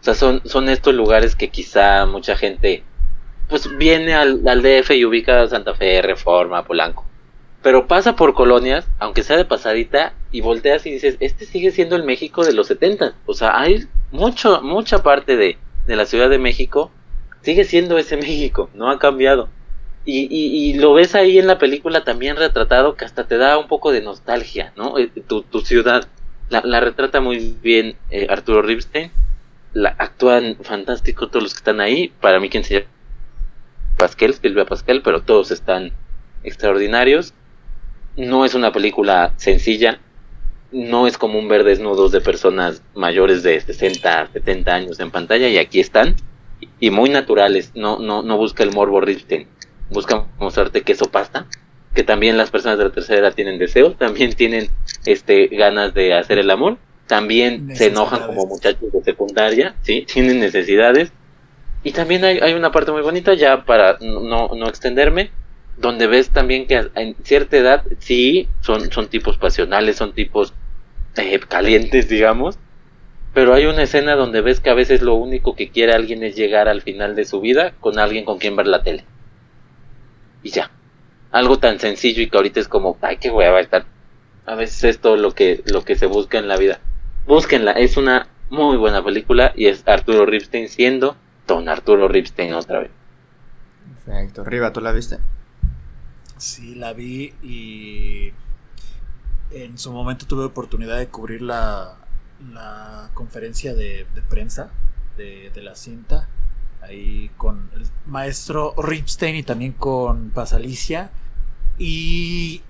O 0.00 0.04
sea, 0.04 0.14
son, 0.14 0.42
son 0.44 0.68
estos 0.68 0.94
lugares 0.94 1.34
que 1.36 1.48
quizá 1.48 2.04
mucha 2.04 2.36
gente 2.36 2.82
pues 3.48 3.74
viene 3.76 4.14
al, 4.14 4.46
al 4.46 4.62
DF 4.62 4.90
y 4.90 5.04
ubica 5.04 5.46
Santa 5.46 5.74
Fe, 5.74 6.02
Reforma, 6.02 6.64
Polanco. 6.64 7.06
Pero 7.62 7.86
pasa 7.86 8.16
por 8.16 8.34
colonias, 8.34 8.86
aunque 8.98 9.22
sea 9.22 9.36
de 9.36 9.44
pasadita, 9.44 10.14
y 10.32 10.40
volteas 10.40 10.84
y 10.86 10.90
dices, 10.90 11.16
este 11.20 11.46
sigue 11.46 11.70
siendo 11.70 11.94
el 11.94 12.02
México 12.02 12.44
de 12.44 12.52
los 12.52 12.66
70. 12.66 13.14
O 13.26 13.34
sea, 13.34 13.58
hay 13.60 13.86
mucho, 14.10 14.60
mucha 14.62 15.02
parte 15.02 15.36
de, 15.36 15.58
de 15.86 15.96
la 15.96 16.06
Ciudad 16.06 16.28
de 16.28 16.38
México 16.38 16.90
sigue 17.42 17.64
siendo 17.64 17.98
ese 17.98 18.16
México, 18.28 18.70
no 18.74 18.90
ha 18.90 18.98
cambiado. 18.98 19.48
Y, 20.04 20.26
y, 20.30 20.70
y 20.70 20.74
lo 20.74 20.94
ves 20.94 21.14
ahí 21.14 21.38
en 21.38 21.46
la 21.46 21.58
película 21.58 22.02
también 22.04 22.36
retratado 22.36 22.96
que 22.96 23.04
hasta 23.04 23.26
te 23.28 23.36
da 23.38 23.58
un 23.58 23.68
poco 23.68 23.92
de 23.92 24.02
nostalgia, 24.02 24.72
¿no? 24.76 24.98
Eh, 24.98 25.08
Tu, 25.28 25.44
ciudad 25.60 26.08
la, 26.48 26.62
la 26.64 26.80
retrata 26.80 27.20
muy 27.20 27.38
bien 27.62 27.96
eh, 28.10 28.26
Arturo 28.28 28.62
Ripstein, 28.62 29.12
la, 29.72 29.90
actúan 29.98 30.56
fantástico 30.62 31.28
todos 31.28 31.42
los 31.44 31.54
que 31.54 31.58
están 31.58 31.80
ahí, 31.80 32.08
para 32.20 32.40
mí 32.40 32.48
quien 32.50 32.64
se 32.64 32.74
llama 32.80 32.86
Pascal, 33.96 34.34
Silvia 34.34 34.66
Pascal, 34.66 35.02
pero 35.02 35.22
todos 35.22 35.50
están 35.50 35.92
extraordinarios. 36.42 37.34
no 38.16 38.44
es 38.44 38.54
una 38.54 38.72
película 38.72 39.34
sencilla, 39.36 40.00
no 40.72 41.06
es 41.06 41.18
común 41.18 41.48
ver 41.48 41.64
desnudos 41.64 42.12
de 42.12 42.20
personas 42.20 42.82
mayores 42.94 43.42
de 43.42 43.60
60, 43.60 44.28
70 44.32 44.74
años 44.74 45.00
en 45.00 45.10
pantalla 45.10 45.48
y 45.48 45.58
aquí 45.58 45.80
están 45.80 46.16
y 46.80 46.90
muy 46.90 47.10
naturales, 47.10 47.72
no 47.74 47.98
no 47.98 48.22
no 48.22 48.36
busca 48.36 48.62
el 48.62 48.72
morbo 48.72 49.00
Ripstein, 49.00 49.48
busca 49.92 50.26
mostrarte 50.38 50.82
que 50.82 50.92
eso 50.92 51.10
pasa, 51.10 51.46
que 51.94 52.02
también 52.02 52.36
las 52.36 52.50
personas 52.50 52.78
de 52.78 52.84
la 52.84 52.92
tercera 52.92 53.20
edad 53.20 53.34
tienen 53.34 53.58
deseos, 53.58 53.96
también 53.98 54.32
tienen 54.32 54.70
este 55.04 55.48
ganas 55.48 55.94
de 55.94 56.14
hacer 56.14 56.38
el 56.38 56.50
amor, 56.50 56.78
también 57.06 57.76
se 57.76 57.86
enojan 57.86 58.26
como 58.26 58.46
muchachos 58.46 58.92
de 58.92 59.02
secundaria, 59.02 59.74
sí, 59.82 60.06
tienen 60.12 60.40
necesidades. 60.40 61.12
Y 61.84 61.92
también 61.92 62.24
hay, 62.24 62.38
hay 62.38 62.54
una 62.54 62.70
parte 62.70 62.92
muy 62.92 63.02
bonita 63.02 63.34
ya 63.34 63.64
para 63.64 63.98
no, 64.00 64.50
no 64.54 64.68
extenderme, 64.68 65.30
donde 65.76 66.06
ves 66.06 66.30
también 66.30 66.66
que 66.66 66.88
en 66.94 67.16
cierta 67.24 67.56
edad 67.56 67.82
sí 67.98 68.48
son, 68.60 68.90
son 68.92 69.08
tipos 69.08 69.36
pasionales, 69.36 69.96
son 69.96 70.12
tipos 70.12 70.54
eh, 71.16 71.40
calientes, 71.48 72.08
digamos, 72.08 72.58
pero 73.34 73.54
hay 73.54 73.66
una 73.66 73.82
escena 73.82 74.14
donde 74.14 74.42
ves 74.42 74.60
que 74.60 74.70
a 74.70 74.74
veces 74.74 75.02
lo 75.02 75.14
único 75.14 75.56
que 75.56 75.70
quiere 75.70 75.92
alguien 75.92 76.22
es 76.22 76.36
llegar 76.36 76.68
al 76.68 76.82
final 76.82 77.16
de 77.16 77.24
su 77.24 77.40
vida 77.40 77.72
con 77.80 77.98
alguien 77.98 78.24
con 78.24 78.38
quien 78.38 78.56
ver 78.56 78.66
la 78.66 78.82
tele. 78.82 79.04
Y 80.42 80.50
ya. 80.50 80.70
Algo 81.30 81.58
tan 81.58 81.78
sencillo 81.78 82.22
y 82.22 82.28
que 82.28 82.36
ahorita 82.36 82.60
es 82.60 82.68
como, 82.68 82.98
ay, 83.00 83.16
qué 83.18 83.30
hueva 83.30 83.60
estar. 83.60 83.86
A 84.44 84.54
veces 84.54 84.84
es 84.84 84.98
todo 84.98 85.16
lo 85.16 85.32
que, 85.32 85.62
lo 85.66 85.84
que 85.84 85.96
se 85.96 86.06
busca 86.06 86.38
en 86.38 86.48
la 86.48 86.56
vida. 86.56 86.80
Búsquenla, 87.26 87.72
es 87.72 87.96
una 87.96 88.28
muy 88.50 88.76
buena 88.76 89.02
película 89.02 89.52
y 89.56 89.66
es 89.66 89.86
Arturo 89.86 90.26
Ripstein 90.26 90.68
siendo 90.68 91.16
Don 91.46 91.68
Arturo 91.68 92.08
Ripstein 92.08 92.52
otra 92.54 92.80
vez. 92.80 92.90
Perfecto. 94.04 94.44
Riva, 94.44 94.72
¿tú 94.72 94.80
la 94.80 94.92
viste? 94.92 95.18
Sí, 96.36 96.74
la 96.74 96.92
vi 96.92 97.32
y 97.42 98.32
en 99.52 99.78
su 99.78 99.92
momento 99.92 100.26
tuve 100.26 100.44
oportunidad 100.44 100.98
de 100.98 101.08
cubrir 101.08 101.42
la, 101.42 101.96
la 102.52 103.10
conferencia 103.14 103.74
de, 103.74 104.06
prensa 104.28 104.70
de, 105.16 105.50
la 105.56 105.74
cinta, 105.74 106.28
ahí 106.82 107.30
con 107.36 107.70
el 107.74 107.86
maestro 108.06 108.74
Ripstein 108.76 109.36
y 109.36 109.42
también 109.42 109.72
con 109.72 110.30
Pasalicia. 110.30 111.10
Y 111.78 112.62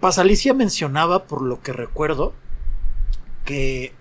Pasalicia 0.00 0.54
mencionaba, 0.54 1.26
por 1.26 1.42
lo 1.42 1.60
que 1.60 1.72
recuerdo, 1.72 2.34
que 3.44 3.94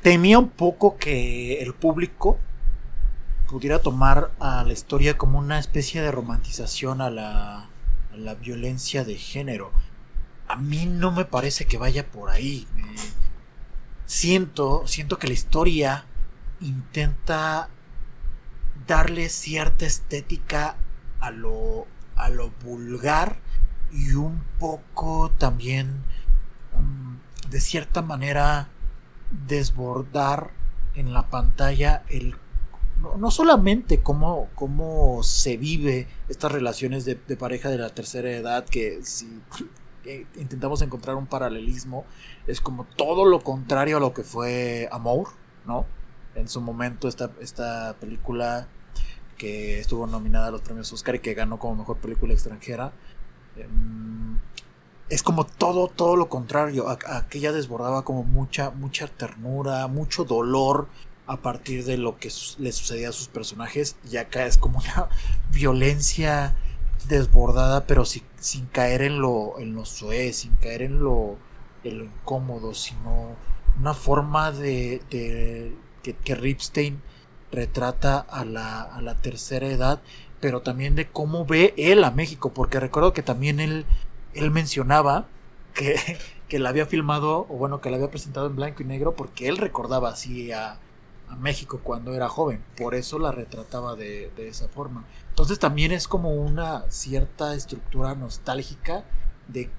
temía 0.00 0.38
un 0.38 0.48
poco 0.48 0.96
que 0.96 1.62
el 1.62 1.74
público 1.74 2.38
pudiera 3.48 3.80
tomar 3.80 4.32
a 4.40 4.64
la 4.64 4.72
historia 4.72 5.18
como 5.18 5.38
una 5.38 5.58
especie 5.58 6.00
de 6.00 6.10
romantización 6.10 7.00
a 7.00 7.10
la, 7.10 7.68
violencia 8.40 9.04
de 9.04 9.16
género. 9.16 9.72
A 10.48 10.56
mí 10.56 10.86
no 10.86 11.12
me 11.12 11.24
parece 11.24 11.66
que 11.66 11.78
vaya 11.78 12.10
por 12.10 12.30
ahí. 12.30 12.66
siento, 14.06 14.86
siento 14.86 15.18
que 15.18 15.26
la 15.28 15.32
historia 15.34 16.06
intenta 16.62 17.68
darle 18.86 19.28
cierta 19.28 19.86
estética 19.86 20.76
a 21.20 21.30
lo, 21.30 21.86
a 22.16 22.28
lo 22.28 22.50
vulgar 22.64 23.36
y 23.92 24.14
un 24.14 24.42
poco 24.58 25.30
también 25.38 26.02
mm, 26.76 27.50
de 27.50 27.60
cierta 27.60 28.02
manera 28.02 28.68
desbordar 29.46 30.50
en 30.94 31.12
la 31.12 31.28
pantalla 31.28 32.04
el 32.08 32.36
no, 33.18 33.30
solamente 33.30 34.00
cómo, 34.00 34.48
cómo 34.54 35.22
se 35.22 35.56
vive 35.56 36.06
estas 36.28 36.52
relaciones 36.52 37.04
de, 37.04 37.16
pareja 37.36 37.68
de 37.68 37.78
la 37.78 37.90
tercera 37.90 38.30
edad, 38.30 38.64
que 38.64 39.00
si 39.02 39.40
intentamos 40.36 40.82
encontrar 40.82 41.16
un 41.16 41.26
paralelismo, 41.26 42.04
es 42.46 42.60
como 42.60 42.84
todo 42.84 43.24
lo 43.24 43.40
contrario 43.40 43.96
a 43.96 44.00
lo 44.00 44.14
que 44.14 44.22
fue 44.22 44.88
Amor, 44.92 45.28
¿no? 45.66 45.86
En 46.34 46.48
su 46.48 46.60
momento 46.60 47.08
esta, 47.08 47.30
esta 47.40 47.94
película 48.00 48.68
que 49.36 49.80
estuvo 49.80 50.06
nominada 50.06 50.48
a 50.48 50.50
los 50.50 50.60
premios 50.60 50.92
Oscar 50.92 51.16
y 51.16 51.18
que 51.20 51.34
ganó 51.34 51.58
como 51.58 51.76
mejor 51.76 51.98
película 51.98 52.32
extranjera. 52.32 52.92
Em, 53.56 54.38
es 55.08 55.22
como 55.22 55.44
todo, 55.44 55.88
todo 55.88 56.16
lo 56.16 56.28
contrario. 56.28 56.88
Aquella 56.88 57.52
desbordaba 57.52 58.02
como 58.02 58.22
mucha, 58.22 58.70
mucha 58.70 59.08
ternura, 59.08 59.86
mucho 59.88 60.24
dolor, 60.24 60.86
a 61.26 61.36
partir 61.36 61.84
de 61.84 61.96
lo 61.96 62.18
que 62.18 62.30
le 62.58 62.72
sucedía 62.72 63.08
a 63.10 63.12
sus 63.12 63.28
personajes 63.28 63.96
y 64.10 64.16
acá 64.16 64.46
es 64.46 64.58
como 64.58 64.78
una 64.78 65.08
violencia 65.52 66.54
desbordada 67.08 67.86
pero 67.86 68.04
sin, 68.04 68.66
caer 68.70 69.02
en 69.02 69.20
lo 69.20 69.58
en 69.58 69.74
lo 69.74 69.84
suez, 69.84 70.36
sin 70.36 70.54
caer 70.56 70.82
en 70.82 71.00
lo, 71.00 71.36
en 71.84 71.98
lo 71.98 72.04
incómodo, 72.04 72.74
sino 72.74 73.36
una 73.78 73.94
forma 73.94 74.52
de 74.52 75.74
que, 76.02 76.14
que, 76.14 76.34
Ripstein 76.34 77.00
retrata 77.50 78.18
a 78.18 78.44
la, 78.44 78.82
a 78.82 79.02
la 79.02 79.14
tercera 79.16 79.66
edad, 79.66 80.00
pero 80.40 80.62
también 80.62 80.94
de 80.94 81.08
cómo 81.08 81.46
ve 81.46 81.74
él 81.76 82.04
a 82.04 82.10
México, 82.10 82.52
porque 82.52 82.80
recuerdo 82.80 83.12
que 83.12 83.22
también 83.22 83.60
él, 83.60 83.86
él 84.34 84.50
mencionaba 84.50 85.26
que, 85.74 85.96
que 86.48 86.58
la 86.58 86.68
había 86.68 86.84
filmado, 86.84 87.46
o 87.48 87.56
bueno, 87.56 87.80
que 87.80 87.88
la 87.88 87.96
había 87.96 88.10
presentado 88.10 88.46
en 88.46 88.56
blanco 88.56 88.82
y 88.82 88.86
negro, 88.86 89.14
porque 89.14 89.48
él 89.48 89.56
recordaba 89.56 90.10
así 90.10 90.52
a, 90.52 90.78
México 91.40 91.80
cuando 91.82 92.12
era 92.14 92.28
joven, 92.28 92.62
por 92.76 92.94
eso 92.94 93.18
la 93.18 93.32
retrataba 93.32 93.96
de, 93.96 94.30
esa 94.36 94.68
forma. 94.68 95.06
Entonces 95.30 95.58
también 95.58 95.90
es 95.90 96.06
como 96.06 96.34
una 96.34 96.84
cierta 96.90 97.54
estructura 97.54 98.14
nostálgica 98.14 99.04
de 99.48 99.70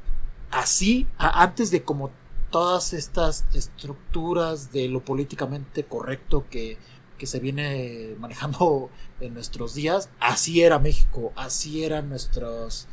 así, 0.50 1.06
antes 1.20 1.70
de 1.70 1.84
como 1.84 2.10
todas 2.54 2.94
estas 2.94 3.46
estructuras 3.56 4.72
de 4.72 4.88
lo 4.88 5.04
políticamente 5.04 5.86
correcto 5.86 6.46
que, 6.52 6.78
que 7.18 7.26
se 7.26 7.40
viene 7.40 8.16
manejando 8.20 8.92
en 9.20 9.34
nuestros 9.34 9.74
días, 9.74 10.12
así 10.20 10.62
era 10.62 10.78
México, 10.78 11.34
así 11.36 11.84
eran 11.84 12.10
nuestros, 12.10 12.88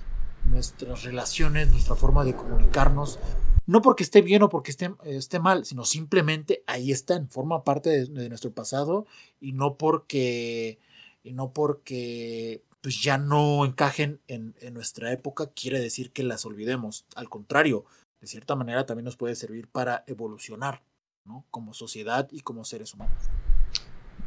nuestras 0.46 1.04
relaciones, 1.04 1.70
nuestra 1.70 1.94
forma 1.94 2.24
de 2.24 2.34
comunicarnos, 2.34 3.18
no 3.66 3.82
porque 3.82 4.02
esté 4.02 4.22
bien 4.22 4.42
o 4.42 4.48
porque 4.48 4.70
esté, 4.70 4.92
esté 5.04 5.38
mal, 5.40 5.66
sino 5.66 5.84
simplemente 5.84 6.64
ahí 6.66 6.90
están, 6.90 7.28
forma 7.28 7.62
parte 7.62 8.06
de, 8.06 8.28
nuestro 8.30 8.52
pasado 8.52 9.06
y 9.42 9.52
no 9.52 9.76
porque, 9.76 10.78
y 11.22 11.34
no 11.34 11.52
porque 11.52 12.62
pues 12.80 13.02
ya 13.02 13.18
no 13.18 13.66
encajen 13.66 14.20
en, 14.26 14.54
nuestra 14.72 15.12
época, 15.12 15.50
quiere 15.54 15.80
decir 15.80 16.12
que 16.12 16.22
las 16.22 16.46
olvidemos. 16.46 17.04
Al 17.14 17.28
contrario, 17.28 17.84
de 18.20 18.26
cierta 18.26 18.54
manera 18.54 18.86
también 18.86 19.04
nos 19.04 19.16
puede 19.16 19.34
servir 19.34 19.68
para 19.68 20.04
evolucionar, 20.06 20.82
¿no? 21.24 21.44
Como 21.50 21.74
sociedad 21.74 22.28
y 22.30 22.40
como 22.40 22.64
seres 22.64 22.94
humanos. 22.94 23.16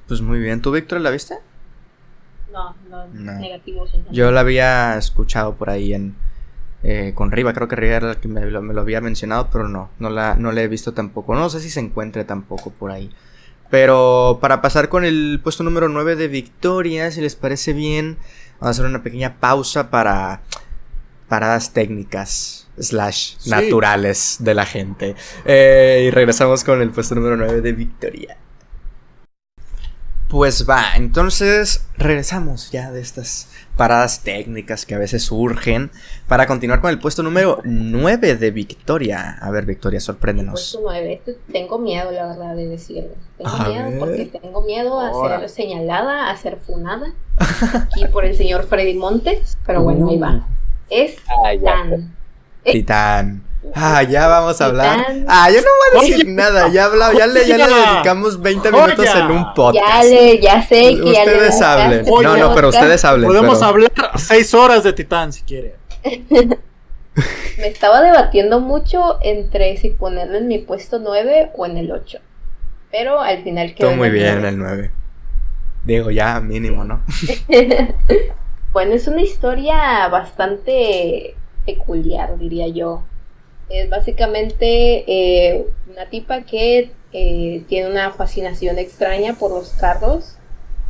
Pues 0.08 0.22
muy 0.22 0.40
bien, 0.40 0.62
¿tú, 0.62 0.72
Víctor, 0.72 1.02
la 1.02 1.12
viste? 1.12 1.36
No, 2.52 2.76
no, 2.90 3.08
negativo. 3.08 3.86
Yo 4.12 4.32
la 4.32 4.42
había 4.42 4.98
escuchado 4.98 5.56
por 5.56 5.70
ahí 5.70 5.94
en, 5.94 6.16
eh, 6.84 7.14
con 7.16 7.32
Riva, 7.32 7.54
creo 7.54 7.68
que 7.68 7.76
Riva 7.76 7.96
era 7.96 8.12
el 8.12 8.18
que 8.18 8.28
me 8.28 8.46
lo, 8.46 8.82
había 8.82 9.00
mencionado, 9.00 9.50
pero 9.52 9.70
no, 9.70 9.90
no 10.00 10.10
la, 10.10 10.36
no 10.36 10.52
la 10.52 10.62
he 10.62 10.68
visto 10.68 10.94
tampoco. 10.94 11.34
No 11.34 11.50
sé 11.50 11.62
si 11.62 11.70
se 11.70 11.80
encuentre 11.80 12.26
tampoco 12.26 12.72
por 12.72 12.92
ahí. 12.92 13.10
Pero 13.70 14.38
para 14.42 14.62
pasar 14.62 14.90
con 14.90 15.04
el 15.06 15.40
puesto 15.42 15.64
número 15.64 15.90
9 15.90 16.16
de 16.16 16.28
Victoria, 16.28 17.10
si 17.10 17.22
les 17.22 17.36
parece 17.36 17.74
bien, 17.74 18.18
vamos 18.60 18.68
a 18.68 18.70
hacer 18.70 18.86
una 18.86 19.02
pequeña 19.02 19.40
pausa 19.40 19.90
para 19.90 20.42
paradas 21.34 21.74
técnicas 21.74 22.68
slash 22.78 23.38
naturales 23.48 24.38
de 24.42 24.54
la 24.54 24.68
gente. 24.68 25.16
Eh, 25.46 26.04
y 26.06 26.12
regresamos 26.12 26.64
con 26.64 26.80
el 26.80 26.92
puesto 26.92 27.16
número 27.16 27.36
9 27.38 27.62
de 27.62 27.74
Victoria. 27.74 28.38
Pues 30.30 30.70
va, 30.70 30.96
entonces 30.96 31.88
regresamos 31.98 32.70
ya 32.70 32.92
de 32.92 33.02
estas 33.02 33.50
paradas 33.76 34.22
técnicas 34.22 34.86
que 34.86 34.94
a 34.94 35.00
veces 35.00 35.24
surgen 35.24 35.90
para 36.28 36.46
continuar 36.46 36.82
con 36.82 36.92
el 36.92 37.00
puesto 37.00 37.24
número 37.24 37.62
9 37.64 38.36
de 38.36 38.52
Victoria. 38.52 39.36
A 39.42 39.50
ver, 39.50 39.66
Victoria, 39.66 40.00
sorpréndenos. 40.00 40.54
Puesto 40.54 40.82
9, 40.84 41.22
tengo 41.52 41.80
miedo, 41.80 42.12
la 42.12 42.28
verdad, 42.28 42.56
de 42.56 42.68
decirlo. 42.68 43.16
Tengo 43.40 43.58
miedo 43.70 44.00
porque 44.00 44.26
tengo 44.26 44.62
miedo 44.62 45.00
a 45.00 45.40
ser 45.40 45.50
señalada, 45.50 46.30
a 46.30 46.38
ser 46.38 46.58
funada 46.58 47.12
aquí 47.74 48.06
por 48.06 48.24
el 48.24 48.36
señor 48.36 48.68
Freddy 48.68 48.94
Montes, 48.94 49.58
pero 49.66 49.82
bueno, 49.82 50.10
ahí 50.12 50.20
va. 50.20 50.48
Es 50.90 51.16
Titán. 51.52 52.16
Titán. 52.64 53.44
Ah, 53.74 54.04
ya 54.04 54.28
vamos 54.28 54.60
a 54.60 54.66
hablar. 54.66 55.06
Ah, 55.28 55.50
yo 55.50 55.62
no 55.62 55.68
voy 56.00 56.06
a 56.06 56.10
decir 56.10 56.28
nada. 56.28 56.68
Ya, 56.68 56.86
habla, 56.86 57.14
ya, 57.14 57.28
le, 57.28 57.48
ya 57.48 57.58
le 57.58 57.74
dedicamos 57.74 58.42
20 58.42 58.72
minutos 58.72 59.16
en 59.16 59.32
un 59.32 59.54
podcast. 59.54 60.04
Ya 60.04 60.04
le, 60.04 60.40
ya 60.40 60.62
sé 60.62 60.96
que 60.96 61.02
Ustedes 61.02 61.62
hablen. 61.62 62.06
No, 62.06 62.38
no, 62.38 62.54
pero 62.54 62.70
ustedes 62.70 63.04
hablen. 63.06 63.28
Podemos 63.28 63.62
hablar 63.62 63.92
6 64.16 64.54
horas 64.54 64.84
de 64.84 64.94
Titán 64.94 65.32
si 65.32 65.44
quiere. 65.44 65.76
Me 67.58 67.68
estaba 67.68 68.02
debatiendo 68.02 68.60
mucho 68.60 69.20
entre 69.22 69.78
si 69.78 69.92
ponerlo 69.92 70.38
en 70.38 70.48
mi 70.48 70.58
puesto 70.58 71.00
9 71.00 71.52
o 71.56 71.66
en 71.66 71.78
el 71.78 71.92
8. 71.92 72.20
Pero 72.92 73.22
al 73.22 73.44
final 73.44 73.76
quedó. 73.76 73.90
Todo 73.90 73.98
muy 73.98 74.10
bien 74.10 74.40
en 74.40 74.46
el 74.46 74.58
9. 74.58 74.92
Digo, 75.86 76.12
ya 76.12 76.40
mínimo, 76.40 76.84
¿no? 76.84 77.04
bueno, 78.74 78.94
es 78.96 79.08
una 79.08 79.22
historia 79.22 80.08
bastante 80.08 81.36
peculiar, 81.66 82.40
diría 82.40 82.68
yo. 82.68 83.04
Es 83.70 83.90
básicamente 83.90 85.06
eh, 85.08 85.68
una 85.90 86.10
tipa 86.10 86.42
que 86.42 86.92
eh, 87.14 87.64
tiene 87.68 87.90
una 87.90 88.12
fascinación 88.12 88.80
extraña 88.80 89.36
por 89.36 89.52
los 89.52 89.70
carros. 89.74 90.38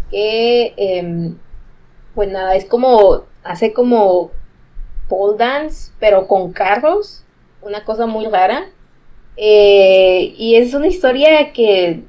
Que, 0.10 0.74
em, 0.78 1.38
pues 2.16 2.30
nada, 2.32 2.56
es 2.56 2.66
como, 2.66 3.26
hace 3.44 3.74
como 3.74 4.32
pole 5.10 5.38
dance, 5.38 5.92
pero 6.00 6.28
con 6.28 6.54
carros. 6.54 7.26
Una 7.62 7.84
cosa 7.84 8.06
muy 8.06 8.26
rara. 8.28 8.72
Eh, 9.36 10.34
y 10.38 10.56
es 10.56 10.74
una 10.74 10.88
historia 10.88 11.52
que 11.52 12.04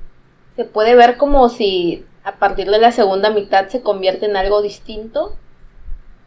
se 0.55 0.65
puede 0.65 0.95
ver 0.95 1.17
como 1.17 1.49
si 1.49 2.05
a 2.23 2.37
partir 2.37 2.71
de 2.71 2.79
la 2.79 2.93
segunda 2.93 3.31
mitad 3.31 3.69
se 3.69 3.83
convierte 3.83 4.27
en 4.27 4.37
algo 4.37 4.63
distinto. 4.63 5.37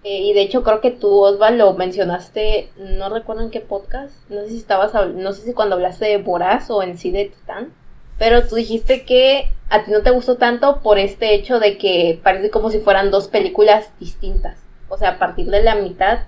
Eh, 0.07 0.19
y 0.19 0.31
de 0.31 0.41
hecho 0.41 0.63
creo 0.63 0.79
que 0.79 0.91
tú, 0.91 1.19
Osval, 1.19 1.57
lo 1.57 1.73
mencionaste, 1.73 2.69
no 2.77 3.09
recuerdo 3.09 3.43
en 3.43 3.51
qué 3.51 3.59
podcast, 3.59 4.13
no 4.29 4.39
sé 4.43 4.51
si 4.51 4.57
estabas, 4.57 4.93
no 5.13 5.33
sé 5.33 5.41
si 5.41 5.53
cuando 5.53 5.75
hablaste 5.75 6.05
de 6.05 6.17
Boraz 6.17 6.71
o 6.71 6.81
en 6.81 6.97
sí 6.97 7.11
de 7.11 7.25
Titán, 7.25 7.73
pero 8.17 8.47
tú 8.47 8.55
dijiste 8.55 9.03
que 9.03 9.49
a 9.69 9.83
ti 9.83 9.91
no 9.91 10.03
te 10.03 10.11
gustó 10.11 10.37
tanto 10.37 10.79
por 10.81 10.97
este 10.97 11.33
hecho 11.33 11.59
de 11.59 11.77
que 11.77 12.21
parece 12.23 12.49
como 12.49 12.71
si 12.71 12.79
fueran 12.79 13.11
dos 13.11 13.27
películas 13.27 13.91
distintas. 13.99 14.61
O 14.87 14.97
sea, 14.97 15.09
a 15.09 15.19
partir 15.19 15.47
de 15.47 15.61
la 15.61 15.75
mitad 15.75 16.19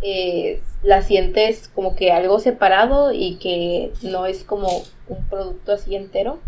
eh, 0.00 0.60
la 0.82 1.02
sientes 1.02 1.68
como 1.68 1.94
que 1.94 2.10
algo 2.10 2.40
separado 2.40 3.12
y 3.12 3.36
que 3.36 3.92
no 4.02 4.26
es 4.26 4.42
como 4.42 4.82
un 5.06 5.24
producto 5.30 5.70
así 5.70 5.94
entero. 5.94 6.40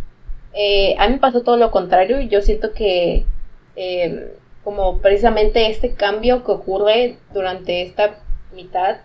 Eh, 0.55 0.97
a 0.99 1.07
mí 1.07 1.19
pasó 1.19 1.43
todo 1.43 1.57
lo 1.57 1.71
contrario. 1.71 2.21
Yo 2.21 2.43
siento 2.43 2.73
que 2.73 3.27
eh, 3.77 4.35
como 4.65 4.99
precisamente 4.99 5.71
este 5.71 5.95
cambio 5.95 6.43
que 6.43 6.53
ocurre 6.53 7.19
durante 7.33 7.83
esta 7.83 8.19
mitad 8.55 8.97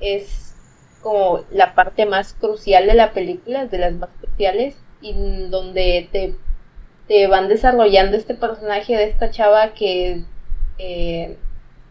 es 0.00 0.54
como 1.00 1.44
la 1.52 1.74
parte 1.74 2.04
más 2.04 2.34
crucial 2.34 2.86
de 2.86 2.94
la 2.94 3.12
película, 3.12 3.66
de 3.66 3.78
las 3.78 3.92
más 3.94 4.10
cruciales, 4.20 4.76
y 5.00 5.12
donde 5.48 6.08
te, 6.10 6.34
te 7.06 7.28
van 7.28 7.48
desarrollando 7.48 8.16
este 8.16 8.34
personaje 8.34 8.96
de 8.96 9.04
esta 9.04 9.30
chava 9.30 9.72
que 9.74 10.24
eh, 10.78 11.36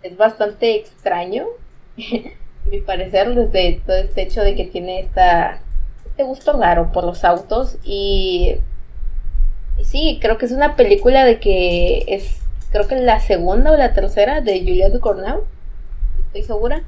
es 0.04 0.18
bastante 0.18 0.76
extraño, 0.76 1.46
a 1.98 2.70
mi 2.70 2.82
parecer, 2.82 3.34
desde 3.34 3.82
todo 3.86 3.96
este 3.96 4.24
hecho 4.24 4.42
de 4.42 4.56
que 4.56 4.66
tiene 4.66 5.00
esta, 5.00 5.62
este 6.06 6.24
gusto 6.24 6.60
raro 6.60 6.92
por 6.92 7.06
los 7.06 7.24
autos 7.24 7.78
y 7.84 8.58
sí, 9.82 10.20
creo 10.22 10.38
que 10.38 10.46
es 10.46 10.52
una 10.52 10.76
película 10.76 11.24
de 11.24 11.40
que 11.40 12.04
es, 12.08 12.42
creo 12.76 12.88
que 12.90 12.96
la 12.98 13.22
segunda 13.22 13.72
o 13.72 13.78
la 13.78 13.94
tercera 13.94 14.42
de 14.42 14.60
Julia 14.60 14.90
Ducournau, 14.90 15.44
estoy 16.28 16.44
segura. 16.44 16.84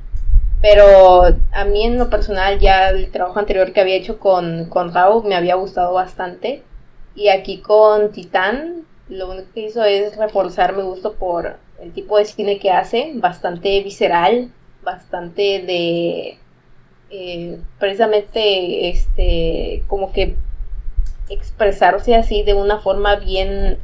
Pero 0.61 1.23
a 1.53 1.63
mí 1.63 1.85
en 1.85 1.97
lo 1.97 2.09
personal 2.09 2.59
ya 2.59 2.89
el 2.89 3.09
trabajo 3.09 3.39
anterior 3.39 3.71
que 3.71 3.79
había 3.79 3.95
hecho 3.95 4.19
con, 4.19 4.65
con 4.65 4.93
Raúl 4.93 5.23
me 5.23 5.35
había 5.35 5.55
gustado 5.55 5.93
bastante. 5.93 6.61
Y 7.15 7.29
aquí 7.29 7.59
con 7.59 8.11
Titán 8.11 8.85
lo 9.07 9.31
único 9.31 9.47
que 9.53 9.61
hizo 9.61 9.85
es 9.85 10.17
reforzar 10.17 10.75
mi 10.75 10.83
gusto 10.83 11.13
por 11.13 11.55
el 11.79 11.93
tipo 11.93 12.17
de 12.17 12.25
cine 12.25 12.59
que 12.59 12.71
hace, 12.71 13.13
bastante 13.15 13.81
visceral, 13.81 14.51
bastante 14.83 15.63
de... 15.65 16.37
Eh, 17.09 17.61
precisamente 17.79 18.89
este 18.89 19.83
como 19.87 20.11
que 20.11 20.35
expresarse 21.29 22.15
así 22.15 22.43
de 22.43 22.53
una 22.53 22.79
forma 22.79 23.15
bien 23.15 23.77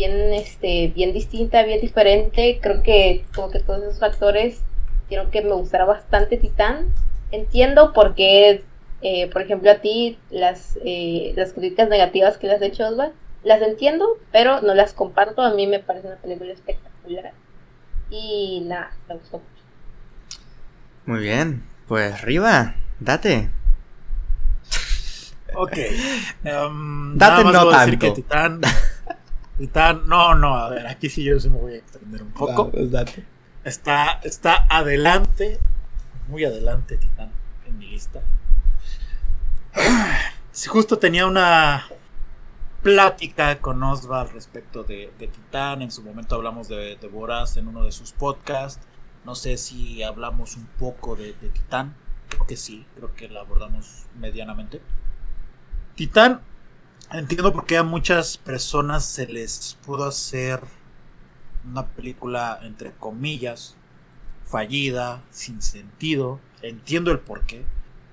bien 0.00 0.32
este 0.32 0.88
bien 0.94 1.12
distinta 1.12 1.62
bien 1.62 1.80
diferente. 1.80 2.58
Creo 2.62 2.82
que 2.82 3.24
como 3.34 3.50
que 3.50 3.60
todos 3.60 3.82
esos 3.82 3.98
factores 3.98 4.60
hicieron 5.04 5.30
que 5.30 5.42
me 5.42 5.52
gustara 5.52 5.84
bastante 5.84 6.38
Titán. 6.38 6.86
Entiendo 7.30 7.92
por 7.92 8.14
qué 8.14 8.64
eh, 9.02 9.28
por 9.30 9.42
ejemplo 9.42 9.70
a 9.70 9.76
ti 9.76 10.18
las 10.30 10.78
eh, 10.84 11.32
las 11.36 11.52
críticas 11.52 11.88
negativas 11.88 12.38
que 12.38 12.46
le 12.46 12.54
has 12.54 12.62
hecho 12.62 12.88
Osva 12.88 13.12
las 13.44 13.62
entiendo 13.62 14.06
pero 14.32 14.62
no 14.62 14.74
las 14.74 14.94
comparto. 14.94 15.42
A 15.42 15.52
mí 15.52 15.66
me 15.66 15.80
parece 15.80 16.08
una 16.08 16.16
película 16.16 16.52
espectacular. 16.52 17.32
Y 18.10 18.62
nada 18.66 18.90
me 19.08 19.16
gustó 19.16 19.38
mucho. 19.38 19.64
Muy 21.04 21.20
bien. 21.20 21.62
Pues 21.86 22.14
arriba 22.14 22.74
date. 23.00 23.50
Ok. 25.54 25.76
Um, 26.44 27.18
Date 27.18 27.42
nada 27.42 27.44
más 27.44 27.52
no 27.52 27.64
voy 27.66 27.74
a 27.74 27.78
decir 27.80 27.98
tanto. 27.98 28.06
que 28.06 28.22
Titán, 28.22 28.60
Titán, 29.60 30.08
no, 30.08 30.34
no, 30.34 30.56
a 30.56 30.70
ver, 30.70 30.86
aquí 30.86 31.10
sí 31.10 31.22
yo 31.22 31.38
sí 31.38 31.50
me 31.50 31.58
voy 31.58 31.74
a 31.74 31.76
extender 31.76 32.22
un 32.22 32.32
poco. 32.32 32.72
Está, 33.62 34.18
está 34.24 34.66
adelante, 34.70 35.60
muy 36.28 36.46
adelante 36.46 36.96
Titán 36.96 37.30
en 37.66 37.76
mi 37.76 37.86
lista. 37.88 38.22
Si 40.50 40.66
justo 40.70 40.98
tenía 40.98 41.26
una 41.26 41.86
plática 42.82 43.58
con 43.58 43.82
Osval 43.82 44.30
respecto 44.30 44.82
de, 44.82 45.12
de 45.18 45.28
Titán, 45.28 45.82
en 45.82 45.90
su 45.90 46.02
momento 46.02 46.36
hablamos 46.36 46.68
de, 46.68 46.96
de 46.96 47.08
Boraz 47.08 47.58
en 47.58 47.68
uno 47.68 47.84
de 47.84 47.92
sus 47.92 48.12
podcasts. 48.12 48.82
No 49.26 49.34
sé 49.34 49.58
si 49.58 50.02
hablamos 50.02 50.56
un 50.56 50.64
poco 50.78 51.16
de, 51.16 51.34
de 51.34 51.50
Titán, 51.50 51.94
creo 52.30 52.46
que 52.46 52.56
sí, 52.56 52.86
creo 52.96 53.14
que 53.14 53.28
la 53.28 53.40
abordamos 53.40 54.06
medianamente. 54.18 54.80
Titán, 55.96 56.40
entiendo 57.12 57.52
por 57.52 57.66
qué 57.66 57.76
a 57.78 57.82
muchas 57.82 58.38
personas 58.38 59.04
se 59.04 59.26
les 59.26 59.76
pudo 59.84 60.04
hacer 60.04 60.60
una 61.64 61.86
película, 61.86 62.58
entre 62.62 62.92
comillas, 62.92 63.76
fallida, 64.44 65.22
sin 65.30 65.62
sentido. 65.62 66.40
Entiendo 66.62 67.10
el 67.12 67.20
porqué. 67.20 67.66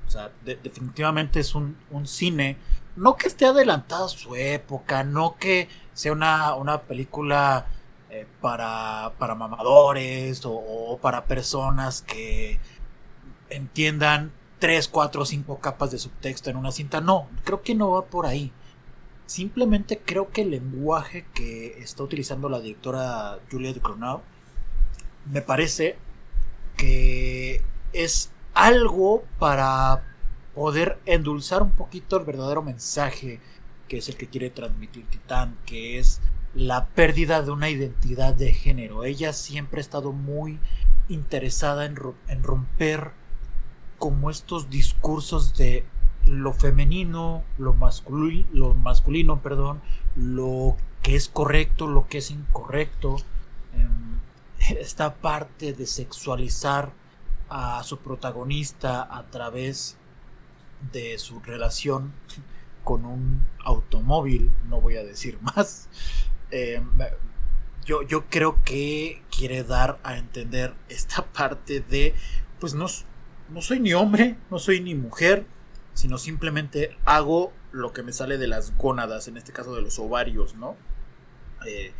O 0.07 0.11
sea, 0.11 0.31
de- 0.45 0.57
definitivamente 0.57 1.39
es 1.39 1.55
un, 1.55 1.77
un 1.91 2.07
cine. 2.07 2.57
No 2.95 3.15
que 3.17 3.27
esté 3.27 3.45
adelantado 3.45 4.05
a 4.05 4.09
su 4.09 4.35
época, 4.35 5.03
no 5.03 5.37
que 5.37 5.69
sea 5.93 6.13
una, 6.13 6.55
una 6.55 6.81
película 6.83 7.67
eh, 8.09 8.27
para, 8.41 9.13
para 9.19 9.35
mamadores 9.35 10.45
o, 10.45 10.53
o 10.53 10.99
para 10.99 11.25
personas 11.27 12.01
que 12.01 12.59
entiendan 13.49 14.31
3, 14.59 14.87
4, 14.87 15.25
5 15.25 15.59
capas 15.59 15.91
de 15.91 15.99
subtexto 15.99 16.49
en 16.49 16.57
una 16.57 16.71
cinta. 16.71 17.01
No, 17.01 17.29
creo 17.43 17.61
que 17.61 17.75
no 17.75 17.91
va 17.91 18.05
por 18.05 18.25
ahí. 18.25 18.51
Simplemente 19.27 19.99
creo 20.03 20.31
que 20.31 20.41
el 20.41 20.51
lenguaje 20.51 21.25
que 21.35 21.77
está 21.79 22.01
utilizando 22.01 22.49
la 22.49 22.59
directora 22.59 23.37
Juliette 23.51 23.81
Cronau 23.81 24.21
me 25.25 25.41
parece 25.41 25.97
que 26.77 27.61
es 27.93 28.31
algo 28.53 29.23
para 29.37 30.03
poder 30.55 30.97
endulzar 31.05 31.61
un 31.61 31.71
poquito 31.71 32.17
el 32.17 32.25
verdadero 32.25 32.63
mensaje 32.63 33.39
que 33.87 33.97
es 33.97 34.09
el 34.09 34.17
que 34.17 34.27
quiere 34.27 34.49
transmitir 34.49 35.05
Titán, 35.07 35.57
que 35.65 35.99
es 35.99 36.19
la 36.53 36.87
pérdida 36.87 37.41
de 37.41 37.51
una 37.51 37.69
identidad 37.69 38.33
de 38.33 38.53
género. 38.53 39.03
Ella 39.03 39.31
siempre 39.33 39.79
ha 39.79 39.81
estado 39.81 40.11
muy 40.11 40.59
interesada 41.09 41.85
en, 41.85 41.95
ro- 41.95 42.15
en 42.27 42.43
romper 42.43 43.11
como 43.97 44.29
estos 44.29 44.69
discursos 44.69 45.55
de 45.57 45.85
lo 46.27 46.53
femenino, 46.53 47.43
lo, 47.57 47.73
masculi- 47.73 48.45
lo 48.51 48.73
masculino, 48.73 49.41
perdón, 49.41 49.81
lo 50.15 50.75
que 51.01 51.15
es 51.15 51.29
correcto, 51.29 51.87
lo 51.87 52.07
que 52.07 52.19
es 52.19 52.31
incorrecto. 52.31 53.17
em, 53.73 54.19
esta 54.79 55.15
parte 55.15 55.73
de 55.73 55.85
sexualizar 55.85 56.91
a 57.49 57.81
su 57.83 57.99
protagonista 57.99 59.03
a 59.09 59.23
través 59.27 59.97
de 60.91 61.17
su 61.17 61.39
relación 61.39 62.11
con 62.83 63.05
un 63.05 63.43
automóvil, 63.63 64.51
no 64.69 64.79
voy 64.81 64.97
a 64.97 65.03
decir 65.03 65.39
más. 65.55 65.89
Em, 66.51 66.89
yo, 67.85 68.01
yo 68.03 68.25
creo 68.29 68.61
que 68.65 69.21
quiere 69.35 69.63
dar 69.63 69.99
a 70.03 70.17
entender 70.17 70.73
esta 70.89 71.23
parte 71.33 71.79
de, 71.79 72.13
pues 72.59 72.73
no, 72.73 72.87
no 73.49 73.61
soy 73.61 73.79
ni 73.79 73.93
hombre, 73.93 74.35
no 74.51 74.59
soy 74.59 74.81
ni 74.81 74.93
mujer, 74.95 75.45
sino 75.97 76.17
simplemente 76.19 76.95
hago 77.05 77.53
lo 77.71 77.91
que 77.93 78.03
me 78.03 78.13
sale 78.13 78.37
de 78.37 78.47
las 78.47 78.77
gónadas, 78.77 79.27
en 79.27 79.37
este 79.37 79.51
caso 79.53 79.75
de 79.75 79.81
los 79.81 79.99
ovarios, 79.99 80.55
¿no? 80.55 80.77
Eh, 81.67 81.93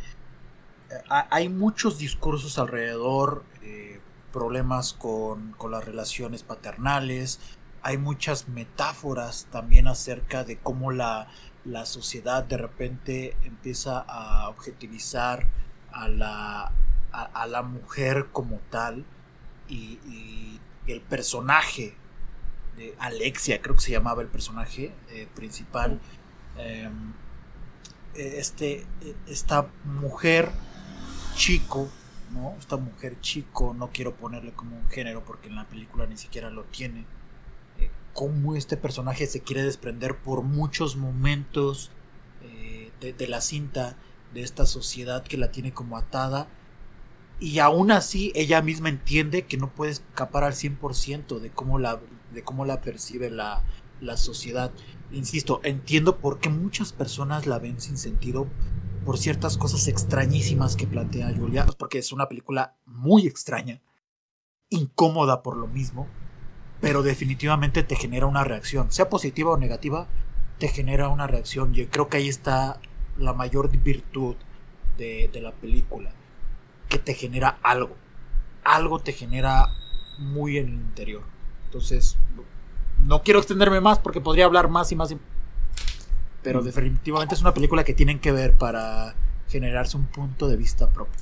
ha- 1.10 1.28
hay 1.30 1.48
muchos 1.48 1.98
discursos 1.98 2.58
alrededor, 2.58 3.44
eh, 3.62 4.00
problemas 4.32 4.92
con, 4.92 5.52
con 5.52 5.70
las 5.72 5.84
relaciones 5.84 6.42
paternales, 6.42 7.40
hay 7.82 7.98
muchas 7.98 8.48
metáforas 8.48 9.46
también 9.50 9.88
acerca 9.88 10.44
de 10.44 10.58
cómo 10.58 10.90
la, 10.92 11.28
la 11.64 11.86
sociedad 11.86 12.44
de 12.44 12.56
repente 12.58 13.36
empieza 13.42 13.98
a 14.00 14.48
objetivizar 14.48 15.46
a 15.92 16.08
la, 16.08 16.72
a, 17.12 17.46
la 17.46 17.62
mujer 17.62 18.28
como 18.32 18.60
tal 18.70 19.04
y 19.68 20.60
el 20.86 21.00
personaje 21.02 21.96
Alexia, 22.98 23.60
creo 23.60 23.74
que 23.76 23.82
se 23.82 23.92
llamaba 23.92 24.22
el 24.22 24.28
personaje 24.28 24.92
eh, 25.10 25.28
principal, 25.34 26.00
eh, 26.56 26.90
este, 28.14 28.86
esta 29.26 29.68
mujer 29.84 30.50
chico 31.34 31.88
¿no? 32.30 32.54
Esta 32.58 32.76
mujer 32.76 33.20
chico, 33.20 33.74
no 33.74 33.90
quiero 33.92 34.14
ponerle 34.14 34.52
como 34.52 34.76
un 34.76 34.88
género 34.88 35.24
porque 35.24 35.48
en 35.48 35.56
la 35.56 35.68
película 35.68 36.06
ni 36.06 36.16
siquiera 36.16 36.50
lo 36.50 36.64
tiene. 36.64 37.06
Eh, 37.78 37.90
cómo 38.12 38.56
este 38.56 38.76
personaje 38.76 39.26
se 39.26 39.40
quiere 39.40 39.62
desprender 39.62 40.16
por 40.16 40.42
muchos 40.42 40.96
momentos 40.96 41.90
eh, 42.42 42.92
de, 43.00 43.12
de 43.12 43.28
la 43.28 43.40
cinta, 43.40 43.96
de 44.34 44.42
esta 44.42 44.66
sociedad 44.66 45.22
que 45.22 45.36
la 45.36 45.50
tiene 45.50 45.72
como 45.72 45.96
atada. 45.96 46.48
Y 47.40 47.60
aún 47.60 47.92
así 47.92 48.32
ella 48.34 48.62
misma 48.62 48.88
entiende 48.88 49.46
que 49.46 49.56
no 49.56 49.70
puede 49.70 49.92
escapar 49.92 50.44
al 50.44 50.54
100% 50.54 51.38
de 51.38 51.50
cómo 51.50 51.78
la, 51.78 52.00
de 52.38 52.44
cómo 52.44 52.64
la 52.64 52.80
percibe 52.80 53.30
la, 53.30 53.64
la 54.00 54.16
sociedad. 54.16 54.70
Insisto, 55.10 55.60
entiendo 55.64 56.18
por 56.18 56.38
qué 56.38 56.48
muchas 56.48 56.92
personas 56.92 57.46
la 57.46 57.58
ven 57.58 57.80
sin 57.80 57.98
sentido 57.98 58.46
por 59.04 59.18
ciertas 59.18 59.56
cosas 59.56 59.88
extrañísimas 59.88 60.76
que 60.76 60.86
plantea 60.86 61.34
Julia, 61.36 61.66
porque 61.78 61.98
es 61.98 62.12
una 62.12 62.28
película 62.28 62.76
muy 62.86 63.26
extraña, 63.26 63.80
incómoda 64.68 65.42
por 65.42 65.56
lo 65.56 65.66
mismo, 65.66 66.06
pero 66.80 67.02
definitivamente 67.02 67.82
te 67.82 67.96
genera 67.96 68.26
una 68.26 68.44
reacción, 68.44 68.92
sea 68.92 69.08
positiva 69.08 69.50
o 69.50 69.56
negativa, 69.56 70.06
te 70.58 70.68
genera 70.68 71.08
una 71.08 71.26
reacción. 71.26 71.74
Y 71.74 71.86
creo 71.86 72.08
que 72.08 72.18
ahí 72.18 72.28
está 72.28 72.80
la 73.16 73.32
mayor 73.32 73.68
virtud 73.76 74.36
de, 74.96 75.28
de 75.32 75.40
la 75.40 75.52
película, 75.52 76.12
que 76.88 76.98
te 76.98 77.14
genera 77.14 77.58
algo, 77.62 77.96
algo 78.62 79.00
te 79.00 79.12
genera 79.12 79.72
muy 80.18 80.58
en 80.58 80.68
el 80.68 80.74
interior. 80.74 81.37
Entonces, 81.68 82.16
no 83.04 83.22
quiero 83.22 83.40
extenderme 83.40 83.82
más 83.82 83.98
porque 83.98 84.22
podría 84.22 84.46
hablar 84.46 84.68
más 84.68 84.90
y 84.90 84.96
más. 84.96 85.14
Pero 86.42 86.62
definitivamente 86.62 87.34
es 87.34 87.42
una 87.42 87.52
película 87.52 87.84
que 87.84 87.92
tienen 87.92 88.20
que 88.20 88.32
ver 88.32 88.54
para 88.54 89.14
generarse 89.48 89.98
un 89.98 90.06
punto 90.06 90.48
de 90.48 90.56
vista 90.56 90.88
propio. 90.88 91.20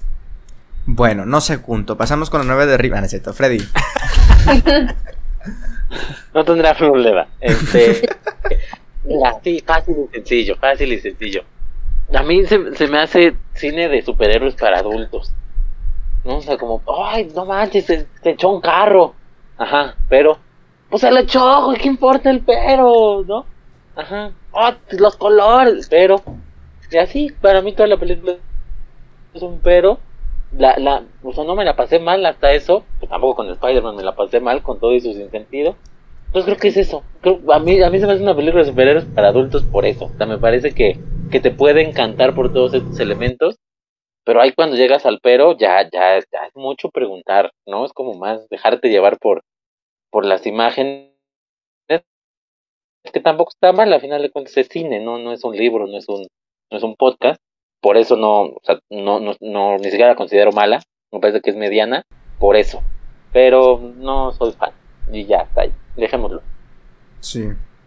Bueno, 0.86 1.26
no 1.26 1.40
sé 1.40 1.56
junto. 1.56 1.96
Pasamos 1.96 2.30
con 2.30 2.40
la 2.40 2.46
9 2.46 2.66
de 2.66 2.74
arriba, 2.74 3.00
necesito. 3.00 3.32
Freddy. 3.32 3.58
no 6.34 6.44
tendrá 6.44 6.76
problema. 6.76 7.26
Este, 7.40 8.08
sí, 9.42 9.64
fácil 9.66 9.96
y 10.08 10.14
sencillo, 10.14 10.56
fácil 10.60 10.92
y 10.92 11.00
sencillo. 11.00 11.42
A 12.14 12.22
mí 12.22 12.46
se, 12.46 12.72
se, 12.76 12.86
me 12.86 13.00
hace 13.00 13.34
cine 13.54 13.88
de 13.88 14.02
superhéroes 14.02 14.54
para 14.54 14.78
adultos. 14.78 15.32
¿No? 16.24 16.36
O 16.36 16.42
sea, 16.42 16.56
como, 16.56 16.80
ay, 17.04 17.32
no 17.34 17.46
manches, 17.46 17.86
se, 17.86 18.06
se 18.22 18.30
echó 18.30 18.50
un 18.50 18.60
carro. 18.60 19.16
Ajá, 19.58 19.96
pero 20.08 20.38
pues 20.88 21.00
se 21.02 21.10
le 21.10 21.20
echó, 21.20 21.72
¿qué 21.80 21.88
importa 21.88 22.30
el 22.30 22.44
pero? 22.44 23.24
¿No? 23.26 23.46
Ajá. 23.94 24.32
Oh, 24.52 24.70
los 24.98 25.16
colores, 25.16 25.88
pero. 25.90 26.22
Y 26.90 26.98
así, 26.98 27.30
para 27.40 27.62
mí 27.62 27.72
toda 27.74 27.88
la 27.88 27.96
película 27.98 28.36
es 29.34 29.42
un 29.42 29.60
pero. 29.60 29.98
La, 30.52 30.76
la, 30.78 31.04
o 31.22 31.32
sea, 31.32 31.44
no 31.44 31.56
me 31.56 31.64
la 31.64 31.76
pasé 31.76 31.98
mal 31.98 32.24
hasta 32.24 32.52
eso. 32.52 32.84
Pues 32.98 33.10
tampoco 33.10 33.36
con 33.36 33.50
Spider-Man 33.50 33.96
me 33.96 34.02
la 34.04 34.14
pasé 34.14 34.40
mal 34.40 34.62
con 34.62 34.78
todo 34.80 34.92
y 34.94 35.00
su 35.00 35.12
sinsentido. 35.12 35.76
Entonces 36.26 36.44
creo 36.46 36.58
que 36.58 36.68
es 36.68 36.76
eso. 36.76 37.02
Creo, 37.20 37.40
a, 37.52 37.58
mí, 37.58 37.82
a 37.82 37.90
mí 37.90 37.98
se 37.98 38.06
me 38.06 38.12
hace 38.12 38.22
una 38.22 38.36
película 38.36 38.62
de 38.62 38.70
superhéroes 38.70 39.04
para 39.06 39.28
adultos 39.28 39.64
por 39.64 39.86
eso. 39.86 40.06
O 40.06 40.16
sea, 40.16 40.26
me 40.26 40.38
parece 40.38 40.72
que, 40.72 40.98
que 41.30 41.40
te 41.40 41.50
puede 41.50 41.82
encantar 41.82 42.34
por 42.34 42.52
todos 42.52 42.74
estos 42.74 42.98
elementos. 43.00 43.56
Pero 44.26 44.40
ahí 44.40 44.52
cuando 44.52 44.76
llegas 44.76 45.06
al 45.06 45.20
pero, 45.22 45.56
ya, 45.56 45.82
ya, 45.84 46.18
ya 46.18 46.46
es 46.46 46.56
mucho 46.56 46.90
preguntar, 46.90 47.52
¿no? 47.64 47.86
Es 47.86 47.92
como 47.92 48.14
más 48.14 48.48
dejarte 48.48 48.88
llevar 48.88 49.18
por, 49.18 49.44
por 50.10 50.26
las 50.26 50.46
imágenes 50.46 51.16
es 53.06 53.12
que 53.12 53.20
tampoco 53.20 53.50
está 53.50 53.72
mal, 53.72 53.92
al 53.92 54.00
final 54.00 54.20
de 54.20 54.30
cuentas 54.30 54.56
es 54.56 54.66
cine, 54.68 54.98
no, 54.98 55.18
no 55.18 55.32
es 55.32 55.44
un 55.44 55.56
libro, 55.56 55.86
no 55.86 55.96
es 55.96 56.08
un, 56.08 56.26
no 56.70 56.76
es 56.76 56.82
un 56.82 56.96
podcast, 56.96 57.40
por 57.80 57.96
eso 57.96 58.16
no, 58.16 58.42
o 58.42 58.60
sea, 58.64 58.80
no, 58.90 59.20
no, 59.20 59.36
no, 59.40 59.76
ni 59.76 59.84
siquiera 59.84 60.08
la 60.08 60.16
considero 60.16 60.50
mala, 60.50 60.82
me 61.12 61.20
parece 61.20 61.40
que 61.40 61.50
es 61.50 61.56
mediana, 61.56 62.02
por 62.40 62.56
eso, 62.56 62.82
pero 63.32 63.78
no 63.78 64.32
soy 64.32 64.50
fan, 64.52 64.72
y 65.12 65.24
ya 65.24 65.42
está 65.42 65.62
ahí, 65.62 65.72
dejémoslo. 65.94 66.42
Sí. 67.20 67.44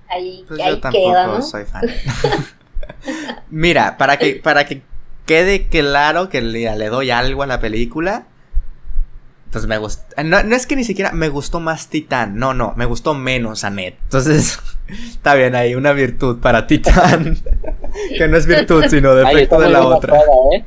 Ahí, 0.07 0.45
Pues 0.47 0.59
ahí 0.61 0.69
yo 0.69 0.79
tampoco 0.79 1.11
queda, 1.11 1.27
¿no? 1.27 1.41
soy 1.41 1.65
fan. 1.65 1.83
Mira, 3.49 3.97
para 3.97 4.17
que, 4.17 4.35
para 4.35 4.65
que 4.65 4.81
quede 5.29 5.67
claro 5.67 6.27
que 6.27 6.41
le, 6.41 6.75
le 6.75 6.87
doy 6.87 7.11
algo 7.11 7.43
a 7.43 7.45
la 7.45 7.59
película, 7.59 8.25
pues 9.51 9.67
me 9.67 9.77
gustó. 9.77 10.03
No, 10.23 10.41
no, 10.41 10.55
es 10.55 10.65
que 10.65 10.75
ni 10.75 10.83
siquiera 10.83 11.11
me 11.11 11.29
gustó 11.29 11.59
más 11.59 11.87
Titán. 11.87 12.35
No, 12.37 12.55
no, 12.55 12.73
me 12.75 12.85
gustó 12.85 13.13
menos 13.13 13.63
Annette. 13.63 13.99
Entonces, 14.05 14.57
está 14.87 15.35
bien 15.35 15.53
ahí, 15.53 15.75
una 15.75 15.93
virtud 15.93 16.39
para 16.39 16.65
Titán. 16.65 17.37
que 18.17 18.27
no 18.27 18.37
es 18.37 18.47
virtud, 18.47 18.85
sino 18.89 19.13
defecto 19.13 19.59
de 19.59 19.69
la 19.69 19.85
otra. 19.85 20.17
Actuada, 20.17 20.55
¿eh? 20.55 20.65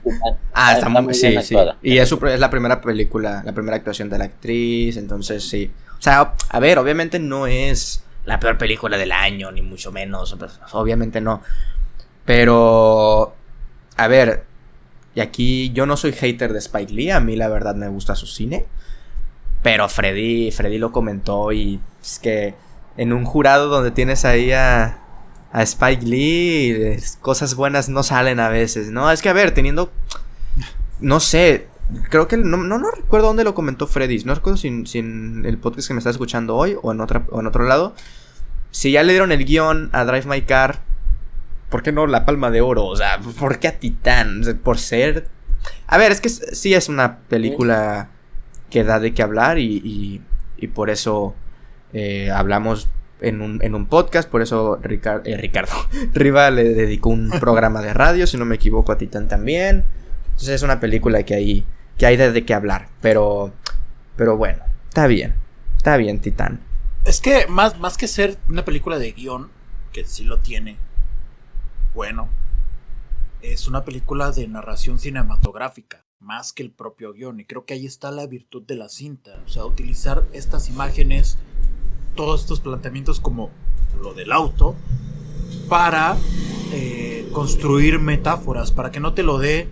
Ah, 0.55 0.75
está, 0.75 0.87
está 0.87 1.01
muy, 1.01 1.13
sí, 1.13 1.37
sí. 1.43 1.57
Y 1.83 1.99
es, 1.99 2.09
su, 2.09 2.25
es, 2.25 2.39
la 2.39 2.49
primera 2.49 2.81
película, 2.81 3.43
la 3.45 3.53
primera 3.53 3.77
actuación 3.77 4.09
de 4.11 4.19
la 4.19 4.27
actriz. 4.27 4.97
Entonces, 4.97 5.43
sí. 5.43 5.73
O 5.99 6.03
sea, 6.03 6.35
a 6.49 6.61
ver, 6.61 6.79
obviamente 6.79 7.19
no 7.19 7.49
es 7.49 8.05
la 8.27 8.39
peor 8.39 8.59
película 8.59 8.97
del 8.97 9.11
año, 9.11 9.51
ni 9.51 9.61
mucho 9.61 9.91
menos. 9.91 10.37
Obviamente 10.71 11.21
no. 11.21 11.43
Pero, 12.25 13.35
a 13.97 14.07
ver, 14.07 14.52
y 15.15 15.21
aquí 15.21 15.73
yo 15.73 15.87
no 15.87 15.97
soy 15.97 16.13
hater 16.13 16.53
de 16.53 16.59
Spike 16.59 16.93
Lee, 16.93 17.11
a 17.11 17.21
mí 17.21 17.37
la 17.37 17.49
verdad 17.49 17.75
me 17.75 17.89
gusta 17.89 18.15
su 18.15 18.27
cine. 18.27 18.67
Pero 19.63 19.89
Freddy, 19.89 20.51
Freddy 20.51 20.79
lo 20.79 20.91
comentó 20.91 21.53
y 21.53 21.81
es 22.03 22.19
que 22.19 22.55
en 22.97 23.13
un 23.13 23.25
jurado 23.25 23.69
donde 23.69 23.91
tienes 23.91 24.25
ahí 24.25 24.53
a, 24.53 24.99
a 25.53 25.63
Spike 25.63 26.05
Lee, 26.05 26.97
cosas 27.21 27.55
buenas 27.55 27.89
no 27.89 28.03
salen 28.03 28.41
a 28.41 28.49
veces, 28.49 28.91
¿no? 28.91 29.11
Es 29.11 29.23
que 29.23 29.29
a 29.29 29.35
ver, 29.35 29.53
teniendo, 29.53 29.93
no 31.01 31.21
sé, 31.21 31.69
creo 32.11 32.27
que 32.27 32.39
no, 32.39 32.57
no, 32.57 32.79
no 32.79 32.91
recuerdo 32.91 33.29
dónde 33.29 33.45
lo 33.45 33.55
comentó 33.55 33.87
Freddy, 33.87 34.25
no 34.25 34.35
recuerdo 34.35 34.57
si, 34.57 34.69
en 34.99 35.45
el 35.47 35.59
podcast 35.59 35.89
que 35.89 35.95
me 35.95 35.99
está 35.99 36.11
escuchando 36.11 36.57
hoy 36.57 36.77
o 36.83 36.91
en, 36.91 37.01
o 37.01 37.41
en 37.41 37.47
otro 37.47 37.65
lado. 37.65 37.95
Si 38.71 38.91
ya 38.91 39.03
le 39.03 39.13
dieron 39.13 39.33
el 39.33 39.45
guion 39.45 39.91
a 39.93 40.05
Drive 40.05 40.27
My 40.27 40.43
Car, 40.43 40.81
¿por 41.73 41.83
qué 41.83 41.91
no 41.91 42.07
la 42.07 42.27
palma 42.27 42.51
de 42.51 42.61
oro? 42.61 42.85
O 42.85 42.95
sea, 42.95 43.19
¿por 43.39 43.59
qué 43.59 43.69
a 43.69 43.79
Titán? 43.79 44.43
Por 44.63 44.79
ser... 44.79 45.27
A 45.87 45.97
ver, 45.97 46.13
es 46.13 46.21
que 46.21 46.29
sí 46.29 46.75
es 46.75 46.89
una 46.89 47.21
película 47.21 48.11
que 48.71 48.85
da 48.85 49.01
de 49.01 49.15
qué 49.15 49.23
hablar 49.23 49.59
y, 49.59 50.23
y, 50.59 50.67
por 50.69 50.91
eso 50.91 51.35
eh, 51.93 52.31
hablamos 52.31 52.89
en 53.21 53.43
un, 53.43 53.63
en 53.63 53.75
un, 53.75 53.87
podcast, 53.87 54.29
por 54.29 54.43
eso 54.43 54.81
eh, 54.83 55.37
Ricardo 55.37 55.73
Riva 56.15 56.51
le 56.51 56.65
dedicó 56.65 57.11
un 57.11 57.31
programa 57.41 57.81
de 57.81 57.93
radio, 57.95 58.27
si 58.27 58.37
no 58.37 58.45
me 58.45 58.57
equivoco, 58.57 58.93
a 58.93 58.99
Titán 58.99 59.29
también. 59.29 59.85
Entonces 60.27 60.51
es 60.51 60.63
una 60.63 60.79
película 60.79 61.23
que 61.25 61.35
hay, 61.35 61.65
que 61.97 62.07
hay 62.07 62.17
de, 62.17 62.33
de 62.33 62.45
qué 62.45 62.55
hablar, 62.55 62.89
pero, 63.01 63.53
pero 64.17 64.37
bueno, 64.37 64.63
está 64.89 65.07
bien, 65.07 65.35
está 65.77 65.97
bien 65.97 66.21
Titán. 66.21 66.61
Es 67.05 67.21
que 67.21 67.47
más, 67.49 67.79
más 67.79 67.97
que 67.97 68.09
ser 68.09 68.37
una 68.49 68.65
película 68.65 68.99
de 68.99 69.13
guion, 69.13 69.51
que 69.93 70.05
sí 70.05 70.25
lo 70.25 70.39
tiene, 70.39 70.77
bueno, 71.95 72.29
es 73.43 73.69
una 73.69 73.85
película 73.85 74.31
de 74.31 74.47
narración 74.49 74.99
cinematográfica, 74.99 76.05
más 76.21 76.53
que 76.53 76.63
el 76.63 76.71
propio 76.71 77.13
guion. 77.13 77.41
Y 77.41 77.45
creo 77.45 77.65
que 77.65 77.75
ahí 77.75 77.87
está 77.87 78.11
la 78.11 78.27
virtud 78.27 78.63
de 78.63 78.77
la 78.77 78.89
cinta. 78.89 79.33
O 79.45 79.49
sea, 79.49 79.65
utilizar 79.67 80.25
estas 80.33 80.69
imágenes, 80.69 81.39
todos 82.15 82.43
estos 82.43 82.61
planteamientos 82.61 83.21
como 83.21 83.51
lo 84.01 84.15
del 84.15 84.33
auto, 84.33 84.77
para 85.69 86.17
eh, 86.73 87.29
construir 87.33 87.99
metáforas, 87.99 88.71
para 88.71 88.91
que 88.91 89.01
no 89.01 89.13
te 89.13 89.23
lo 89.23 89.39
dé 89.39 89.69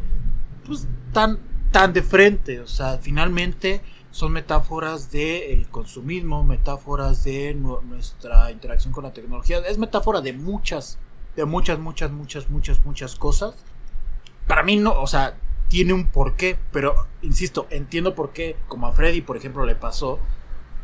pues, 0.67 0.87
tan, 1.13 1.39
tan 1.71 1.93
de 1.93 2.03
frente. 2.03 2.61
O 2.61 2.67
sea, 2.67 2.99
finalmente 2.99 3.81
son 4.11 4.33
metáforas 4.33 5.11
del 5.13 5.63
de 5.63 5.67
consumismo, 5.71 6.43
metáforas 6.43 7.23
de 7.23 7.55
nuestra 7.55 8.51
interacción 8.51 8.93
con 8.93 9.05
la 9.05 9.13
tecnología. 9.13 9.59
Es 9.61 9.79
metáfora 9.79 10.21
de 10.21 10.33
muchas 10.33 10.99
de 11.37 11.45
muchas, 11.45 11.79
muchas, 11.79 12.11
muchas, 12.11 12.51
muchas, 12.51 12.85
muchas 12.85 13.17
cosas. 13.17 13.55
Para 14.47 14.63
mí 14.63 14.77
no, 14.77 15.01
o 15.01 15.07
sea, 15.07 15.37
tiene 15.69 15.93
un 15.93 16.07
porqué, 16.07 16.59
pero 16.73 17.07
insisto, 17.23 17.67
entiendo 17.71 18.15
por 18.15 18.33
qué, 18.33 18.57
como 18.67 18.89
a 18.89 18.93
Freddy, 18.93 19.21
por 19.21 19.37
ejemplo, 19.37 19.65
le 19.65 19.77
pasó, 19.77 20.19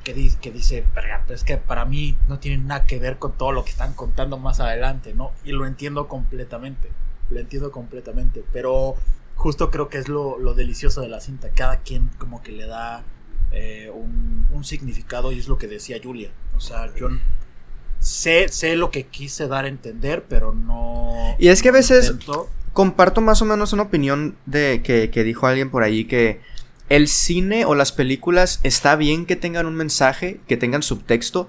que, 0.05 0.15
dice, 0.15 0.39
que 0.41 0.53
dice, 0.53 0.85
es 1.29 1.43
que 1.43 1.57
para 1.57 1.85
mí 1.85 2.17
no 2.29 2.39
tiene 2.39 2.63
nada 2.63 2.87
que 2.87 3.01
ver 3.01 3.19
con 3.19 3.33
todo 3.33 3.51
lo 3.51 3.65
que 3.65 3.71
están 3.71 3.95
contando 3.95 4.39
más 4.39 4.61
adelante, 4.61 5.13
¿no? 5.13 5.33
Y 5.45 5.51
lo 5.51 5.67
entiendo 5.67 6.07
completamente, 6.07 6.91
lo 7.31 7.41
entiendo 7.41 7.73
completamente, 7.73 8.45
pero 8.53 8.95
justo 9.35 9.73
creo 9.73 9.89
que 9.89 9.99
es 9.99 10.09
lo, 10.09 10.39
lo 10.39 10.55
delicioso 10.55 11.01
de 11.01 11.09
la 11.09 11.21
cinta, 11.21 11.51
cada 11.51 11.79
quien 11.79 12.09
como 12.19 12.41
que 12.41 12.53
le 12.53 12.67
da 12.67 13.03
eh, 13.51 13.91
un, 13.93 14.47
un 14.53 14.65
significado 14.65 15.33
y 15.33 15.41
es 15.41 15.49
lo 15.49 15.59
que 15.59 15.67
decía 15.67 15.99
Julia, 16.01 16.31
o 16.57 16.61
sea, 16.61 16.95
yo 16.95 17.09
sé, 18.07 18.47
sé 18.49 18.77
lo 18.77 18.93
que 18.93 19.05
quise 19.05 19.49
dar 19.49 19.65
a 19.65 19.69
entender, 19.69 20.25
pero 20.29 20.53
no. 20.53 21.35
Y 21.41 21.49
es 21.49 21.61
que 21.61 21.71
a 21.71 21.73
veces 21.73 22.11
intento. 22.11 22.49
comparto 22.73 23.21
más 23.21 23.43
o 23.43 23.45
menos 23.45 23.73
una 23.73 23.83
opinión 23.83 24.37
de 24.47 24.81
que, 24.85 25.11
que, 25.11 25.25
dijo 25.25 25.49
alguien 25.49 25.71
por 25.71 25.83
ahí 25.83 26.05
que 26.05 26.41
el 26.89 27.09
cine 27.09 27.65
o 27.65 27.75
las 27.75 27.91
películas 27.91 28.61
está 28.63 28.95
bien 28.95 29.27
que 29.27 29.35
tengan 29.35 29.67
un 29.67 29.75
mensaje, 29.75 30.39
que 30.47 30.57
tengan 30.57 30.85
subtexto, 30.85 31.49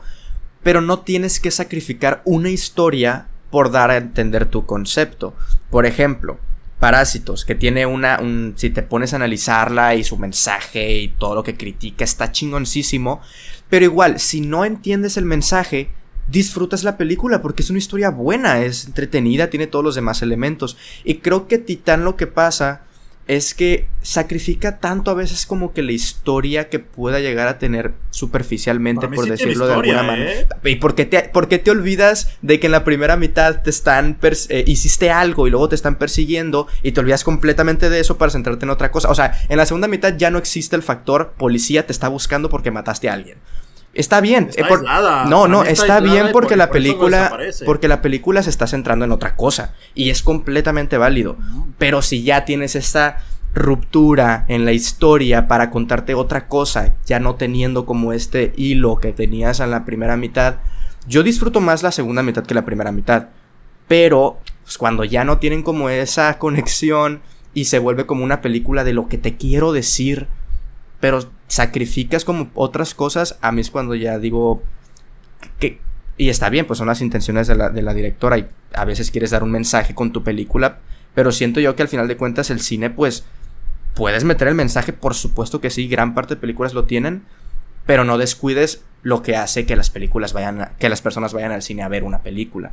pero 0.64 0.82
no 0.82 1.02
tienes 1.02 1.40
que 1.40 1.52
sacrificar 1.52 2.24
una 2.26 2.50
historia 2.50 3.28
por 3.52 3.70
dar 3.70 3.92
a 3.92 3.98
entender 3.98 4.48
tu 4.48 4.66
concepto. 4.66 5.36
Por 5.70 5.86
ejemplo, 5.86 6.40
Parásitos, 6.80 7.46
que 7.46 7.56
tiene 7.56 7.86
una, 7.86 8.20
un, 8.20 8.54
si 8.56 8.72
te 8.72 8.82
pones 8.82 9.14
a 9.14 9.16
analizarla 9.16 9.96
y 9.96 10.04
su 10.04 10.18
mensaje 10.18 10.98
y 10.98 11.08
todo 11.08 11.36
lo 11.36 11.44
que 11.44 11.56
critica 11.56 12.04
está 12.04 12.32
chingoncísimo, 12.32 13.22
pero 13.70 13.86
igual, 13.86 14.20
si 14.20 14.42
no 14.42 14.66
entiendes 14.66 15.18
el 15.18 15.26
mensaje, 15.26 15.90
disfrutas 16.28 16.84
la 16.84 16.98
película 16.98 17.42
porque 17.42 17.62
es 17.62 17.70
una 17.70 17.80
historia 17.80 18.10
buena, 18.10 18.62
es 18.62 18.86
entretenida, 18.86 19.50
tiene 19.50 19.68
todos 19.68 19.84
los 19.84 19.96
demás 19.96 20.22
elementos. 20.22 20.78
Y 21.04 21.16
creo 21.16 21.48
que 21.48 21.58
Titán 21.58 22.04
lo 22.04 22.16
que 22.16 22.28
pasa 22.28 22.82
es 23.28 23.54
que 23.54 23.88
sacrifica 24.02 24.80
tanto 24.80 25.12
a 25.12 25.14
veces 25.14 25.46
como 25.46 25.74
que 25.74 25.84
la 25.84 25.92
historia 25.92 26.70
que 26.70 26.80
pueda 26.80 27.20
llegar 27.20 27.50
a 27.50 27.60
tener 27.60 27.94
superficialmente, 28.10 29.10
por 29.10 29.28
decirlo 29.28 29.68
de 29.68 29.74
alguna 29.74 30.04
manera. 30.04 30.32
¿eh? 30.32 30.48
¿Y 30.64 30.76
por 30.78 30.96
qué, 30.96 31.06
te, 31.06 31.30
te 31.58 31.72
olvidas 31.72 32.38
de 32.42 32.60
que 32.60 32.68
en 32.68 32.72
la 32.72 32.86
primera 32.86 33.18
mitad 33.18 33.62
te 33.62 33.70
están 33.70 34.18
eh, 34.22 34.64
hiciste 34.66 35.12
algo 35.12 35.46
y 35.46 35.50
luego 35.50 35.68
te 35.68 35.76
están 35.76 35.98
persiguiendo 35.98 36.68
y 36.84 36.94
te 36.94 37.02
olvidas 37.02 37.26
completamente 37.26 37.90
de 37.90 38.00
eso 38.00 38.18
para 38.18 38.32
centrarte 38.32 38.66
en 38.66 38.70
otra 38.70 38.92
cosa? 38.92 39.10
O 39.10 39.16
sea, 39.16 39.38
en 39.50 39.58
la 39.58 39.66
segunda 39.66 39.90
mitad 39.90 40.16
ya 40.16 40.32
no 40.32 40.38
existe 40.38 40.78
el 40.78 40.84
factor 40.84 41.34
policía 41.38 41.86
te 41.86 41.92
está 41.92 42.08
buscando 42.08 42.50
porque 42.50 42.72
mataste 42.72 43.10
a 43.10 43.14
alguien. 43.14 43.40
Está 43.98 44.22
bien. 44.22 44.50
Eh, 44.56 44.64
no, 45.28 45.48
no, 45.48 45.64
está, 45.64 46.00
bien 46.00 46.30
porque 46.32 46.56
la 46.56 46.70
película. 46.70 47.38
Porque 47.66 47.88
la 47.88 48.02
película 48.02 48.44
se 48.44 48.50
está 48.50 48.68
centrando 48.68 49.06
en 49.06 49.12
otra 49.12 49.36
cosa. 49.36 49.74
Y 49.96 50.12
es 50.12 50.22
completamente 50.22 50.98
válido. 50.98 51.36
Pero 51.78 52.02
si 52.02 52.24
ya 52.24 52.46
tienes 52.46 52.76
esta 52.76 53.18
ruptura 53.56 54.46
en 54.50 54.66
la 54.66 54.72
historia 54.72 55.48
para 55.48 55.72
contarte 55.72 56.14
otra 56.14 56.48
cosa, 56.48 56.94
ya 57.08 57.20
no 57.20 57.36
teniendo 57.36 57.88
como 57.88 58.14
este 58.14 58.54
hilo 58.56 59.00
que 59.00 59.14
tenías 59.14 59.60
en 59.60 59.72
la 59.72 59.84
primera 59.84 60.16
mitad. 60.16 60.58
Yo 61.08 61.24
disfruto 61.24 61.60
más 61.60 61.82
la 61.82 61.92
segunda 61.92 62.22
mitad 62.22 62.46
que 62.46 62.54
la 62.54 62.66
primera 62.66 62.92
mitad. 62.92 63.30
Pero 63.88 64.38
pues, 64.64 64.78
cuando 64.78 65.06
ya 65.06 65.24
no 65.24 65.40
tienen 65.40 65.64
como 65.64 65.90
esa 65.90 66.38
conexión 66.38 67.22
y 67.56 67.66
se 67.66 67.80
vuelve 67.80 68.06
como 68.06 68.24
una 68.24 68.42
película 68.42 68.84
de 68.84 68.94
lo 68.94 69.08
que 69.08 69.18
te 69.18 69.38
quiero 69.38 69.72
decir 69.74 70.28
pero 71.00 71.20
sacrificas 71.48 72.26
como 72.26 72.50
otras 72.54 72.94
cosas, 72.94 73.38
a 73.42 73.52
mí 73.52 73.62
es 73.62 73.72
cuando 73.72 73.96
ya 73.96 74.20
digo 74.20 74.62
que... 75.60 75.80
Y 76.20 76.30
está 76.30 76.50
bien, 76.50 76.66
pues 76.66 76.80
son 76.80 76.88
las 76.88 77.02
intenciones 77.02 77.48
de 77.48 77.56
la, 77.56 77.70
de 77.70 77.84
la 77.84 77.94
directora 77.94 78.40
y 78.40 78.48
a 78.74 78.86
veces 78.86 79.12
quieres 79.12 79.30
dar 79.30 79.44
un 79.44 79.52
mensaje 79.52 79.94
con 79.94 80.12
tu 80.12 80.24
película, 80.24 80.80
pero 81.14 81.32
siento 81.32 81.60
yo 81.60 81.76
que 81.76 81.84
al 81.84 81.88
final 81.88 82.08
de 82.08 82.18
cuentas 82.18 82.50
el 82.50 82.60
cine 82.60 82.90
pues 82.90 83.24
puedes 83.94 84.24
meter 84.24 84.48
el 84.48 84.56
mensaje, 84.56 84.94
por 84.94 85.14
supuesto 85.14 85.62
que 85.62 85.70
sí, 85.70 85.88
gran 85.88 86.16
parte 86.16 86.36
de 86.36 86.42
películas 86.42 86.74
lo 86.74 86.86
tienen, 86.86 87.24
pero 87.86 88.04
no 88.04 88.18
descuides 88.18 88.84
lo 89.04 89.22
que 89.22 89.36
hace 89.36 89.68
que 89.68 89.76
las 89.76 89.92
películas 89.92 90.34
vayan 90.34 90.72
que 90.80 90.90
las 90.90 91.02
personas 91.02 91.34
vayan 91.34 91.52
al 91.52 91.62
cine 91.62 91.84
a 91.84 91.88
ver 91.88 92.04
una 92.04 92.24
película 92.24 92.72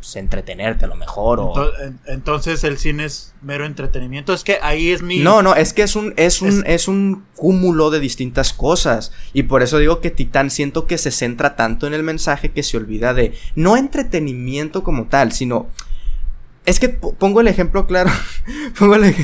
pues, 0.00 0.16
entretenerte 0.16 0.86
a 0.86 0.88
lo 0.88 0.96
mejor. 0.96 1.40
O... 1.40 1.72
Entonces, 2.06 2.64
el 2.64 2.78
cine 2.78 3.04
es 3.04 3.34
mero 3.42 3.66
entretenimiento. 3.66 4.32
Es 4.32 4.44
que 4.44 4.58
ahí 4.62 4.90
es 4.90 5.02
mi. 5.02 5.18
No, 5.18 5.42
no, 5.42 5.54
es 5.54 5.74
que 5.74 5.82
es 5.82 5.94
un, 5.94 6.14
es 6.16 6.40
un, 6.40 6.64
es... 6.66 6.88
un 6.88 7.26
cúmulo 7.36 7.90
de 7.90 8.00
distintas 8.00 8.54
cosas. 8.54 9.12
Y 9.34 9.42
por 9.42 9.62
eso 9.62 9.78
digo 9.78 10.00
que 10.00 10.10
Titán 10.10 10.50
siento 10.50 10.86
que 10.86 10.96
se 10.96 11.10
centra 11.10 11.54
tanto 11.54 11.86
en 11.86 11.92
el 11.92 12.02
mensaje 12.02 12.50
que 12.50 12.62
se 12.62 12.78
olvida 12.78 13.12
de. 13.12 13.34
No 13.54 13.76
entretenimiento 13.76 14.82
como 14.82 15.04
tal, 15.04 15.32
sino. 15.32 15.68
Es 16.64 16.80
que 16.80 16.88
pongo 16.88 17.42
el 17.42 17.48
ejemplo 17.48 17.86
claro. 17.86 18.10
pongo 18.78 18.94
el 18.94 19.14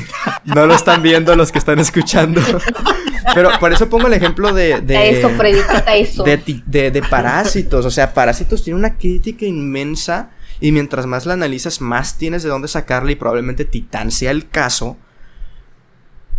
No 0.45 0.67
lo 0.67 0.75
están 0.75 1.01
viendo 1.01 1.35
los 1.35 1.51
que 1.51 1.57
están 1.57 1.79
escuchando. 1.79 2.41
Pero 3.33 3.49
por 3.59 3.73
eso 3.73 3.89
pongo 3.89 4.05
el 4.05 4.13
ejemplo 4.13 4.53
de. 4.53 4.81
de 4.81 5.17
eso, 5.17 5.29
Freddy, 5.31 5.59
eso. 5.95 6.23
De, 6.23 6.37
de, 6.37 6.91
de, 6.91 7.01
Parásitos. 7.01 7.83
O 7.83 7.91
sea, 7.91 8.13
Parásitos 8.13 8.63
tiene 8.63 8.77
una 8.77 8.95
crítica 8.95 9.45
inmensa 9.45 10.31
y 10.59 10.71
mientras 10.71 11.05
más 11.05 11.25
la 11.25 11.33
analizas, 11.33 11.81
más 11.81 12.17
tienes 12.17 12.43
de 12.43 12.49
dónde 12.49 12.67
sacarla 12.67 13.11
y 13.11 13.15
probablemente 13.15 13.65
Titán 13.65 14.11
sea 14.11 14.31
el 14.31 14.49
caso. 14.49 14.97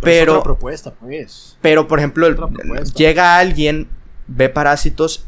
Pero, 0.01 0.33
otra 0.33 0.43
propuesta, 0.43 0.93
pues. 0.93 1.57
Pero, 1.61 1.87
por 1.87 1.99
ejemplo, 1.99 2.27
llega 2.95 3.37
alguien, 3.37 3.87
ve 4.27 4.49
Parásitos 4.49 5.25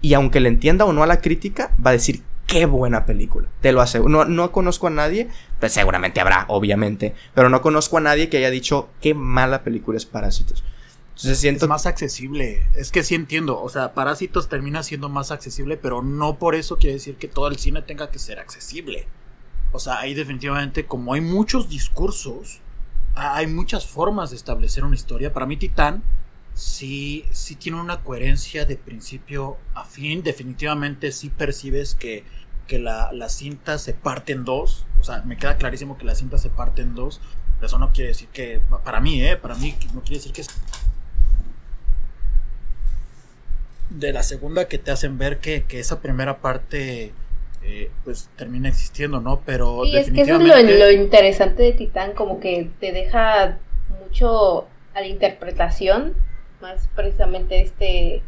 y 0.00 0.14
aunque 0.14 0.40
le 0.40 0.48
entienda 0.48 0.84
o 0.84 0.92
no 0.92 1.02
a 1.02 1.06
la 1.06 1.20
crítica, 1.20 1.74
va 1.84 1.90
a 1.90 1.94
decir 1.94 2.22
qué 2.46 2.66
buena 2.66 3.06
película. 3.06 3.48
Te 3.60 3.72
lo 3.72 3.80
aseguro. 3.80 4.10
No, 4.10 4.24
no 4.24 4.52
conozco 4.52 4.88
a 4.88 4.90
nadie, 4.90 5.28
pues 5.58 5.72
seguramente 5.72 6.20
habrá, 6.20 6.44
obviamente, 6.48 7.14
pero 7.34 7.48
no 7.48 7.62
conozco 7.62 7.98
a 7.98 8.00
nadie 8.00 8.28
que 8.28 8.36
haya 8.38 8.50
dicho 8.50 8.90
qué 9.00 9.14
mala 9.14 9.62
película 9.62 9.96
es 9.96 10.06
Parásitos. 10.06 10.64
Entonces 11.14 11.38
siento... 11.38 11.66
Es 11.66 11.68
más 11.68 11.86
accesible. 11.86 12.66
Es 12.74 12.90
que 12.90 13.02
sí 13.02 13.14
entiendo. 13.14 13.60
O 13.60 13.68
sea, 13.68 13.94
Parásitos 13.94 14.48
termina 14.48 14.82
siendo 14.82 15.08
más 15.08 15.30
accesible, 15.30 15.76
pero 15.76 16.02
no 16.02 16.38
por 16.38 16.54
eso 16.54 16.76
quiere 16.78 16.94
decir 16.94 17.16
que 17.16 17.28
todo 17.28 17.48
el 17.48 17.58
cine 17.58 17.82
tenga 17.82 18.10
que 18.10 18.18
ser 18.18 18.38
accesible. 18.38 19.06
O 19.72 19.78
sea, 19.78 20.00
ahí 20.00 20.14
definitivamente, 20.14 20.86
como 20.86 21.14
hay 21.14 21.20
muchos 21.20 21.68
discursos, 21.68 22.60
hay 23.14 23.46
muchas 23.46 23.86
formas 23.86 24.30
de 24.30 24.36
establecer 24.36 24.84
una 24.84 24.94
historia. 24.94 25.32
Para 25.32 25.46
mí, 25.46 25.56
Titán 25.56 26.02
sí, 26.54 27.24
sí 27.30 27.56
tiene 27.56 27.80
una 27.80 28.02
coherencia 28.02 28.64
de 28.64 28.76
principio 28.76 29.58
a 29.74 29.84
fin. 29.84 30.22
Definitivamente 30.22 31.12
sí 31.12 31.30
percibes 31.30 31.94
que, 31.94 32.24
que 32.66 32.78
la, 32.78 33.12
la 33.12 33.28
cinta 33.28 33.78
se 33.78 33.94
parte 33.94 34.32
en 34.32 34.44
dos. 34.44 34.86
O 35.00 35.04
sea, 35.04 35.22
me 35.22 35.36
queda 35.36 35.56
clarísimo 35.56 35.98
que 35.98 36.04
la 36.04 36.14
cinta 36.14 36.38
se 36.38 36.50
parte 36.50 36.82
en 36.82 36.94
dos. 36.94 37.20
eso 37.60 37.78
no 37.78 37.92
quiere 37.92 38.08
decir 38.08 38.28
que, 38.28 38.60
para 38.84 39.00
mí, 39.00 39.22
¿eh? 39.22 39.36
Para 39.36 39.54
mí 39.54 39.76
no 39.94 40.02
quiere 40.02 40.16
decir 40.16 40.32
que 40.32 40.42
de 43.98 44.12
la 44.12 44.22
segunda 44.22 44.68
que 44.68 44.78
te 44.78 44.90
hacen 44.90 45.18
ver 45.18 45.38
que, 45.38 45.64
esa 45.70 46.00
primera 46.00 46.40
parte 46.40 47.12
eh, 47.62 47.90
pues 48.04 48.30
termina 48.36 48.68
existiendo, 48.68 49.20
¿no? 49.20 49.42
Pero 49.44 49.82
sí, 49.84 49.92
definitivamente... 49.92 50.50
es 50.50 50.56
que 50.56 50.74
eso 50.74 50.84
es 50.84 50.96
lo, 50.96 51.02
interesante 51.02 51.62
de 51.62 51.72
Titán, 51.72 52.12
como 52.12 52.40
que 52.40 52.70
te 52.80 52.92
deja 52.92 53.58
mucho 54.00 54.66
a 54.94 55.00
la 55.00 55.06
interpretación, 55.06 56.14
más 56.60 56.88
precisamente 56.94 57.60
este 57.60 58.22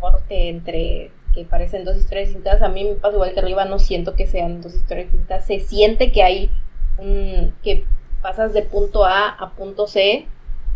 corte 0.00 0.48
entre 0.48 1.10
que 1.34 1.44
parecen 1.44 1.84
dos 1.84 1.96
historias 1.96 2.28
distintas. 2.28 2.62
A 2.62 2.68
mí 2.68 2.84
me 2.84 2.94
pasa 2.94 3.14
igual 3.14 3.32
que 3.32 3.40
arriba, 3.40 3.64
no 3.64 3.78
siento 3.78 4.14
que 4.14 4.26
sean 4.26 4.60
dos 4.60 4.74
historias 4.74 5.06
distintas. 5.06 5.46
Se 5.46 5.60
siente 5.60 6.12
que 6.12 6.22
hay 6.22 6.50
un. 6.98 7.54
que 7.62 7.84
pasas 8.20 8.52
de 8.52 8.62
punto 8.62 9.04
A 9.04 9.28
a 9.28 9.50
punto 9.50 9.86
C, 9.86 10.26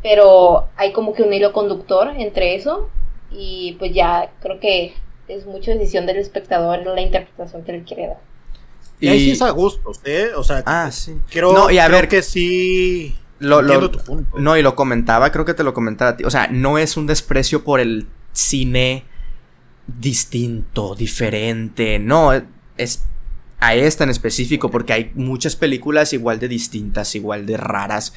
pero 0.02 0.68
hay 0.76 0.92
como 0.92 1.12
que 1.12 1.22
un 1.22 1.32
hilo 1.32 1.52
conductor 1.52 2.12
entre 2.16 2.54
eso 2.54 2.90
y 3.30 3.76
pues 3.78 3.92
ya 3.94 4.30
creo 4.40 4.60
que 4.60 4.94
es 5.28 5.46
mucha 5.46 5.72
decisión 5.72 6.06
del 6.06 6.18
espectador 6.18 6.86
la 6.86 7.00
interpretación 7.00 7.64
que 7.64 7.72
le 7.72 7.82
quiere 7.82 8.08
dar. 8.08 8.20
Y, 9.00 9.08
ahí 9.08 9.20
sí 9.20 9.30
es 9.32 9.42
a 9.42 9.50
gusto, 9.50 9.92
¿eh? 10.04 10.30
O 10.36 10.42
sea, 10.42 10.62
ah, 10.64 10.90
sí. 10.90 11.16
Quiero, 11.30 11.52
no, 11.52 11.70
y 11.70 11.78
a 11.78 11.88
ver 11.88 12.08
que 12.08 12.22
sí. 12.22 13.14
Lo, 13.38 13.60
No, 13.60 14.56
y 14.56 14.62
lo 14.62 14.74
comentaba, 14.74 15.30
creo 15.30 15.44
que 15.44 15.52
te 15.52 15.62
lo 15.62 15.74
comentaba 15.74 16.12
a 16.12 16.16
ti. 16.16 16.24
O 16.24 16.30
sea, 16.30 16.48
no 16.48 16.78
es 16.78 16.96
un 16.96 17.06
desprecio 17.06 17.62
por 17.64 17.80
el 17.80 18.06
cine 18.32 19.04
distinto, 19.86 20.94
diferente. 20.94 21.98
No, 21.98 22.32
es 22.78 23.04
a 23.58 23.74
esta 23.74 24.04
en 24.04 24.10
específico, 24.10 24.70
porque 24.70 24.92
hay 24.92 25.12
muchas 25.14 25.56
películas 25.56 26.12
igual 26.12 26.38
de 26.38 26.48
distintas, 26.48 27.14
igual 27.14 27.46
de 27.46 27.56
raras, 27.56 28.12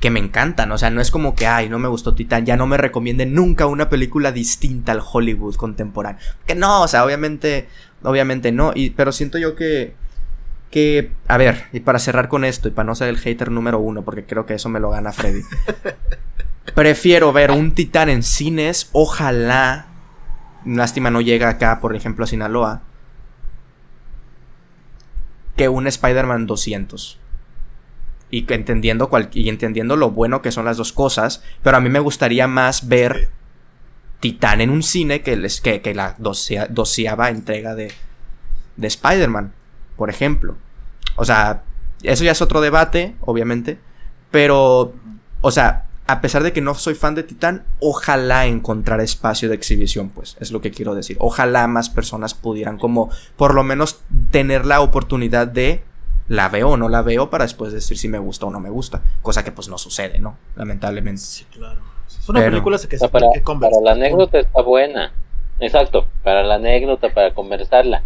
que 0.00 0.10
me 0.10 0.20
encantan. 0.20 0.70
O 0.72 0.78
sea, 0.78 0.90
no 0.90 1.00
es 1.00 1.10
como 1.10 1.34
que, 1.34 1.46
ay, 1.46 1.68
no 1.68 1.78
me 1.78 1.88
gustó 1.88 2.14
Titán, 2.14 2.44
ya 2.44 2.56
no 2.56 2.66
me 2.66 2.76
recomienden 2.76 3.34
nunca 3.34 3.66
una 3.66 3.88
película 3.88 4.32
distinta 4.32 4.92
al 4.92 5.02
Hollywood 5.02 5.56
contemporáneo. 5.56 6.20
Que 6.46 6.54
no, 6.54 6.82
o 6.82 6.88
sea, 6.88 7.04
obviamente, 7.04 7.68
obviamente 8.02 8.52
no. 8.52 8.72
Y, 8.74 8.90
pero 8.90 9.12
siento 9.12 9.38
yo 9.38 9.56
que, 9.56 9.94
que, 10.70 11.12
a 11.28 11.36
ver, 11.36 11.64
y 11.72 11.80
para 11.80 11.98
cerrar 11.98 12.28
con 12.28 12.44
esto, 12.44 12.68
y 12.68 12.72
para 12.72 12.86
no 12.86 12.94
ser 12.94 13.08
el 13.08 13.18
hater 13.18 13.50
número 13.50 13.78
uno, 13.78 14.02
porque 14.02 14.24
creo 14.24 14.46
que 14.46 14.54
eso 14.54 14.68
me 14.68 14.80
lo 14.80 14.90
gana 14.90 15.12
Freddy. 15.12 15.42
Prefiero 16.74 17.32
ver 17.32 17.50
un 17.50 17.72
Titán 17.72 18.08
en 18.08 18.22
cines, 18.22 18.88
ojalá, 18.92 19.86
lástima 20.64 21.10
no 21.10 21.20
llega 21.20 21.48
acá, 21.48 21.80
por 21.80 21.94
ejemplo, 21.94 22.24
a 22.24 22.28
Sinaloa, 22.28 22.82
que 25.56 25.68
un 25.68 25.86
Spider-Man 25.86 26.46
200 26.46 27.20
y 28.34 28.52
entendiendo, 28.52 29.08
y 29.32 29.48
entendiendo 29.48 29.96
lo 29.96 30.10
bueno 30.10 30.42
que 30.42 30.50
son 30.50 30.64
las 30.64 30.76
dos 30.76 30.92
cosas, 30.92 31.44
pero 31.62 31.76
a 31.76 31.80
mí 31.80 31.88
me 31.88 32.00
gustaría 32.00 32.48
más 32.48 32.88
ver 32.88 33.28
Titán 34.18 34.60
en 34.60 34.70
un 34.70 34.82
cine 34.82 35.22
que, 35.22 35.36
les, 35.36 35.60
que, 35.60 35.80
que 35.82 35.94
la 35.94 36.16
doceava 36.18 37.30
entrega 37.30 37.76
de, 37.76 37.92
de 38.76 38.86
Spider-Man, 38.88 39.52
por 39.96 40.10
ejemplo. 40.10 40.56
O 41.14 41.24
sea, 41.24 41.62
eso 42.02 42.24
ya 42.24 42.32
es 42.32 42.42
otro 42.42 42.60
debate, 42.60 43.14
obviamente, 43.20 43.78
pero, 44.32 44.92
o 45.40 45.50
sea, 45.52 45.86
a 46.08 46.20
pesar 46.20 46.42
de 46.42 46.52
que 46.52 46.60
no 46.60 46.74
soy 46.74 46.94
fan 46.94 47.14
de 47.14 47.22
Titán, 47.22 47.64
ojalá 47.78 48.46
encontrar 48.46 49.00
espacio 49.00 49.48
de 49.48 49.54
exhibición, 49.54 50.08
pues, 50.08 50.36
es 50.40 50.50
lo 50.50 50.60
que 50.60 50.72
quiero 50.72 50.96
decir. 50.96 51.16
Ojalá 51.20 51.68
más 51.68 51.88
personas 51.88 52.34
pudieran 52.34 52.78
como, 52.78 53.10
por 53.36 53.54
lo 53.54 53.62
menos, 53.62 54.00
tener 54.32 54.66
la 54.66 54.80
oportunidad 54.80 55.46
de 55.46 55.84
la 56.28 56.48
veo 56.48 56.70
o 56.70 56.76
no 56.76 56.88
la 56.88 57.02
veo 57.02 57.30
para 57.30 57.44
después 57.44 57.72
decir 57.72 57.98
si 57.98 58.08
me 58.08 58.18
gusta 58.18 58.46
o 58.46 58.50
no 58.50 58.60
me 58.60 58.70
gusta. 58.70 59.02
Cosa 59.22 59.44
que 59.44 59.52
pues 59.52 59.68
no 59.68 59.78
sucede, 59.78 60.18
¿no? 60.18 60.36
Lamentablemente. 60.56 61.20
Sí, 61.20 61.44
claro. 61.50 61.80
Es 62.06 62.28
una 62.28 62.40
película 62.40 62.78
que 62.78 62.98
se 62.98 63.08
para, 63.08 63.26
para 63.44 63.80
la 63.82 63.92
anécdota 63.92 64.38
está 64.38 64.62
buena. 64.62 65.12
Exacto, 65.60 66.06
para 66.22 66.42
la 66.42 66.56
anécdota, 66.56 67.12
para 67.12 67.32
conversarla. 67.34 68.02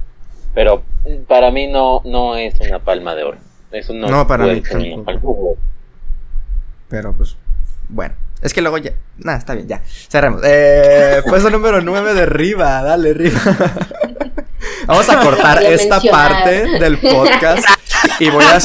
Pero 0.55 0.83
para 1.29 1.51
mí 1.51 1.69
no, 1.69 2.03
no 2.05 2.37
es 2.37 2.55
una 2.61 2.81
palma 2.81 3.15
de 3.15 3.25
oro. 3.25 3.39
Eso 3.71 3.93
no, 3.93 4.09
No, 4.09 4.27
para 4.27 4.47
mí 4.47 4.63
Pero 6.89 7.13
pues, 7.13 7.37
bueno. 7.89 8.15
Es 8.41 8.55
que 8.55 8.61
luego 8.61 8.79
ya. 8.79 8.93
Nada, 9.19 9.39
está 9.39 9.55
bien, 9.55 9.67
ya. 9.67 9.83
Cerremos. 9.85 10.43
Eh, 10.45 11.23
puesto 11.27 11.51
número 11.51 11.81
9 11.81 12.15
de 12.15 12.27
Riva. 12.27 12.83
Dale, 12.83 13.13
Riva. 13.13 13.41
Vamos 14.87 15.09
a 15.09 15.21
cortar 15.21 15.63
esta 15.65 15.97
mencionar. 15.97 16.33
parte 16.33 16.79
del 16.79 16.99
podcast. 16.99 17.67
Y 18.21 18.31
voy 18.31 18.45
a. 18.45 18.59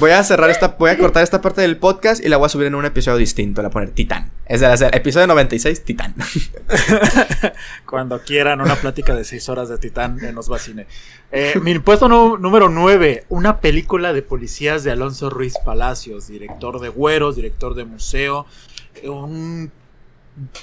Voy 0.00 0.10
a 0.10 0.24
cerrar 0.24 0.50
esta. 0.50 0.68
Voy 0.78 0.90
a 0.90 0.98
cortar 0.98 1.22
esta 1.22 1.40
parte 1.40 1.60
del 1.60 1.76
podcast 1.76 2.24
y 2.24 2.28
la 2.28 2.36
voy 2.36 2.46
a 2.46 2.48
subir 2.48 2.66
en 2.66 2.74
un 2.74 2.84
episodio 2.84 3.16
distinto. 3.16 3.62
La 3.62 3.68
voy 3.68 3.70
a 3.70 3.74
poner 3.74 3.90
Titán. 3.90 4.32
Es 4.46 4.60
decir, 4.60 4.88
episodio 4.92 5.28
96, 5.28 5.84
Titán. 5.84 6.14
Cuando 7.86 8.20
quieran 8.20 8.60
una 8.60 8.74
plática 8.74 9.14
de 9.14 9.24
6 9.24 9.48
horas 9.48 9.68
de 9.68 9.78
Titán 9.78 10.18
en 10.24 10.36
Cine. 10.58 10.86
Eh, 11.30 11.60
mi 11.62 11.78
puesto 11.78 12.08
número 12.08 12.68
9, 12.68 13.26
una 13.28 13.60
película 13.60 14.12
de 14.12 14.22
policías 14.22 14.82
de 14.82 14.90
Alonso 14.90 15.30
Ruiz 15.30 15.54
Palacios, 15.64 16.26
director 16.26 16.80
de 16.80 16.88
Güeros, 16.88 17.36
director 17.36 17.74
de 17.74 17.84
Museo, 17.84 18.46
un 19.04 19.70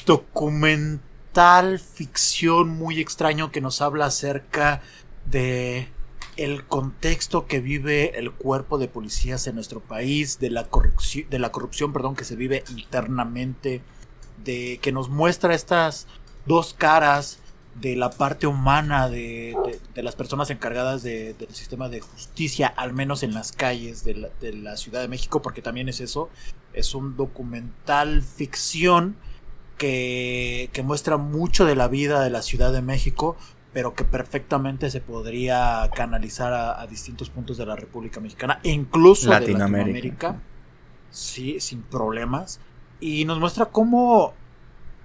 documental 0.05 1.79
ficción 1.79 2.69
muy 2.69 2.99
extraño 2.99 3.51
que 3.51 3.61
nos 3.61 3.81
habla 3.81 4.05
acerca 4.05 4.81
de 5.25 5.87
el 6.43 6.65
contexto 6.65 7.45
que 7.47 7.59
vive 7.59 8.17
el 8.17 8.31
cuerpo 8.31 8.77
de 8.77 8.87
policías 8.87 9.47
en 9.47 9.55
nuestro 9.55 9.79
país, 9.79 10.39
de 10.39 10.49
la 10.49 10.65
corrupción, 10.65 11.29
de 11.29 11.39
la 11.39 11.51
corrupción, 11.51 11.93
perdón, 11.93 12.15
que 12.15 12.23
se 12.25 12.35
vive 12.35 12.63
internamente, 12.75 13.81
de 14.43 14.79
que 14.81 14.91
nos 14.91 15.09
muestra 15.09 15.53
estas 15.53 16.07
dos 16.45 16.73
caras 16.73 17.39
de 17.79 17.95
la 17.95 18.09
parte 18.09 18.47
humana 18.47 19.07
de, 19.09 19.55
de- 19.93 20.03
las 20.03 20.15
personas 20.15 20.49
encargadas 20.49 21.03
de- 21.03 21.33
del 21.35 21.53
sistema 21.55 21.87
de 21.89 22.01
justicia, 22.01 22.67
al 22.67 22.91
menos 22.93 23.23
en 23.23 23.33
las 23.33 23.51
calles 23.51 24.03
de 24.03 24.15
la, 24.15 24.29
de 24.41 24.53
la 24.53 24.75
Ciudad 24.77 24.99
de 25.01 25.07
México, 25.07 25.41
porque 25.41 25.61
también 25.61 25.87
es 25.89 26.01
eso, 26.01 26.29
es 26.73 26.95
un 26.95 27.15
documental 27.15 28.23
ficción 28.23 29.15
que, 29.77 30.69
que 30.73 30.83
muestra 30.83 31.17
mucho 31.17 31.65
de 31.65 31.75
la 31.75 31.87
vida 31.87 32.21
de 32.23 32.29
la 32.29 32.41
Ciudad 32.41 32.73
de 32.73 32.81
México, 32.81 33.37
pero 33.73 33.93
que 33.93 34.03
perfectamente 34.03 34.89
se 34.89 35.01
podría 35.01 35.89
canalizar 35.95 36.53
a, 36.53 36.81
a 36.81 36.87
distintos 36.87 37.29
puntos 37.29 37.57
de 37.57 37.65
la 37.65 37.75
República 37.75 38.19
Mexicana, 38.19 38.59
incluso 38.63 39.29
Latinoamérica. 39.29 39.65
de 39.65 39.83
Latinoamérica, 39.83 40.41
sí, 41.09 41.59
sin 41.59 41.81
problemas, 41.81 42.59
y 42.99 43.25
nos 43.25 43.39
muestra 43.39 43.67
cómo 43.67 44.33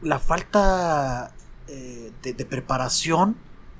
la 0.02 0.18
falta 0.18 1.32
eh, 1.68 2.12
de, 2.22 2.32
de 2.32 2.44
preparación 2.44 3.36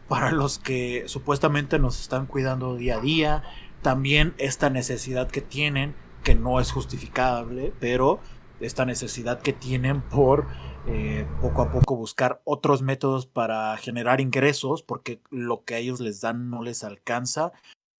para 0.08 0.30
los 0.30 0.58
que 0.58 1.04
supuestamente 1.06 1.78
nos 1.78 2.00
están 2.00 2.26
cuidando 2.26 2.76
día 2.76 2.96
a 2.96 3.00
día, 3.00 3.42
también 3.82 4.34
esta 4.38 4.70
necesidad 4.70 5.28
que 5.28 5.40
tienen, 5.40 5.94
que 6.22 6.34
no 6.34 6.60
es 6.60 6.70
justificable, 6.70 7.72
pero 7.80 8.20
esta 8.60 8.84
necesidad 8.84 9.40
que 9.40 9.52
tienen 9.52 10.00
por 10.00 10.46
eh, 10.86 11.26
poco 11.40 11.62
a 11.62 11.70
poco 11.72 11.96
buscar 11.96 12.40
otros 12.44 12.80
métodos 12.80 13.26
para 13.26 13.76
generar 13.76 14.20
ingresos, 14.20 14.82
porque 14.82 15.20
lo 15.30 15.64
que 15.64 15.74
a 15.74 15.78
ellos 15.78 16.00
les 16.00 16.20
dan 16.20 16.48
no 16.48 16.62
les 16.62 16.84
alcanza. 16.84 17.52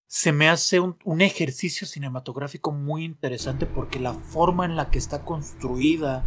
Se 0.07 0.31
me 0.31 0.49
hace 0.49 0.79
un, 0.79 1.21
ejercicio 1.21 1.85
cinematográfico 1.87 2.71
muy 2.71 3.05
interesante 3.05 3.67
porque 3.67 3.99
la 3.99 4.15
forma 4.15 4.65
en 4.65 4.77
la 4.77 4.89
que 4.91 4.99
está 4.99 5.25
construida 5.25 6.25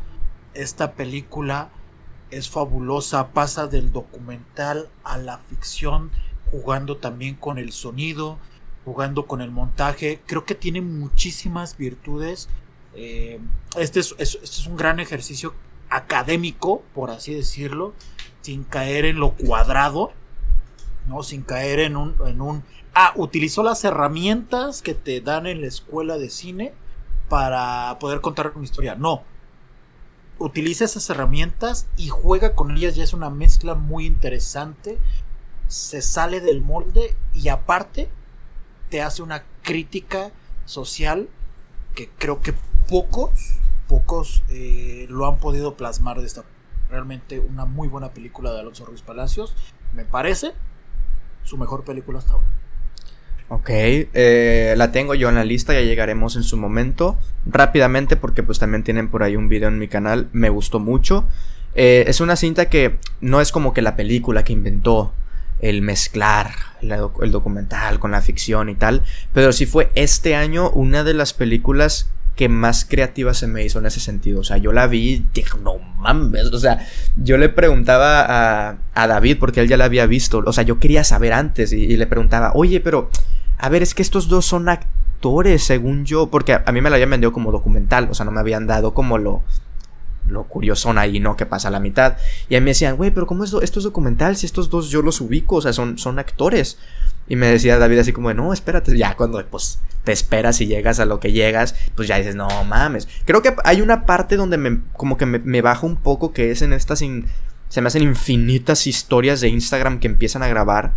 esta 0.54 0.94
película 0.96 1.70
es 2.30 2.50
fabulosa, 2.50 3.30
pasa 3.30 3.68
del 3.68 3.94
documental 3.94 4.90
a 5.06 5.18
la 5.18 5.38
ficción, 5.38 6.12
jugando 6.52 6.98
también 6.98 7.36
con 7.36 7.58
el 7.58 7.72
sonido, 7.72 8.38
jugando 8.84 9.28
con 9.28 9.40
el 9.42 9.50
montaje. 9.52 10.20
Creo 10.26 10.44
que 10.44 10.56
tiene 10.56 10.82
muchísimas 10.82 11.78
virtudes. 11.78 12.50
Eh, 12.96 13.40
este, 13.78 14.02
es, 14.02 14.14
es- 14.18 14.36
este 14.44 14.46
es 14.46 14.68
un 14.68 14.76
gran 14.76 15.00
ejercicio 15.00 15.54
académico, 15.90 16.84
por 16.94 17.12
así 17.12 17.34
decirlo, 17.34 17.94
sin 18.42 18.64
caer 18.64 19.06
en 19.06 19.20
lo 19.20 19.32
cuadrado, 19.32 20.12
¿no? 21.08 21.24
Sin 21.24 21.42
caer 21.42 21.80
en 21.80 21.98
un, 21.98 22.16
en 22.26 22.42
un... 22.42 22.64
Ah, 22.94 23.14
utilizó 23.16 23.64
las 23.64 23.84
herramientas 23.84 24.82
que 24.82 24.94
te 24.94 25.22
dan 25.22 25.48
en 25.48 25.62
la 25.62 25.68
escuela 25.68 26.18
de 26.18 26.30
cine 26.30 26.74
para 27.30 27.98
poder 28.00 28.22
contar 28.22 28.52
una 28.56 28.66
historia. 28.66 28.96
No, 28.96 29.24
utiliza 30.40 30.86
esas 30.86 31.10
herramientas 31.10 31.88
y 31.98 32.10
juega 32.10 32.56
con 32.56 32.72
ellas. 32.72 32.96
Ya 32.96 33.04
es 33.04 33.14
una 33.14 33.30
mezcla 33.30 33.76
muy 33.76 34.06
interesante. 34.06 34.98
Se 35.68 36.02
sale 36.02 36.42
del 36.42 36.62
molde 36.62 37.16
y 37.34 37.50
aparte 37.50 38.10
te 38.90 39.02
hace 39.02 39.22
una 39.22 39.44
crítica 39.62 40.32
social 40.66 41.30
que 41.96 42.10
creo 42.18 42.42
que 42.42 42.54
pocos, 42.88 43.32
pocos 43.90 44.44
eh, 44.50 45.08
lo 45.10 45.28
han 45.28 45.40
podido 45.40 45.76
plasmar 45.76 46.20
de 46.22 46.28
esta. 46.28 46.44
Realmente 46.90 47.40
una 47.40 47.66
muy 47.66 47.90
buena 47.90 48.14
película 48.14 48.54
de 48.54 48.62
Alonso 48.62 48.86
Ruiz 48.86 49.02
Palacios. 49.02 49.56
Me 49.94 50.06
parece 50.06 50.54
su 51.44 51.58
mejor 51.58 51.84
película 51.84 52.20
hasta 52.20 52.34
ahora. 52.34 52.48
Ok, 53.50 53.70
eh, 53.72 54.76
la 54.78 54.92
tengo 54.92 55.16
yo 55.16 55.28
en 55.28 55.36
la 55.36 55.44
lista, 55.44 55.74
ya 55.74 55.82
llegaremos 55.82 56.36
en 56.36 56.44
su 56.44 56.56
momento. 56.56 57.18
Rápidamente, 57.48 58.16
porque 58.16 58.44
pues 58.44 58.60
también 58.60 58.84
tienen 58.84 59.10
por 59.10 59.24
ahí 59.24 59.36
un 59.36 59.50
video 59.50 59.70
en 59.70 59.80
mi 59.80 59.88
canal, 59.88 60.30
me 60.32 60.50
gustó 60.50 60.80
mucho. 60.80 61.28
Eh, 61.74 62.06
es 62.08 62.22
una 62.22 62.36
cinta 62.36 62.70
que 62.70 63.00
no 63.22 63.42
es 63.42 63.52
como 63.52 63.74
que 63.74 63.82
la 63.82 63.96
película 63.96 64.44
que 64.44 64.54
inventó 64.54 65.14
el 65.60 65.82
mezclar 65.82 66.52
el 66.82 67.32
documental 67.32 68.00
con 68.00 68.12
la 68.12 68.22
ficción 68.22 68.70
y 68.70 68.76
tal, 68.76 69.04
pero 69.34 69.52
sí 69.52 69.66
fue 69.66 69.92
este 69.96 70.36
año 70.36 70.70
una 70.70 71.04
de 71.04 71.14
las 71.14 71.34
películas 71.34 72.10
que 72.40 72.48
más 72.48 72.86
creativa 72.86 73.34
se 73.34 73.48
me 73.48 73.66
hizo 73.66 73.80
en 73.80 73.86
ese 73.86 74.00
sentido. 74.00 74.40
O 74.40 74.44
sea, 74.46 74.56
yo 74.56 74.72
la 74.72 74.88
vi 74.88 75.10
y 75.10 75.26
dije, 75.34 75.58
no 75.62 75.78
mames. 75.98 76.46
O 76.54 76.58
sea, 76.58 76.88
yo 77.18 77.38
le 77.38 77.50
preguntaba 77.50 78.22
a, 78.22 78.78
a 78.94 79.08
David, 79.08 79.40
porque 79.42 79.60
él 79.60 79.68
ya 79.68 79.76
la 79.76 79.84
había 79.84 80.06
visto. 80.06 80.42
O 80.46 80.54
sea, 80.54 80.64
yo 80.64 80.80
quería 80.80 81.04
saber 81.04 81.34
antes 81.34 81.74
y, 81.74 81.98
le 81.98 82.08
preguntaba, 82.08 82.54
oye, 82.56 82.80
pero, 82.80 83.10
a 83.58 83.68
ver, 83.68 83.84
es 83.84 83.94
que 83.94 84.02
estos 84.02 84.30
dos 84.30 84.46
son 84.46 84.70
actores, 84.70 85.66
según 85.66 86.06
yo. 86.06 86.28
Porque 86.28 86.54
a, 86.54 86.64
a 86.66 86.72
mí 86.72 86.80
me 86.80 86.90
la 86.90 86.96
habían 86.96 87.10
vendido 87.10 87.34
como 87.34 87.52
documental. 87.52 88.08
O 88.10 88.14
sea, 88.14 88.26
no 88.26 88.32
me 88.32 88.40
habían 88.40 88.68
dado 88.68 88.94
como 88.94 89.18
lo, 89.18 89.44
lo 90.30 90.44
curiosón 90.46 90.98
ahí, 90.98 91.20
¿no? 91.20 91.36
Que 91.36 91.46
pasa 91.46 91.68
a 91.68 91.72
la 91.72 91.80
mitad. 91.80 92.18
Y 92.50 92.56
a 92.56 92.60
mí 92.60 92.66
me 92.66 92.72
decían, 92.72 92.96
güey, 92.98 93.12
pero 93.12 93.28
¿cómo 93.28 93.44
es 93.44 93.52
do- 93.52 93.62
esto 93.62 93.80
es 93.80 93.84
documental? 93.84 94.36
Si 94.38 94.46
estos 94.46 94.70
dos 94.70 94.90
yo 94.90 95.02
los 95.02 95.20
ubico, 95.22 95.56
o 95.58 95.62
sea, 95.62 95.74
son, 95.74 95.98
son 95.98 96.20
actores. 96.20 96.78
Y 97.28 97.36
me 97.36 97.48
decía 97.48 97.78
David 97.78 98.00
así 98.00 98.12
como, 98.14 98.30
de, 98.30 98.36
no, 98.36 98.54
espérate, 98.54 98.98
ya 98.98 99.16
cuando 99.16 99.46
pues 99.46 99.80
te 100.04 100.12
esperas 100.12 100.62
y 100.62 100.66
llegas 100.68 101.00
a 101.00 101.06
lo 101.06 101.20
que 101.20 101.32
llegas, 101.32 101.76
pues 101.96 102.08
ya 102.08 102.18
dices, 102.18 102.36
no 102.36 102.48
mames. 102.64 103.08
Creo 103.26 103.42
que 103.44 103.54
hay 103.66 103.82
una 103.82 104.06
parte 104.06 104.36
donde 104.36 104.58
me, 104.58 104.80
como 104.94 105.18
que 105.18 105.26
me, 105.28 105.38
me 105.40 105.62
baja 105.62 105.86
un 105.86 105.96
poco, 105.96 106.34
que 106.34 106.50
es 106.52 106.62
en 106.64 106.74
estas, 106.74 107.02
in- 107.04 107.28
se 107.68 107.82
me 107.82 107.88
hacen 107.88 108.02
infinitas 108.02 108.88
historias 108.88 109.42
de 109.42 109.50
Instagram 109.50 110.00
que 110.00 110.08
empiezan 110.08 110.42
a 110.42 110.48
grabar. 110.48 110.94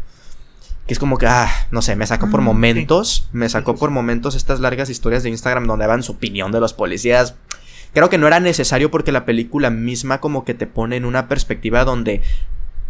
Que 0.86 0.94
es 0.94 0.98
como 0.98 1.16
que, 1.18 1.26
ah, 1.26 1.48
no 1.70 1.80
sé, 1.80 1.94
me 1.94 2.06
sacó 2.06 2.28
por 2.30 2.40
sí. 2.40 2.44
momentos, 2.44 3.28
me 3.32 3.48
sacó 3.48 3.76
por 3.76 3.90
momentos 3.90 4.34
estas 4.34 4.58
largas 4.58 4.90
historias 4.90 5.22
de 5.22 5.28
Instagram 5.28 5.66
donde 5.66 5.84
daban 5.84 6.02
su 6.02 6.12
opinión 6.12 6.50
de 6.50 6.58
los 6.60 6.72
policías. 6.72 7.34
Creo 7.92 8.08
que 8.08 8.18
no 8.18 8.26
era 8.26 8.40
necesario 8.40 8.90
porque 8.90 9.12
la 9.12 9.24
película 9.24 9.70
misma 9.70 10.20
como 10.20 10.44
que 10.44 10.54
te 10.54 10.66
pone 10.66 10.96
en 10.96 11.04
una 11.04 11.28
perspectiva 11.28 11.84
donde 11.84 12.22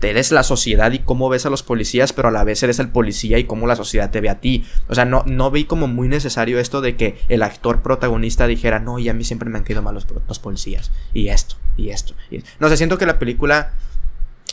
eres 0.09 0.33
la 0.33 0.43
sociedad 0.43 0.91
y 0.93 1.01
cómo 1.01 1.29
ves 1.29 1.47
a 1.47 1.51
los 1.51 1.63
policías, 1.63 2.13
pero 2.13 2.29
a 2.29 2.31
la 2.31 2.45
vez 2.45 2.63
eres 2.63 2.79
el 2.79 2.89
policía 2.89 3.39
y 3.39 3.45
cómo 3.45 3.67
la 3.67 3.77
sociedad 3.77 4.11
te 4.11 4.21
ve 4.21 4.31
a 4.31 4.41
ti. 4.41 4.65
O 4.89 4.95
sea, 4.95 5.05
no, 5.05 5.23
no 5.27 5.51
vi 5.51 5.65
como 5.65 5.87
muy 5.87 6.09
necesario 6.09 6.59
esto 6.59 6.81
de 6.81 6.97
que 6.97 7.19
el 7.29 7.43
actor 7.43 7.83
protagonista 7.83 8.47
dijera, 8.47 8.79
no, 8.79 8.99
y 8.99 9.09
a 9.09 9.15
mí 9.15 9.25
siempre 9.25 9.49
me 9.49 9.59
han 9.59 9.65
caído 9.65 9.83
mal 9.83 9.95
los, 9.95 10.07
los 10.27 10.39
policías. 10.39 10.91
Y 11.13 11.29
esto, 11.29 11.57
y 11.77 11.91
esto. 11.91 12.15
No 12.59 12.69
sé, 12.69 12.77
siento 12.77 12.99
que 12.99 13.07
la 13.07 13.19
película 13.19 13.73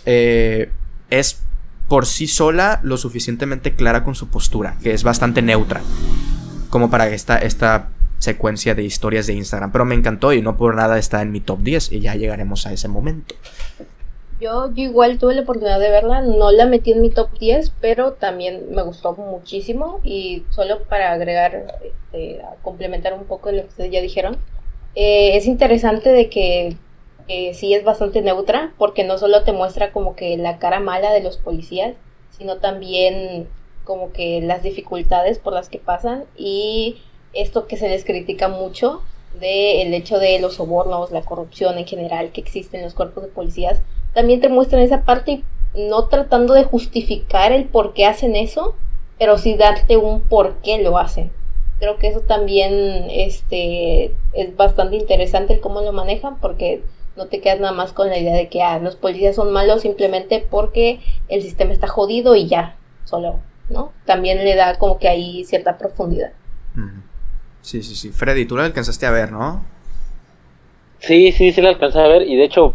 eh, 0.05 0.71
es 1.09 1.41
por 1.87 2.05
sí 2.05 2.27
sola 2.27 2.79
lo 2.83 2.97
suficientemente 2.97 3.75
clara 3.75 4.03
con 4.03 4.15
su 4.15 4.27
postura, 4.27 4.77
que 4.83 4.93
es 4.93 5.03
bastante 5.03 5.41
neutra. 5.41 5.81
Como 6.69 6.91
para 6.91 7.09
esta, 7.09 7.37
esta 7.39 7.89
secuencia 8.19 8.75
de 8.75 8.83
historias 8.83 9.25
de 9.27 9.33
Instagram. 9.33 9.71
Pero 9.71 9.85
me 9.85 9.95
encantó 9.95 10.33
y 10.33 10.41
no 10.41 10.57
por 10.57 10.75
nada 10.75 10.97
está 10.97 11.21
en 11.21 11.31
mi 11.31 11.39
top 11.39 11.59
10 11.59 11.91
y 11.93 12.01
ya 12.01 12.15
llegaremos 12.15 12.67
a 12.67 12.73
ese 12.73 12.87
momento. 12.87 13.35
Yo, 14.39 14.73
yo 14.73 14.83
igual 14.83 15.17
tuve 15.17 15.35
la 15.35 15.41
oportunidad 15.41 15.79
de 15.79 15.89
verla, 15.89 16.21
no 16.21 16.51
la 16.51 16.65
metí 16.65 16.93
en 16.93 17.01
mi 17.01 17.09
top 17.09 17.29
10, 17.39 17.73
pero 17.81 18.13
también 18.13 18.67
me 18.73 18.83
gustó 18.83 19.13
muchísimo 19.13 19.99
y 20.03 20.45
solo 20.49 20.83
para 20.83 21.11
agregar, 21.11 21.79
este, 21.83 22.41
a 22.43 22.55
complementar 22.61 23.13
un 23.13 23.25
poco 23.25 23.51
lo 23.51 23.63
que 23.63 23.67
ustedes 23.67 23.91
ya 23.91 24.01
dijeron, 24.01 24.37
eh, 24.95 25.35
es 25.35 25.45
interesante 25.45 26.09
de 26.09 26.29
que 26.29 26.77
eh, 27.27 27.53
sí 27.53 27.73
es 27.73 27.83
bastante 27.83 28.21
neutra 28.21 28.73
porque 28.77 29.03
no 29.03 29.17
solo 29.17 29.43
te 29.43 29.51
muestra 29.51 29.91
como 29.91 30.15
que 30.15 30.37
la 30.37 30.57
cara 30.57 30.79
mala 30.79 31.11
de 31.11 31.21
los 31.21 31.37
policías, 31.37 31.95
sino 32.37 32.57
también 32.57 33.47
como 33.83 34.13
que 34.13 34.39
las 34.41 34.63
dificultades 34.63 35.37
por 35.37 35.51
las 35.51 35.67
que 35.67 35.79
pasan 35.79 36.23
y 36.37 37.01
esto 37.33 37.67
que 37.67 37.77
se 37.77 37.89
les 37.89 38.05
critica 38.05 38.47
mucho 38.47 39.01
del 39.39 39.93
hecho 39.93 40.19
de 40.19 40.39
los 40.39 40.55
sobornos, 40.55 41.11
la 41.11 41.21
corrupción 41.21 41.77
en 41.77 41.85
general 41.85 42.31
que 42.31 42.41
existe 42.41 42.77
en 42.77 42.83
los 42.83 42.93
cuerpos 42.93 43.23
de 43.23 43.29
policías, 43.29 43.81
también 44.13 44.41
te 44.41 44.49
muestran 44.49 44.81
esa 44.81 45.03
parte, 45.03 45.43
no 45.75 46.07
tratando 46.07 46.53
de 46.53 46.63
justificar 46.63 47.51
el 47.51 47.65
por 47.65 47.93
qué 47.93 48.05
hacen 48.05 48.35
eso, 48.35 48.75
pero 49.17 49.37
sí 49.37 49.55
darte 49.55 49.97
un 49.97 50.21
por 50.21 50.55
qué 50.61 50.81
lo 50.81 50.97
hacen. 50.97 51.31
creo 51.79 51.97
que 51.97 52.07
eso 52.07 52.21
también 52.21 53.07
este, 53.09 54.13
es 54.33 54.55
bastante 54.57 54.97
interesante 54.97 55.53
el 55.53 55.61
cómo 55.61 55.81
lo 55.81 55.93
manejan 55.93 56.37
porque 56.39 56.83
no 57.15 57.27
te 57.27 57.39
quedas 57.39 57.59
nada 57.59 57.73
más 57.73 57.93
con 57.93 58.09
la 58.09 58.17
idea 58.17 58.33
de 58.33 58.49
que 58.49 58.61
ah, 58.61 58.79
los 58.79 58.95
policías 58.95 59.35
son 59.35 59.51
malos 59.51 59.81
simplemente 59.81 60.45
porque 60.49 60.99
el 61.27 61.41
sistema 61.41 61.71
está 61.71 61.87
jodido 61.87 62.35
y 62.35 62.47
ya, 62.47 62.75
solo, 63.05 63.39
¿no? 63.69 63.93
También 64.05 64.43
le 64.43 64.55
da 64.55 64.77
como 64.77 64.97
que 64.97 65.07
ahí 65.07 65.43
cierta 65.45 65.77
profundidad. 65.77 66.31
Sí, 67.61 67.83
sí, 67.83 67.95
sí. 67.95 68.09
Freddy, 68.09 68.45
tú 68.45 68.55
lo 68.55 68.63
alcanzaste 68.63 69.05
a 69.05 69.11
ver, 69.11 69.31
¿no? 69.31 69.63
Sí, 70.99 71.31
sí, 71.31 71.51
sí 71.51 71.61
la 71.61 71.69
alcanzé 71.69 71.99
a 71.99 72.07
ver 72.07 72.23
y 72.23 72.35
de 72.35 72.43
hecho 72.43 72.73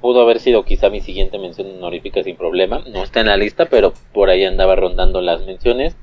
pudo 0.00 0.22
haber 0.22 0.40
sido 0.40 0.64
quizá 0.64 0.88
mi 0.90 1.00
siguiente 1.00 1.38
mención 1.38 1.68
honorífica 1.76 2.22
sin 2.22 2.36
problema. 2.36 2.82
No 2.92 3.02
está 3.02 3.20
en 3.20 3.26
la 3.26 3.36
lista, 3.36 3.66
pero 3.66 3.92
por 4.12 4.30
ahí 4.30 4.44
andaba 4.44 4.76
rondando 4.76 5.20
las 5.20 5.44
menciones. 5.46 5.96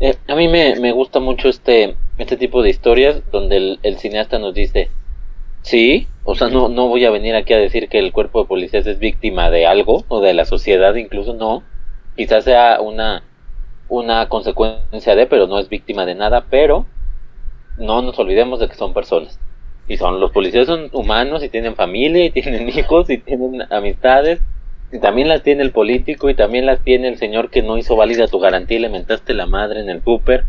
Eh, 0.00 0.16
a 0.26 0.34
mí 0.34 0.48
me, 0.48 0.76
me, 0.76 0.92
gusta 0.92 1.20
mucho 1.20 1.48
este, 1.48 1.94
este 2.18 2.36
tipo 2.36 2.62
de 2.62 2.70
historias 2.70 3.22
donde 3.30 3.78
el, 3.80 3.98
cineasta 3.98 4.38
nos 4.38 4.54
dice, 4.54 4.90
sí, 5.62 6.08
o 6.24 6.34
sea, 6.34 6.48
no, 6.48 6.68
no 6.68 6.88
voy 6.88 7.04
a 7.04 7.10
venir 7.10 7.36
aquí 7.36 7.52
a 7.52 7.58
decir 7.58 7.88
que 7.88 8.00
el 8.00 8.12
cuerpo 8.12 8.42
de 8.42 8.48
policías 8.48 8.86
es 8.86 8.98
víctima 8.98 9.50
de 9.50 9.66
algo, 9.66 10.04
o 10.08 10.20
de 10.20 10.34
la 10.34 10.46
sociedad 10.46 10.94
incluso, 10.96 11.34
no. 11.34 11.62
Quizás 12.16 12.44
sea 12.44 12.80
una, 12.80 13.22
una 13.88 14.28
consecuencia 14.28 15.14
de, 15.14 15.26
pero 15.26 15.46
no 15.46 15.60
es 15.60 15.68
víctima 15.68 16.06
de 16.06 16.16
nada, 16.16 16.46
pero 16.50 16.86
no 17.78 18.02
nos 18.02 18.18
olvidemos 18.18 18.60
de 18.60 18.68
que 18.68 18.74
son 18.74 18.94
personas. 18.94 19.38
Y 19.86 19.96
son, 19.96 20.18
los 20.20 20.32
policías 20.32 20.66
son 20.66 20.88
humanos 20.92 21.42
y 21.42 21.48
tienen 21.48 21.74
familia 21.76 22.24
y 22.24 22.30
tienen 22.32 22.68
hijos 22.68 23.10
y 23.10 23.18
tienen 23.18 23.62
amistades 23.70 24.40
y 24.94 25.00
también 25.00 25.28
las 25.28 25.42
tiene 25.42 25.62
el 25.62 25.72
político 25.72 26.30
y 26.30 26.34
también 26.34 26.66
las 26.66 26.80
tiene 26.84 27.08
el 27.08 27.18
señor 27.18 27.50
que 27.50 27.62
no 27.62 27.76
hizo 27.76 27.96
válida 27.96 28.28
tu 28.28 28.38
garantía 28.38 28.78
y 28.78 28.80
le 28.80 28.88
mentaste 28.88 29.34
la 29.34 29.46
madre 29.46 29.80
en 29.80 29.90
el 29.90 30.00
Cooper. 30.02 30.44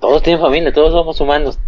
Todos 0.00 0.22
tienen 0.22 0.40
familia, 0.40 0.72
todos 0.72 0.92
somos 0.92 1.20
humanos. 1.20 1.58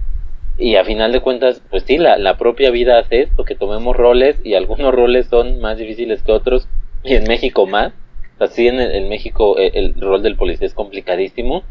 Y 0.56 0.77
a 0.77 0.85
final 0.85 1.12
de 1.12 1.20
cuentas, 1.20 1.62
pues 1.70 1.85
sí, 1.85 1.98
la, 1.98 2.16
la 2.16 2.39
propia 2.39 2.70
vida 2.70 2.98
hace 2.98 3.20
esto, 3.20 3.44
que 3.44 3.55
tomemos 3.55 3.94
roles 3.94 4.40
y 4.43 4.55
algunos 4.55 4.94
roles 4.94 5.27
son 5.27 5.60
más 5.60 5.77
difíciles 5.77 6.23
que 6.23 6.32
otros 6.32 6.66
y 7.05 7.15
en 7.15 7.24
México 7.24 7.66
más. 7.66 7.93
Así 8.39 8.69
en, 8.69 9.09
México 9.09 9.59
el, 9.59 9.70
el 9.74 10.01
rol 10.01 10.23
del 10.23 10.36
policía 10.36 10.66
es 10.66 10.74
complicadísimo, 10.74 11.62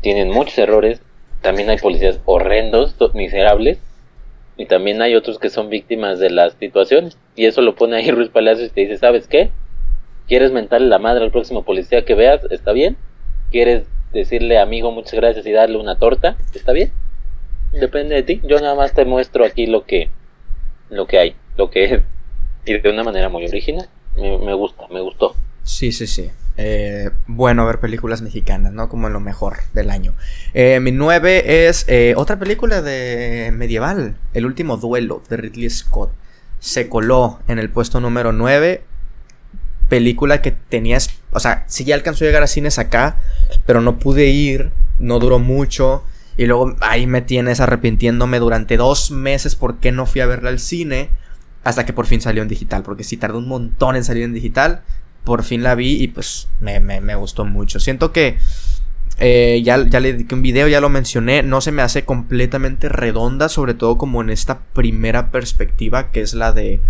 tienen 0.00 0.30
muchos 0.30 0.56
errores, 0.58 1.02
también 1.42 1.68
hay 1.68 1.78
policías 1.78 2.20
horrendos, 2.24 2.94
miserables, 3.14 3.78
y 4.56 4.66
también 4.66 5.02
hay 5.02 5.14
otros 5.14 5.38
que 5.38 5.50
son 5.50 5.68
víctimas 5.68 6.18
de 6.18 6.30
las 6.30 6.54
situaciones. 6.54 7.18
Y 7.36 7.46
eso 7.46 7.60
lo 7.62 7.74
pone 7.74 7.96
ahí 7.96 8.10
Ruiz 8.12 8.30
Palacios 8.30 8.70
y 8.70 8.72
te 8.72 8.80
dice, 8.82 8.98
¿sabes 8.98 9.26
qué? 9.26 9.50
¿Quieres 10.28 10.52
mentarle 10.52 10.86
la 10.88 10.98
madre 10.98 11.24
al 11.24 11.32
próximo 11.32 11.64
policía 11.64 12.04
que 12.04 12.14
veas? 12.14 12.40
¿Está 12.50 12.72
bien? 12.72 12.96
¿Quieres 13.50 13.84
decirle 14.12 14.58
amigo 14.58 14.92
muchas 14.92 15.14
gracias 15.14 15.44
y 15.46 15.52
darle 15.52 15.78
una 15.78 15.98
torta? 15.98 16.36
¿Está 16.54 16.72
bien? 16.72 16.92
Depende 17.72 18.14
de 18.14 18.22
ti. 18.22 18.40
Yo 18.44 18.60
nada 18.60 18.74
más 18.74 18.94
te 18.94 19.04
muestro 19.04 19.44
aquí 19.44 19.66
lo 19.66 19.84
que, 19.84 20.10
lo 20.90 21.06
que 21.06 21.18
hay, 21.18 21.34
lo 21.56 21.70
que 21.70 21.84
es. 21.84 22.02
Y 22.64 22.78
de 22.78 22.90
una 22.90 23.02
manera 23.02 23.28
muy 23.28 23.44
original. 23.44 23.88
Me, 24.14 24.38
me 24.38 24.54
gusta, 24.54 24.86
me 24.88 25.00
gustó. 25.00 25.34
Sí, 25.64 25.90
sí, 25.90 26.06
sí. 26.06 26.30
Eh, 26.58 27.10
bueno 27.26 27.64
ver 27.64 27.80
películas 27.80 28.20
mexicanas, 28.20 28.72
¿no? 28.72 28.88
Como 28.88 29.08
lo 29.08 29.20
mejor 29.20 29.58
del 29.72 29.90
año. 29.90 30.14
Eh, 30.54 30.80
mi 30.80 30.92
9 30.92 31.66
es 31.66 31.84
eh, 31.88 32.14
otra 32.16 32.38
película 32.38 32.82
de 32.82 33.52
medieval, 33.54 34.16
El 34.34 34.46
último 34.46 34.76
duelo 34.76 35.22
de 35.28 35.36
Ridley 35.38 35.70
Scott. 35.70 36.12
Se 36.58 36.88
coló 36.88 37.40
en 37.48 37.58
el 37.58 37.70
puesto 37.70 38.00
número 38.00 38.32
9. 38.32 38.84
Película 39.88 40.42
que 40.42 40.52
tenías, 40.52 41.10
o 41.32 41.40
sea, 41.40 41.64
sí 41.66 41.84
ya 41.84 41.94
alcanzó 41.94 42.24
a 42.24 42.28
llegar 42.28 42.42
a 42.42 42.46
cines 42.46 42.78
acá, 42.78 43.16
pero 43.66 43.80
no 43.80 43.98
pude 43.98 44.26
ir, 44.26 44.70
no 44.98 45.18
duró 45.18 45.38
mucho. 45.38 46.04
Y 46.36 46.46
luego 46.46 46.76
ahí 46.80 47.06
me 47.06 47.20
tienes 47.20 47.60
arrepintiéndome 47.60 48.38
durante 48.38 48.76
dos 48.76 49.10
meses 49.10 49.54
por 49.54 49.78
qué 49.78 49.92
no 49.92 50.06
fui 50.06 50.20
a 50.20 50.26
verla 50.26 50.50
al 50.50 50.60
cine. 50.60 51.10
Hasta 51.64 51.86
que 51.86 51.92
por 51.92 52.06
fin 52.06 52.20
salió 52.20 52.42
en 52.42 52.48
digital. 52.48 52.82
Porque 52.82 53.04
si 53.04 53.16
tardó 53.16 53.38
un 53.38 53.48
montón 53.48 53.96
en 53.96 54.04
salir 54.04 54.24
en 54.24 54.32
digital 54.32 54.82
por 55.24 55.44
fin 55.44 55.62
la 55.62 55.74
vi 55.74 56.02
y 56.02 56.08
pues 56.08 56.48
me, 56.60 56.80
me, 56.80 57.14
gustó 57.14 57.44
mucho. 57.44 57.80
Siento 57.80 58.12
que 58.12 58.38
eh, 59.18 59.60
ya, 59.64 59.86
ya 59.88 60.00
le 60.00 60.12
dediqué 60.12 60.34
un 60.34 60.42
video, 60.42 60.68
ya 60.68 60.80
lo 60.80 60.88
mencioné, 60.88 61.42
no 61.42 61.60
se 61.60 61.72
me 61.72 61.82
hace 61.82 62.04
completamente 62.04 62.88
redonda, 62.88 63.48
sobre 63.48 63.74
todo 63.74 63.98
como 63.98 64.20
en 64.20 64.30
esta 64.30 64.60
primera 64.72 65.30
perspectiva 65.30 66.10
que 66.10 66.22
es 66.22 66.34
la 66.34 66.52
de 66.52 66.80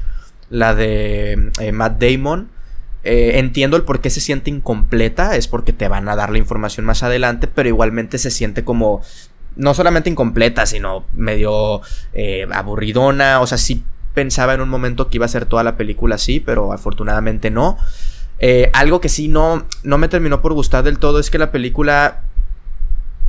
la 0.49 0.75
de 0.75 1.51
eh, 1.61 1.73
Matt 1.73 2.03
Damon. 2.03 2.49
Eh, 3.05 3.39
entiendo 3.41 3.77
el 3.77 3.83
por 3.83 4.01
qué 4.01 4.11
se 4.11 4.21
siente 4.21 4.49
incompleta, 4.49 5.37
es 5.37 5.49
porque 5.49 5.73
te 5.73 5.89
van 5.89 6.09
a 6.09 6.15
dar 6.15 6.31
la 6.31 6.39
información 6.39 6.87
más 6.87 7.03
adelante, 7.03 7.49
pero 7.49 7.69
igualmente 7.69 8.17
se 8.19 8.31
siente 8.31 8.65
como 8.65 9.03
no 9.57 9.75
solamente 9.75 10.09
incompleta, 10.09 10.65
sino 10.67 11.05
medio 11.15 11.83
aburridona, 12.53 13.41
o 13.41 13.47
sea, 13.47 13.59
sí 13.59 13.85
pensaba 14.15 14.55
en 14.55 14.61
un 14.61 14.69
momento 14.69 15.09
que 15.09 15.19
iba 15.19 15.27
a 15.27 15.29
ser 15.29 15.47
toda 15.47 15.65
la 15.65 15.77
película 15.77 16.15
así, 16.15 16.41
pero 16.41 16.73
afortunadamente 16.73 17.51
no. 17.51 17.79
Eh, 18.45 18.71
algo 18.75 19.01
que 19.01 19.09
sí 19.09 19.29
no, 19.29 19.67
no 19.85 19.99
me 19.99 20.09
terminó 20.09 20.43
por 20.43 20.53
gustar 20.53 20.83
del 20.83 20.99
todo 20.99 21.21
es 21.21 21.31
que 21.31 21.39
la 21.39 21.53
película 21.53 22.23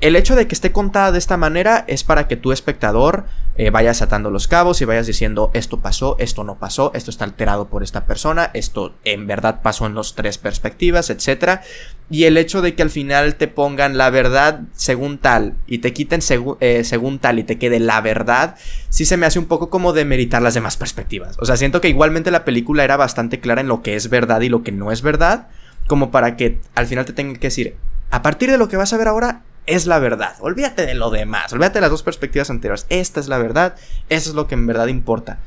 el 0.04 0.18
hecho 0.18 0.36
de 0.36 0.48
que 0.48 0.54
esté 0.54 0.74
contada 0.74 1.14
de 1.14 1.18
esta 1.18 1.38
manera 1.38 1.86
es 1.88 2.04
para 2.04 2.28
que 2.28 2.36
tu 2.36 2.52
espectador 2.52 3.24
eh, 3.56 3.70
vayas 3.70 4.02
atando 4.02 4.32
los 4.32 4.50
cabos 4.50 4.82
y 4.82 4.86
vayas 4.86 5.08
diciendo 5.08 5.50
esto 5.54 5.80
pasó, 5.80 6.18
esto 6.20 6.44
no 6.44 6.56
pasó, 6.60 6.92
esto 6.94 7.10
está 7.10 7.24
alterado 7.24 7.70
por 7.70 7.84
esta 7.84 8.06
persona, 8.06 8.52
esto 8.54 8.96
en 9.06 9.28
verdad 9.28 9.62
pasó 9.62 9.86
en 9.86 9.96
las 9.96 10.14
tres 10.14 10.38
perspectivas, 10.38 11.10
etc. 11.10 11.62
Y 12.10 12.26
el 12.26 12.36
hecho 12.36 12.62
de 12.62 12.76
que 12.76 12.84
al 12.84 12.90
final 12.90 13.36
te 13.36 13.48
pongan 13.48 13.98
la 13.98 14.10
verdad 14.10 14.64
según 14.74 15.20
tal 15.20 15.54
y 15.68 15.78
te 15.78 15.94
quiten 15.94 16.20
eh, 16.60 16.84
según 16.84 17.20
tal 17.20 17.40
y 17.40 17.44
te 17.44 17.58
quede 17.58 17.80
la 17.80 18.02
verdad, 18.02 18.58
sí 18.90 19.06
se 19.06 19.16
me 19.16 19.26
hace 19.26 19.40
un 19.40 19.46
poco 19.46 19.70
como 19.70 19.94
de 19.94 20.04
meritar 20.04 20.42
las 20.42 20.54
demás 20.54 20.76
perspectivas. 20.76 21.38
O 21.40 21.46
sea, 21.46 21.56
siento 21.56 21.80
que 21.80 21.88
igualmente 21.88 22.30
la 22.30 22.44
película 22.44 22.84
era 22.84 22.98
bastante 22.98 23.40
clara 23.40 23.62
en 23.62 23.70
lo 23.70 23.82
que 23.82 23.96
es 23.96 24.10
verdad 24.10 24.42
y 24.42 24.50
lo 24.50 24.64
que 24.64 24.74
no 24.74 24.92
es 24.92 25.02
verdad, 25.02 25.48
como 25.88 26.12
para 26.12 26.36
que 26.36 26.60
al 26.76 26.88
final 26.88 27.06
te 27.06 27.14
tengan 27.14 27.38
que 27.38 27.48
decir, 27.48 27.78
a 28.12 28.22
partir 28.22 28.52
de 28.52 28.58
lo 28.58 28.68
que 28.68 28.76
vas 28.76 28.92
a 28.92 28.98
ver 28.98 29.08
ahora, 29.08 29.44
es 29.66 29.86
la 29.88 30.00
verdad. 30.00 30.36
Olvídate 30.40 30.86
de 30.86 30.96
lo 30.96 31.10
demás, 31.10 31.54
olvídate 31.54 31.76
de 31.76 31.82
las 31.82 31.92
dos 31.92 32.04
perspectivas 32.04 32.50
anteriores. 32.50 32.86
Esta 32.90 33.20
es 33.20 33.28
la 33.28 33.38
verdad, 33.38 33.76
eso 34.10 34.30
es 34.30 34.36
lo 34.36 34.48
que 34.48 34.56
en 34.56 34.68
verdad 34.68 34.88
importa. 34.88 35.40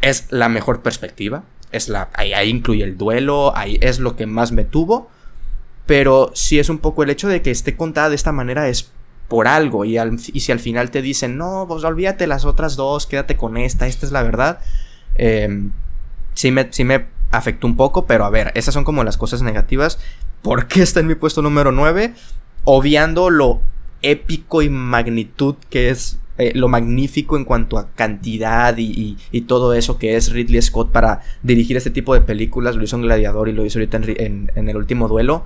Es 0.00 0.26
la 0.30 0.48
mejor 0.48 0.82
perspectiva, 0.82 1.44
es 1.70 1.88
la, 1.88 2.08
ahí, 2.14 2.34
incluye 2.48 2.84
el 2.84 2.96
duelo, 2.96 3.56
ahí 3.56 3.78
es 3.80 3.98
lo 3.98 4.16
que 4.16 4.26
más 4.26 4.52
me 4.52 4.64
tuvo. 4.64 5.10
Pero 5.86 6.30
sí 6.34 6.58
es 6.58 6.68
un 6.68 6.78
poco 6.78 7.02
el 7.02 7.10
hecho 7.10 7.28
de 7.28 7.42
que 7.42 7.50
esté 7.50 7.76
contada 7.76 8.08
de 8.08 8.14
esta 8.14 8.32
manera 8.32 8.68
es 8.68 8.90
por 9.28 9.48
algo. 9.48 9.84
Y, 9.84 9.98
y 9.98 10.40
si 10.40 10.52
al 10.52 10.60
final 10.60 10.90
te 10.90 11.02
dicen, 11.02 11.36
no, 11.36 11.66
pues 11.68 11.84
olvídate 11.84 12.26
las 12.26 12.44
otras 12.44 12.76
dos, 12.76 13.06
quédate 13.06 13.36
con 13.36 13.56
esta, 13.56 13.86
esta 13.86 14.06
es 14.06 14.12
la 14.12 14.22
verdad. 14.22 14.60
Em, 15.16 15.72
sí, 16.34 16.50
me, 16.50 16.68
sí 16.72 16.84
me 16.84 17.06
afectó 17.30 17.66
un 17.66 17.76
poco, 17.76 18.06
pero 18.06 18.24
a 18.24 18.30
ver, 18.30 18.52
esas 18.54 18.74
son 18.74 18.84
como 18.84 19.04
las 19.04 19.16
cosas 19.16 19.42
negativas. 19.42 19.98
¿Por 20.42 20.66
qué 20.66 20.82
está 20.82 21.00
en 21.00 21.06
mi 21.06 21.14
puesto 21.14 21.42
número 21.42 21.72
9? 21.72 22.14
Obviando 22.64 23.30
lo 23.30 23.60
épico 24.02 24.62
y 24.62 24.68
magnitud 24.68 25.56
que 25.70 25.90
es 25.90 26.18
eh, 26.38 26.52
lo 26.54 26.68
magnífico 26.68 27.36
en 27.36 27.44
cuanto 27.44 27.76
a 27.78 27.90
cantidad 27.90 28.74
y, 28.78 29.16
todo 29.46 29.74
eso 29.74 29.98
que 29.98 30.16
es 30.16 30.32
Ridley 30.32 30.62
Scott 30.62 30.90
para 30.90 31.20
dirigir 31.42 31.76
este 31.76 31.90
tipo 31.90 32.14
de 32.14 32.22
películas. 32.22 32.74
Lo 32.74 32.84
hizo 32.84 32.96
en 32.96 33.02
Gladiador 33.02 33.48
y 33.48 33.52
lo 33.52 33.66
hizo 33.66 33.78
ahorita 33.78 34.00
en, 34.16 34.50
el 34.54 34.76
último 34.76 35.08
duelo. 35.08 35.44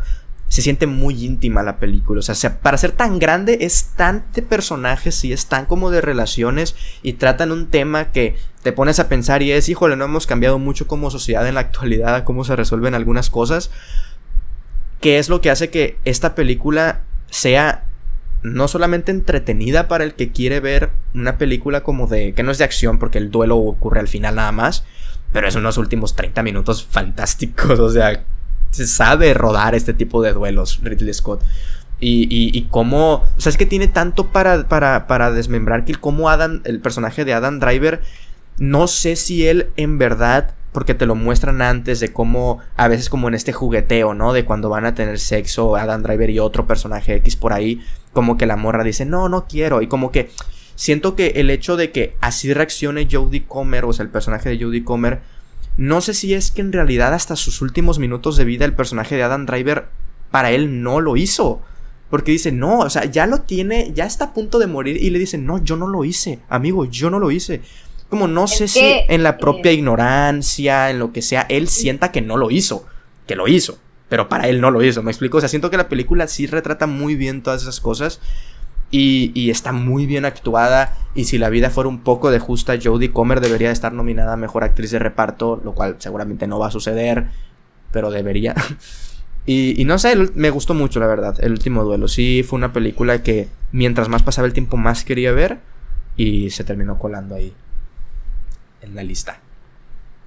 Se 0.49 0.63
siente 0.63 0.87
muy 0.87 1.25
íntima 1.25 1.65
la 1.65 1.79
película. 1.79 2.21
O 2.21 2.23
sea, 2.23 2.61
para 2.61 2.79
ser 2.79 2.93
tan 2.93 3.19
grande 3.19 3.59
es 3.63 3.95
tan 3.97 4.25
de 4.33 4.43
personajes 4.43 5.25
y 5.25 5.33
es 5.33 5.47
tan 5.47 5.67
como 5.67 5.91
de 5.91 6.01
relaciones 6.01 6.77
y 7.03 7.15
tratan 7.15 7.51
un 7.51 7.67
tema 7.67 8.13
que 8.13 8.37
te 8.63 8.71
pones 8.71 9.01
a 9.01 9.09
pensar 9.09 9.43
y 9.43 9.51
es, 9.51 9.69
híjole, 9.69 9.97
no 9.97 10.05
hemos 10.05 10.27
cambiado 10.27 10.61
mucho 10.61 10.87
como 10.87 11.11
sociedad 11.11 11.49
en 11.49 11.55
la 11.55 11.61
actualidad, 11.61 12.23
cómo 12.23 12.45
se 12.45 12.55
resuelven 12.55 12.95
algunas 12.95 13.29
cosas 13.29 13.71
que 15.01 15.19
es 15.19 15.29
lo 15.29 15.41
que 15.41 15.51
hace 15.51 15.71
que 15.71 15.99
esta 16.05 16.35
película 16.35 17.03
sea 17.31 17.85
no 18.43 18.69
solamente 18.69 19.11
entretenida 19.11 19.89
para 19.89 20.05
el 20.05 20.15
que 20.15 20.31
quiere 20.31 20.61
ver 20.61 20.91
una 21.15 21.39
película 21.39 21.83
como 21.83 22.07
de 22.07 22.33
que 22.33 22.43
no 22.43 22.53
es 22.53 22.59
de 22.59 22.65
acción 22.65 22.99
porque 22.99 23.19
el 23.19 23.31
duelo 23.31 23.57
ocurre 23.57 24.01
al 24.01 24.09
final 24.09 24.37
nada 24.37 24.53
más, 24.53 24.85
pero 25.33 25.49
es 25.49 25.57
unos 25.57 25.79
últimos 25.79 26.15
30 26.15 26.43
minutos 26.43 26.85
fantásticos, 26.85 27.79
o 27.79 27.91
sea, 27.91 28.25
se 28.71 28.87
sabe 28.87 29.35
rodar 29.35 29.75
este 29.75 29.95
tipo 29.95 30.23
de 30.23 30.33
duelos 30.33 30.81
Ridley 30.83 31.15
Scott. 31.15 31.43
Y, 31.99 32.29
y, 32.31 32.63
cómo, 32.65 33.25
o 33.39 33.41
sea, 33.41 33.49
es 33.49 33.57
que 33.57 33.65
tiene 33.65 33.89
tanto 33.89 34.27
para, 34.27 34.69
para, 34.69 35.07
para 35.07 35.31
desmembrar 35.31 35.87
que 35.87 35.95
como 35.95 36.29
Adam, 36.29 36.61
el 36.65 36.79
personaje 36.81 37.25
de 37.25 37.33
Adam 37.33 37.59
Driver, 37.59 38.03
no 38.59 38.87
sé 38.87 39.17
si 39.17 39.47
él 39.47 39.71
en 39.79 39.97
verdad 39.97 40.55
porque 40.77 40.93
te 40.93 41.07
lo 41.07 41.15
muestran 41.15 41.63
antes 41.63 42.01
de 42.01 42.13
cómo, 42.13 42.59
a 42.77 42.87
veces 42.87 43.09
como 43.09 43.29
en 43.29 43.35
este 43.35 43.55
jugueteo, 43.55 44.13
¿no? 44.13 44.35
De 44.35 44.45
cuando 44.45 44.69
van 44.69 44.85
a 44.85 44.95
tener 44.95 45.19
sexo 45.19 45.75
Adam 45.75 46.03
Driver 46.03 46.29
y 46.29 46.39
otro 46.39 46.67
personaje 46.67 47.15
X 47.15 47.35
por 47.35 47.55
ahí, 47.55 47.81
como 48.13 48.37
que 48.37 48.45
la 48.45 48.57
morra 48.57 48.85
dice, 48.85 49.07
no, 49.07 49.31
no 49.31 49.47
quiero, 49.47 49.81
y 49.81 49.87
como 49.87 50.13
que 50.13 50.29
siento 50.75 51.17
que 51.17 51.29
el 51.37 51.49
hecho 51.49 51.79
de 51.79 51.93
que 51.93 52.19
así 52.21 52.53
reaccione 52.53 53.09
Jodie 53.11 53.47
Comer, 53.47 53.87
o 53.87 53.93
sea, 53.95 54.03
el 54.03 54.11
personaje 54.11 54.51
de 54.51 54.63
Jodie 54.63 54.85
Comer, 54.85 55.23
no 55.79 56.03
sé 56.03 56.13
si 56.13 56.35
es 56.35 56.51
que 56.51 56.61
en 56.61 56.75
realidad 56.75 57.15
hasta 57.15 57.37
sus 57.37 57.63
últimos 57.63 57.99
minutos 57.99 58.37
de 58.37 58.45
vida 58.45 58.67
el 58.67 58.75
personaje 58.75 59.17
de 59.17 59.23
Adam 59.23 59.47
Driver 59.47 59.89
para 60.31 60.51
él 60.51 60.83
no 60.83 61.01
lo 61.01 61.17
hizo. 61.17 61.63
Porque 62.11 62.33
dice, 62.33 62.53
no, 62.53 62.81
o 62.81 62.91
sea, 62.91 63.07
ya 63.07 63.27
lo 63.27 63.41
tiene, 63.41 63.93
ya 63.95 64.05
está 64.05 64.27
a 64.27 64.35
punto 64.35 64.59
de 64.59 64.67
morir 64.67 64.97
y 65.03 65.09
le 65.09 65.19
dice, 65.19 65.39
no, 65.39 65.65
yo 65.65 65.77
no 65.77 65.89
lo 65.89 66.05
hice, 66.05 66.39
amigo, 66.51 66.85
yo 66.85 67.09
no 67.09 67.19
lo 67.19 67.31
hice. 67.31 67.63
Como 68.09 68.29
no 68.29 68.47
sé 68.47 68.69
si 68.69 68.81
en 68.83 69.23
la 69.23 69.37
propia 69.39 69.73
ignorancia, 69.73 70.91
en 70.91 70.99
lo 70.99 71.13
que 71.13 71.23
sea, 71.23 71.47
él 71.49 71.69
sienta 71.69 72.13
que 72.13 72.23
no 72.23 72.37
lo 72.37 72.51
hizo, 72.51 72.87
que 73.27 73.35
lo 73.35 73.49
hizo, 73.49 73.79
pero 74.09 74.29
para 74.29 74.49
él 74.49 74.61
no 74.61 74.71
lo 74.71 74.83
hizo, 74.83 75.03
me 75.03 75.11
explico. 75.11 75.39
O 75.39 75.41
sea, 75.41 75.49
siento 75.49 75.71
que 75.71 75.77
la 75.77 75.89
película 75.89 76.29
sí 76.29 76.47
retrata 76.47 76.87
muy 76.87 77.17
bien 77.17 77.43
todas 77.43 77.63
esas 77.63 77.81
cosas 77.81 78.21
y, 78.93 79.33
y 79.35 79.51
está 79.51 79.73
muy 79.73 80.07
bien 80.07 80.25
actuada. 80.25 80.97
Y 81.17 81.25
si 81.25 81.39
la 81.39 81.49
vida 81.49 81.71
fuera 81.71 81.89
un 81.89 82.01
poco 82.01 82.31
de 82.31 82.39
justa, 82.39 82.79
Jodie 82.81 83.13
Comer 83.13 83.41
debería 83.41 83.73
estar 83.73 83.93
nominada 83.93 84.35
a 84.35 84.37
Mejor 84.37 84.63
Actriz 84.63 84.93
de 84.93 85.01
Reparto, 85.01 85.61
lo 85.65 85.73
cual 85.73 85.97
seguramente 85.99 86.47
no 86.47 86.61
va 86.61 86.69
a 86.69 86.71
suceder, 86.71 87.27
pero 87.91 88.11
debería. 88.11 88.55
Y, 89.49 89.85
no 89.85 89.97
sé, 89.97 90.17
me 90.35 90.51
gustó 90.51 90.75
mucho, 90.75 90.99
la 90.99 91.07
verdad, 91.07 91.37
el 91.39 91.53
último 91.53 91.85
duelo. 91.85 92.09
Sí, 92.09 92.43
fue 92.43 92.57
una 92.57 92.73
película 92.73 93.23
que 93.23 93.49
mientras 93.71 94.09
más 94.09 94.25
pasaba 94.25 94.49
el 94.49 94.53
tiempo, 94.53 94.77
más 94.77 95.05
quería 95.05 95.31
ver. 95.31 95.61
Y 96.17 96.51
se 96.51 96.65
terminó 96.65 96.99
colando 96.99 97.37
ahí 97.37 97.55
en 98.83 98.95
la 98.95 99.03
lista. 99.03 99.41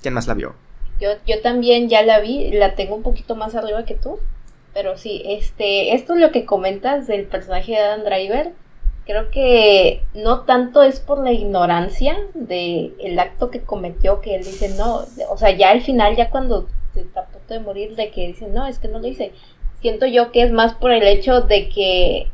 ¿Quién 0.01 0.13
más 0.13 0.27
la 0.27 0.33
vio? 0.33 0.55
Yo, 0.99 1.09
yo 1.25 1.41
también 1.41 1.89
ya 1.89 2.03
la 2.03 2.19
vi, 2.19 2.51
la 2.51 2.75
tengo 2.75 2.95
un 2.95 3.03
poquito 3.03 3.35
más 3.35 3.55
arriba 3.55 3.85
que 3.85 3.95
tú. 3.95 4.19
Pero 4.73 4.97
sí, 4.97 5.23
este, 5.25 5.95
esto 5.95 6.13
es 6.13 6.19
lo 6.19 6.31
que 6.31 6.45
comentas 6.45 7.07
del 7.07 7.25
personaje 7.25 7.71
de 7.71 7.79
Adam 7.79 8.03
Driver. 8.03 8.53
Creo 9.05 9.31
que 9.31 10.03
no 10.13 10.41
tanto 10.41 10.83
es 10.83 10.99
por 10.99 11.23
la 11.23 11.31
ignorancia 11.31 12.15
del 12.35 12.95
el 12.99 13.17
acto 13.17 13.49
que 13.49 13.61
cometió, 13.61 14.21
que 14.21 14.35
él 14.35 14.43
dice, 14.43 14.69
no, 14.77 15.05
o 15.29 15.37
sea, 15.37 15.51
ya 15.51 15.71
al 15.71 15.81
final, 15.81 16.15
ya 16.15 16.29
cuando 16.29 16.67
está 16.95 17.21
a 17.21 17.25
punto 17.25 17.53
de 17.53 17.59
morir, 17.59 17.95
de 17.95 18.11
que 18.11 18.27
dice, 18.27 18.47
no, 18.47 18.67
es 18.67 18.77
que 18.77 18.87
no 18.87 18.99
lo 18.99 19.07
hice. 19.07 19.33
Siento 19.81 20.05
yo 20.05 20.31
que 20.31 20.43
es 20.43 20.51
más 20.51 20.75
por 20.75 20.91
el 20.91 21.03
hecho 21.03 21.41
de 21.41 21.69
que 21.69 22.27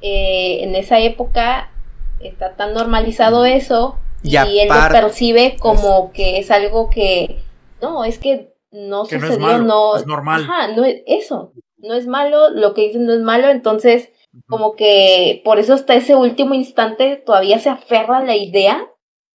eh, 0.00 0.64
en 0.64 0.74
esa 0.74 0.98
época 0.98 1.70
está 2.18 2.56
tan 2.56 2.74
normalizado 2.74 3.44
eso 3.44 3.98
y, 4.26 4.36
él 4.36 4.68
lo 4.68 4.88
percibe 4.90 5.56
como 5.58 6.12
que 6.12 6.38
es 6.38 6.50
algo 6.50 6.90
que, 6.90 7.42
no, 7.80 8.04
es 8.04 8.18
que 8.18 8.54
no 8.72 9.04
sucedió, 9.04 9.58
no 9.58 9.96
es, 9.96 10.06
normal. 10.06 10.42
Ajá, 10.42 10.72
no 10.72 10.84
es 10.84 11.02
eso, 11.06 11.52
no 11.78 11.94
es 11.94 12.06
malo, 12.06 12.50
lo 12.50 12.74
que 12.74 12.82
dicen 12.82 13.06
no 13.06 13.12
es 13.12 13.20
malo, 13.20 13.48
entonces 13.48 14.10
como 14.46 14.76
que 14.76 15.40
por 15.44 15.58
eso 15.58 15.72
hasta 15.72 15.94
ese 15.94 16.14
último 16.14 16.54
instante 16.54 17.22
todavía 17.24 17.58
se 17.58 17.70
aferra 17.70 18.18
a 18.18 18.24
la 18.24 18.36
idea 18.36 18.86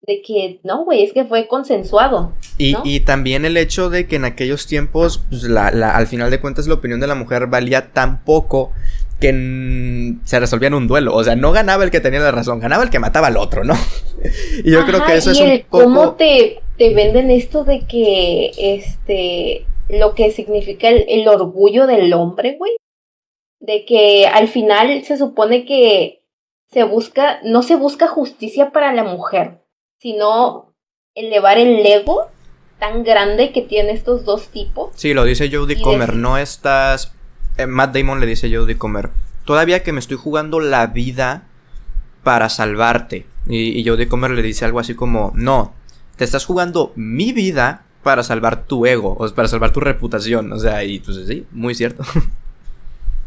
de 0.01 0.21
que 0.21 0.59
no, 0.63 0.85
güey, 0.85 1.03
es 1.03 1.13
que 1.13 1.25
fue 1.25 1.47
consensuado. 1.47 2.33
Y, 2.57 2.75
y, 2.83 3.01
también 3.01 3.45
el 3.45 3.57
hecho 3.57 3.89
de 3.89 4.07
que 4.07 4.15
en 4.15 4.25
aquellos 4.25 4.65
tiempos, 4.65 5.23
pues, 5.29 5.43
la, 5.43 5.71
la, 5.71 5.95
al 5.95 6.07
final 6.07 6.31
de 6.31 6.41
cuentas, 6.41 6.67
la 6.67 6.75
opinión 6.75 6.99
de 6.99 7.07
la 7.07 7.15
mujer 7.15 7.47
valía 7.47 7.91
tan 7.91 8.23
poco 8.23 8.71
que 9.19 10.15
se 10.23 10.39
resolvía 10.39 10.67
en 10.67 10.73
un 10.73 10.87
duelo. 10.87 11.15
O 11.15 11.23
sea, 11.23 11.35
no 11.35 11.51
ganaba 11.51 11.83
el 11.83 11.91
que 11.91 11.99
tenía 11.99 12.19
la 12.19 12.31
razón, 12.31 12.59
ganaba 12.59 12.83
el 12.83 12.89
que 12.89 12.99
mataba 12.99 13.27
al 13.27 13.37
otro, 13.37 13.63
¿no? 13.63 13.75
y 14.63 14.71
yo 14.71 14.85
creo 14.85 15.03
que 15.05 15.15
eso 15.15 15.31
es 15.31 15.39
un 15.39 15.61
poco. 15.69 15.83
¿Cómo 15.83 16.13
te, 16.15 16.61
te 16.77 16.93
venden 16.93 17.31
esto 17.31 17.63
de 17.63 17.85
que 17.85 18.51
este 18.57 19.65
lo 19.89 20.13
que 20.13 20.31
significa 20.31 20.89
el, 20.89 21.05
el 21.07 21.27
orgullo 21.27 21.87
del 21.87 22.13
hombre, 22.13 22.55
güey? 22.57 22.75
De 23.59 23.85
que 23.85 24.27
al 24.27 24.47
final 24.47 25.03
se 25.03 25.17
supone 25.17 25.65
que 25.65 26.21
se 26.71 26.83
busca, 26.83 27.39
no 27.43 27.63
se 27.63 27.75
busca 27.75 28.07
justicia 28.07 28.71
para 28.71 28.93
la 28.93 29.03
mujer, 29.03 29.61
sino 29.97 30.73
elevar 31.15 31.57
el 31.57 31.85
ego 31.85 32.27
tan 32.79 33.03
grande 33.03 33.51
que 33.51 33.61
tiene 33.61 33.91
estos 33.91 34.23
dos 34.23 34.47
tipos. 34.49 34.91
Sí, 34.95 35.13
lo 35.13 35.25
dice 35.25 35.49
Jodie 35.51 35.81
Comer, 35.81 36.15
no 36.15 36.37
estás... 36.37 37.13
Eh, 37.59 37.67
Matt 37.67 37.93
Damon 37.93 38.21
le 38.21 38.25
dice 38.25 38.47
a 38.47 38.57
Jodie 38.57 38.77
Comer, 38.77 39.09
todavía 39.43 39.83
que 39.83 39.91
me 39.91 39.99
estoy 39.99 40.15
jugando 40.15 40.61
la 40.61 40.87
vida 40.87 41.43
para 42.23 42.47
salvarte. 42.47 43.25
Y, 43.47 43.77
y 43.77 43.85
Jodie 43.85 44.07
Comer 44.07 44.31
le 44.31 44.41
dice 44.41 44.63
algo 44.63 44.79
así 44.79 44.95
como, 44.95 45.33
no, 45.35 45.73
te 46.15 46.23
estás 46.23 46.45
jugando 46.45 46.93
mi 46.95 47.33
vida 47.33 47.83
para 48.01 48.23
salvar 48.23 48.63
tu 48.63 48.85
ego, 48.85 49.17
o 49.19 49.29
para 49.35 49.49
salvar 49.49 49.73
tu 49.73 49.81
reputación. 49.81 50.53
O 50.53 50.57
sea, 50.57 50.85
y 50.85 50.99
pues 50.99 51.17
sí, 51.27 51.45
muy 51.51 51.75
cierto. 51.75 52.03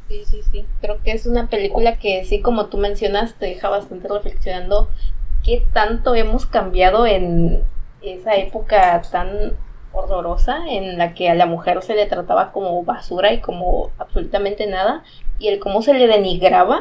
Sí, 0.09 0.25
sí, 0.29 0.43
sí. 0.53 0.67
Creo 0.83 1.01
que 1.03 1.13
es 1.13 1.25
una 1.25 1.49
película 1.49 1.99
que 1.99 2.27
sí, 2.27 2.43
como 2.43 2.67
tú 2.67 2.77
mencionas, 2.77 3.35
te 3.39 3.47
deja 3.47 3.71
bastante 3.71 4.09
reflexionando 4.09 4.91
qué 5.43 5.65
tanto 5.73 6.15
hemos 6.15 6.45
cambiado 6.45 7.07
en 7.07 7.63
esa 8.03 8.35
época 8.35 9.01
tan 9.11 9.55
horrorosa 9.93 10.65
en 10.69 10.99
la 10.99 11.15
que 11.15 11.29
a 11.29 11.35
la 11.35 11.47
mujer 11.47 11.83
se 11.83 11.95
le 11.95 12.07
trataba 12.07 12.53
como 12.53 12.83
basura 12.85 13.33
y 13.33 13.41
como 13.41 13.91
absolutamente 13.99 14.67
nada 14.67 15.05
y 15.39 15.49
el 15.49 15.59
cómo 15.59 15.83
se 15.83 15.95
le 15.95 16.07
denigraba 16.07 16.81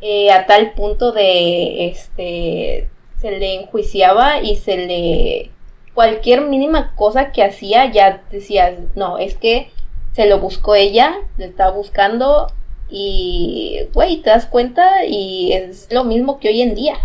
eh, 0.00 0.30
a 0.30 0.46
tal 0.46 0.72
punto 0.72 1.12
de 1.12 1.88
este 1.88 2.88
se 3.20 3.30
le 3.32 3.60
enjuiciaba 3.60 4.40
y 4.40 4.56
se 4.56 4.76
le 4.76 5.50
cualquier 5.94 6.42
mínima 6.42 6.94
cosa 6.94 7.32
que 7.32 7.42
hacía 7.42 7.90
ya 7.90 8.22
decías 8.30 8.78
no 8.94 9.18
es 9.18 9.36
que 9.36 9.70
se 10.12 10.26
lo 10.26 10.38
buscó 10.38 10.74
ella 10.74 11.14
le 11.36 11.46
estaba 11.46 11.70
buscando 11.72 12.46
y 12.88 13.80
güey 13.92 14.22
te 14.22 14.30
das 14.30 14.46
cuenta 14.46 15.04
y 15.04 15.52
es 15.52 15.88
lo 15.90 16.04
mismo 16.04 16.40
que 16.40 16.48
hoy 16.48 16.62
en 16.62 16.74
día 16.74 16.96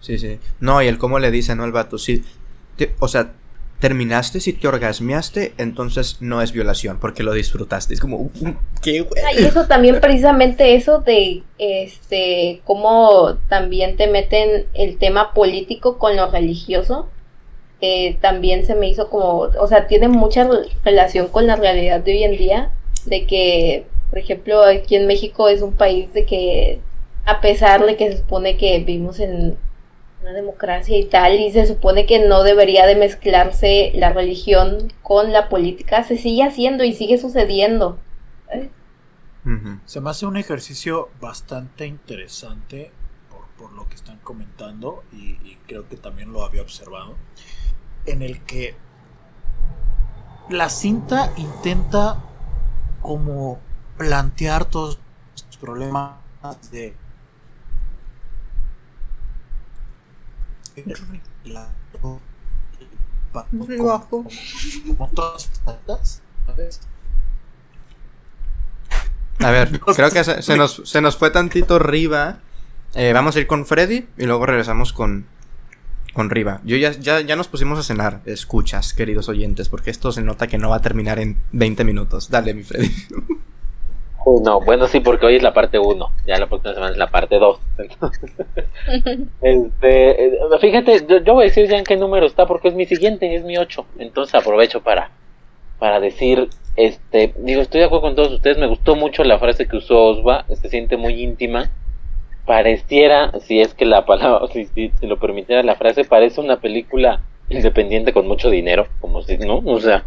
Sí, 0.00 0.18
sí. 0.18 0.40
No, 0.60 0.82
y 0.82 0.88
el 0.88 0.98
cómo 0.98 1.18
le 1.18 1.30
dice, 1.30 1.54
¿no? 1.54 1.64
Al 1.64 1.72
vato, 1.72 1.98
sí. 1.98 2.24
o 2.98 3.08
sea, 3.08 3.32
terminaste, 3.80 4.40
si 4.40 4.52
te 4.52 4.68
orgasmeaste, 4.68 5.54
entonces 5.56 6.18
no 6.20 6.42
es 6.42 6.52
violación, 6.52 6.98
porque 7.00 7.22
lo 7.22 7.32
disfrutaste. 7.32 7.94
Es 7.94 8.00
como, 8.00 8.30
qué 8.82 9.00
güey. 9.00 9.22
Y 9.38 9.44
eso 9.44 9.66
también, 9.66 10.00
precisamente 10.00 10.74
eso 10.74 11.00
de, 11.00 11.42
este, 11.58 12.60
cómo 12.64 13.38
también 13.48 13.96
te 13.96 14.06
meten 14.06 14.66
el 14.74 14.98
tema 14.98 15.32
político 15.32 15.98
con 15.98 16.14
lo 16.16 16.30
religioso. 16.30 17.08
Eh, 17.80 18.18
también 18.20 18.66
se 18.66 18.74
me 18.74 18.88
hizo 18.88 19.08
como, 19.08 19.38
o 19.38 19.66
sea, 19.66 19.86
tiene 19.86 20.08
mucha 20.08 20.46
relación 20.84 21.28
con 21.28 21.46
la 21.46 21.56
realidad 21.56 22.00
de 22.00 22.12
hoy 22.12 22.24
en 22.24 22.36
día, 22.36 22.72
de 23.06 23.26
que, 23.26 23.86
por 24.10 24.18
ejemplo, 24.18 24.62
aquí 24.62 24.96
en 24.96 25.06
México 25.06 25.48
es 25.48 25.62
un 25.62 25.72
país 25.72 26.12
de 26.12 26.26
que 26.26 26.80
a 27.24 27.40
pesar 27.40 27.84
de 27.86 27.96
que 27.96 28.12
se 28.12 28.18
supone 28.18 28.56
que 28.56 28.78
vivimos 28.80 29.20
en 29.20 29.56
una 30.22 30.32
democracia 30.32 30.98
y 30.98 31.06
tal, 31.06 31.40
y 31.40 31.50
se 31.50 31.66
supone 31.66 32.06
que 32.06 32.26
no 32.26 32.42
debería 32.42 32.86
de 32.86 32.96
mezclarse 32.96 33.92
la 33.94 34.12
religión 34.12 34.92
con 35.02 35.32
la 35.32 35.48
política, 35.48 36.04
se 36.04 36.18
sigue 36.18 36.42
haciendo 36.42 36.84
y 36.84 36.92
sigue 36.92 37.18
sucediendo. 37.18 37.98
Se 39.86 40.00
me 40.00 40.10
hace 40.10 40.26
un 40.26 40.36
ejercicio 40.36 41.08
bastante 41.20 41.86
interesante 41.86 42.92
por, 43.56 43.72
lo 43.72 43.88
que 43.88 43.94
están 43.94 44.18
comentando 44.18 45.02
y, 45.12 45.32
y, 45.42 45.58
creo 45.66 45.88
que 45.88 45.96
también 45.96 46.32
lo 46.32 46.44
había 46.44 46.62
observado, 46.62 47.16
en 48.06 48.22
el 48.22 48.42
que 48.44 48.74
la 50.48 50.68
cinta 50.68 51.32
intenta 51.36 52.22
como 53.02 53.58
plantear 53.96 54.64
todos 54.64 54.98
los 55.34 55.56
problemas 55.58 56.14
de 56.70 56.94
A 69.38 69.50
ver, 69.50 69.80
creo 69.96 70.10
que 70.10 70.24
se, 70.24 70.56
nos, 70.56 70.82
se 70.84 71.00
nos 71.00 71.16
fue 71.16 71.30
tantito 71.30 71.78
Riva. 71.78 72.40
Eh, 72.94 73.12
vamos 73.12 73.36
a 73.36 73.40
ir 73.40 73.46
con 73.46 73.66
Freddy 73.66 74.08
y 74.18 74.26
luego 74.26 74.46
regresamos 74.46 74.92
con, 74.92 75.26
con 76.12 76.28
Riva. 76.28 76.60
Yo 76.64 76.76
ya, 76.76 76.92
ya, 76.92 77.20
ya 77.20 77.36
nos 77.36 77.48
pusimos 77.48 77.78
a 77.78 77.82
cenar. 77.82 78.20
Escuchas, 78.26 78.92
queridos 78.92 79.28
oyentes, 79.28 79.68
porque 79.68 79.90
esto 79.90 80.12
se 80.12 80.22
nota 80.22 80.46
que 80.46 80.58
no 80.58 80.70
va 80.70 80.76
a 80.76 80.82
terminar 80.82 81.18
en 81.18 81.38
20 81.52 81.84
minutos. 81.84 82.30
Dale, 82.30 82.54
mi 82.54 82.64
Freddy. 82.64 82.90
No, 84.42 84.60
bueno, 84.60 84.86
sí, 84.86 85.00
porque 85.00 85.26
hoy 85.26 85.36
es 85.36 85.42
la 85.42 85.54
parte 85.54 85.78
1, 85.78 86.10
ya 86.26 86.38
la 86.38 86.46
próxima 86.46 86.74
semana 86.74 86.92
es 86.92 86.98
la 86.98 87.10
parte 87.10 87.38
2. 87.38 87.58
este, 89.40 90.26
eh, 90.26 90.38
fíjate, 90.60 91.06
yo, 91.24 91.34
voy 91.34 91.44
a 91.44 91.46
decir 91.46 91.68
ya 91.68 91.78
en 91.78 91.84
qué 91.84 91.96
número 91.96 92.26
está, 92.26 92.46
porque 92.46 92.68
es 92.68 92.74
mi 92.74 92.84
siguiente, 92.84 93.34
es 93.34 93.44
mi 93.44 93.56
8. 93.56 93.86
Entonces 93.98 94.34
aprovecho 94.34 94.82
para, 94.82 95.10
para 95.78 96.00
decir, 96.00 96.48
este, 96.76 97.32
digo, 97.38 97.62
estoy 97.62 97.80
de 97.80 97.86
acuerdo 97.86 98.02
con 98.02 98.14
todos 98.14 98.32
ustedes, 98.32 98.58
me 98.58 98.66
gustó 98.66 98.94
mucho 98.94 99.24
la 99.24 99.38
frase 99.38 99.66
que 99.66 99.78
usó 99.78 100.04
Osva, 100.04 100.44
se 100.48 100.68
siente 100.68 100.96
muy 100.98 101.22
íntima. 101.22 101.70
Pareciera, 102.44 103.32
si 103.40 103.60
es 103.60 103.74
que 103.74 103.86
la 103.86 104.04
palabra, 104.04 104.46
si, 104.52 104.66
si, 104.66 104.90
si 105.00 105.06
lo 105.06 105.18
permitiera 105.18 105.62
la 105.62 105.76
frase, 105.76 106.04
parece 106.04 106.40
una 106.40 106.60
película 106.60 107.22
independiente 107.48 108.12
con 108.12 108.28
mucho 108.28 108.50
dinero, 108.50 108.86
como 109.00 109.22
si, 109.22 109.38
¿no? 109.38 109.62
O 109.64 109.80
sea, 109.80 110.04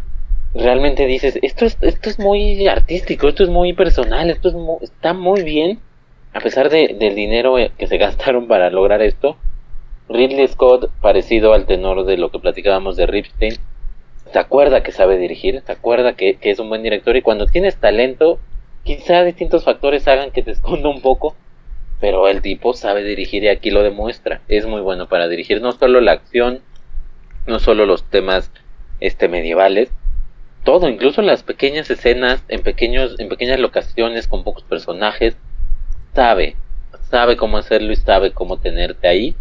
realmente 0.54 1.06
dices, 1.06 1.38
esto 1.42 1.66
es, 1.66 1.76
esto 1.80 2.08
es 2.08 2.18
muy 2.18 2.66
artístico, 2.68 3.28
esto 3.28 3.42
es 3.42 3.50
muy 3.50 3.72
personal, 3.72 4.30
esto 4.30 4.48
es 4.48 4.82
está 4.82 5.12
muy 5.12 5.42
bien, 5.42 5.80
a 6.32 6.40
pesar 6.40 6.70
de, 6.70 6.96
del 6.98 7.14
dinero 7.14 7.58
eh, 7.58 7.72
que 7.76 7.86
se 7.86 7.98
gastaron 7.98 8.46
para 8.46 8.70
lograr 8.70 9.02
esto. 9.02 9.36
Ridley 10.08 10.46
Scott, 10.48 10.90
parecido 11.00 11.54
al 11.54 11.66
tenor 11.66 12.04
de 12.04 12.18
lo 12.18 12.30
que 12.30 12.38
platicábamos 12.38 12.96
de 12.96 13.06
Ripstein, 13.06 13.54
se 14.32 14.38
acuerda 14.38 14.82
que 14.82 14.92
sabe 14.92 15.16
dirigir, 15.16 15.62
se 15.64 15.72
acuerda 15.72 16.14
que, 16.14 16.36
que 16.36 16.50
es 16.50 16.58
un 16.58 16.68
buen 16.68 16.82
director 16.82 17.16
y 17.16 17.22
cuando 17.22 17.46
tienes 17.46 17.76
talento, 17.76 18.38
quizá 18.82 19.24
distintos 19.24 19.64
factores 19.64 20.06
hagan 20.08 20.30
que 20.30 20.42
te 20.42 20.50
esconda 20.52 20.88
un 20.88 21.00
poco, 21.00 21.34
pero 22.00 22.28
el 22.28 22.42
tipo 22.42 22.74
sabe 22.74 23.02
dirigir 23.02 23.44
y 23.44 23.48
aquí 23.48 23.70
lo 23.70 23.82
demuestra. 23.82 24.42
Es 24.48 24.66
muy 24.66 24.82
bueno 24.82 25.08
para 25.08 25.26
dirigir 25.26 25.62
no 25.62 25.72
solo 25.72 26.00
la 26.00 26.12
acción, 26.12 26.60
no 27.46 27.58
solo 27.58 27.86
los 27.86 28.04
temas 28.04 28.50
este 29.00 29.28
medievales, 29.28 29.90
todo, 30.64 30.88
incluso 30.88 31.22
las 31.22 31.42
pequeñas 31.42 31.90
escenas 31.90 32.42
en 32.48 32.62
pequeños 32.62 33.18
en 33.18 33.28
pequeñas 33.28 33.60
locaciones 33.60 34.26
con 34.26 34.44
pocos 34.44 34.64
personajes, 34.64 35.36
sabe, 36.14 36.56
sabe 37.10 37.36
cómo 37.36 37.58
hacerlo 37.58 37.92
y 37.92 37.96
sabe 37.96 38.32
cómo 38.32 38.58
tenerte 38.58 39.06
ahí. 39.06 39.34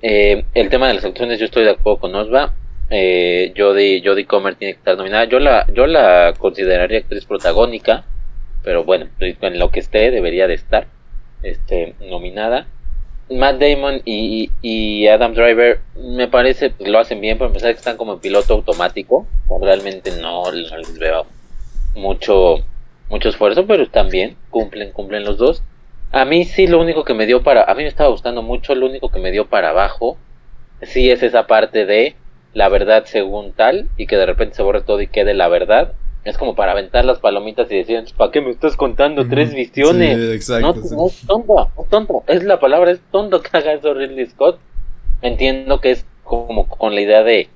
Eh, 0.00 0.44
el 0.54 0.68
tema 0.68 0.88
de 0.88 0.94
las 0.94 1.04
actuaciones 1.04 1.38
yo 1.38 1.46
estoy 1.46 1.64
de 1.64 1.70
acuerdo 1.70 2.00
con 2.00 2.14
Osva. 2.14 2.54
Eh, 2.90 3.54
Jodie, 3.56 4.02
Jodie 4.04 4.26
Comer 4.26 4.54
tiene 4.54 4.74
que 4.74 4.78
estar 4.78 4.96
nominada. 4.96 5.24
Yo 5.24 5.38
la, 5.38 5.66
yo 5.72 5.86
la 5.86 6.34
consideraría 6.38 6.98
actriz 6.98 7.24
protagónica, 7.24 8.04
pero 8.62 8.84
bueno, 8.84 9.08
en 9.20 9.58
lo 9.58 9.70
que 9.70 9.80
esté 9.80 10.10
debería 10.10 10.46
de 10.46 10.54
estar 10.54 10.86
este, 11.42 11.94
nominada. 12.00 12.66
Matt 13.30 13.58
Damon 13.58 14.02
y, 14.04 15.06
Adam 15.06 15.34
Driver 15.34 15.80
me 15.96 16.28
parece 16.28 16.74
lo 16.80 16.98
hacen 16.98 17.20
bien, 17.20 17.38
pero 17.38 17.48
empezar 17.48 17.72
que 17.72 17.78
están 17.78 17.96
como 17.96 18.14
en 18.14 18.20
piloto 18.20 18.54
automático. 18.54 19.26
Realmente 19.60 20.10
no, 20.20 20.50
les 20.52 20.98
veo 20.98 21.26
mucho, 21.94 22.58
mucho 23.08 23.28
esfuerzo, 23.28 23.66
pero 23.66 23.82
están 23.82 24.08
bien, 24.10 24.36
cumplen, 24.50 24.92
cumplen 24.92 25.24
los 25.24 25.38
dos. 25.38 25.62
A 26.12 26.24
mí 26.24 26.44
sí 26.44 26.66
lo 26.66 26.80
único 26.80 27.04
que 27.04 27.14
me 27.14 27.26
dio 27.26 27.42
para, 27.42 27.64
a 27.64 27.74
mí 27.74 27.82
me 27.82 27.88
estaba 27.88 28.10
gustando 28.10 28.42
mucho, 28.42 28.74
lo 28.74 28.86
único 28.86 29.10
que 29.10 29.18
me 29.18 29.32
dio 29.32 29.46
para 29.46 29.70
abajo, 29.70 30.16
sí 30.82 31.10
es 31.10 31.22
esa 31.22 31.46
parte 31.46 31.86
de 31.86 32.14
la 32.52 32.68
verdad 32.68 33.04
según 33.04 33.52
tal 33.52 33.88
y 33.96 34.06
que 34.06 34.16
de 34.16 34.26
repente 34.26 34.54
se 34.54 34.62
borre 34.62 34.82
todo 34.82 35.00
y 35.00 35.08
quede 35.08 35.34
la 35.34 35.48
verdad 35.48 35.94
es 36.24 36.38
como 36.38 36.54
para 36.54 36.72
aventar 36.72 37.04
las 37.04 37.18
palomitas 37.18 37.70
y 37.70 37.76
decir, 37.76 38.02
¿para 38.16 38.30
qué 38.30 38.40
me 38.40 38.50
estás 38.50 38.76
contando 38.76 39.28
tres 39.28 39.54
visiones? 39.54 40.16
Sí, 40.16 40.32
exacto, 40.32 40.80
no, 40.96 41.06
es 41.06 41.26
tonto, 41.26 41.70
es 41.78 41.88
tonto, 41.88 42.24
es 42.26 42.44
la 42.44 42.58
palabra, 42.58 42.90
es 42.90 43.00
tonto 43.10 43.42
que 43.42 43.56
haga 43.56 43.74
eso 43.74 43.92
Ridley 43.92 44.26
Scott. 44.26 44.58
Entiendo 45.20 45.80
que 45.80 45.90
es 45.90 46.06
como 46.22 46.66
con 46.66 46.94
la 46.94 47.02
idea 47.02 47.22
de, 47.22 47.48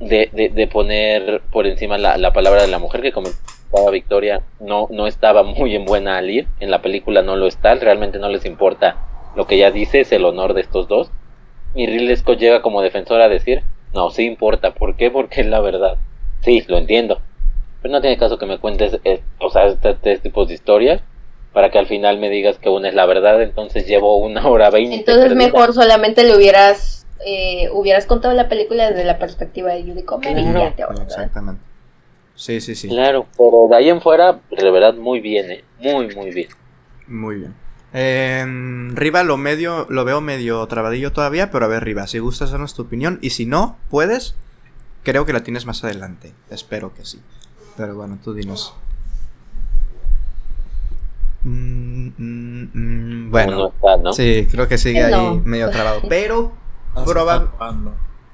de, 0.00 0.50
de, 0.54 0.66
poner 0.68 1.42
por 1.50 1.66
encima 1.66 1.98
la, 1.98 2.16
la, 2.16 2.32
palabra 2.32 2.62
de 2.62 2.68
la 2.68 2.78
mujer 2.78 3.02
que 3.02 3.12
comentaba 3.12 3.90
Victoria, 3.90 4.42
no, 4.60 4.86
no 4.90 5.06
estaba 5.06 5.42
muy 5.42 5.74
en 5.74 5.84
buena 5.84 6.18
al 6.18 6.30
ir, 6.30 6.46
en 6.60 6.70
la 6.70 6.82
película 6.82 7.22
no 7.22 7.36
lo 7.36 7.46
está, 7.46 7.74
realmente 7.74 8.18
no 8.18 8.28
les 8.28 8.44
importa 8.44 8.96
lo 9.34 9.46
que 9.46 9.56
ella 9.56 9.70
dice, 9.70 10.00
es 10.00 10.12
el 10.12 10.24
honor 10.24 10.54
de 10.54 10.60
estos 10.60 10.88
dos. 10.88 11.10
Y 11.74 11.86
Ridley 11.86 12.16
Scott 12.16 12.38
llega 12.38 12.62
como 12.62 12.82
defensor 12.82 13.20
a 13.20 13.28
decir, 13.28 13.62
no, 13.94 14.10
sí 14.10 14.24
importa, 14.24 14.74
¿por 14.74 14.96
qué? 14.96 15.10
Porque 15.10 15.40
es 15.40 15.46
la 15.46 15.60
verdad. 15.60 15.96
Sí, 16.42 16.62
lo 16.68 16.76
entiendo, 16.76 17.20
pero 17.82 17.92
no 17.92 18.00
tiene 18.00 18.16
caso 18.16 18.38
que 18.38 18.46
me 18.46 18.58
cuentes, 18.58 18.98
eh, 19.04 19.22
o 19.40 19.50
sea, 19.50 19.66
este, 19.66 19.90
este, 19.90 20.18
tipo 20.18 20.46
de 20.46 20.54
historias 20.54 21.02
para 21.52 21.70
que 21.70 21.78
al 21.78 21.86
final 21.86 22.18
me 22.18 22.30
digas 22.30 22.58
que 22.58 22.70
una 22.70 22.88
es 22.88 22.94
la 22.94 23.04
verdad, 23.04 23.42
entonces 23.42 23.86
llevo 23.86 24.16
una 24.16 24.46
hora 24.48 24.70
veinte. 24.70 24.94
Entonces 24.94 25.34
mejor 25.34 25.74
solamente 25.74 26.24
le 26.24 26.36
hubieras 26.36 27.02
eh, 27.24 27.68
hubieras 27.72 28.06
contado 28.06 28.34
la 28.34 28.48
película 28.48 28.90
desde 28.90 29.04
la 29.04 29.18
perspectiva 29.18 29.72
de 29.72 29.82
Judy 29.82 30.02
Comer 30.02 30.38
y 30.38 30.44
ya 30.44 30.74
te 30.74 30.82
Exactamente. 31.02 31.62
Sí, 32.34 32.60
sí, 32.60 32.74
sí. 32.74 32.88
Claro, 32.88 33.26
pero 33.36 33.68
de 33.68 33.76
ahí 33.76 33.88
en 33.90 34.00
fuera, 34.00 34.40
de 34.50 34.70
verdad, 34.70 34.94
muy 34.94 35.20
bien, 35.20 35.50
eh. 35.50 35.64
muy, 35.78 36.14
muy 36.14 36.30
bien. 36.30 36.48
Muy 37.06 37.36
bien. 37.36 37.54
Eh, 37.92 38.44
Riva 38.94 39.22
lo 39.22 39.36
medio, 39.36 39.86
lo 39.90 40.04
veo 40.04 40.20
medio 40.20 40.66
trabadillo 40.66 41.12
todavía, 41.12 41.50
pero 41.50 41.66
a 41.66 41.68
ver, 41.68 41.84
Riva, 41.84 42.06
si 42.06 42.18
gustas 42.18 42.50
darnos 42.50 42.74
tu 42.74 42.82
opinión 42.82 43.18
y 43.20 43.30
si 43.30 43.44
no, 43.44 43.76
puedes, 43.90 44.34
creo 45.02 45.26
que 45.26 45.34
la 45.34 45.44
tienes 45.44 45.66
más 45.66 45.84
adelante. 45.84 46.32
Espero 46.50 46.94
que 46.94 47.04
sí. 47.04 47.20
Pero 47.76 47.94
bueno, 47.94 48.18
tú 48.22 48.34
dinos. 48.34 48.74
Mm, 51.44 52.08
mm, 52.16 52.70
mm, 52.72 53.30
bueno, 53.30 53.72
sí, 54.12 54.46
creo 54.50 54.68
que 54.68 54.78
sigue 54.78 55.02
ahí 55.02 55.40
medio 55.44 55.70
trabado. 55.70 56.02
Pero 56.08 56.52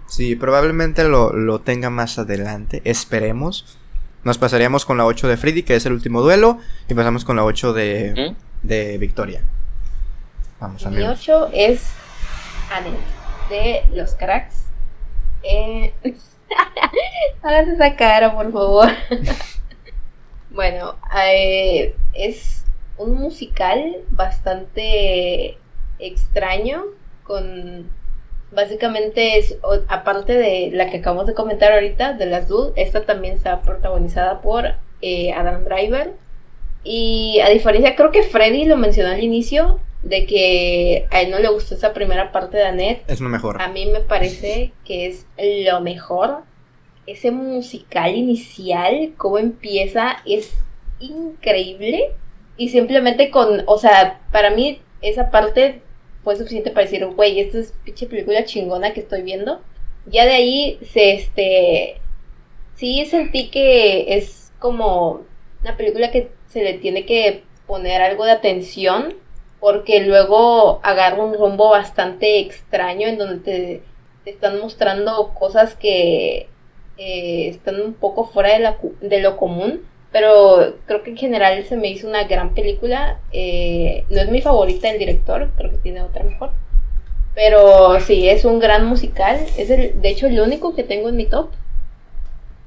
sí, 0.07 0.37
probablemente 0.37 1.05
lo, 1.05 1.61
tenga 1.61 1.91
más 1.91 2.19
adelante. 2.19 2.83
Esperemos. 2.85 3.79
Nos 4.25 4.37
pasaríamos 4.37 4.85
con 4.85 4.99
la 4.99 5.07
8 5.07 5.29
de 5.29 5.37
Freddy, 5.37 5.63
que 5.63 5.77
es 5.77 5.87
el 5.87 5.93
último 5.93 6.21
duelo. 6.21 6.59
Y 6.89 6.95
pasamos 6.95 7.25
con 7.25 7.37
la 7.37 7.45
8 7.45 7.73
de, 7.73 8.35
de 8.63 8.99
Victoria. 8.99 9.43
Vamos. 10.61 10.85
Mi 10.87 11.03
8 11.03 11.51
es 11.53 11.89
Anne, 12.71 12.97
de 13.49 13.85
los 13.95 14.15
cracks. 14.15 14.65
Eh, 15.43 15.95
Hagas 17.43 17.69
esa 17.69 17.97
cara, 17.97 18.35
por 18.35 18.53
favor. 18.53 18.89
bueno, 20.51 20.97
eh, 21.25 21.95
es 22.15 22.65
un 22.97 23.15
musical 23.15 23.97
bastante 24.11 25.59
extraño 25.99 26.85
con 27.25 27.91
básicamente 28.51 29.39
es 29.39 29.59
aparte 29.89 30.33
de 30.35 30.71
la 30.73 30.89
que 30.89 30.99
acabamos 30.99 31.27
de 31.27 31.35
comentar 31.35 31.73
ahorita 31.73 32.15
de 32.15 32.27
las 32.27 32.49
dos 32.49 32.73
esta 32.77 33.05
también 33.05 33.35
está 33.35 33.61
protagonizada 33.61 34.41
por 34.41 34.75
eh, 35.03 35.33
Adam 35.33 35.65
Driver 35.65 36.15
y 36.83 37.41
a 37.41 37.51
diferencia 37.51 37.95
creo 37.95 38.11
que 38.11 38.23
Freddy 38.23 38.65
lo 38.65 38.79
mencionó 38.79 39.13
al 39.13 39.23
inicio 39.23 39.81
de 40.03 40.27
que 40.27 41.07
a 41.11 41.23
él 41.23 41.31
no 41.31 41.39
le 41.39 41.49
gustó 41.49 41.75
esa 41.75 41.93
primera 41.93 42.33
parte 42.33 42.57
de 42.57 42.65
Annette. 42.65 43.11
Es 43.11 43.21
lo 43.21 43.29
mejor. 43.29 43.61
A 43.61 43.69
mí 43.69 43.87
me 43.87 44.01
parece 44.01 44.73
que 44.85 45.07
es 45.07 45.27
lo 45.39 45.81
mejor. 45.81 46.43
Ese 47.07 47.31
musical 47.31 48.15
inicial, 48.15 49.15
cómo 49.17 49.39
empieza, 49.39 50.19
es 50.27 50.55
increíble. 51.01 52.13
Y 52.57 52.69
simplemente 52.69 53.31
con, 53.31 53.63
o 53.67 53.79
sea, 53.79 54.21
para 54.33 54.51
mí 54.51 54.81
esa 55.01 55.31
parte 55.31 55.83
fue 56.23 56.37
suficiente 56.37 56.71
para 56.71 56.85
decir, 56.85 57.07
güey, 57.07 57.41
esta 57.41 57.59
es 57.59 57.73
pinche 57.85 58.07
película 58.07 58.45
chingona 58.45 58.93
que 58.93 59.01
estoy 59.01 59.23
viendo. 59.23 59.61
Ya 60.07 60.25
de 60.25 60.33
ahí 60.33 60.79
se, 60.83 61.13
este, 61.15 62.01
sí 62.75 63.05
sentí 63.07 63.49
que 63.51 64.17
es 64.17 64.53
como 64.59 65.23
una 65.63 65.77
película 65.77 66.11
que 66.11 66.31
se 66.49 66.63
le 66.63 66.75
tiene 66.75 67.05
que 67.07 67.43
poner 67.67 68.03
algo 68.03 68.25
de 68.25 68.33
atención 68.33 69.15
porque 69.61 70.01
luego 70.01 70.81
agarra 70.83 71.25
un 71.25 71.35
rumbo 71.35 71.71
bastante 71.71 72.41
extraño 72.41 73.09
en 73.09 73.19
donde 73.19 73.39
te, 73.39 73.83
están 74.31 74.61
mostrando 74.61 75.35
cosas 75.35 75.75
que 75.75 76.49
eh, 76.97 77.49
están 77.49 77.81
un 77.81 77.95
poco 77.95 78.27
fuera 78.27 78.53
de, 78.53 78.61
la, 78.61 78.77
lo 79.21 79.37
común, 79.37 79.83
pero 80.13 80.77
creo 80.87 81.03
que 81.03 81.11
en 81.11 81.17
general 81.17 81.65
se 81.65 81.77
me 81.77 81.89
hizo 81.89 82.09
una 82.09 82.25
gran 82.25 82.55
película. 82.55 83.19
Eh, 83.33 84.05
no 84.11 84.21
es 84.21 84.31
mi 84.31 84.41
favorita 84.41 84.91
el 84.91 84.99
director, 84.99 85.51
creo 85.57 85.71
que 85.71 85.79
tiene 85.79 86.03
otra 86.03 86.25
mejor. 86.25 86.51
Pero 87.35 88.01
sí, 88.01 88.29
es 88.29 88.45
un 88.45 88.59
gran 88.59 88.87
musical. 88.87 89.39
Es 89.57 89.71
el, 89.71 90.01
de 90.01 90.09
hecho 90.09 90.27
el 90.27 90.41
único 90.41 90.75
que 90.75 90.83
tengo 90.83 91.09
en 91.09 91.17
mi 91.17 91.27
top. 91.27 91.51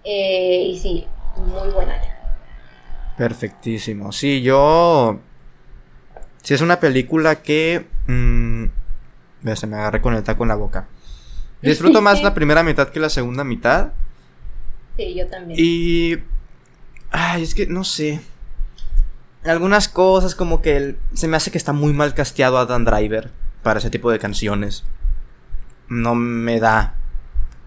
Eh, 0.04 0.64
y 0.68 0.78
sí, 0.78 1.06
muy 1.38 1.70
buena. 1.70 2.00
Perfectísimo. 3.18 4.12
Sí, 4.12 4.42
yo 4.42 5.20
si 6.42 6.54
es 6.54 6.62
una 6.62 6.80
película 6.80 7.42
que... 7.42 7.88
Mmm, 8.08 8.66
se 9.56 9.68
me 9.68 9.78
agarré 9.78 10.02
con 10.02 10.14
el 10.14 10.24
taco 10.24 10.44
en 10.44 10.50
la 10.50 10.56
boca. 10.56 10.88
Disfruto 11.62 12.02
más 12.02 12.22
la 12.22 12.34
primera 12.34 12.64
mitad 12.64 12.90
que 12.90 13.00
la 13.00 13.10
segunda 13.10 13.44
mitad. 13.44 13.94
Sí, 14.98 15.16
yo 15.16 15.28
también. 15.28 15.60
Y... 15.62 16.18
Ay, 17.12 17.44
es 17.44 17.54
que 17.54 17.68
no 17.68 17.84
sé. 17.84 18.22
Algunas 19.44 19.88
cosas 19.88 20.36
como 20.36 20.62
que 20.62 20.96
se 21.14 21.28
me 21.28 21.38
hace 21.38 21.52
que 21.52 21.58
está 21.58 21.74
muy 21.74 21.94
mal 21.94 22.14
casteado 22.14 22.58
Adam 22.58 22.86
Driver 22.86 23.32
para 23.64 23.80
ese 23.80 23.90
tipo 23.90 24.12
de 24.12 24.20
canciones. 24.20 24.84
No 25.90 26.16
me 26.16 26.60
da 26.60 26.96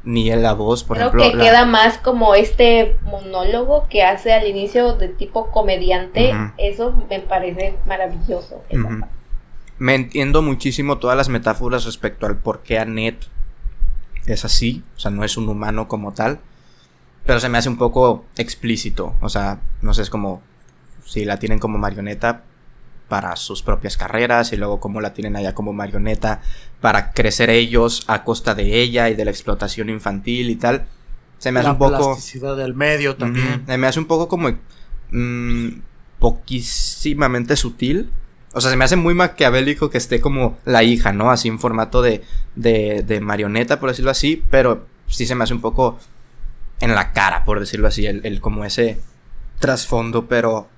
ni 0.05 0.31
en 0.31 0.43
la 0.43 0.53
voz, 0.53 0.85
por 0.85 0.99
ejemplo. 0.99 1.23
Creo 1.23 1.33
que 1.33 1.39
queda 1.39 1.65
más 1.67 1.99
como 1.99 2.35
este 2.35 2.97
monólogo 3.03 3.87
que 3.89 4.03
hace 4.03 4.33
al 4.33 4.47
inicio 4.47 4.95
de 4.95 5.09
tipo 5.09 5.51
comediante. 5.51 6.33
Eso 6.59 6.93
me 7.09 7.21
parece 7.21 7.77
maravilloso. 7.87 8.63
Me 9.79 9.95
entiendo 9.95 10.43
muchísimo 10.43 10.99
todas 10.99 11.17
las 11.17 11.29
metáforas 11.29 11.85
respecto 11.85 12.27
al 12.27 12.37
por 12.37 12.63
qué 12.63 12.79
Annette 12.79 13.27
es 14.27 14.45
así. 14.45 14.85
O 14.97 15.01
sea, 15.01 15.11
no 15.11 15.25
es 15.25 15.37
un 15.37 15.49
humano 15.49 15.89
como 15.89 16.13
tal. 16.13 16.39
Pero 17.27 17.41
se 17.41 17.49
me 17.49 17.59
hace 17.59 17.71
un 17.71 17.79
poco 17.79 18.25
explícito. 18.37 19.15
O 19.21 19.29
sea, 19.29 19.61
no 19.81 19.95
sé, 19.95 20.03
es 20.03 20.11
como 20.11 20.43
si 21.05 21.25
la 21.25 21.39
tienen 21.39 21.59
como 21.59 21.79
marioneta, 21.79 22.43
para 23.09 23.37
sus 23.37 23.63
propias 23.63 23.97
carreras 23.97 24.53
y 24.53 24.57
luego 24.57 24.81
cómo 24.81 25.01
la 25.01 25.13
tienen 25.13 25.37
allá 25.37 25.55
como 25.55 25.73
marioneta 25.73 26.41
para 26.81 27.13
crecer 27.13 27.51
ellos 27.51 28.05
a 28.07 28.25
costa 28.25 28.55
de 28.55 28.81
ella 28.81 29.09
y 29.11 29.15
de 29.15 29.25
la 29.25 29.31
explotación 29.31 29.91
infantil 29.91 30.51
y 30.51 30.57
tal. 30.57 30.87
Se 31.39 31.53
me 31.53 31.61
hace 31.61 31.71
un 31.71 31.79
poco... 31.79 31.91
La 31.91 31.99
plasticidad 31.99 32.57
del 32.57 32.75
medio 32.75 33.17
también. 33.17 33.65
Se 33.67 33.77
me 33.77 33.87
hace 33.87 33.99
un 33.99 34.07
poco 34.07 34.29
como... 34.29 34.51
Mmm, 35.11 35.69
poquísimamente 36.19 37.55
sutil. 37.57 38.11
O 38.55 38.61
sea, 38.61 38.71
se 38.71 38.77
me 38.77 38.85
hace 38.85 38.97
muy 38.97 39.15
maquiavélico 39.15 39.91
que 39.91 39.99
esté 39.99 40.21
como 40.21 40.57
la 40.65 40.83
hija, 40.83 41.13
¿no? 41.13 41.31
Así 41.31 41.49
en 41.49 41.59
formato 41.59 42.01
de, 42.01 42.23
de, 42.55 43.03
de 43.03 43.21
marioneta, 43.21 43.79
por 43.79 43.91
decirlo 43.91 44.11
así. 44.11 44.43
Pero 44.51 44.87
sí 45.07 45.27
se 45.27 45.35
me 45.35 45.45
hace 45.45 45.53
un 45.53 45.61
poco 45.61 45.99
en 46.81 46.95
la 46.95 47.13
cara, 47.13 47.45
por 47.45 47.61
decirlo 47.61 47.89
así, 47.89 48.07
el, 48.07 48.25
el 48.25 48.41
como 48.41 48.65
ese 48.65 48.99
trasfondo. 49.59 50.27
Pero 50.27 50.69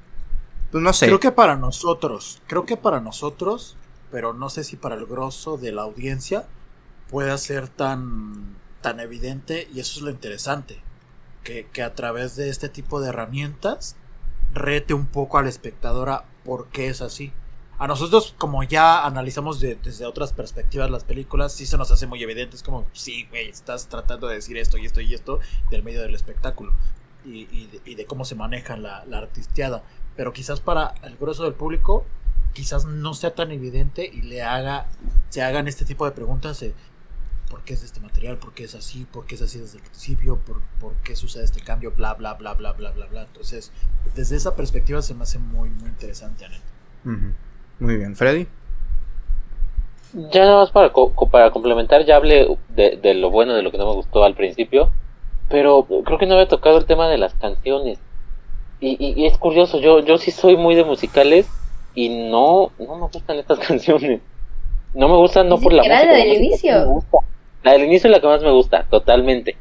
Pues 0.70 0.82
no 0.82 0.92
sé. 0.92 1.06
Creo 1.06 1.20
que 1.20 1.32
para 1.32 1.56
nosotros, 1.56 2.40
creo 2.46 2.66
que 2.66 2.76
para 2.76 3.00
nosotros, 3.00 3.76
pero 4.10 4.32
no 4.32 4.50
sé 4.50 4.64
si 4.64 4.76
para 4.76 4.94
el 4.94 5.06
grosso 5.06 5.56
de 5.56 5.72
la 5.72 5.82
audiencia 5.82 6.46
pueda 7.10 7.36
ser 7.38 7.68
tan, 7.68 8.56
tan 8.80 9.00
evidente 9.00 9.68
y 9.72 9.80
eso 9.80 9.98
es 9.98 10.02
lo 10.02 10.10
interesante. 10.10 10.82
Que, 11.44 11.68
que 11.72 11.84
a 11.84 11.94
través 11.94 12.34
de 12.34 12.48
este 12.48 12.68
tipo 12.68 13.00
de 13.00 13.10
herramientas 13.10 13.94
rete 14.52 14.94
un 14.94 15.06
poco 15.06 15.38
al 15.38 15.46
espectador 15.46 16.08
a 16.10 16.24
por 16.44 16.66
qué 16.68 16.88
es 16.88 17.00
así. 17.02 17.32
A 17.78 17.86
nosotros, 17.86 18.34
como 18.38 18.62
ya 18.62 19.04
analizamos 19.04 19.60
desde 19.60 20.06
otras 20.06 20.32
perspectivas 20.32 20.90
las 20.90 21.04
películas, 21.04 21.52
sí 21.52 21.66
se 21.66 21.76
nos 21.76 21.90
hace 21.90 22.06
muy 22.06 22.22
evidente. 22.22 22.56
Es 22.56 22.62
como, 22.62 22.86
sí, 22.92 23.26
güey, 23.28 23.50
estás 23.50 23.88
tratando 23.88 24.28
de 24.28 24.36
decir 24.36 24.56
esto 24.56 24.78
y 24.78 24.86
esto 24.86 25.02
y 25.02 25.12
esto 25.12 25.40
del 25.70 25.82
medio 25.82 26.00
del 26.00 26.14
espectáculo 26.14 26.72
y, 27.26 27.68
y, 27.84 27.94
de, 27.94 28.06
cómo 28.06 28.24
se 28.24 28.34
maneja 28.34 28.76
la, 28.78 29.04
la 29.04 29.18
artisteada. 29.18 29.82
Pero 30.16 30.32
quizás 30.32 30.60
para 30.60 30.94
el 31.02 31.16
grueso 31.16 31.44
del 31.44 31.54
público, 31.54 32.04
quizás 32.52 32.86
no 32.86 33.14
sea 33.14 33.34
tan 33.34 33.50
evidente 33.50 34.10
y 34.10 34.22
le 34.22 34.42
haga, 34.42 34.86
se 35.28 35.42
hagan 35.42 35.68
este 35.68 35.84
tipo 35.84 36.06
de 36.06 36.12
preguntas 36.12 36.60
de 36.60 36.74
por 37.50 37.62
qué 37.62 37.74
es 37.74 37.80
de 37.80 37.86
este 37.86 38.00
material, 38.00 38.38
por 38.38 38.52
qué 38.52 38.64
es 38.64 38.74
así, 38.74 39.06
por 39.12 39.26
qué 39.26 39.36
es 39.36 39.42
así 39.42 39.58
desde 39.58 39.78
el 39.78 39.84
principio, 39.84 40.38
por, 40.38 40.60
por 40.80 40.94
qué 41.04 41.14
sucede 41.16 41.44
este 41.44 41.60
cambio, 41.60 41.92
bla, 41.92 42.14
bla, 42.14 42.34
bla, 42.34 42.54
bla, 42.54 42.72
bla, 42.72 42.90
bla, 42.92 43.06
bla. 43.06 43.22
Entonces, 43.22 43.72
desde 44.14 44.36
esa 44.36 44.56
perspectiva 44.56 45.02
se 45.02 45.14
me 45.14 45.22
hace 45.22 45.38
muy, 45.38 45.70
muy 45.70 45.88
interesante, 45.88 46.44
Anet. 46.44 46.62
Muy 47.78 47.96
bien, 47.96 48.16
Freddy. 48.16 48.48
Ya 50.12 50.44
nada 50.44 50.60
más 50.60 50.70
para, 50.70 50.92
para 51.30 51.50
complementar, 51.50 52.04
ya 52.04 52.16
hablé 52.16 52.56
de, 52.70 52.96
de, 52.96 53.14
lo 53.14 53.30
bueno, 53.30 53.52
de 53.52 53.62
lo 53.62 53.70
que 53.70 53.78
no 53.78 53.86
me 53.86 53.94
gustó 53.94 54.24
al 54.24 54.34
principio, 54.34 54.90
pero 55.50 55.86
creo 56.04 56.18
que 56.18 56.26
no 56.26 56.34
había 56.34 56.48
tocado 56.48 56.78
el 56.78 56.86
tema 56.86 57.08
de 57.08 57.18
las 57.18 57.34
canciones. 57.34 57.98
Y, 58.80 59.14
y, 59.16 59.26
es 59.26 59.38
curioso, 59.38 59.80
yo, 59.80 60.00
yo 60.00 60.18
sí 60.18 60.30
soy 60.30 60.56
muy 60.56 60.74
de 60.74 60.84
musicales 60.84 61.46
y 61.94 62.10
no, 62.10 62.72
no 62.78 62.96
me 62.96 63.06
gustan 63.08 63.38
estas 63.38 63.58
canciones. 63.66 64.20
No 64.94 65.08
me 65.08 65.16
gustan, 65.16 65.48
no 65.48 65.58
por 65.58 65.72
la 65.72 65.82
música. 65.82 66.04
la 66.04 66.12
del 66.12 66.32
inicio? 66.34 67.04
La 67.62 67.72
del 67.72 67.84
inicio 67.84 68.08
es 68.08 68.12
la 68.12 68.20
que 68.20 68.26
más 68.26 68.42
me 68.42 68.50
gusta, 68.50 68.86
totalmente. 68.88 69.56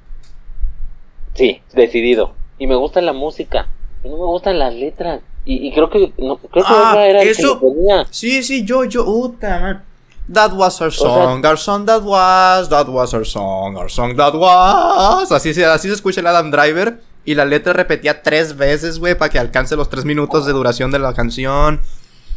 Sí, 1.33 1.61
decidido. 1.73 2.33
Y 2.57 2.67
me 2.67 2.75
gusta 2.75 3.01
la 3.01 3.13
música, 3.13 3.67
pero 4.01 4.15
no 4.15 4.21
me 4.21 4.27
gustan 4.27 4.59
las 4.59 4.73
letras. 4.73 5.21
Y, 5.47 5.71
creo 5.73 5.89
que 5.91 6.11
no, 6.17 6.37
creo 6.37 6.65
que 6.65 6.73
ah, 6.73 7.05
era 7.05 7.21
eso. 7.21 7.59
que 7.59 7.67
tenía. 7.67 8.05
Sí, 8.09 8.41
sí, 8.41 8.65
yo, 8.65 8.83
yo, 8.85 9.05
puta, 9.05 9.83
That 10.27 10.53
was 10.53 10.81
our 10.81 10.91
song, 10.91 11.45
our 11.45 11.55
song 11.55 11.85
that 11.85 12.01
was, 12.01 12.67
that 12.69 12.87
was 12.89 13.13
our 13.13 13.23
song, 13.23 13.77
our 13.77 13.89
song 13.89 14.15
that 14.15 14.33
was. 14.33 15.31
Así, 15.31 15.49
así 15.51 15.87
se 15.87 15.93
escucha 15.93 16.19
el 16.21 16.25
Adam 16.25 16.49
Driver. 16.49 16.99
Y 17.25 17.33
la 17.33 17.43
letra 17.43 17.73
repetía 17.73 18.21
tres 18.21 18.55
veces, 18.55 18.99
güey, 18.99 19.17
para 19.17 19.29
que 19.29 19.39
alcance 19.39 19.75
los 19.75 19.89
tres 19.89 20.05
minutos 20.05 20.45
de 20.45 20.53
duración 20.53 20.91
de 20.91 20.99
la 20.99 21.13
canción. 21.13 21.81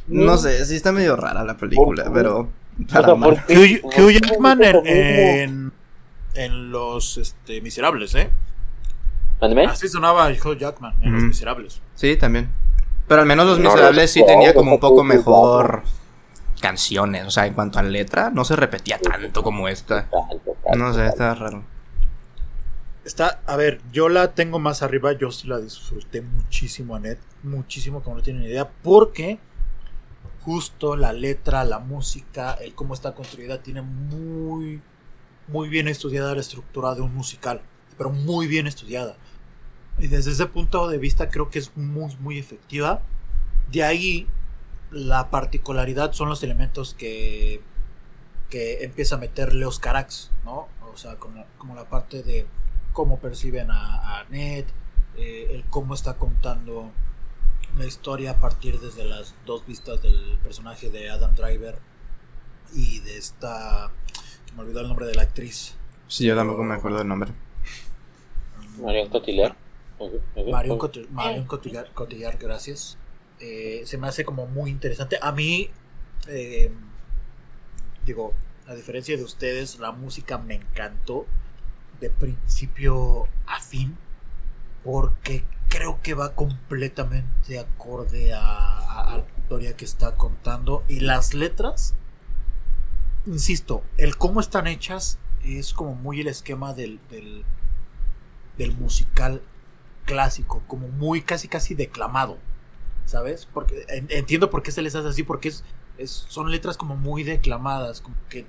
No 0.06 0.34
mm. 0.34 0.38
sé, 0.38 0.64
sí 0.64 0.76
está 0.76 0.92
medio 0.92 1.14
rara 1.14 1.44
la 1.44 1.56
película, 1.56 2.10
pero. 2.12 2.48
Para 2.90 3.12
Hugh, 3.12 4.10
Jackman 4.12 4.62
en, 4.62 5.72
en, 6.34 6.70
Los 6.70 7.18
este, 7.18 7.60
Miserables, 7.60 8.14
¿eh? 8.14 8.30
Así 9.68 9.88
sonaba 9.88 10.28
Hugh 10.30 10.56
Jackman 10.56 10.94
en 11.02 11.12
Los 11.12 11.22
Miserables. 11.24 11.82
Sí, 11.94 12.16
también. 12.16 12.48
Pero 13.06 13.20
al 13.20 13.26
menos 13.26 13.46
Los 13.46 13.58
Miserables 13.58 14.10
sí 14.10 14.24
tenía 14.24 14.54
como 14.54 14.74
un 14.74 14.80
poco 14.80 15.04
mejor 15.04 15.82
canciones. 16.60 17.26
O 17.26 17.30
sea, 17.30 17.46
en 17.46 17.54
cuanto 17.54 17.78
a 17.78 17.82
letra, 17.82 18.30
no 18.30 18.44
se 18.44 18.56
repetía 18.56 18.98
tanto 18.98 19.42
como 19.42 19.68
esta. 19.68 20.08
No 20.74 20.94
sé, 20.94 21.06
está 21.06 21.34
raro. 21.34 21.62
Está, 23.08 23.40
a 23.46 23.56
ver, 23.56 23.80
yo 23.90 24.10
la 24.10 24.34
tengo 24.34 24.58
más 24.58 24.82
arriba, 24.82 25.14
yo 25.14 25.32
sí 25.32 25.48
la 25.48 25.58
disfruté 25.58 26.20
muchísimo, 26.20 26.94
Anet. 26.94 27.18
Muchísimo, 27.42 28.02
como 28.02 28.16
no 28.16 28.22
tienen 28.22 28.42
idea. 28.42 28.68
Porque 28.68 29.38
justo 30.42 30.94
la 30.94 31.14
letra, 31.14 31.64
la 31.64 31.78
música, 31.78 32.52
el 32.52 32.74
cómo 32.74 32.92
está 32.92 33.14
construida, 33.14 33.62
tiene 33.62 33.80
muy, 33.80 34.82
muy 35.46 35.70
bien 35.70 35.88
estudiada 35.88 36.34
la 36.34 36.42
estructura 36.42 36.94
de 36.94 37.00
un 37.00 37.14
musical. 37.14 37.62
Pero 37.96 38.10
muy 38.10 38.46
bien 38.46 38.66
estudiada. 38.66 39.16
Y 39.96 40.08
desde 40.08 40.32
ese 40.32 40.44
punto 40.44 40.86
de 40.86 40.98
vista 40.98 41.30
creo 41.30 41.48
que 41.48 41.60
es 41.60 41.74
muy, 41.78 42.14
muy 42.16 42.38
efectiva. 42.38 43.00
De 43.72 43.84
ahí 43.84 44.26
la 44.90 45.30
particularidad 45.30 46.12
son 46.12 46.28
los 46.28 46.42
elementos 46.42 46.92
que, 46.92 47.62
que 48.50 48.84
empieza 48.84 49.14
a 49.14 49.18
meter 49.18 49.54
Leos 49.54 49.78
Carax, 49.78 50.30
¿no? 50.44 50.68
O 50.92 50.96
sea, 50.98 51.16
como, 51.16 51.46
como 51.56 51.74
la 51.74 51.88
parte 51.88 52.22
de 52.22 52.46
cómo 52.98 53.20
perciben 53.20 53.70
a, 53.70 54.18
a 54.18 54.24
Ned, 54.24 54.64
eh, 55.16 55.50
el 55.52 55.64
cómo 55.66 55.94
está 55.94 56.14
contando 56.14 56.90
la 57.76 57.86
historia 57.86 58.32
a 58.32 58.40
partir 58.40 58.80
desde 58.80 59.04
las 59.04 59.36
dos 59.46 59.64
vistas 59.64 60.02
del 60.02 60.36
personaje 60.42 60.90
de 60.90 61.08
Adam 61.08 61.32
Driver 61.36 61.78
y 62.74 62.98
de 62.98 63.16
esta... 63.16 63.92
Me 64.56 64.62
olvidó 64.62 64.80
el 64.80 64.88
nombre 64.88 65.06
de 65.06 65.14
la 65.14 65.22
actriz. 65.22 65.76
Sí, 66.08 66.26
yo 66.26 66.34
tampoco 66.34 66.64
me 66.64 66.74
acuerdo 66.74 66.98
del 66.98 67.06
nombre. 67.06 67.30
Marion 68.82 69.08
Cotillard. 69.10 69.54
Marion, 70.50 71.46
Cotillard, 71.46 72.38
gracias. 72.40 72.98
Eh, 73.38 73.82
se 73.84 73.96
me 73.96 74.08
hace 74.08 74.24
como 74.24 74.48
muy 74.48 74.72
interesante. 74.72 75.20
A 75.22 75.30
mí, 75.30 75.70
eh, 76.26 76.72
digo, 78.04 78.34
a 78.66 78.74
diferencia 78.74 79.16
de 79.16 79.22
ustedes, 79.22 79.78
la 79.78 79.92
música 79.92 80.36
me 80.38 80.56
encantó 80.56 81.26
de 82.00 82.10
principio 82.10 83.26
a 83.46 83.60
fin 83.60 83.96
porque 84.84 85.44
creo 85.68 86.00
que 86.02 86.14
va 86.14 86.34
completamente 86.34 87.58
acorde 87.58 88.32
a, 88.32 89.16
la 89.18 89.24
historia 89.38 89.76
que 89.76 89.84
está 89.84 90.16
contando 90.16 90.84
y 90.88 91.00
las 91.00 91.34
letras 91.34 91.94
insisto 93.26 93.82
el 93.96 94.16
cómo 94.16 94.40
están 94.40 94.66
hechas 94.66 95.18
es 95.44 95.72
como 95.72 95.94
muy 95.94 96.20
el 96.20 96.28
esquema 96.28 96.74
del, 96.74 97.00
del, 97.08 97.44
musical 98.76 99.42
clásico 100.04 100.62
como 100.66 100.88
muy 100.88 101.22
casi 101.22 101.48
casi 101.48 101.74
declamado 101.74 102.38
¿sabes? 103.08 103.46
Porque 103.46 103.86
entiendo 103.88 104.50
por 104.50 104.62
qué 104.62 104.70
se 104.70 104.82
les 104.82 104.94
hace 104.94 105.08
así, 105.08 105.22
porque 105.22 105.48
es, 105.48 105.64
son 106.06 106.50
letras 106.50 106.76
como 106.76 106.94
muy 106.94 107.24
declamadas, 107.24 108.02
como 108.02 108.16
que 108.28 108.46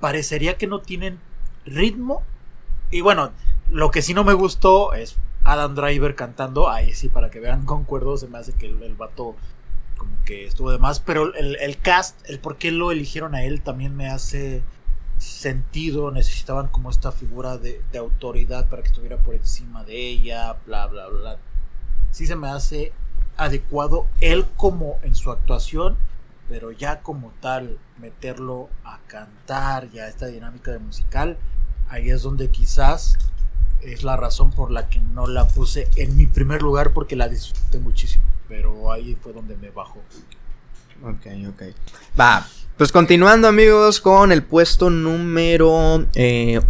parecería 0.00 0.58
que 0.58 0.66
no 0.66 0.80
tienen 0.80 1.20
ritmo. 1.64 2.22
Y 2.90 3.02
bueno, 3.02 3.32
lo 3.70 3.90
que 3.90 4.02
sí 4.02 4.14
no 4.14 4.24
me 4.24 4.32
gustó 4.32 4.94
es 4.94 5.16
Adam 5.44 5.74
Driver 5.74 6.14
cantando, 6.14 6.68
ahí 6.68 6.92
sí, 6.92 7.08
para 7.08 7.30
que 7.30 7.40
vean, 7.40 7.64
concuerdo, 7.64 8.16
se 8.16 8.26
me 8.26 8.38
hace 8.38 8.52
que 8.52 8.66
el, 8.66 8.94
vato 8.94 9.36
como 9.96 10.16
que 10.24 10.46
estuvo 10.46 10.70
de 10.70 10.78
más, 10.78 11.00
pero 11.00 11.32
el, 11.34 11.78
cast, 11.78 12.18
el 12.28 12.40
por 12.40 12.56
qué 12.56 12.70
lo 12.70 12.90
eligieron 12.90 13.34
a 13.34 13.44
él 13.44 13.62
también 13.62 13.96
me 13.96 14.08
hace 14.08 14.62
sentido, 15.18 16.10
necesitaban 16.10 16.68
como 16.68 16.90
esta 16.90 17.12
figura 17.12 17.58
de, 17.58 17.82
de 17.92 17.98
autoridad 17.98 18.68
para 18.68 18.82
que 18.82 18.88
estuviera 18.88 19.18
por 19.18 19.34
encima 19.34 19.84
de 19.84 19.96
ella, 19.96 20.56
bla, 20.66 20.86
bla, 20.86 21.08
bla. 21.08 21.36
Sí 22.10 22.26
se 22.26 22.36
me 22.36 22.48
hace 22.48 22.92
adecuado 23.36 24.06
él 24.20 24.46
como 24.56 24.98
en 25.02 25.14
su 25.14 25.30
actuación, 25.30 25.96
pero 26.48 26.72
ya 26.72 27.00
como 27.00 27.32
tal 27.40 27.78
meterlo 27.98 28.68
a 28.84 28.98
cantar, 29.06 29.90
ya 29.90 30.08
esta 30.08 30.26
dinámica 30.26 30.72
de 30.72 30.78
musical, 30.78 31.38
ahí 31.90 32.10
es 32.10 32.22
donde 32.22 32.48
quizás 32.48 33.18
es 33.82 34.04
la 34.04 34.16
razón 34.16 34.50
por 34.50 34.70
la 34.70 34.88
que 34.88 35.00
no 35.00 35.26
la 35.26 35.46
puse 35.46 35.88
en 35.96 36.16
mi 36.16 36.26
primer 36.26 36.62
lugar 36.62 36.92
porque 36.92 37.16
la 37.16 37.28
disfruté 37.28 37.78
muchísimo, 37.78 38.24
pero 38.48 38.92
ahí 38.92 39.16
fue 39.20 39.32
donde 39.32 39.56
me 39.56 39.70
bajó. 39.70 40.00
Ok, 41.02 41.26
ok. 41.48 41.62
Va, 42.18 42.46
pues 42.76 42.92
continuando 42.92 43.48
amigos 43.48 44.00
con 44.00 44.32
el 44.32 44.42
puesto 44.42 44.90
número 44.90 45.94
8 45.96 46.08
eh, 46.14 46.60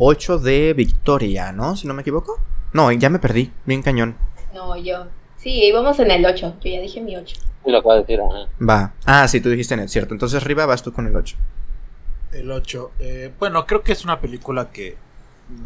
de 0.42 0.74
Victoria, 0.74 1.52
¿no? 1.52 1.76
Si 1.76 1.86
no 1.86 1.94
me 1.94 2.02
equivoco. 2.02 2.40
No, 2.72 2.90
ya 2.92 3.10
me 3.10 3.18
perdí, 3.18 3.52
bien 3.66 3.82
cañón. 3.82 4.16
No, 4.54 4.76
yo. 4.76 5.06
Sí, 5.36 5.64
íbamos 5.64 5.98
en 5.98 6.10
el 6.10 6.24
8. 6.24 6.56
Yo 6.60 6.70
ya 6.70 6.80
dije 6.80 7.00
mi 7.00 7.16
8. 7.16 7.36
lo 7.66 7.78
acabo 7.78 7.94
de 7.94 8.00
decir, 8.00 8.20
Va. 8.60 8.94
Ah, 9.04 9.26
sí, 9.26 9.40
tú 9.40 9.50
dijiste 9.50 9.74
en 9.74 9.80
el 9.80 9.88
cierto. 9.88 10.14
Entonces, 10.14 10.40
arriba 10.40 10.66
vas 10.66 10.82
tú 10.82 10.92
con 10.92 11.06
el 11.06 11.16
8. 11.16 11.36
El 12.32 12.50
8. 12.50 12.92
Eh, 13.00 13.32
bueno, 13.38 13.66
creo 13.66 13.82
que 13.82 13.92
es 13.92 14.04
una 14.04 14.20
película 14.20 14.70
que 14.70 14.96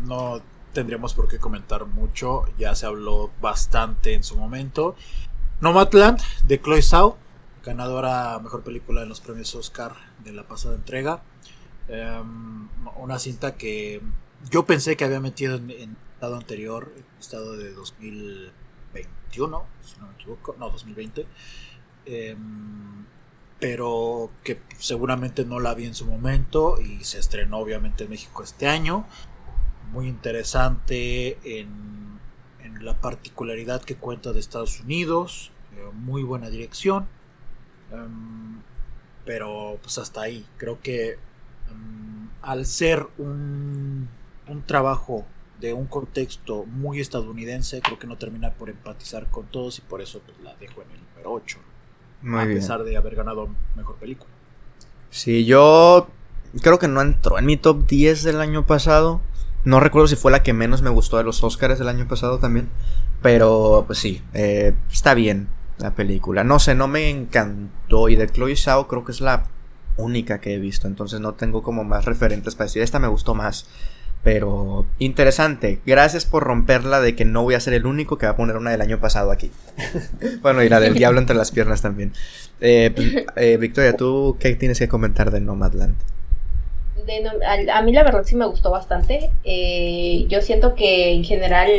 no 0.07 0.41
tendríamos 0.73 1.15
por 1.15 1.29
qué 1.29 1.39
comentar 1.39 1.87
mucho. 1.87 2.45
Ya 2.59 2.75
se 2.75 2.87
habló 2.87 3.31
bastante 3.41 4.15
en 4.15 4.25
su 4.25 4.37
momento. 4.37 4.97
Nomadland 5.61 6.21
de 6.47 6.61
Chloe 6.61 6.83
Zhao, 6.83 7.17
ganadora 7.65 8.39
mejor 8.41 8.63
película 8.63 9.03
en 9.03 9.09
los 9.09 9.21
premios 9.21 9.55
Oscar 9.55 9.95
de 10.25 10.33
la 10.33 10.45
pasada 10.45 10.75
entrega. 10.75 11.23
Em, 11.89 12.69
una 12.97 13.19
cinta 13.19 13.57
que 13.57 14.01
yo 14.51 14.67
pensé 14.67 14.97
que 14.97 15.05
había 15.05 15.21
metido 15.21 15.57
en, 15.57 15.71
en 15.71 15.97
estado 16.15 16.37
anterior, 16.37 16.93
en 16.97 17.05
estado 17.21 17.57
de 17.57 17.73
2000 17.73 18.53
si 19.35 19.41
no 19.41 20.07
me 20.07 20.15
equivoco, 20.15 20.55
no, 20.59 20.71
2020. 20.71 21.27
Em, 22.07 23.05
pero 23.59 24.31
que 24.43 24.61
seguramente 24.79 25.45
no 25.45 25.59
la 25.59 25.75
vi 25.75 25.87
en 25.87 25.95
su 25.95 26.05
momento 26.05 26.81
y 26.81 27.03
se 27.05 27.19
estrenó 27.19 27.59
obviamente 27.59 28.05
en 28.05 28.11
México 28.11 28.43
este 28.43 28.69
año. 28.69 29.07
Muy 29.95 30.09
interesante 30.09 31.39
en, 31.45 32.19
en 32.63 32.85
la 32.85 33.01
particularidad 33.01 33.83
que 33.83 33.97
cuenta 33.97 34.33
de 34.33 34.41
Estados 34.41 34.81
Unidos, 34.81 35.53
eh, 35.77 35.89
muy 35.95 36.23
buena 36.23 36.51
dirección, 36.51 37.07
Em, 37.95 38.61
pero 39.25 39.79
pues 39.83 39.99
hasta 39.99 40.23
ahí. 40.23 40.45
Creo 40.57 40.81
que 40.81 41.13
em, 41.71 42.29
al 42.43 42.67
ser 42.67 43.07
un, 43.19 44.09
un 44.49 44.63
trabajo 44.63 45.25
de 45.61 45.73
un 45.73 45.87
contexto 45.87 46.65
muy 46.67 47.01
estadounidense, 47.01 47.81
creo 47.81 47.99
que 47.99 48.07
no 48.07 48.17
termina 48.17 48.53
por 48.53 48.69
empatizar 48.69 49.31
con 49.31 49.47
todos 49.47 49.79
y 49.79 49.83
por 49.83 50.01
eso 50.03 50.21
pues, 50.21 50.39
la 50.43 50.55
dejo 50.57 50.83
en 50.83 50.91
el 50.91 50.99
número 51.11 51.33
8. 51.33 51.59
a 52.37 52.45
pesar 52.45 52.85
de 52.85 52.97
haber 52.97 53.15
ganado 53.15 53.49
mejor 53.77 53.97
película. 53.97 54.31
Sí, 55.11 55.45
yo 55.45 56.09
creo 56.61 56.79
que 56.79 56.89
no 56.89 57.01
entró 57.01 57.39
en 57.39 57.47
mi 57.47 57.57
top 57.57 57.87
10 57.87 58.25
del 58.25 58.41
año 58.41 58.67
pasado. 58.67 59.21
No 59.65 59.81
recuerdo 59.81 60.09
si 60.09 60.17
fue 60.17 60.31
la 60.31 60.43
que 60.43 60.53
menos 60.53 60.83
me 60.83 60.91
gustó 60.91 61.17
de 61.17 61.25
los 61.25 61.43
Oscars 61.43 61.79
del 61.79 61.89
año 61.89 62.07
pasado 62.07 62.39
también. 62.39 62.69
Pero 63.23 63.85
pues 63.87 63.99
sí, 63.99 64.23
eh, 64.35 64.75
está 64.91 65.15
bien 65.15 65.49
la 65.79 65.95
película. 65.95 66.45
No 66.45 66.59
sé, 66.59 66.75
no 66.75 66.89
me 66.89 67.09
encantó. 67.09 68.09
Y 68.09 68.17
de 68.17 68.29
Chloe 68.29 68.57
Zhao 68.57 68.87
creo 68.87 69.05
que 69.05 69.13
es 69.13 69.21
la 69.21 69.45
única 69.97 70.41
que 70.41 70.55
he 70.55 70.59
visto. 70.59 70.87
Entonces 70.87 71.21
no 71.21 71.35
tengo 71.35 71.63
como 71.63 71.85
más 71.85 72.05
referentes 72.05 72.55
para 72.55 72.67
decir, 72.67 72.83
esta 72.83 72.99
me 72.99 73.09
gustó 73.09 73.35
más. 73.35 73.67
Pero 74.23 74.87
interesante. 74.99 75.81
Gracias 75.85 76.25
por 76.27 76.45
romperla 76.45 77.01
de 77.01 77.15
que 77.15 77.25
no 77.25 77.43
voy 77.43 77.55
a 77.55 77.61
ser 77.61 77.75
el 77.75 77.87
único 77.87 78.19
que 78.19 78.27
va 78.27 78.33
a 78.33 78.37
poner 78.37 78.57
una 78.57 78.71
del 78.71 78.81
año 78.81 78.99
pasado 78.99 79.31
aquí. 79.31 79.51
bueno, 80.43 80.63
y 80.63 80.69
la 80.69 80.81
del 80.81 80.95
diablo 80.95 81.21
entre 81.21 81.37
las 81.37 81.51
piernas 81.51 81.83
también. 81.83 82.13
Eh, 82.61 82.91
pues, 82.95 83.27
eh, 83.37 83.57
Victoria, 83.59 83.97
¿tú 83.97 84.37
qué 84.39 84.55
tienes 84.57 84.79
que 84.79 84.89
comentar 84.89 85.31
de 85.31 85.41
Nomadland? 85.41 85.95
A, 87.73 87.83
mí 87.83 87.93
la 87.93 88.03
verdad 88.03 88.23
sí 88.25 88.37
me 88.37 88.47
gustó 88.47 88.71
bastante. 88.71 89.31
Eh, 89.45 90.25
yo 90.29 90.41
siento 90.43 90.75
que 90.75 91.13
en 91.13 91.25
general 91.25 91.71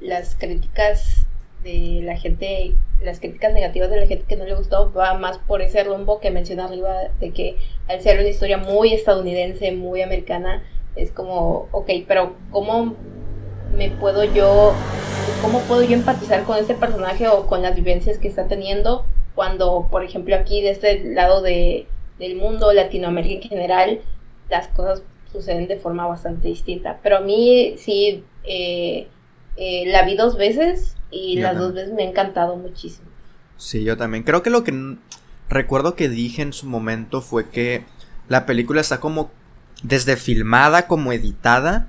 las 0.00 0.34
críticas 0.36 1.26
de 1.62 2.00
la 2.02 2.16
gente, 2.16 2.74
las 3.02 3.20
críticas 3.20 3.52
negativas 3.52 3.90
de 3.90 4.00
la 4.00 4.06
gente 4.06 4.24
que 4.26 4.36
no 4.36 4.44
le 4.44 4.54
gustó 4.54 4.92
va 4.92 5.14
más 5.14 5.38
por 5.38 5.62
ese 5.62 5.84
rumbo 5.84 6.20
que 6.20 6.30
mencioné 6.30 6.62
arriba 6.62 6.94
de 7.20 7.30
que 7.32 7.56
al 7.88 8.00
ser 8.00 8.18
una 8.18 8.28
historia 8.28 8.56
muy 8.56 8.92
estadounidense, 8.92 9.72
muy 9.72 10.02
americana, 10.02 10.62
es 10.96 11.10
como, 11.12 11.68
ok, 11.72 11.90
pero 12.08 12.36
¿cómo 12.50 12.94
me 13.76 13.90
puedo 13.90 14.24
yo, 14.24 14.74
cómo 15.42 15.60
puedo 15.60 15.82
yo 15.82 15.94
empatizar 15.94 16.44
con 16.44 16.58
este 16.58 16.74
personaje 16.74 17.28
o 17.28 17.46
con 17.46 17.62
las 17.62 17.76
vivencias 17.76 18.18
que 18.18 18.28
está 18.28 18.48
teniendo 18.48 19.04
cuando, 19.34 19.88
por 19.90 20.04
ejemplo, 20.04 20.34
aquí 20.36 20.60
de 20.60 20.70
este 20.70 21.04
lado 21.04 21.40
de, 21.40 21.86
del 22.18 22.36
mundo, 22.36 22.72
Latinoamérica 22.72 23.44
en 23.44 23.48
general, 23.48 24.00
las 24.50 24.68
cosas 24.68 25.02
suceden 25.32 25.68
de 25.68 25.76
forma 25.78 26.06
bastante 26.06 26.48
distinta. 26.48 26.98
Pero 27.02 27.18
a 27.18 27.20
mí 27.20 27.74
sí, 27.78 28.24
eh, 28.44 29.08
eh, 29.56 29.84
la 29.86 30.04
vi 30.04 30.16
dos 30.16 30.36
veces 30.36 30.96
y 31.10 31.36
las 31.38 31.56
dos 31.56 31.74
veces 31.74 31.92
me 31.92 32.02
ha 32.02 32.08
encantado 32.08 32.56
muchísimo. 32.56 33.08
Sí, 33.56 33.84
yo 33.84 33.96
también. 33.96 34.24
Creo 34.24 34.42
que 34.42 34.50
lo 34.50 34.64
que 34.64 34.96
recuerdo 35.48 35.94
que 35.94 36.08
dije 36.08 36.42
en 36.42 36.52
su 36.52 36.66
momento 36.66 37.20
fue 37.20 37.50
que 37.50 37.84
la 38.28 38.46
película 38.46 38.80
está 38.80 39.00
como 39.00 39.30
desde 39.82 40.16
filmada 40.16 40.86
como 40.86 41.12
editada, 41.12 41.88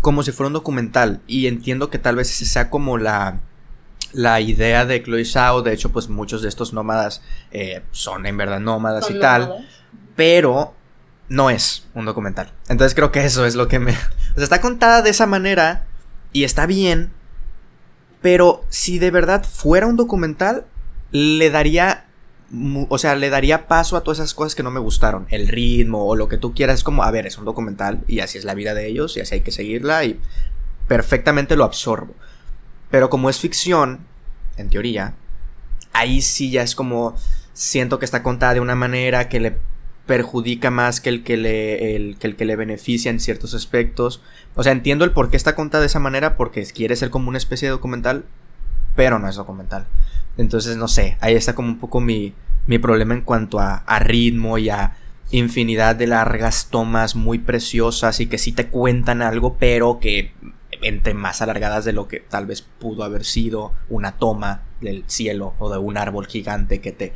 como 0.00 0.22
si 0.22 0.32
fuera 0.32 0.48
un 0.48 0.54
documental. 0.54 1.20
Y 1.26 1.46
entiendo 1.46 1.90
que 1.90 1.98
tal 1.98 2.16
vez 2.16 2.30
ese 2.30 2.44
sea 2.44 2.70
como 2.70 2.98
la, 2.98 3.40
la 4.12 4.40
idea 4.40 4.84
de 4.84 5.02
Chloe 5.02 5.24
Zhao. 5.24 5.62
De 5.62 5.72
hecho, 5.72 5.92
pues 5.92 6.08
muchos 6.08 6.42
de 6.42 6.48
estos 6.48 6.72
nómadas 6.72 7.22
eh, 7.50 7.82
son 7.92 8.26
en 8.26 8.36
verdad 8.36 8.60
nómadas 8.60 9.10
y 9.10 9.18
tal. 9.18 9.66
Pero 10.16 10.74
no 11.28 11.50
es 11.50 11.86
un 11.94 12.04
documental. 12.04 12.52
Entonces 12.68 12.94
creo 12.94 13.12
que 13.12 13.24
eso 13.24 13.44
es 13.46 13.54
lo 13.54 13.68
que 13.68 13.78
me... 13.78 13.92
O 14.32 14.38
sea, 14.38 14.44
está 14.44 14.60
contada 14.60 15.02
de 15.02 15.10
esa 15.10 15.26
manera 15.26 15.86
y 16.32 16.44
está 16.44 16.66
bien. 16.66 17.10
Pero 18.20 18.64
si 18.68 18.98
de 18.98 19.10
verdad 19.10 19.44
fuera 19.44 19.86
un 19.86 19.96
documental, 19.96 20.66
le 21.10 21.50
daría 21.50 22.06
o 22.88 22.98
sea, 22.98 23.16
le 23.16 23.28
daría 23.28 23.66
paso 23.66 23.96
a 23.96 24.02
todas 24.02 24.18
esas 24.18 24.34
cosas 24.34 24.54
que 24.54 24.62
no 24.62 24.70
me 24.70 24.80
gustaron. 24.80 25.26
El 25.30 25.48
ritmo 25.48 26.06
o 26.06 26.14
lo 26.14 26.28
que 26.28 26.38
tú 26.38 26.54
quieras. 26.54 26.78
Es 26.78 26.84
como, 26.84 27.02
a 27.02 27.10
ver, 27.10 27.26
es 27.26 27.38
un 27.38 27.44
documental 27.44 28.02
y 28.06 28.20
así 28.20 28.38
es 28.38 28.44
la 28.44 28.54
vida 28.54 28.74
de 28.74 28.86
ellos 28.86 29.16
y 29.16 29.20
así 29.20 29.34
hay 29.34 29.40
que 29.40 29.50
seguirla 29.50 30.04
y 30.04 30.20
perfectamente 30.86 31.56
lo 31.56 31.64
absorbo. 31.64 32.14
Pero 32.90 33.10
como 33.10 33.30
es 33.30 33.40
ficción, 33.40 34.06
en 34.56 34.70
teoría, 34.70 35.14
ahí 35.92 36.22
sí 36.22 36.50
ya 36.50 36.62
es 36.62 36.74
como, 36.74 37.16
siento 37.52 37.98
que 37.98 38.04
está 38.04 38.22
contada 38.22 38.54
de 38.54 38.60
una 38.60 38.76
manera 38.76 39.28
que 39.28 39.40
le 39.40 39.58
perjudica 40.06 40.70
más 40.70 41.00
que 41.00 41.10
el 41.10 41.24
que 41.24 41.36
le, 41.36 42.16
que 42.18 42.26
el 42.28 42.36
que 42.36 42.44
le 42.44 42.56
beneficia 42.56 43.10
en 43.10 43.20
ciertos 43.20 43.54
aspectos. 43.54 44.22
O 44.54 44.62
sea, 44.62 44.72
entiendo 44.72 45.04
el 45.04 45.10
por 45.10 45.30
qué 45.30 45.36
está 45.36 45.54
contada 45.54 45.82
de 45.82 45.88
esa 45.88 45.98
manera 45.98 46.36
porque 46.36 46.64
quiere 46.66 46.96
ser 46.96 47.10
como 47.10 47.28
una 47.28 47.38
especie 47.38 47.66
de 47.66 47.72
documental, 47.72 48.24
pero 48.94 49.18
no 49.18 49.28
es 49.28 49.36
documental. 49.36 49.86
Entonces, 50.38 50.76
no 50.76 50.88
sé, 50.88 51.16
ahí 51.20 51.34
está 51.34 51.54
como 51.54 51.68
un 51.68 51.78
poco 51.78 52.00
mi, 52.00 52.34
mi 52.66 52.78
problema 52.78 53.14
en 53.14 53.22
cuanto 53.22 53.58
a, 53.58 53.76
a, 53.78 53.98
ritmo 53.98 54.58
y 54.58 54.68
a 54.68 54.96
infinidad 55.30 55.96
de 55.96 56.06
largas 56.06 56.68
tomas 56.70 57.16
muy 57.16 57.38
preciosas 57.38 58.20
y 58.20 58.26
que 58.26 58.38
sí 58.38 58.52
te 58.52 58.68
cuentan 58.68 59.22
algo, 59.22 59.56
pero 59.58 59.98
que 59.98 60.32
entre 60.82 61.14
más 61.14 61.42
alargadas 61.42 61.84
de 61.84 61.92
lo 61.92 62.06
que 62.06 62.20
tal 62.20 62.46
vez 62.46 62.62
pudo 62.62 63.02
haber 63.02 63.24
sido 63.24 63.72
una 63.88 64.12
toma 64.12 64.62
del 64.80 65.04
cielo 65.06 65.54
o 65.58 65.70
de 65.70 65.78
un 65.78 65.96
árbol 65.96 66.26
gigante 66.26 66.80
que 66.80 66.92
te 66.92 67.14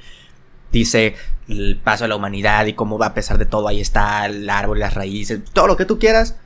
dice 0.73 1.15
el 1.49 1.77
paso 1.83 2.05
de 2.05 2.09
la 2.09 2.17
humanidad 2.17 2.67
y 2.67 2.75
cómo 2.75 2.99
va 2.99 3.07
a 3.07 3.15
pesar 3.15 3.39
de 3.39 3.47
todo, 3.47 3.69
ahí 3.69 3.81
está 3.81 4.27
el 4.27 4.49
árbol, 4.49 4.79
las 4.79 4.95
raíces, 4.95 5.41
todo 5.53 5.67
lo 5.67 5.77
que 5.77 5.85
tú 5.85 5.99
quieras, 5.99 6.37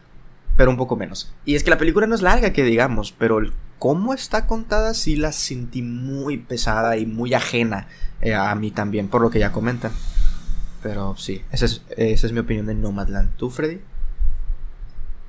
pero 0.56 0.70
un 0.70 0.76
poco 0.76 0.96
menos. 0.96 1.32
Y 1.44 1.54
es 1.54 1.64
que 1.64 1.70
la 1.70 1.78
película 1.78 2.06
no 2.06 2.14
es 2.14 2.22
larga, 2.22 2.52
que 2.52 2.64
digamos, 2.64 3.12
pero 3.12 3.38
el 3.38 3.52
cómo 3.78 4.14
está 4.14 4.46
contada 4.46 4.94
sí 4.94 5.16
la 5.16 5.32
sentí 5.32 5.82
muy 5.82 6.38
pesada 6.38 6.96
y 6.96 7.06
muy 7.06 7.34
ajena 7.34 7.86
eh, 8.22 8.34
a 8.34 8.54
mí 8.54 8.70
también, 8.70 9.08
por 9.08 9.20
lo 9.20 9.30
que 9.30 9.38
ya 9.38 9.52
comentan. 9.52 9.92
Pero 10.82 11.16
sí, 11.16 11.42
esa 11.52 11.66
es, 11.66 11.82
esa 11.96 12.26
es 12.26 12.32
mi 12.32 12.40
opinión 12.40 12.66
de 12.66 12.74
Nomadland. 12.74 13.36
¿Tú, 13.36 13.50
Freddy? 13.50 13.80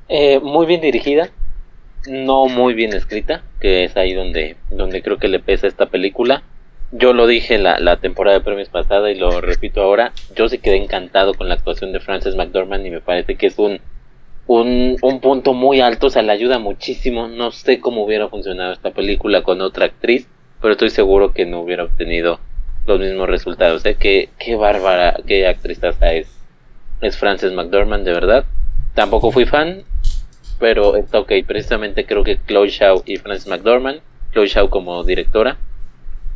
Eh, 0.07 0.39
muy 0.39 0.65
bien 0.67 0.81
dirigida, 0.81 1.30
no 2.07 2.47
muy 2.47 2.73
bien 2.73 2.93
escrita, 2.93 3.43
que 3.59 3.85
es 3.85 3.97
ahí 3.97 4.13
donde, 4.13 4.55
donde 4.69 5.01
creo 5.01 5.17
que 5.17 5.27
le 5.27 5.39
pesa 5.39 5.67
esta 5.67 5.88
película. 5.88 6.43
Yo 6.97 7.13
lo 7.13 7.27
dije 7.27 7.57
la, 7.57 7.80
la 7.80 7.97
temporada 7.97 8.38
de 8.38 8.43
premios 8.43 8.69
pasada 8.69 9.11
y 9.11 9.15
lo 9.15 9.41
repito 9.41 9.81
ahora, 9.81 10.13
yo 10.35 10.47
sí 10.47 10.59
quedé 10.59 10.77
encantado 10.77 11.34
con 11.34 11.49
la 11.49 11.55
actuación 11.55 11.91
de 11.91 11.99
Frances 11.99 12.35
McDormand 12.35 12.85
y 12.85 12.89
me 12.89 13.01
parece 13.01 13.35
que 13.35 13.47
es 13.47 13.59
un 13.59 13.80
un, 14.47 14.97
un 15.01 15.19
punto 15.22 15.53
muy 15.53 15.81
alto, 15.81 16.07
o 16.07 16.09
sea, 16.09 16.22
le 16.22 16.31
ayuda 16.31 16.59
muchísimo. 16.59 17.27
No 17.27 17.51
sé 17.51 17.80
cómo 17.80 18.03
hubiera 18.03 18.30
funcionado 18.30 18.73
esta 18.73 18.91
película 18.91 19.43
con 19.43 19.61
otra 19.61 19.85
actriz, 19.85 20.27
pero 20.61 20.73
estoy 20.73 20.89
seguro 20.89 21.34
que 21.34 21.45
no 21.45 21.61
hubiera 21.61 21.84
obtenido 21.84 22.39
los 22.85 22.99
mismos 22.99 23.27
resultados. 23.27 23.85
¿eh? 23.85 23.95
Qué, 23.99 24.30
qué 24.38 24.55
bárbara, 24.55 25.17
qué 25.26 25.47
actriz 25.47 25.80
es. 26.01 26.27
Es 27.01 27.17
Frances 27.17 27.51
McDormand, 27.53 28.05
de 28.05 28.13
verdad. 28.13 28.45
Tampoco 28.93 29.31
fui 29.31 29.45
fan, 29.45 29.84
pero 30.59 30.95
está 30.95 31.19
ok. 31.19 31.31
Precisamente 31.45 32.05
creo 32.05 32.23
que 32.23 32.39
Chloe 32.47 32.69
Shaw 32.69 33.03
y 33.05 33.17
Frances 33.17 33.47
McDormand, 33.47 33.99
Chloe 34.31 34.47
Shaw 34.47 34.69
como 34.69 35.03
directora, 35.03 35.57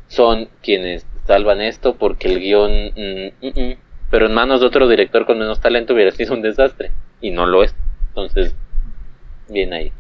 son 0.10 0.50
quienes 0.62 1.06
salvan 1.26 1.62
esto 1.62 1.96
porque 1.96 2.28
el 2.28 2.40
guion... 2.40 2.72
Mm, 2.96 3.46
mm, 3.46 3.60
mm, 3.62 3.78
pero 4.12 4.26
en 4.26 4.34
manos 4.34 4.60
de 4.60 4.68
otro 4.68 4.88
director 4.88 5.26
con 5.26 5.40
menos 5.40 5.62
talento 5.62 5.94
hubiera 5.94 6.12
sido 6.12 6.34
un 6.34 6.42
desastre. 6.42 6.92
Y 7.22 7.32
no 7.32 7.46
lo 7.46 7.64
es. 7.64 7.74
Entonces, 8.10 8.56
bien 9.48 9.72
ahí. 9.72 9.94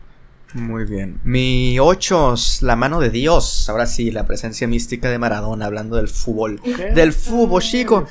Muy 0.54 0.86
bien. 0.86 1.20
Mi 1.24 1.78
8, 1.80 2.34
La 2.62 2.76
mano 2.76 3.00
de 3.00 3.12
Dios. 3.12 3.70
Ahora 3.70 3.86
sí, 3.86 4.10
la 4.10 4.26
presencia 4.26 4.68
mística 4.68 5.10
de 5.10 5.20
Maradona, 5.20 5.68
hablando 5.68 5.96
del 5.96 6.08
fútbol. 6.08 6.60
Del 6.96 7.14
fútbol, 7.14 7.62
chico. 7.62 8.08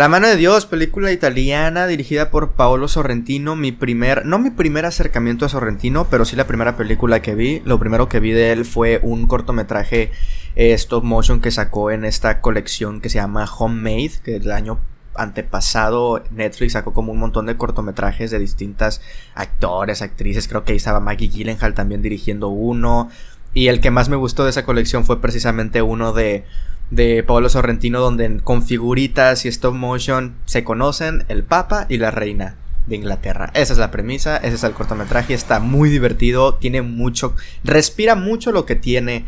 La 0.00 0.08
mano 0.08 0.28
de 0.28 0.36
Dios, 0.36 0.64
película 0.64 1.12
italiana 1.12 1.86
dirigida 1.86 2.30
por 2.30 2.52
Paolo 2.52 2.88
Sorrentino. 2.88 3.54
Mi 3.54 3.70
primer, 3.70 4.24
no 4.24 4.38
mi 4.38 4.48
primer 4.48 4.86
acercamiento 4.86 5.44
a 5.44 5.50
Sorrentino, 5.50 6.06
pero 6.08 6.24
sí 6.24 6.36
la 6.36 6.46
primera 6.46 6.74
película 6.74 7.20
que 7.20 7.34
vi. 7.34 7.60
Lo 7.66 7.78
primero 7.78 8.08
que 8.08 8.18
vi 8.18 8.30
de 8.30 8.50
él 8.52 8.64
fue 8.64 8.98
un 9.02 9.26
cortometraje 9.26 10.10
eh, 10.56 10.72
stop 10.72 11.04
motion 11.04 11.42
que 11.42 11.50
sacó 11.50 11.90
en 11.90 12.06
esta 12.06 12.40
colección 12.40 13.02
que 13.02 13.10
se 13.10 13.16
llama 13.16 13.44
Homemade, 13.44 14.12
que 14.24 14.36
el 14.36 14.50
año 14.52 14.80
antepasado 15.16 16.24
Netflix 16.30 16.72
sacó 16.72 16.94
como 16.94 17.12
un 17.12 17.18
montón 17.18 17.44
de 17.44 17.58
cortometrajes 17.58 18.30
de 18.30 18.38
distintas 18.38 19.02
actores, 19.34 20.00
actrices. 20.00 20.48
Creo 20.48 20.64
que 20.64 20.72
ahí 20.72 20.78
estaba 20.78 21.00
Maggie 21.00 21.28
Gyllenhaal 21.28 21.74
también 21.74 22.00
dirigiendo 22.00 22.48
uno. 22.48 23.10
Y 23.52 23.68
el 23.68 23.82
que 23.82 23.90
más 23.90 24.08
me 24.08 24.16
gustó 24.16 24.44
de 24.44 24.50
esa 24.50 24.64
colección 24.64 25.04
fue 25.04 25.20
precisamente 25.20 25.82
uno 25.82 26.14
de, 26.14 26.46
de 26.90 27.22
Pablo 27.22 27.48
Sorrentino, 27.48 28.00
donde 28.00 28.40
con 28.42 28.62
figuritas 28.62 29.44
y 29.44 29.48
stop 29.48 29.74
motion 29.74 30.34
se 30.44 30.64
conocen 30.64 31.24
el 31.28 31.44
Papa 31.44 31.86
y 31.88 31.98
la 31.98 32.10
Reina 32.10 32.56
de 32.86 32.96
Inglaterra. 32.96 33.50
Esa 33.54 33.72
es 33.72 33.78
la 33.78 33.90
premisa, 33.90 34.36
ese 34.38 34.56
es 34.56 34.64
el 34.64 34.72
cortometraje, 34.72 35.34
está 35.34 35.60
muy 35.60 35.88
divertido, 35.88 36.54
tiene 36.54 36.82
mucho, 36.82 37.34
respira 37.62 38.16
mucho 38.16 38.52
lo 38.52 38.66
que 38.66 38.74
tiene 38.74 39.26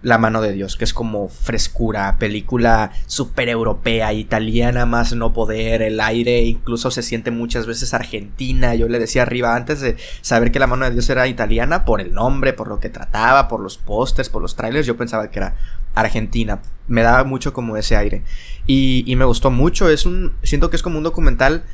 la 0.00 0.16
mano 0.16 0.40
de 0.40 0.52
Dios, 0.52 0.76
que 0.76 0.84
es 0.84 0.94
como 0.94 1.28
frescura, 1.28 2.16
película 2.18 2.92
super 3.06 3.48
europea, 3.48 4.12
italiana, 4.12 4.86
más 4.86 5.12
no 5.12 5.32
poder, 5.32 5.82
el 5.82 5.98
aire 5.98 6.42
incluso 6.42 6.92
se 6.92 7.02
siente 7.02 7.32
muchas 7.32 7.66
veces 7.66 7.94
argentina. 7.94 8.76
Yo 8.76 8.88
le 8.88 9.00
decía 9.00 9.22
arriba 9.22 9.56
antes 9.56 9.80
de 9.80 9.96
saber 10.20 10.52
que 10.52 10.60
La 10.60 10.68
mano 10.68 10.84
de 10.84 10.92
Dios 10.92 11.10
era 11.10 11.26
italiana 11.26 11.84
por 11.84 12.00
el 12.00 12.14
nombre, 12.14 12.52
por 12.52 12.68
lo 12.68 12.78
que 12.78 12.90
trataba, 12.90 13.48
por 13.48 13.60
los 13.60 13.76
pósters, 13.76 14.28
por 14.28 14.40
los 14.40 14.54
trailers, 14.54 14.86
yo 14.86 14.96
pensaba 14.96 15.30
que 15.30 15.40
era 15.40 15.56
Argentina. 16.00 16.60
Me 16.86 17.02
da 17.02 17.24
mucho 17.24 17.52
como 17.52 17.76
ese 17.76 17.96
aire. 17.96 18.22
Y, 18.66 19.04
y 19.06 19.16
me 19.16 19.24
gustó 19.24 19.50
mucho. 19.50 19.88
Es 19.88 20.06
un. 20.06 20.32
Siento 20.42 20.70
que 20.70 20.76
es 20.76 20.82
como 20.82 20.98
un 20.98 21.04
documental. 21.04 21.64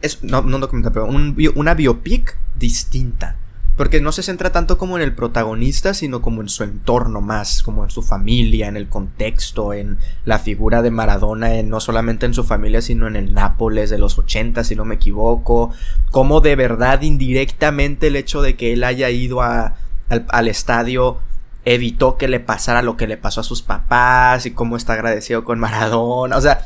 Es, 0.00 0.22
no, 0.22 0.42
no 0.42 0.56
un 0.56 0.60
documental, 0.60 0.92
pero 0.92 1.06
un, 1.06 1.36
una 1.54 1.74
biopic 1.74 2.36
distinta. 2.58 3.36
Porque 3.76 4.02
no 4.02 4.12
se 4.12 4.22
centra 4.22 4.52
tanto 4.52 4.76
como 4.76 4.98
en 4.98 5.02
el 5.02 5.14
protagonista, 5.14 5.94
sino 5.94 6.20
como 6.20 6.42
en 6.42 6.50
su 6.50 6.62
entorno 6.62 7.22
más, 7.22 7.62
como 7.62 7.84
en 7.84 7.90
su 7.90 8.02
familia, 8.02 8.68
en 8.68 8.76
el 8.76 8.88
contexto, 8.88 9.72
en 9.72 9.96
la 10.26 10.38
figura 10.38 10.82
de 10.82 10.90
Maradona, 10.90 11.54
en, 11.54 11.70
no 11.70 11.80
solamente 11.80 12.26
en 12.26 12.34
su 12.34 12.44
familia, 12.44 12.82
sino 12.82 13.06
en 13.06 13.16
el 13.16 13.32
Nápoles 13.32 13.88
de 13.88 13.96
los 13.96 14.18
80, 14.18 14.62
si 14.64 14.76
no 14.76 14.84
me 14.84 14.96
equivoco. 14.96 15.70
Como 16.10 16.42
de 16.42 16.54
verdad 16.54 17.00
indirectamente 17.00 18.08
el 18.08 18.16
hecho 18.16 18.42
de 18.42 18.56
que 18.56 18.74
él 18.74 18.84
haya 18.84 19.08
ido 19.08 19.40
al, 19.40 19.74
al 20.08 20.48
estadio 20.48 21.18
evitó 21.64 22.16
que 22.16 22.28
le 22.28 22.40
pasara 22.40 22.82
lo 22.82 22.96
que 22.96 23.06
le 23.06 23.16
pasó 23.16 23.40
a 23.40 23.44
sus 23.44 23.62
papás 23.62 24.46
y 24.46 24.52
cómo 24.52 24.76
está 24.76 24.94
agradecido 24.94 25.44
con 25.44 25.58
Maradona. 25.58 26.36
O 26.36 26.40
sea, 26.40 26.64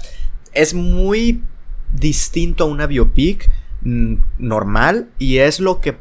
es 0.53 0.75
muy 0.75 1.43
distinto 1.93 2.65
a 2.65 2.67
una 2.67 2.87
biopic 2.87 3.51
mm, 3.83 4.15
normal 4.39 5.09
y 5.19 5.39
es 5.39 5.61
lo 5.61 5.81
que 5.81 5.97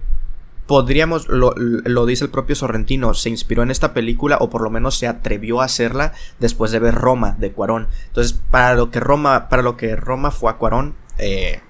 podríamos, 0.68 1.28
lo, 1.28 1.54
lo, 1.56 2.06
dice 2.06 2.26
el 2.26 2.32
propio 2.32 2.56
Sorrentino, 2.56 3.14
se 3.14 3.30
inspiró 3.30 3.64
en 3.64 3.70
esta 3.70 3.94
película 3.94 4.38
o 4.40 4.50
por 4.50 4.62
lo 4.62 4.70
menos 4.70 4.98
se 4.98 5.08
atrevió 5.08 5.62
a 5.62 5.66
hacerla 5.66 6.14
después 6.40 6.72
de 6.72 6.80
ver 6.80 6.96
Roma 6.96 7.36
de 7.38 7.52
Cuarón. 7.52 7.88
Entonces, 8.08 8.40
para 8.50 8.76
lo 8.76 8.90
que 8.90 9.00
Roma, 9.00 9.50
para 9.50 9.62
lo 9.62 9.78
que 9.78 9.96
Roma 9.96 10.32
fue 10.32 10.50
a 10.50 10.56
Cuarón, 10.56 10.96
eh, 11.18 11.62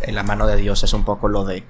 en 0.00 0.14
la 0.14 0.22
mano 0.22 0.46
de 0.46 0.56
Dios 0.56 0.84
es 0.84 0.92
un 0.92 1.04
poco 1.04 1.28
lo 1.28 1.44
de, 1.44 1.64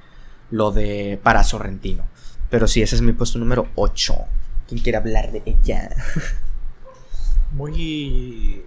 lo 0.51 0.71
de 0.71 1.19
para 1.23 1.45
Sorrentino. 1.45 2.05
Pero 2.51 2.69
sí, 2.69 2.83
ese 2.83 2.97
es 2.97 3.03
mi 3.03 3.13
puesto 3.13 3.39
número 3.39 3.69
8. 3.75 4.15
¿Quién 4.69 4.81
quiere 4.81 4.99
hablar 4.99 5.33
de 5.33 5.43
ella? 5.45 5.91
muy 7.53 8.65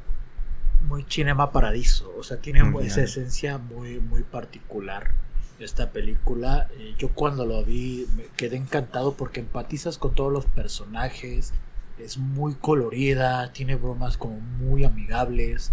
muy 0.88 1.06
cinema 1.10 1.52
paradiso, 1.52 2.14
o 2.18 2.24
sea, 2.24 2.38
tiene 2.38 2.62
esa 2.84 3.02
esencia 3.02 3.58
muy 3.58 4.00
muy 4.00 4.24
particular 4.24 5.12
esta 5.60 5.92
película. 5.92 6.68
Eh, 6.78 6.96
yo 6.98 7.10
cuando 7.10 7.46
lo 7.46 7.64
vi 7.64 8.08
me 8.16 8.26
quedé 8.38 8.58
encantado 8.58 9.14
porque 9.14 9.40
empatizas 9.40 9.98
con 9.98 10.14
todos 10.14 10.32
los 10.32 10.46
personajes, 10.46 11.54
es 11.98 12.18
muy 12.18 12.54
colorida, 12.56 13.52
tiene 13.54 13.76
bromas 13.76 14.18
como 14.18 14.40
muy 14.40 14.84
amigables. 14.84 15.72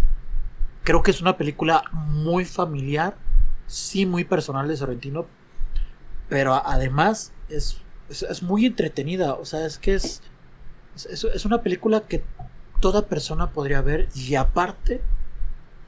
Creo 0.83 1.03
que 1.03 1.11
es 1.11 1.21
una 1.21 1.37
película 1.37 1.83
muy 1.91 2.45
familiar, 2.45 3.15
sí 3.67 4.05
muy 4.05 4.23
personal 4.23 4.67
de 4.67 4.77
Sorrentino, 4.77 5.27
pero 6.29 6.53
además 6.53 7.31
es 7.49 7.81
es, 8.09 8.43
muy 8.43 8.65
entretenida. 8.65 9.33
O 9.33 9.45
sea, 9.45 9.65
es 9.65 9.77
que 9.77 9.95
es, 9.95 10.21
es, 11.09 11.45
una 11.45 11.61
película 11.61 12.01
que 12.01 12.23
toda 12.79 13.07
persona 13.07 13.51
podría 13.51 13.81
ver 13.81 14.09
y 14.15 14.35
aparte 14.35 15.01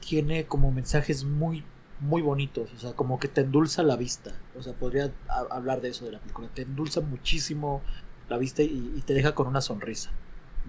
tiene 0.00 0.46
como 0.46 0.70
mensajes 0.72 1.24
muy, 1.24 1.64
muy 2.00 2.22
bonitos. 2.22 2.72
O 2.74 2.78
sea, 2.78 2.92
como 2.92 3.18
que 3.18 3.28
te 3.28 3.42
endulza 3.42 3.82
la 3.82 3.96
vista. 3.96 4.32
O 4.58 4.62
sea, 4.62 4.72
podría 4.72 5.12
hablar 5.50 5.80
de 5.80 5.90
eso 5.90 6.04
de 6.04 6.12
la 6.12 6.18
película. 6.18 6.48
Te 6.54 6.62
endulza 6.62 7.00
muchísimo 7.00 7.82
la 8.28 8.38
vista 8.38 8.62
y, 8.62 9.02
te 9.06 9.14
deja 9.14 9.34
con 9.34 9.46
una 9.46 9.60
sonrisa 9.60 10.10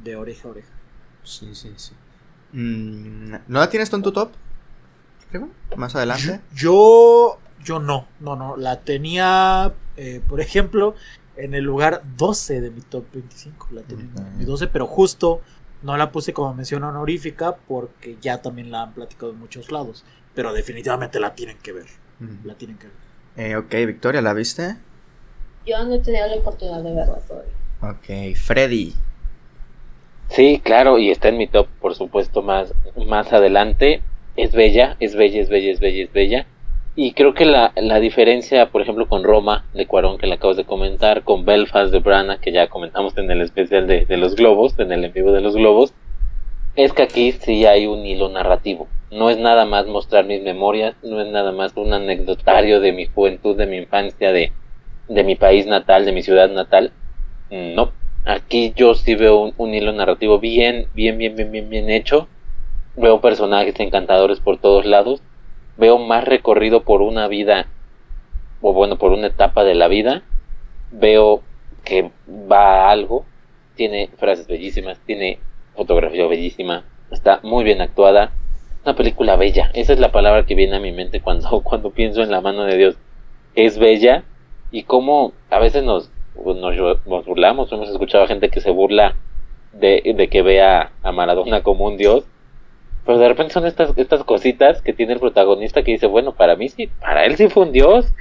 de 0.03 0.15
oreja 0.15 0.47
a 0.47 0.51
oreja. 0.51 0.69
Sí, 1.23 1.53
sí, 1.53 1.73
sí. 1.76 1.93
Mm, 2.53 3.35
¿No 3.47 3.59
la 3.59 3.69
tienes 3.69 3.89
tú 3.89 3.97
en 3.97 4.01
tu 4.01 4.11
top? 4.11 4.31
Más 5.76 5.95
adelante. 5.95 6.41
Yo, 6.55 7.38
yo 7.63 7.80
no, 7.80 8.07
no, 8.19 8.35
no. 8.35 8.57
La 8.57 8.81
tenía, 8.81 9.73
eh, 9.97 10.21
por 10.27 10.41
ejemplo, 10.41 10.95
en 11.40 11.53
el 11.53 11.64
lugar 11.64 12.02
12 12.18 12.61
de 12.61 12.70
mi 12.70 12.82
top 12.82 13.06
25. 13.14 13.68
La 13.72 13.82
tenía 13.82 14.06
en 14.06 14.38
mi 14.38 14.45
12, 14.45 14.68
pero 14.68 14.86
justo 14.86 15.41
no 15.82 15.95
la 15.98 16.11
puse 16.11 16.34
como 16.34 16.53
mención 16.53 16.84
honorífica 16.84 17.56
porque 17.68 18.18
ya 18.22 18.41
también 18.41 18.72
la 18.72 18.84
han 18.84 18.94
platicado 18.94 19.32
en 19.32 19.40
muchos 19.40 19.72
lados. 19.72 20.03
Pero 20.36 20.53
definitivamente 20.53 21.20
la 21.20 21.36
tienen 21.36 21.57
que 21.57 21.72
ver. 21.72 21.88
La 22.44 22.56
tienen 22.56 22.78
que 22.78 22.88
ver. 22.88 22.95
Eh, 23.38 23.56
ok, 23.56 23.72
Victoria, 23.88 24.22
¿la 24.22 24.34
viste? 24.34 24.76
Yo 25.66 25.84
no 25.86 25.95
he 25.95 25.99
tenido 25.99 26.28
la 26.28 26.36
oportunidad 26.36 26.84
de 26.84 26.94
verla 26.94 27.20
todavía. 27.20 27.53
Ok, 27.82 28.36
Freddy. 28.36 28.94
Sí, 30.30 30.61
claro, 30.64 30.98
y 30.98 31.10
está 31.10 31.30
en 31.30 31.38
mi 31.38 31.48
top, 31.48 31.68
por 31.82 31.95
supuesto, 31.95 32.41
más, 32.41 32.74
más 33.07 33.32
adelante. 33.34 34.02
Es 34.36 34.52
bella, 34.52 34.95
es 34.99 35.16
bella, 35.16 35.41
es 35.41 35.49
bella, 35.49 35.72
es 35.72 35.80
bella, 35.80 36.03
es 36.03 36.14
bella. 36.14 36.48
Y 36.95 37.14
creo 37.14 37.34
que 37.34 37.45
la, 37.45 37.72
la, 37.76 37.99
diferencia, 37.99 38.72
por 38.72 38.82
ejemplo, 38.82 39.07
con 39.07 39.24
Roma 39.24 39.66
de 39.74 39.86
Cuarón, 39.86 40.18
que 40.18 40.28
le 40.28 40.34
acabas 40.34 40.57
de 40.57 40.66
comentar, 40.66 41.24
con 41.24 41.45
Belfast 41.45 41.91
de 41.91 41.99
Brana, 41.99 42.40
que 42.40 42.52
ya 42.52 42.68
comentamos 42.68 43.18
en 43.18 43.30
el 43.32 43.41
especial 43.41 43.88
de, 43.88 44.06
de 44.06 44.18
los 44.18 44.36
globos, 44.36 44.78
en 44.80 44.91
el 44.91 45.06
en 45.06 45.14
vivo 45.14 45.32
de 45.32 45.41
los 45.41 45.56
globos, 45.56 45.94
es 46.76 46.91
que 46.94 47.03
aquí 47.03 47.32
sí 47.32 47.66
hay 47.66 47.86
un 47.86 48.06
hilo 48.06 48.30
narrativo. 48.30 48.88
No 49.11 49.30
es 49.30 49.38
nada 49.38 49.66
más 49.66 49.88
mostrar 49.88 50.26
mis 50.26 50.41
memorias, 50.41 50.95
no 51.03 51.22
es 51.22 51.28
nada 51.28 51.52
más 51.52 51.74
un 51.76 51.94
anecdotario 51.94 52.80
de 52.80 52.91
mi 52.91 53.06
juventud, 53.06 53.56
de 53.56 53.66
mi 53.66 53.78
infancia, 53.78 54.32
de, 54.32 54.52
de 55.07 55.24
mi 55.24 55.36
país 55.36 55.68
natal, 55.68 56.06
de 56.06 56.11
mi 56.11 56.22
ciudad 56.22 56.49
natal. 56.49 56.91
No, 57.49 57.91
aquí 58.26 58.74
yo 58.76 58.94
sí 58.94 59.16
veo 59.16 59.40
un, 59.41 59.53
un 59.57 59.74
hilo 59.74 59.94
narrativo 59.94 60.40
bien, 60.40 60.88
bien, 60.94 61.18
bien, 61.18 61.36
bien, 61.36 61.52
bien, 61.52 61.70
bien 61.70 61.90
hecho. 61.90 62.28
Veo 62.95 63.22
personajes 63.22 63.80
encantadores 63.80 64.40
por 64.40 64.57
todos 64.57 64.86
lados 64.86 65.22
veo 65.80 65.97
más 65.97 66.26
recorrido 66.26 66.84
por 66.84 67.01
una 67.01 67.27
vida, 67.27 67.68
o 68.61 68.73
bueno, 68.73 68.97
por 68.97 69.14
una 69.14 69.27
etapa 69.27 69.64
de 69.64 69.76
la 69.76 69.88
vida, 69.88 70.23
veo 70.91 71.41
que 71.85 72.11
va 72.30 72.88
a 72.88 72.91
algo, 72.91 73.26
tiene 73.76 74.10
frases 74.18 74.45
bellísimas, 74.47 74.99
tiene 75.06 75.39
fotografía 75.76 76.27
bellísima, 76.27 76.84
está 77.11 77.39
muy 77.43 77.64
bien 77.64 77.80
actuada, 77.80 78.34
una 78.84 78.95
película 78.95 79.38
bella, 79.38 79.72
esa 79.73 79.93
es 79.93 79.99
la 79.99 80.11
palabra 80.11 80.45
que 80.45 80.56
viene 80.56 80.76
a 80.76 80.81
mi 80.81 80.91
mente 80.91 81.22
cuando, 81.22 81.61
cuando 81.64 81.91
pienso 81.91 82.22
en 82.22 82.31
la 82.31 82.41
mano 82.41 82.65
de 82.65 82.76
Dios, 82.76 82.97
es 83.56 83.80
bella 83.80 84.26
y 84.72 84.84
como 84.84 85.31
a 85.49 85.60
veces 85.60 85.84
nos, 85.84 86.11
nos, 86.35 86.76
nos 87.06 87.26
burlamos, 87.26 87.72
hemos 87.72 87.89
escuchado 87.89 88.26
a 88.26 88.27
gente 88.27 88.49
que 88.49 88.60
se 88.60 88.72
burla 88.72 89.15
de, 89.72 90.14
de 90.15 90.27
que 90.27 90.41
vea 90.41 90.91
a 91.03 91.11
Maradona 91.14 91.64
como 91.64 91.85
un 91.85 91.95
dios, 91.95 92.26
pero 93.05 93.17
de 93.17 93.27
repente 93.27 93.53
son 93.53 93.65
estas, 93.65 93.97
estas 93.97 94.23
cositas 94.23 94.81
que 94.81 94.93
tiene 94.93 95.13
el 95.13 95.19
protagonista 95.19 95.84
que 95.84 95.93
dice, 95.93 96.07
bueno, 96.07 96.34
para 96.34 96.55
mí 96.55 96.69
sí, 96.69 96.88
para 96.99 97.26
él 97.26 97.38
sí 97.38 97.47
fue 97.47 97.63
un 97.63 97.71
dios. 97.71 98.13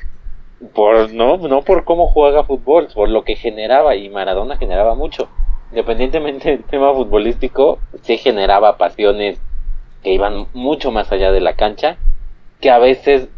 Por, 0.74 1.12
no, 1.12 1.36
no 1.36 1.62
por 1.62 1.84
cómo 1.84 2.09
juega 2.09 2.42
fútbol, 2.42 2.88
por 2.92 3.09
lo 3.09 3.22
que 3.22 3.36
generaba, 3.36 3.94
y 3.94 4.09
Maradona 4.09 4.56
generaba 4.56 4.94
mucho. 4.94 5.28
Independientemente 5.70 6.50
del 6.50 6.64
tema 6.64 6.92
futbolístico, 6.92 7.78
sí 8.02 8.18
generaba 8.18 8.76
pasiones 8.76 9.40
que 10.02 10.12
iban 10.12 10.46
mucho 10.55 10.90
más 10.90 11.12
allá 11.12 11.30
de 11.30 11.40
la 11.40 11.55
cancha, 11.55 11.96
que 12.60 12.70
a 12.70 12.78
veces 12.78 13.28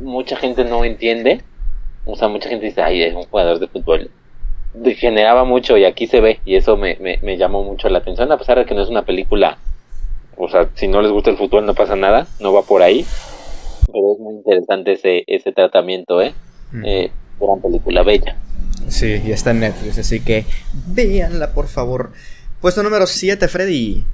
mucha 0.00 0.36
gente 0.36 0.64
no 0.64 0.84
entiende. 0.84 1.42
O 2.04 2.16
sea, 2.16 2.28
mucha 2.28 2.48
gente 2.48 2.66
dice, 2.66 2.82
ay, 2.82 3.02
es 3.02 3.14
un 3.14 3.24
jugador 3.24 3.60
de 3.60 3.68
fútbol. 3.68 4.10
Generaba 4.96 5.44
mucho 5.44 5.76
y 5.76 5.84
aquí 5.84 6.06
se 6.06 6.20
ve, 6.20 6.40
y 6.44 6.56
eso 6.56 6.76
me, 6.76 6.96
me 7.00 7.36
llamó 7.36 7.62
mucho 7.62 7.88
la 7.88 7.98
atención, 7.98 8.32
a 8.32 8.38
pesar 8.38 8.58
de 8.58 8.64
que 8.64 8.74
no 8.74 8.82
es 8.82 8.88
una 8.88 9.02
película 9.02 9.58
o 10.40 10.48
sea, 10.48 10.68
si 10.74 10.88
no 10.88 11.02
les 11.02 11.12
gusta 11.12 11.30
el 11.30 11.36
fútbol 11.36 11.66
no 11.66 11.74
pasa 11.74 11.96
nada, 11.96 12.26
no 12.40 12.52
va 12.52 12.62
por 12.62 12.82
ahí. 12.82 13.04
Pero 13.92 14.14
es 14.14 14.20
muy 14.20 14.34
interesante 14.34 14.92
ese, 14.92 15.24
ese 15.26 15.52
tratamiento, 15.52 16.22
¿eh? 16.22 16.34
eh 16.84 17.10
gran 17.38 17.60
película, 17.60 18.02
bella. 18.02 18.36
Sí, 18.88 19.20
y 19.24 19.32
está 19.32 19.50
en 19.50 19.60
Netflix, 19.60 19.98
así 19.98 20.24
que 20.24 20.46
véanla, 20.86 21.52
por 21.52 21.68
favor. 21.68 22.12
Puesto 22.60 22.82
número 22.82 23.06
7, 23.06 23.48
Freddy. 23.48 24.04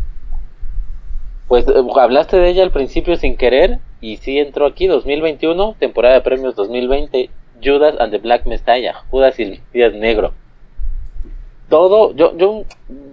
Pues 1.48 1.66
eh, 1.68 1.72
hablaste 2.00 2.38
de 2.38 2.48
ella 2.48 2.62
al 2.64 2.72
principio 2.72 3.16
sin 3.16 3.36
querer, 3.36 3.78
y 4.00 4.16
sí 4.16 4.38
entró 4.38 4.66
aquí, 4.66 4.86
2021, 4.86 5.76
temporada 5.78 6.14
de 6.14 6.20
premios 6.22 6.56
2020, 6.56 7.30
Judas 7.62 7.94
and 8.00 8.10
the 8.12 8.18
Black 8.18 8.46
Messiah, 8.46 8.94
Judas 9.10 9.38
y 9.38 9.42
el 9.44 9.50
Mesías 9.50 9.94
Negro. 9.94 10.32
Todo, 11.68 12.14
yo, 12.14 12.36
yo, 12.36 12.64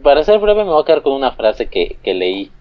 para 0.04 0.24
ser 0.24 0.40
breve 0.40 0.64
me 0.64 0.72
voy 0.72 0.82
a 0.82 0.86
quedar 0.86 1.02
con 1.02 1.14
una 1.14 1.32
frase 1.32 1.68
que, 1.68 1.98
que 2.04 2.14
leí 2.14 2.52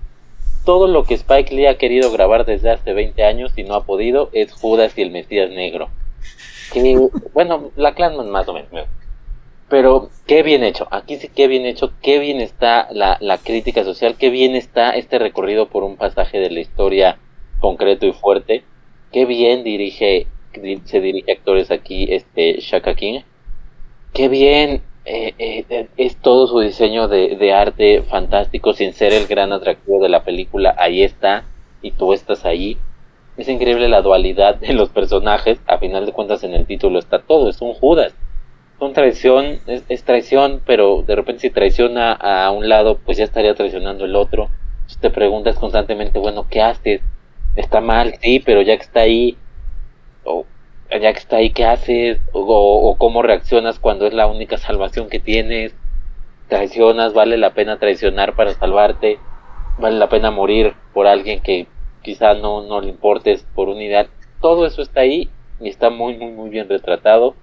todo 0.65 0.87
lo 0.87 1.05
que 1.05 1.15
Spike 1.15 1.55
Lee 1.55 1.67
ha 1.67 1.79
querido 1.79 2.11
grabar 2.13 2.45
desde 2.45 2.71
hace 2.71 2.93
20 2.93 3.25
años 3.25 3.53
y 3.57 3.65
no 3.65 3.75
ha 3.75 3.85
podido 3.85 4.31
es 4.33 4.53
Judas 4.53 4.97
y 4.97 5.03
el 5.03 5.11
Mesías 5.11 5.51
Negro. 5.51 5.91
Que, 6.73 7.09
bueno, 7.35 7.71
la 7.77 7.95
Clanman 7.95 8.31
más 8.31 8.49
o 8.49 8.55
menos. 8.55 8.87
Pero 9.69 10.11
qué 10.27 10.43
bien 10.43 10.65
hecho, 10.65 10.87
aquí 10.91 11.17
sí 11.17 11.29
qué 11.35 11.49
bien 11.49 11.65
hecho, 11.65 11.93
qué 12.03 12.19
bien 12.19 12.41
está 12.41 12.89
la, 12.91 13.17
la 13.21 13.39
crítica 13.39 13.85
social, 13.85 14.17
qué 14.19 14.29
bien 14.29 14.55
está 14.55 14.91
este 14.91 15.19
recorrido 15.19 15.67
por 15.69 15.83
un 15.83 15.97
pasaje 15.97 16.39
de 16.39 16.51
la 16.51 16.61
historia 16.61 17.19
concreto 17.59 18.07
y 18.07 18.13
fuerte, 18.13 18.65
qué 19.13 19.25
bien 19.25 19.65
dirige, 19.65 20.27
se 20.85 21.01
dirige 21.01 21.33
actores 21.33 21.71
aquí, 21.71 22.07
este 22.11 22.61
Shaka 22.61 22.95
King, 22.95 23.21
qué 24.13 24.29
bien 24.29 24.83
eh, 25.05 25.35
eh, 25.39 25.89
es 25.97 26.17
todo 26.17 26.47
su 26.47 26.61
diseño 26.61 27.09
de, 27.09 27.53
arte 27.53 28.03
fantástico 28.03 28.73
sin 28.73 28.93
ser 28.93 29.13
el 29.13 29.27
gran 29.27 29.53
atractivo 29.53 30.03
de 30.03 30.09
la 30.09 30.23
película. 30.23 30.75
Ahí 30.79 31.03
está 31.03 31.45
y 31.81 31.93
tú 31.93 32.13
estás 32.13 32.45
ahí. 32.45 32.79
Es 33.37 33.49
increíble 33.49 33.89
la 33.89 34.03
dualidad 34.03 34.57
de 34.57 34.73
los 34.75 34.91
personajes. 34.91 35.61
A 35.67 35.79
final 35.79 36.07
de 36.07 36.13
cuentas 36.13 36.45
en 36.45 36.55
el 36.55 36.67
título 36.67 36.99
está 36.99 37.21
todo. 37.21 37.49
Es 37.49 37.61
un 37.61 37.75
Judas. 37.75 38.15
con 38.79 38.93
traición, 38.93 39.61
es, 39.67 40.05
traición, 40.05 40.61
pero 40.67 41.03
de 41.03 41.15
repente 41.15 41.43
si 41.43 41.51
traiciona 41.51 42.13
a, 42.13 42.51
un 42.51 42.69
lado, 42.69 42.99
pues 42.99 43.17
ya 43.17 43.25
estaría 43.25 43.55
traicionando 43.55 44.05
el 44.05 44.17
otro. 44.17 44.51
Entonces 44.75 44.99
te 45.01 45.11
preguntas 45.11 45.57
constantemente, 45.57 46.19
bueno, 46.19 46.47
¿qué 46.51 46.61
haces? 46.63 47.01
Está 47.55 47.81
mal, 47.81 48.15
sí, 48.23 48.41
pero 48.41 48.63
ya 48.63 48.77
que 48.77 48.83
está 48.83 49.01
ahí, 49.01 49.37
o 50.25 50.47
ya 51.01 51.13
que 51.13 51.19
está 51.19 51.37
ahí, 51.37 51.51
¿qué 51.51 51.65
haces? 51.65 52.19
O, 52.33 52.97
cómo 52.99 53.23
reaccionas 53.23 53.79
cuando 53.79 54.07
es 54.07 54.15
la 54.15 54.27
única 54.27 54.59
salvación 54.59 55.09
que 55.09 55.21
tienes. 55.21 55.75
Traicionas, 56.49 57.15
vale 57.15 57.37
la 57.39 57.55
pena 57.55 57.79
traicionar 57.79 58.35
para 58.35 58.53
salvarte, 58.53 59.19
vale 59.79 59.99
la 59.99 60.09
pena 60.09 60.31
morir 60.31 60.75
por 60.93 61.07
alguien 61.07 61.41
que 61.41 61.67
quizá 62.03 62.35
no, 62.35 62.63
no 62.63 62.81
le 62.81 62.89
importes 62.89 63.47
por 63.55 63.69
unidad. 63.69 64.09
Todo 64.41 64.67
eso 64.67 64.83
está 64.83 65.01
ahí 65.01 65.31
y 65.61 65.69
está 65.69 65.89
muy, 65.89 66.17
muy, 66.17 66.33
muy 66.33 66.51
bien 66.51 66.69
retratado 66.69 67.35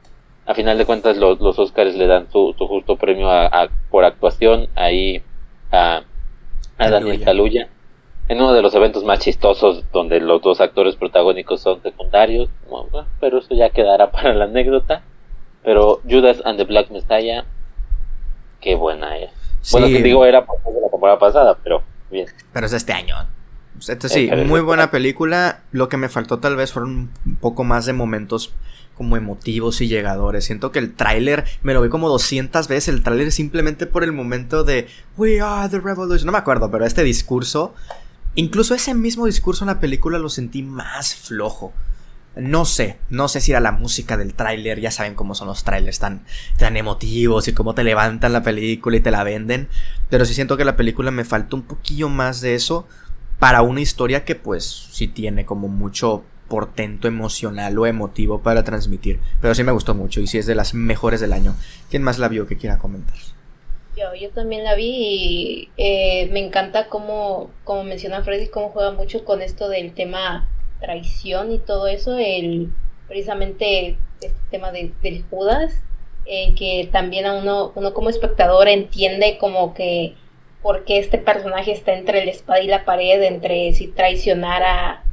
a 0.49 0.55
final 0.55 0.79
de 0.79 0.85
cuentas 0.85 1.15
los, 1.17 1.39
los 1.39 1.59
Oscars 1.59 1.95
le 1.95 2.07
dan 2.07 2.27
su, 2.31 2.55
justo 2.57 2.95
premio 2.95 3.29
a, 3.29 3.69
por 3.91 4.03
actuación 4.03 4.67
ahí 4.73 5.21
a, 5.71 6.01
a 6.79 6.89
Daniel 6.89 7.23
Kaluuya 7.23 7.69
en 8.29 8.37
uno 8.37 8.53
de 8.53 8.61
los 8.61 8.73
eventos 8.73 9.03
más 9.03 9.19
chistosos 9.19 9.83
donde 9.91 10.21
los 10.21 10.41
dos 10.41 10.61
actores 10.61 10.95
protagónicos 10.95 11.61
son 11.61 11.81
secundarios 11.81 12.49
pero 13.19 13.39
eso 13.39 13.53
ya 13.53 13.69
quedará 13.71 14.11
para 14.11 14.33
la 14.33 14.45
anécdota 14.45 15.03
pero 15.63 16.01
Judas 16.09 16.41
and 16.45 16.57
the 16.57 16.63
Black 16.63 16.89
Messiah 16.89 17.43
qué 18.61 18.75
buena 18.75 19.17
es 19.17 19.31
bueno 19.71 19.87
que 19.87 20.01
digo 20.01 20.25
era 20.25 20.45
por 20.45 20.57
la 20.81 20.89
temporada 20.89 21.19
pasada 21.19 21.57
pero 21.61 21.83
bien 22.09 22.27
pero 22.53 22.65
es 22.65 22.73
este 22.73 22.93
año 22.93 23.15
entonces 23.87 24.11
sí, 24.11 24.29
muy 24.45 24.61
buena 24.61 24.91
película. 24.91 25.61
Lo 25.71 25.89
que 25.89 25.97
me 25.97 26.09
faltó 26.09 26.39
tal 26.39 26.55
vez 26.55 26.73
fueron 26.73 27.11
un 27.25 27.35
poco 27.37 27.63
más 27.63 27.85
de 27.85 27.93
momentos 27.93 28.53
como 28.95 29.15
emotivos 29.15 29.79
y 29.81 29.87
llegadores. 29.87 30.45
Siento 30.45 30.71
que 30.71 30.79
el 30.79 30.93
tráiler 30.93 31.45
me 31.61 31.73
lo 31.73 31.81
vi 31.81 31.89
como 31.89 32.09
200 32.09 32.67
veces. 32.67 32.93
El 32.93 33.03
tráiler 33.03 33.31
simplemente 33.31 33.85
por 33.85 34.03
el 34.03 34.11
momento 34.11 34.63
de 34.63 34.87
We 35.17 35.39
are 35.39 35.69
the 35.69 35.79
revolution. 35.79 36.25
No 36.25 36.33
me 36.33 36.37
acuerdo, 36.37 36.69
pero 36.69 36.85
este 36.85 37.03
discurso, 37.03 37.73
incluso 38.35 38.75
ese 38.75 38.93
mismo 38.93 39.25
discurso 39.25 39.63
en 39.63 39.67
la 39.67 39.79
película 39.79 40.19
lo 40.19 40.29
sentí 40.29 40.63
más 40.63 41.15
flojo. 41.15 41.73
No 42.35 42.63
sé, 42.63 42.97
no 43.09 43.27
sé 43.27 43.41
si 43.41 43.51
era 43.51 43.59
la 43.59 43.71
música 43.71 44.15
del 44.15 44.33
tráiler, 44.33 44.79
ya 44.79 44.91
saben 44.91 45.15
cómo 45.15 45.35
son 45.35 45.47
los 45.47 45.63
trailers 45.63 45.99
tan, 45.99 46.21
tan 46.57 46.77
emotivos 46.77 47.47
y 47.47 47.53
cómo 47.53 47.73
te 47.73 47.83
levantan 47.83 48.33
la 48.33 48.43
película 48.43 48.97
y 48.97 49.01
te 49.01 49.11
la 49.11 49.23
venden, 49.23 49.67
pero 50.09 50.25
sí 50.25 50.33
siento 50.33 50.55
que 50.55 50.63
la 50.63 50.77
película 50.77 51.11
me 51.11 51.25
falta 51.25 51.55
un 51.55 51.63
poquillo 51.63 52.07
más 52.07 52.39
de 52.39 52.55
eso 52.55 52.87
para 53.39 53.61
una 53.61 53.81
historia 53.81 54.25
que 54.25 54.35
pues 54.35 54.89
sí 54.91 55.07
tiene 55.07 55.45
como 55.45 55.67
mucho 55.67 56.23
portento 56.49 57.07
emocional 57.07 57.77
o 57.77 57.85
emotivo 57.85 58.41
para 58.41 58.63
transmitir. 58.63 59.19
Pero 59.41 59.55
sí 59.55 59.63
me 59.63 59.71
gustó 59.71 59.95
mucho 59.95 60.19
y 60.19 60.27
sí 60.27 60.37
es 60.37 60.45
de 60.45 60.55
las 60.55 60.73
mejores 60.73 61.21
del 61.21 61.33
año. 61.33 61.55
¿Quién 61.89 62.03
más 62.03 62.19
la 62.19 62.27
vio 62.27 62.47
que 62.47 62.57
quiera 62.57 62.77
comentar? 62.77 63.15
Yo, 64.17 64.29
también 64.29 64.63
la 64.63 64.75
vi 64.75 64.85
y 64.87 65.69
eh, 65.75 66.29
me 66.31 66.39
encanta 66.39 66.87
cómo, 66.87 67.49
como 67.65 67.83
menciona 67.83 68.23
Freddy, 68.23 68.47
cómo 68.47 68.69
juega 68.69 68.91
mucho 68.91 69.25
con 69.25 69.41
esto 69.41 69.67
del 69.67 69.93
tema 69.93 70.47
traición 70.79 71.51
y 71.51 71.59
todo 71.59 71.87
eso, 71.87 72.17
el 72.17 72.69
precisamente 73.09 73.97
este 74.21 74.39
tema 74.51 74.71
de, 74.71 74.93
del 75.01 75.25
Judas, 75.29 75.83
en 76.25 76.55
que 76.55 76.87
también 76.89 77.25
a 77.25 77.33
uno, 77.33 77.73
uno 77.75 77.93
como 77.93 78.09
espectador 78.09 78.69
entiende 78.69 79.37
como 79.37 79.73
que 79.73 80.15
por 80.61 80.85
qué 80.85 80.99
este 80.99 81.17
personaje 81.17 81.73
está 81.73 81.93
entre 81.93 82.23
la 82.23 82.31
espada 82.31 82.61
y 82.61 82.67
la 82.67 82.85
pared, 82.85 83.21
entre 83.23 83.73
si 83.73 83.87
traicionar 83.87 84.63
a, 84.63 85.03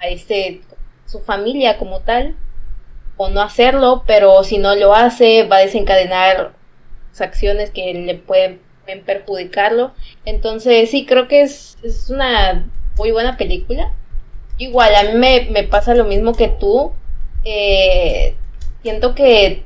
a 0.00 0.08
este, 0.08 0.62
su 1.06 1.20
familia 1.20 1.78
como 1.78 2.00
tal, 2.00 2.34
o 3.16 3.28
no 3.28 3.42
hacerlo, 3.42 4.02
pero 4.08 4.42
si 4.42 4.58
no 4.58 4.74
lo 4.74 4.92
hace, 4.92 5.44
va 5.44 5.58
a 5.58 5.60
desencadenar 5.60 6.58
acciones 7.18 7.70
que 7.70 7.92
le 7.94 8.14
pueden, 8.14 8.60
perjudicarlo. 9.06 9.92
Entonces, 10.24 10.90
sí, 10.90 11.06
creo 11.06 11.28
que 11.28 11.42
es, 11.42 11.76
una 12.08 12.68
muy 12.98 13.12
buena 13.12 13.36
película. 13.36 13.92
Igual, 14.58 14.94
a 14.94 15.04
mí 15.04 15.18
me, 15.50 15.62
pasa 15.64 15.94
lo 15.94 16.04
mismo 16.04 16.34
que 16.34 16.48
tú. 16.48 16.92
Eh, 17.44 18.34
siento 18.82 19.14
que 19.14 19.62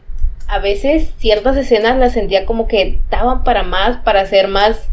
a 0.47 0.59
veces 0.59 1.13
ciertas 1.19 1.57
escenas 1.57 1.97
las 1.97 2.13
sentía 2.13 2.45
como 2.45 2.69
que 2.69 3.01
daban 3.11 3.45
para 3.45 3.63
más, 3.63 3.97
para 4.05 4.21
hacer 4.21 4.49
más, 4.49 4.89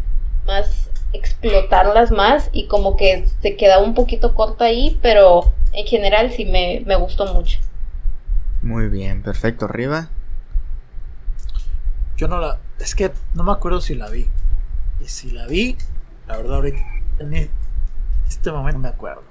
más 0.46 0.90
explotarlas 1.12 2.10
más 2.10 2.48
y 2.52 2.66
como 2.66 2.96
que 2.96 3.26
se 3.40 3.56
quedaba 3.56 3.84
un 3.84 3.94
poquito 3.94 4.34
corta 4.34 4.64
ahí, 4.64 4.98
pero 5.02 5.52
en 5.72 5.86
general 5.86 6.32
sí 6.32 6.44
me, 6.46 6.96
gustó 6.96 7.32
mucho. 7.32 7.58
Muy 8.62 8.88
bien, 8.88 9.22
perfecto. 9.22 9.66
¿Arriba? 9.66 10.08
Yo 12.16 12.28
no 12.28 12.38
la... 12.40 12.58
Es 12.78 12.94
que 12.94 13.12
no 13.34 13.42
me 13.42 13.52
acuerdo 13.52 13.80
si 13.80 13.94
la 13.94 14.08
vi. 14.08 14.26
Y 15.00 15.08
si 15.08 15.30
la 15.30 15.46
vi, 15.46 15.76
la 16.28 16.36
verdad 16.36 16.56
ahorita 16.56 16.78
en 17.18 17.50
este 18.28 18.52
momento 18.52 18.78
no 18.78 18.82
me 18.84 18.88
acuerdo. 18.88 19.22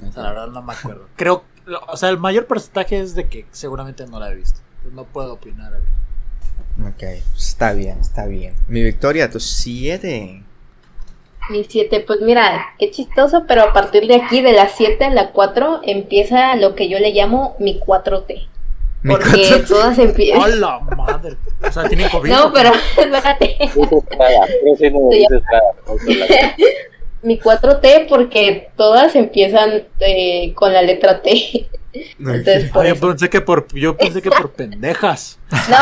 la 0.00 0.30
verdad 0.30 0.48
no 0.48 0.62
me 0.62 0.72
acuerdo. 0.72 1.08
Creo... 1.16 1.44
O 1.88 1.96
sea, 1.96 2.10
el 2.10 2.18
mayor 2.18 2.46
porcentaje 2.46 3.00
es 3.00 3.14
de 3.14 3.26
que 3.26 3.46
seguramente 3.50 4.06
no 4.06 4.20
la 4.20 4.30
he 4.30 4.34
visto. 4.34 4.60
No 4.92 5.04
puedo 5.04 5.32
opinar. 5.32 5.72
Ok, 6.86 7.02
está 7.34 7.72
bien, 7.72 8.00
está 8.00 8.26
bien. 8.26 8.54
Mi 8.68 8.82
victoria, 8.82 9.30
tus 9.30 9.44
siete. 9.44 10.42
Mi 11.50 11.62
7, 11.62 12.04
pues 12.06 12.20
mira, 12.22 12.74
qué 12.78 12.90
chistoso, 12.90 13.44
pero 13.46 13.62
a 13.62 13.72
partir 13.74 14.06
de 14.06 14.16
aquí, 14.16 14.40
de 14.40 14.52
las 14.52 14.72
7 14.76 15.04
a 15.04 15.10
la 15.10 15.30
4, 15.32 15.82
empieza 15.84 16.56
lo 16.56 16.74
que 16.74 16.88
yo 16.88 16.98
le 16.98 17.12
llamo 17.12 17.54
mi 17.58 17.78
4T. 17.80 18.48
Porque 19.06 19.64
todas 19.68 19.98
empiezan. 19.98 20.42
¡A 20.42 20.48
la 20.48 20.80
madre! 20.80 21.36
O 21.62 21.70
sea, 21.70 21.86
tiene 21.88 22.08
COVID. 22.08 22.30
No, 22.30 22.52
pero 22.52 22.72
espérate. 22.74 23.56
mi 27.22 27.38
4T 27.38 28.06
porque 28.08 28.70
todas 28.76 29.14
empiezan 29.16 29.84
eh, 30.00 30.52
con 30.54 30.72
la 30.72 30.82
letra 30.82 31.20
T. 31.22 31.68
Entonces, 32.18 32.70
por 32.70 32.86
yo 32.86 32.96
pensé 32.96 33.30
que 33.30 33.40
por 33.40 33.66
yo 33.74 33.96
pensé 33.96 34.22
que 34.22 34.30
por 34.30 34.52
pendejas. 34.52 35.38
No. 35.70 35.78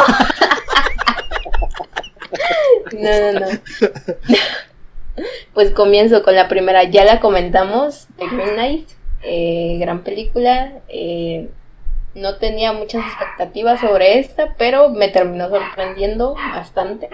no, 3.00 3.32
no, 3.32 3.40
no. 3.40 3.46
Pues 5.54 5.70
comienzo 5.70 6.22
con 6.22 6.34
la 6.34 6.48
primera, 6.48 6.84
ya 6.84 7.04
la 7.04 7.20
comentamos, 7.20 8.08
The 8.18 8.26
Green 8.26 8.54
Knight, 8.54 8.88
eh, 9.22 9.76
gran 9.78 10.02
película. 10.02 10.72
Eh, 10.88 11.48
no 12.14 12.36
tenía 12.36 12.72
muchas 12.72 13.04
expectativas 13.06 13.80
sobre 13.80 14.18
esta, 14.18 14.54
pero 14.56 14.90
me 14.90 15.08
terminó 15.08 15.48
sorprendiendo 15.48 16.34
bastante. 16.34 17.08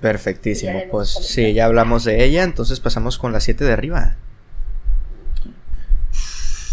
Perfectísimo, 0.00 0.82
pues 0.90 1.08
sí, 1.08 1.54
ya 1.54 1.64
hablamos 1.64 2.04
de 2.04 2.24
ella, 2.24 2.42
entonces 2.42 2.78
pasamos 2.80 3.18
con 3.18 3.32
la 3.32 3.40
7 3.40 3.64
de 3.64 3.72
arriba. 3.72 4.16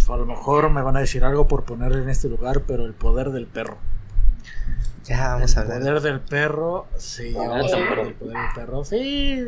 A 0.09 0.17
lo 0.17 0.25
mejor 0.25 0.69
me 0.69 0.81
van 0.81 0.97
a 0.97 0.99
decir 0.99 1.23
algo 1.23 1.47
por 1.47 1.63
ponerle 1.63 2.03
en 2.03 2.09
este 2.09 2.27
lugar, 2.27 2.63
pero 2.67 2.85
el 2.85 2.93
poder 2.93 3.29
del 3.29 3.47
perro. 3.47 3.77
Ya 5.05 5.29
vamos 5.29 5.55
a 5.55 5.61
hablar. 5.61 5.77
El 5.77 5.83
poder 5.83 6.01
del 6.01 6.19
perro, 6.19 6.87
sí, 6.97 7.33
vamos 7.33 7.71
a 7.71 7.77
hablar 7.77 8.03
del 8.03 8.13
poder 8.15 8.37
del 8.37 8.53
perro. 8.53 8.83
Sí, 8.83 9.39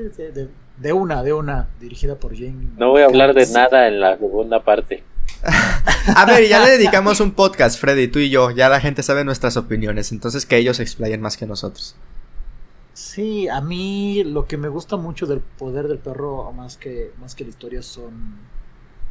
de, 0.77 0.93
una, 0.93 1.21
de 1.21 1.33
una, 1.33 1.67
dirigida 1.81 2.15
por 2.15 2.33
Jane. 2.33 2.69
No 2.77 2.91
voy 2.91 3.01
a 3.01 3.05
hablar 3.05 3.33
de 3.33 3.45
nada 3.47 3.89
en 3.89 3.99
la 3.99 4.17
segunda 4.17 4.63
parte. 4.63 5.03
a 6.15 6.25
ver, 6.25 6.47
ya 6.47 6.63
le 6.63 6.71
dedicamos 6.71 7.19
un 7.19 7.31
podcast, 7.31 7.79
Freddy, 7.79 8.07
tú 8.07 8.19
y 8.19 8.29
yo. 8.29 8.51
Ya 8.51 8.69
la 8.69 8.79
gente 8.79 9.03
sabe 9.03 9.23
nuestras 9.23 9.57
opiniones, 9.57 10.11
entonces 10.11 10.45
que 10.45 10.57
ellos 10.57 10.79
explayen 10.79 11.21
más 11.21 11.37
que 11.37 11.45
nosotros. 11.45 11.95
Sí, 12.93 13.47
a 13.47 13.59
mí 13.59 14.23
lo 14.23 14.45
que 14.45 14.57
me 14.57 14.67
gusta 14.67 14.97
mucho 14.97 15.25
del 15.25 15.41
poder 15.41 15.87
del 15.87 15.99
perro, 15.99 16.51
más 16.53 16.77
que, 16.77 17.11
más 17.19 17.35
que 17.35 17.43
la 17.43 17.49
historia, 17.49 17.81
son, 17.81 18.37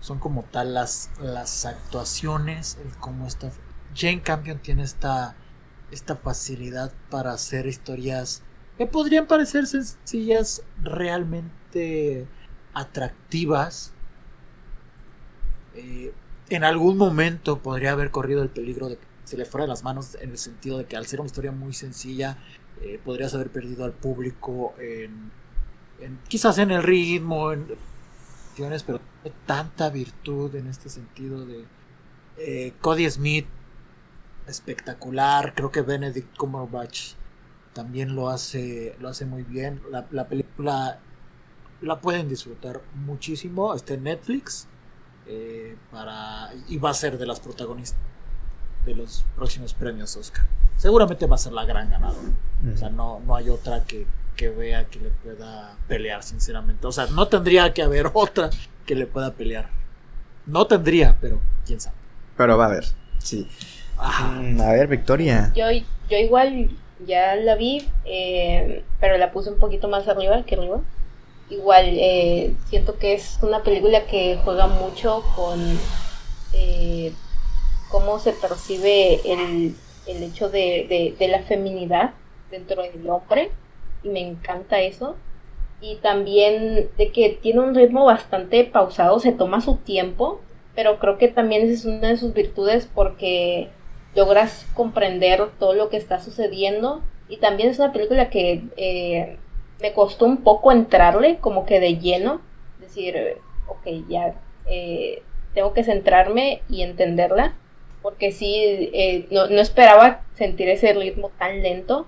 son 0.01 0.19
como 0.19 0.45
tal 0.45 0.75
las, 0.75 1.11
las 1.21 1.67
actuaciones, 1.67 2.79
el 2.85 2.97
cómo 2.99 3.27
está. 3.27 3.51
Jane 3.95 4.23
Campion 4.23 4.59
tiene 4.59 4.85
esta 4.85 5.37
esta 5.93 6.17
facilidad 6.17 6.93
para 7.11 7.33
hacer 7.33 7.67
historias 7.67 8.43
que 8.79 8.87
podrían 8.87 9.27
parecer 9.27 9.67
sencillas, 9.67 10.63
realmente 10.83 12.27
atractivas. 12.73 13.93
Eh, 15.75 16.13
en 16.49 16.65
algún 16.65 16.97
momento 16.97 17.59
podría 17.59 17.93
haber 17.93 18.11
corrido 18.11 18.43
el 18.43 18.49
peligro 18.49 18.89
de 18.89 18.97
que 18.97 19.07
se 19.25 19.37
le 19.37 19.45
fuera 19.45 19.65
de 19.65 19.69
las 19.69 19.85
manos 19.85 20.17
en 20.21 20.31
el 20.31 20.39
sentido 20.39 20.79
de 20.79 20.85
que 20.85 20.97
al 20.97 21.07
ser 21.07 21.21
una 21.21 21.27
historia 21.27 21.53
muy 21.53 21.73
sencilla 21.73 22.39
eh, 22.83 23.01
podrías 23.03 23.35
haber 23.35 23.51
perdido 23.51 23.85
al 23.85 23.93
público 23.93 24.75
en, 24.79 25.31
quizás 26.29 26.59
en 26.59 26.71
el 26.71 26.83
ritmo, 26.83 27.53
en 27.53 27.67
pero 28.87 29.01
tanta 29.47 29.89
virtud 29.89 30.55
en 30.55 30.67
este 30.67 30.89
sentido 30.89 31.47
de 31.47 31.65
eh, 32.37 32.73
Cody 32.81 33.09
Smith 33.09 33.47
espectacular. 34.47 35.55
Creo 35.55 35.71
que 35.71 35.83
Benedict 35.83 36.37
Cumberbatch 36.37 37.15
también 37.73 38.15
lo 38.15 38.29
hace, 38.29 38.97
lo 39.01 39.09
hace 39.09 39.25
muy 39.27 39.43
bien. 39.43 39.81
La, 39.91 40.27
película 40.27 40.99
la 41.81 42.01
pueden 42.01 42.29
disfrutar 42.29 42.83
muchísimo. 42.95 43.75
Está 43.75 43.95
en 43.95 44.05
Netflix. 44.05 44.69
Eh, 45.27 45.77
para, 45.91 46.51
y 46.69 46.79
va 46.79 46.91
a 46.91 46.95
ser 46.95 47.17
de 47.19 47.27
las 47.27 47.41
protagonistas 47.41 47.99
de 48.85 48.95
los 48.95 49.25
próximos 49.37 49.75
premios 49.75 50.17
Oscar. 50.17 50.45
Seguramente 50.77 51.27
va 51.27 51.37
a 51.37 51.39
ser 51.39 51.53
la 51.53 51.65
gran 51.65 51.91
ganadora. 51.91 52.29
O 52.73 52.77
sea, 52.77 52.91
no, 52.91 53.21
no 53.21 53.37
hay 53.37 53.49
otra 53.49 53.85
que, 53.85 54.07
que 54.37 54.49
vea 54.49 54.85
que 54.87 54.99
le 54.99 55.11
pueda 55.11 55.77
pelear, 55.87 56.23
sinceramente. 56.23 56.87
O 56.87 56.93
sea, 56.93 57.07
no 57.07 57.29
tendría 57.29 57.73
que 57.73 57.83
haber 57.83 58.11
otra 58.15 58.51
que 58.85 58.95
le 58.95 59.07
pueda 59.07 59.33
pelear. 59.33 59.69
No 60.47 60.67
tendría, 60.67 61.17
pero 61.21 61.41
quién 61.65 61.81
sabe. 61.81 61.97
Pero 62.37 62.59
va 62.59 62.65
a 62.65 62.69
haber, 62.69 62.85
sí. 63.19 63.49
Mm, 63.97 64.61
A 64.61 64.73
ver, 64.73 64.89
Victoria. 64.89 65.53
Yo, 65.55 65.67
yo 66.11 66.19
igual 66.19 66.71
ya 67.07 67.37
la 67.37 67.55
vi, 67.55 67.89
eh, 68.05 68.85
pero 69.01 69.19
la 69.19 69.31
puse 69.31 69.51
un 69.51 69.59
poquito 69.59 69.89
más 69.89 70.09
arriba 70.09 70.43
que 70.45 70.57
arriba. 70.57 70.81
Igual 71.53 71.87
eh, 71.99 72.55
siento 72.71 72.99
que 72.99 73.13
es 73.15 73.39
una 73.43 73.63
película 73.63 74.07
que 74.07 74.39
juega 74.43 74.67
mucho 74.69 75.23
con 75.37 75.61
eh, 76.55 77.13
cómo 77.91 78.19
se 78.19 78.33
percibe 78.33 79.21
el, 79.31 79.75
el 80.07 80.23
hecho 80.23 80.49
de, 80.49 80.87
de- 80.89 81.15
de 81.19 81.29
la 81.29 81.43
feminidad 81.43 82.13
dentro 82.51 82.83
del 82.83 83.09
hombre 83.11 83.51
y 84.03 84.09
me 84.09 84.21
encanta 84.21 84.81
eso. 84.81 85.17
Y 85.81 85.97
también 85.97 86.89
de 86.97 87.11
que 87.13 87.29
tiene 87.43 87.61
un 87.61 87.75
ritmo 87.75 88.05
bastante 88.05 88.65
pausado, 88.65 89.19
se 89.21 89.33
toma 89.33 89.61
su 89.61 89.77
tiempo, 89.77 90.41
pero 90.75 90.99
creo 91.01 91.19
que 91.19 91.29
también 91.29 91.63
esa 91.63 91.73
es 91.75 91.85
una 91.85 92.09
de 92.09 92.17
sus 92.17 92.33
virtudes 92.33 92.89
porque 92.95 93.69
logras 94.15 94.65
comprender 94.75 95.51
todo 95.59 95.75
lo 95.75 95.91
que 95.91 95.97
está 95.99 96.21
sucediendo. 96.21 97.03
Y 97.29 97.39
también 97.39 97.69
es 97.71 97.79
una 97.79 97.93
película 97.93 98.31
que 98.31 98.63
eh, 98.77 99.39
me 99.83 99.93
costó 99.93 100.25
un 100.25 100.39
poco 100.39 100.73
entrarle, 100.73 101.39
como 101.39 101.67
que 101.67 101.81
de 101.81 101.99
lleno. 101.99 102.41
Decir, 102.81 103.17
ok, 103.67 104.09
ya 104.09 104.35
eh, 104.67 105.23
tengo 105.55 105.75
que 105.75 105.85
centrarme 105.85 106.63
y 106.69 106.83
entenderla. 106.83 107.55
Porque 108.01 108.33
sí, 108.33 108.91
eh, 108.93 109.27
no, 109.31 109.49
no 109.49 109.61
esperaba 109.61 110.23
sentir 110.35 110.69
ese 110.69 110.93
ritmo 110.93 111.31
tan 111.39 111.63
lento. 111.63 112.07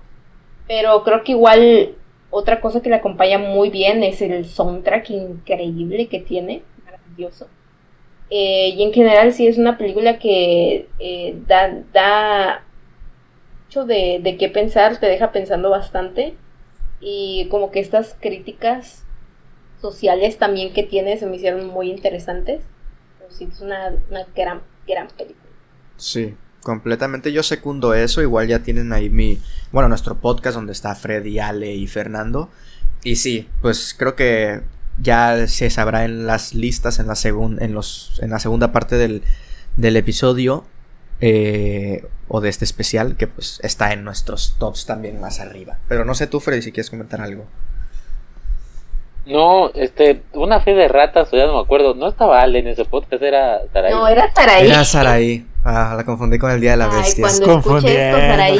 Pero 0.67 1.03
creo 1.03 1.23
que 1.23 1.33
igual 1.33 1.95
otra 2.29 2.59
cosa 2.61 2.81
que 2.81 2.89
le 2.89 2.95
acompaña 2.95 3.37
muy 3.37 3.69
bien 3.69 4.03
es 4.03 4.21
el 4.21 4.45
soundtrack 4.45 5.09
increíble 5.09 6.07
que 6.07 6.19
tiene. 6.19 6.63
Maravilloso. 6.83 7.47
Eh, 8.29 8.69
y 8.69 8.83
en 8.83 8.93
general 8.93 9.33
sí 9.33 9.47
es 9.47 9.57
una 9.57 9.77
película 9.77 10.17
que 10.17 10.87
eh, 10.99 11.35
da, 11.45 11.83
da 11.93 12.63
mucho 13.65 13.85
de, 13.85 14.19
de 14.21 14.37
qué 14.37 14.49
pensar, 14.49 14.97
te 14.99 15.05
deja 15.07 15.31
pensando 15.31 15.69
bastante. 15.69 16.35
Y 17.07 17.47
como 17.51 17.69
que 17.69 17.79
estas 17.79 18.15
críticas 18.19 19.03
sociales 19.79 20.39
también 20.39 20.73
que 20.73 20.81
tiene 20.81 21.17
se 21.19 21.27
me 21.27 21.35
hicieron 21.35 21.67
muy 21.67 21.91
interesantes. 21.91 22.63
Sí, 23.29 23.47
es 23.51 23.61
una, 23.61 23.93
una 24.09 24.25
gran, 24.35 24.61
gran 24.87 25.07
película. 25.09 25.45
Sí, 25.97 26.33
completamente. 26.63 27.31
Yo 27.31 27.43
secundo 27.43 27.93
eso. 27.93 28.23
Igual 28.23 28.47
ya 28.47 28.63
tienen 28.63 28.91
ahí 28.91 29.11
mi. 29.11 29.39
Bueno, 29.71 29.87
nuestro 29.87 30.15
podcast 30.15 30.55
donde 30.55 30.73
está 30.73 30.95
Freddy, 30.95 31.37
Ale 31.37 31.75
y 31.75 31.85
Fernando. 31.85 32.49
Y 33.03 33.17
sí, 33.17 33.47
pues 33.61 33.93
creo 33.95 34.15
que 34.15 34.61
ya 34.99 35.47
se 35.47 35.69
sabrá 35.69 36.05
en 36.05 36.25
las 36.25 36.55
listas 36.55 36.97
en 36.97 37.05
la, 37.05 37.13
segun- 37.13 37.61
en 37.61 37.73
los, 37.73 38.19
en 38.23 38.31
la 38.31 38.39
segunda 38.39 38.71
parte 38.71 38.95
del, 38.95 39.21
del 39.77 39.95
episodio. 39.95 40.65
Eh, 41.21 42.05
o 42.27 42.41
de 42.41 42.49
este 42.49 42.65
especial. 42.65 43.15
Que 43.17 43.27
pues 43.27 43.59
está 43.63 43.93
en 43.93 44.03
nuestros 44.03 44.55
tops 44.59 44.85
también 44.85 45.19
más 45.19 45.39
arriba. 45.39 45.77
Pero 45.87 46.05
no 46.05 46.15
sé 46.15 46.27
tú, 46.27 46.39
Freddy, 46.39 46.61
si 46.61 46.71
quieres 46.71 46.89
comentar 46.89 47.21
algo. 47.21 47.45
No, 49.25 49.71
este, 49.73 50.21
una 50.33 50.59
fe 50.61 50.75
de 50.75 50.87
ratas, 50.87 51.33
o 51.33 51.35
ya 51.37 51.47
no 51.47 51.55
me 51.55 51.61
acuerdo. 51.61 51.95
No 51.95 52.07
estaba 52.07 52.41
Ale 52.41 52.59
en 52.59 52.67
ese 52.67 52.85
podcast, 52.85 53.23
era 53.23 53.59
Sarai. 53.73 53.91
No, 53.91 54.07
era 54.07 54.31
Saraí. 54.33 54.67
Era 54.67 54.85
Saraí. 54.85 55.47
Ah, 55.63 55.95
la 55.97 56.03
confundí 56.03 56.37
con 56.37 56.51
el 56.51 56.61
Día 56.61 56.71
de 56.71 56.77
la 56.77 56.89
Ay, 56.91 56.97
Bestia. 57.01 57.25
cuando 57.63 57.77
esto, 57.79 57.81
Saraí. 57.81 58.59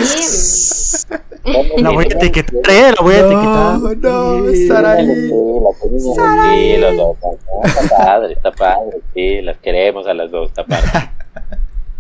mm, 1.44 1.84
La 1.84 1.90
voy 1.91 2.06
a 2.06 2.07
etiquetar, 2.07 2.56
eh, 2.68 2.94
la 2.98 3.03
voy 3.03 3.14
a 3.14 3.19
etiquetar. 3.19 3.77
no, 3.77 4.52
Sí. 4.52 4.68
Saraí. 4.68 5.06
Sí, 5.06 6.77
los 6.77 6.98
dos. 6.98 7.18
¿no? 7.22 7.64
Está 7.64 7.98
padre, 7.98 8.34
está 8.34 8.52
padre. 8.52 8.98
Sí, 9.14 9.41
las 9.44 9.57
queremos 9.60 10.07
a 10.07 10.15
las 10.15 10.32
dos, 10.32 10.49
está 10.49 10.65
padre. 10.65 10.90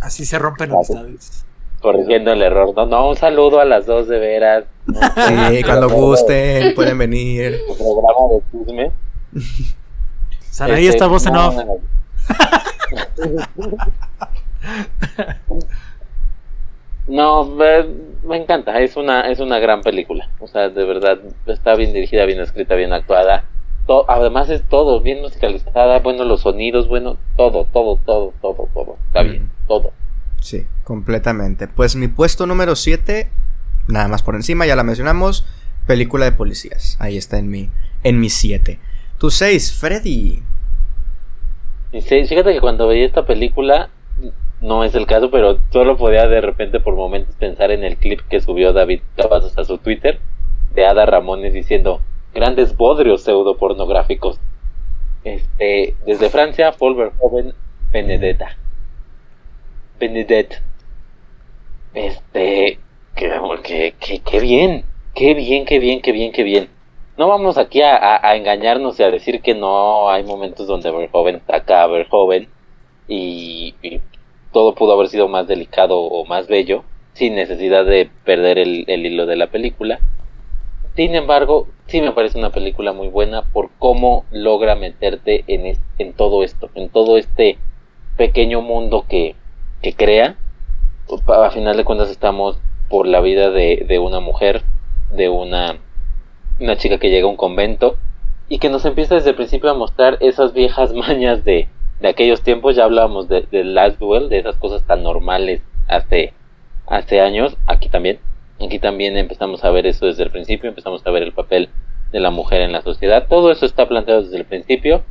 Así 0.05 0.23
se 0.23 0.37
rompen 0.37 0.71
amistades. 0.71 1.45
Corrigiendo 1.81 2.31
el 2.31 2.41
error. 2.43 2.73
No, 2.75 2.85
no, 2.85 3.09
un 3.09 3.15
saludo 3.15 3.59
a 3.59 3.65
las 3.65 3.85
dos 3.85 4.07
de 4.07 4.19
veras. 4.19 4.65
No, 4.85 4.99
Sí, 5.01 5.63
cuando 5.65 5.89
gusten, 5.89 6.75
pueden 6.75 6.97
venir. 6.97 7.59
Tu 7.67 7.75
programa 7.75 8.33
de 8.33 8.41
chisme. 8.65 8.91
Saraí, 10.51 10.85
Este, 10.85 10.97
esta 10.97 11.07
voz 11.07 11.25
en 11.25 11.33
no, 11.33 11.47
off. 11.47 11.55
No, 17.07 17.45
me, 17.45 17.83
me 18.23 18.37
encanta, 18.37 18.79
es 18.81 18.97
una, 18.97 19.29
es 19.29 19.39
una 19.39 19.59
gran 19.59 19.81
película. 19.81 20.27
O 20.39 20.47
sea, 20.47 20.69
de 20.69 20.85
verdad, 20.85 21.19
está 21.45 21.75
bien 21.75 21.93
dirigida, 21.93 22.25
bien 22.25 22.39
escrita, 22.39 22.73
bien 22.75 22.93
actuada. 22.93 23.43
To- 23.85 24.09
además 24.09 24.49
es 24.49 24.63
todo, 24.67 25.01
bien 25.01 25.21
musicalizada, 25.21 25.99
bueno, 25.99 26.23
los 26.23 26.41
sonidos, 26.41 26.87
bueno, 26.87 27.17
todo, 27.37 27.65
todo, 27.71 27.99
todo, 28.03 28.33
todo, 28.41 28.67
todo. 28.73 28.97
Está 29.07 29.21
bien, 29.21 29.51
todo. 29.67 29.91
Sí, 30.41 30.65
completamente. 30.83 31.67
Pues 31.67 31.95
mi 31.95 32.07
puesto 32.07 32.45
número 32.45 32.75
7, 32.75 33.29
nada 33.87 34.07
más 34.07 34.23
por 34.23 34.35
encima, 34.35 34.65
ya 34.65 34.75
la 34.75 34.83
mencionamos, 34.83 35.45
película 35.87 36.25
de 36.25 36.31
policías. 36.31 36.97
Ahí 36.99 37.17
está 37.17 37.37
en 37.37 37.49
mi 37.49 37.69
en 38.03 38.19
mi 38.19 38.29
7. 38.29 38.79
Tu 39.17 39.29
6, 39.31 39.73
Freddy. 39.73 40.43
Y 41.91 42.01
sí, 42.01 42.25
fíjate 42.25 42.53
que 42.53 42.61
cuando 42.61 42.87
veía 42.87 43.05
esta 43.05 43.25
película, 43.25 43.89
no 44.61 44.83
es 44.83 44.95
el 44.95 45.05
caso, 45.05 45.31
pero 45.31 45.59
solo 45.71 45.97
podía 45.97 46.27
de 46.27 46.41
repente 46.41 46.79
por 46.79 46.95
momentos 46.95 47.35
pensar 47.35 47.71
en 47.71 47.83
el 47.83 47.97
clip 47.97 48.21
que 48.29 48.41
subió 48.41 48.73
David 48.73 49.01
Cavazos 49.15 49.57
a 49.57 49.65
su 49.65 49.77
Twitter 49.77 50.19
de 50.73 50.85
Ada 50.85 51.05
Ramones 51.05 51.53
diciendo 51.53 52.01
grandes 52.33 52.75
bodrios 52.75 53.23
pseudo 53.23 53.57
pornográficos. 53.57 54.39
Este, 55.23 55.95
desde 56.05 56.29
Francia, 56.29 56.73
Paul 56.77 56.95
Verhoeven, 56.95 57.53
Benedetta. 57.91 58.57
Benedette. 59.99 60.61
Este, 61.93 62.79
que, 63.15 63.93
que, 63.99 64.19
que, 64.19 64.39
bien, 64.39 64.83
qué 65.13 65.33
bien, 65.33 65.65
qué 65.65 65.79
bien, 65.79 66.01
qué 66.01 66.11
bien, 66.11 66.31
qué 66.31 66.43
bien. 66.43 66.69
No 67.17 67.29
vamos 67.29 67.57
aquí 67.57 67.81
a, 67.81 68.35
engañarnos 68.35 68.99
y 68.99 69.03
a 69.03 69.11
decir 69.11 69.41
que 69.41 69.55
no 69.55 70.09
hay 70.09 70.23
momentos 70.23 70.67
donde 70.67 70.91
Verhoeven 70.91 71.37
ataca 71.37 71.83
a 71.83 71.87
Verhoeven 71.87 72.49
y, 73.07 73.75
y 73.81 74.01
todo 74.51 74.75
pudo 74.75 74.93
haber 74.93 75.07
sido 75.07 75.29
más 75.29 75.47
delicado 75.47 75.99
o 75.99 76.25
más 76.25 76.47
bello 76.47 76.83
sin 77.15 77.35
necesidad 77.35 77.85
de 77.85 78.09
perder 78.25 78.57
el, 78.57 78.85
hilo 78.87 79.25
de 79.25 79.37
la 79.37 79.47
película. 79.47 79.99
Sin 80.95 81.15
embargo, 81.15 81.67
sí 81.87 82.01
me 82.01 82.11
parece 82.11 82.37
una 82.37 82.51
película 82.51 82.93
muy 82.93 83.07
buena 83.07 83.43
por 83.53 83.69
cómo 83.79 84.25
logra 84.31 84.75
meterte 84.75 85.43
en 85.47 86.13
todo 86.13 86.43
esto, 86.43 86.69
en 86.75 86.89
todo 86.89 87.17
este 87.17 87.57
pequeño 88.17 88.61
mundo 88.61 89.05
que, 89.07 89.35
que 89.81 89.93
crea. 89.93 90.35
A 91.27 91.51
final 91.51 91.77
de 91.77 91.83
cuentas 91.83 92.09
estamos 92.09 92.57
por 92.89 93.07
la 93.07 93.21
vida 93.21 93.51
de, 93.51 93.85
de 93.87 93.99
una 93.99 94.19
mujer, 94.19 94.63
de 95.15 95.29
una, 95.29 95.77
una 96.59 96.77
chica 96.77 96.97
que 96.97 97.09
llega 97.09 97.27
a 97.27 97.29
un 97.29 97.37
convento 97.37 97.97
y 98.49 98.59
que 98.59 98.69
nos 98.69 98.85
empieza 98.85 99.15
desde 99.15 99.31
el 99.31 99.35
principio 99.35 99.69
a 99.69 99.73
mostrar 99.73 100.17
esas 100.21 100.53
viejas 100.53 100.93
mañas 100.93 101.43
de, 101.43 101.67
de 101.99 102.07
aquellos 102.07 102.41
tiempos. 102.41 102.75
Ya 102.75 102.83
hablábamos 102.83 103.27
de, 103.27 103.41
de 103.51 103.63
Last 103.63 103.99
Duel, 103.99 104.29
de 104.29 104.39
esas 104.39 104.55
cosas 104.57 104.85
tan 104.85 105.03
normales 105.03 105.61
hace, 105.87 106.33
hace 106.87 107.21
años, 107.21 107.57
aquí 107.65 107.89
también. 107.89 108.19
Aquí 108.63 108.79
también 108.79 109.17
empezamos 109.17 109.63
a 109.65 109.69
ver 109.69 109.85
eso 109.85 110.05
desde 110.05 110.23
el 110.23 110.31
principio, 110.31 110.69
empezamos 110.69 111.05
a 111.05 111.11
ver 111.11 111.23
el 111.23 111.33
papel 111.33 111.69
de 112.11 112.19
la 112.21 112.31
mujer 112.31 112.61
en 112.61 112.71
la 112.71 112.81
sociedad. 112.81 113.27
Todo 113.27 113.51
eso 113.51 113.65
está 113.65 113.87
planteado 113.87 114.23
desde 114.23 114.37
el 114.37 114.45
principio 114.45 115.03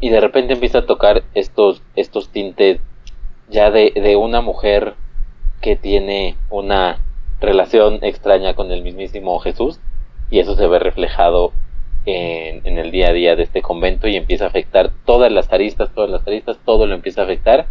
y 0.00 0.08
de 0.08 0.20
repente 0.20 0.54
empieza 0.54 0.78
a 0.78 0.86
tocar 0.86 1.22
estos, 1.34 1.82
estos 1.94 2.30
tintes 2.30 2.80
ya 3.48 3.70
de, 3.70 3.92
de 3.94 4.16
una 4.16 4.40
mujer 4.40 4.94
que 5.60 5.76
tiene 5.76 6.36
una 6.50 6.98
relación 7.40 7.98
extraña 8.02 8.54
con 8.54 8.70
el 8.70 8.82
mismísimo 8.82 9.38
Jesús 9.38 9.80
y 10.30 10.38
eso 10.38 10.56
se 10.56 10.66
ve 10.66 10.78
reflejado 10.78 11.52
en, 12.06 12.66
en 12.66 12.78
el 12.78 12.90
día 12.90 13.08
a 13.08 13.12
día 13.12 13.36
de 13.36 13.42
este 13.42 13.62
convento 13.62 14.08
y 14.08 14.16
empieza 14.16 14.44
a 14.44 14.48
afectar 14.48 14.90
todas 15.04 15.32
las 15.32 15.52
aristas, 15.52 15.90
todas 15.94 16.10
las 16.10 16.26
aristas, 16.26 16.58
todo 16.64 16.86
lo 16.86 16.94
empieza 16.94 17.22
a 17.22 17.24
afectar. 17.24 17.66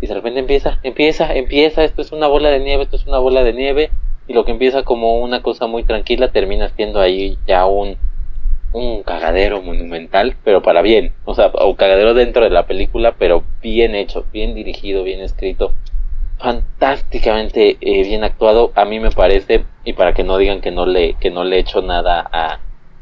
Y 0.00 0.06
de 0.06 0.14
repente 0.14 0.40
empieza, 0.40 0.78
empieza, 0.82 1.34
empieza, 1.34 1.84
esto 1.84 2.00
es 2.00 2.12
una 2.12 2.26
bola 2.26 2.50
de 2.50 2.60
nieve, 2.60 2.84
esto 2.84 2.96
es 2.96 3.06
una 3.06 3.18
bola 3.18 3.44
de 3.44 3.52
nieve 3.52 3.90
y 4.26 4.32
lo 4.32 4.44
que 4.44 4.52
empieza 4.52 4.82
como 4.82 5.18
una 5.18 5.42
cosa 5.42 5.66
muy 5.66 5.82
tranquila 5.82 6.30
termina 6.30 6.68
siendo 6.70 7.00
ahí 7.00 7.38
ya 7.46 7.66
un, 7.66 7.96
un 8.72 9.02
cagadero 9.02 9.62
monumental, 9.62 10.36
pero 10.44 10.62
para 10.62 10.82
bien, 10.82 11.12
o 11.24 11.34
sea, 11.34 11.50
un 11.64 11.74
cagadero 11.74 12.14
dentro 12.14 12.44
de 12.44 12.50
la 12.50 12.66
película, 12.66 13.14
pero 13.18 13.44
bien 13.60 13.94
hecho, 13.94 14.26
bien 14.32 14.54
dirigido, 14.54 15.02
bien 15.02 15.20
escrito, 15.20 15.72
fantásticamente 16.38 17.76
eh, 17.80 18.02
bien 18.04 18.24
actuado, 18.24 18.72
a 18.74 18.84
mí 18.84 19.00
me 19.00 19.10
parece, 19.10 19.64
y 19.84 19.92
para 19.92 20.14
que 20.14 20.24
no 20.24 20.38
digan 20.38 20.60
que 20.60 20.70
no 20.70 20.86
le, 20.86 21.14
que 21.14 21.30
no 21.30 21.44
le 21.44 21.56
he 21.56 21.60
hecho 21.60 21.82
nada 21.82 22.26
a, 22.32 22.60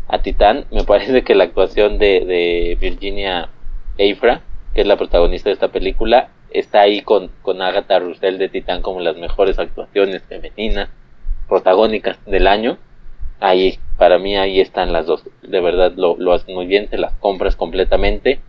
a 0.09 0.23
Titán, 0.23 0.65
me 0.71 0.85
parece 0.85 1.23
que 1.23 1.35
la 1.35 1.45
actuación 1.45 1.99
de, 1.99 2.25
de 2.25 2.79
Virginia 2.81 3.51
Eifra, 3.99 4.43
que 4.75 4.81
es 4.81 4.87
la 4.87 4.97
protagonista 4.97 5.51
de 5.51 5.55
esta 5.55 5.69
película, 5.69 6.31
está 6.51 6.81
ahí 6.81 7.03
con, 7.03 7.31
con 7.43 7.61
Agatha 7.61 7.99
Russell 7.99 8.39
de 8.39 8.49
Titán 8.49 8.83
como 8.83 9.01
las 9.01 9.17
mejores 9.17 9.59
actuaciones 9.59 10.23
femeninas, 10.23 10.89
protagónicas 11.49 12.19
del 12.27 12.47
año. 12.47 12.79
Ahí, 13.41 13.79
para 13.97 14.19
mí, 14.19 14.37
ahí 14.37 14.61
están 14.61 14.93
las 14.93 15.07
dos. 15.07 15.25
De 15.43 15.61
verdad 15.61 15.93
lo, 15.97 16.17
lo 16.19 16.33
hacen 16.33 16.55
muy 16.55 16.67
bien, 16.67 16.89
te 16.89 16.99
las 16.99 17.13
compras 17.15 17.57
completamente. 17.57 18.41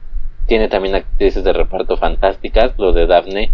Tiene 0.48 0.68
también 0.68 0.96
actrices 0.96 1.44
de 1.44 1.54
reparto 1.54 1.98
fantásticas, 1.98 2.74
lo 2.78 2.92
de 2.92 3.06
Daphne 3.06 3.52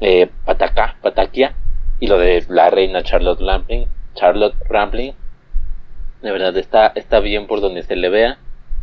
eh, 0.00 0.30
Pataka, 0.44 0.96
Patakia 1.02 1.54
y 2.00 2.06
lo 2.06 2.18
de 2.18 2.44
la 2.48 2.70
reina 2.70 3.02
Charlotte 3.02 3.40
Rampling. 3.40 3.86
Charlotte 4.14 4.56
Rampling. 4.68 5.14
De 6.22 6.32
verdad 6.32 6.56
está, 6.56 6.88
está 6.88 7.20
bien 7.20 7.46
por 7.46 7.60
donde 7.60 7.82
se 7.82 7.96
le 7.96 8.08
vea. 8.08 8.38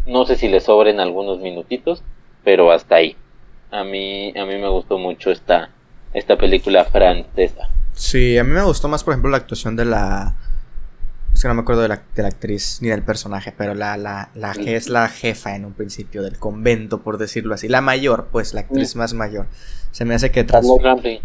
No 0.05 0.26
sé 0.26 0.35
si 0.35 0.47
le 0.47 0.59
sobren 0.59 0.99
algunos 0.99 1.39
minutitos, 1.39 2.03
pero 2.43 2.72
hasta 2.72 2.95
ahí. 2.95 3.15
A 3.72 3.84
mí, 3.84 4.34
a 4.38 4.45
mí 4.45 4.57
me 4.57 4.67
gustó 4.67 4.97
mucho 4.97 5.31
esta, 5.31 5.69
esta 6.13 6.38
película 6.38 6.85
francesa. 6.85 7.69
Sí, 7.93 8.38
a 8.38 8.43
mí 8.43 8.51
me 8.51 8.63
gustó 8.63 8.88
más, 8.88 9.03
por 9.03 9.13
ejemplo, 9.13 9.31
la 9.31 9.38
actuación 9.38 9.76
de 9.76 9.85
la. 9.85 10.35
Es 11.36 11.41
que 11.41 11.49
no 11.49 11.53
me 11.53 11.62
acuerdo 11.62 11.82
de 11.82 11.90
la, 11.90 12.02
de 12.16 12.22
la 12.22 12.30
actriz 12.30 12.78
ni 12.80 12.88
del 12.88 13.03
personaje, 13.03 13.53
pero 13.56 13.74
la, 13.74 13.98
la, 13.98 14.30
la 14.36 14.53
que 14.53 14.78
es 14.78 14.88
la 14.88 15.10
jefa 15.10 15.53
en 15.57 15.66
un 15.66 15.74
principio 15.74 16.24
del 16.24 16.40
convento, 16.40 17.02
por 17.02 17.18
decirlo 17.18 17.53
así. 17.53 17.68
La 17.68 17.82
mayor, 17.82 18.30
pues, 18.32 18.53
la 18.53 18.62
actriz 18.62 18.95
más 18.95 19.14
mayor. 19.14 19.48
Se 19.91 20.06
me 20.06 20.16
hace 20.16 20.32
que 20.32 20.45
trans 20.45 20.66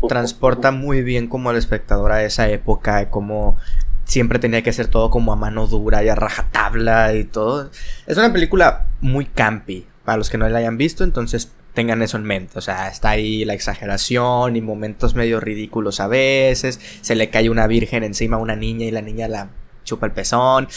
transporta 0.08 0.72
muy 0.72 1.02
bien 1.02 1.28
como 1.28 1.50
al 1.50 1.56
espectador 1.56 2.10
a 2.10 2.24
esa 2.24 2.48
época, 2.48 3.08
como 3.08 3.56
siempre 4.02 4.40
tenía 4.40 4.62
que 4.62 4.72
ser 4.72 4.88
todo 4.88 5.10
como 5.10 5.32
a 5.32 5.36
mano 5.36 5.68
dura 5.68 6.02
y 6.02 6.08
a 6.08 6.16
rajatabla 6.16 7.14
y 7.14 7.22
todo. 7.22 7.70
Es 8.08 8.18
una 8.18 8.32
película 8.32 8.88
muy 9.00 9.26
campy, 9.26 9.86
para 10.04 10.18
los 10.18 10.28
que 10.28 10.38
no 10.38 10.48
la 10.48 10.58
hayan 10.58 10.76
visto, 10.76 11.04
entonces 11.04 11.52
tengan 11.72 12.02
eso 12.02 12.16
en 12.16 12.24
mente. 12.24 12.58
O 12.58 12.60
sea, 12.60 12.88
está 12.88 13.10
ahí 13.10 13.44
la 13.44 13.54
exageración 13.54 14.56
y 14.56 14.60
momentos 14.60 15.14
medio 15.14 15.38
ridículos 15.38 16.00
a 16.00 16.08
veces. 16.08 16.80
Se 17.00 17.14
le 17.14 17.30
cae 17.30 17.48
una 17.48 17.68
virgen 17.68 18.02
encima 18.02 18.38
a 18.38 18.40
una 18.40 18.56
niña 18.56 18.86
y 18.86 18.90
la 18.90 19.02
niña 19.02 19.28
la 19.28 19.50
chupa 19.84 20.06
el 20.06 20.12
pezón. 20.12 20.68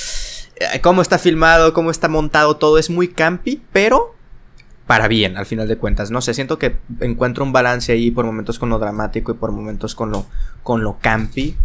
Eh, 0.56 0.82
cómo 0.82 1.02
está 1.02 1.18
filmado, 1.18 1.74
cómo 1.74 1.92
está 1.92 2.08
montado, 2.08 2.58
todo 2.58 2.78
es 2.78 2.90
muy 2.90 3.08
campy, 3.08 3.62
pero 3.72 4.16
para 4.88 5.08
bien, 5.08 5.38
al 5.38 5.46
final 5.46 5.68
de 5.68 5.78
cuentas. 5.78 6.12
No 6.12 6.22
sé, 6.22 6.34
siento 6.34 6.60
que 6.60 6.78
encuentro 7.00 7.44
un 7.44 7.54
balance 7.54 7.92
ahí 7.92 8.12
por 8.12 8.26
momentos 8.26 8.60
con 8.60 8.70
lo 8.70 8.80
dramático 8.80 9.32
y 9.32 9.36
por 9.36 9.52
momentos 9.52 9.96
con 9.96 10.12
lo, 10.12 10.26
con 10.62 10.84
lo 10.84 11.00
campy. 11.00 11.56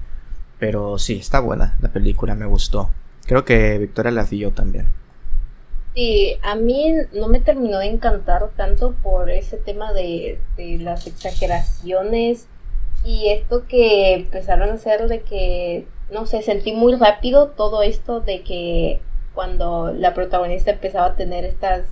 Pero 0.58 0.98
sí, 0.98 1.18
está 1.18 1.40
buena 1.40 1.76
la 1.80 1.88
película, 1.90 2.34
me 2.34 2.46
gustó. 2.46 2.90
Creo 3.26 3.44
que 3.44 3.78
Victoria 3.78 4.10
la 4.10 4.24
vio 4.24 4.52
también. 4.52 4.88
Sí, 5.94 6.38
a 6.42 6.54
mí 6.54 6.92
no 7.12 7.28
me 7.28 7.40
terminó 7.40 7.78
de 7.78 7.86
encantar 7.86 8.50
tanto 8.56 8.92
por 9.02 9.30
ese 9.30 9.56
tema 9.56 9.92
de 9.92 10.38
las 10.56 11.06
exageraciones 11.06 12.46
y 13.04 13.30
esto 13.30 13.66
que 13.66 14.14
empezaron 14.14 14.70
a 14.70 14.74
hacer 14.74 15.08
de 15.08 15.22
que 15.22 15.86
no 16.10 16.26
sé, 16.26 16.42
sentí 16.42 16.72
muy 16.72 16.94
rápido 16.96 17.48
todo 17.48 17.82
esto 17.82 18.20
de 18.20 18.42
que 18.42 19.00
cuando 19.34 19.92
la 19.92 20.14
protagonista 20.14 20.72
empezaba 20.72 21.06
a 21.06 21.16
tener 21.16 21.44
estas 21.44 21.86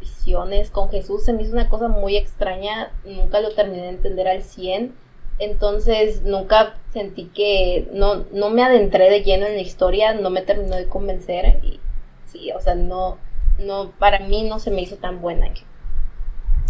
visiones 0.00 0.70
con 0.70 0.90
Jesús, 0.90 1.24
se 1.24 1.32
me 1.32 1.42
hizo 1.42 1.52
una 1.52 1.68
cosa 1.68 1.88
muy 1.88 2.16
extraña, 2.16 2.92
nunca 3.04 3.40
lo 3.40 3.54
terminé 3.54 3.82
de 3.82 3.88
entender 3.90 4.28
al 4.28 4.42
100, 4.42 4.94
entonces 5.38 6.22
nunca 6.22 6.76
sentí 6.92 7.26
que, 7.26 7.88
no, 7.92 8.24
no 8.32 8.50
me 8.50 8.64
adentré 8.64 9.10
de 9.10 9.22
lleno 9.22 9.46
en 9.46 9.54
la 9.54 9.62
historia, 9.62 10.14
no 10.14 10.30
me 10.30 10.42
terminó 10.42 10.76
de 10.76 10.88
convencer, 10.88 11.60
y 11.62 11.80
sí, 12.26 12.50
o 12.52 12.60
sea, 12.60 12.74
no, 12.74 13.18
no, 13.58 13.90
para 13.98 14.20
mí 14.20 14.48
no 14.48 14.58
se 14.58 14.70
me 14.70 14.80
hizo 14.80 14.96
tan 14.96 15.20
buena. 15.20 15.48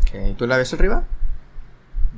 Okay. 0.03 0.33
¿Tú 0.35 0.47
la 0.47 0.57
ves 0.57 0.73
arriba? 0.73 1.05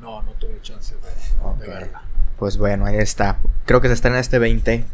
No, 0.01 0.23
no 0.23 0.32
tuve 0.32 0.61
chance 0.62 0.94
de 0.94 1.66
verla. 1.69 2.02
Pues 2.41 2.57
bueno, 2.57 2.87
ahí 2.87 2.97
está. 2.97 3.39
Creo 3.67 3.83
que 3.83 3.89
se 3.89 3.95
estrena 3.95 4.19
este 4.19 4.39
20 4.39 4.85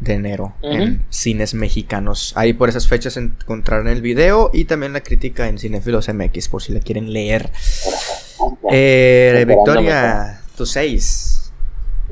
de 0.00 0.14
enero 0.14 0.54
en 0.62 1.04
cines 1.10 1.52
mexicanos. 1.52 2.32
Ahí 2.34 2.54
por 2.54 2.70
esas 2.70 2.88
fechas 2.88 3.18
encontrarán 3.18 3.88
el 3.88 4.00
video 4.00 4.50
y 4.54 4.64
también 4.64 4.94
la 4.94 5.02
crítica 5.02 5.48
en 5.48 5.58
Cinefilos 5.58 6.08
MX 6.08 6.48
por 6.48 6.62
si 6.62 6.72
la 6.72 6.80
quieren 6.80 7.12
leer. 7.12 7.50
Eh, 8.72 9.44
Victoria, 9.46 10.40
tu 10.56 10.64
6. 10.64 11.52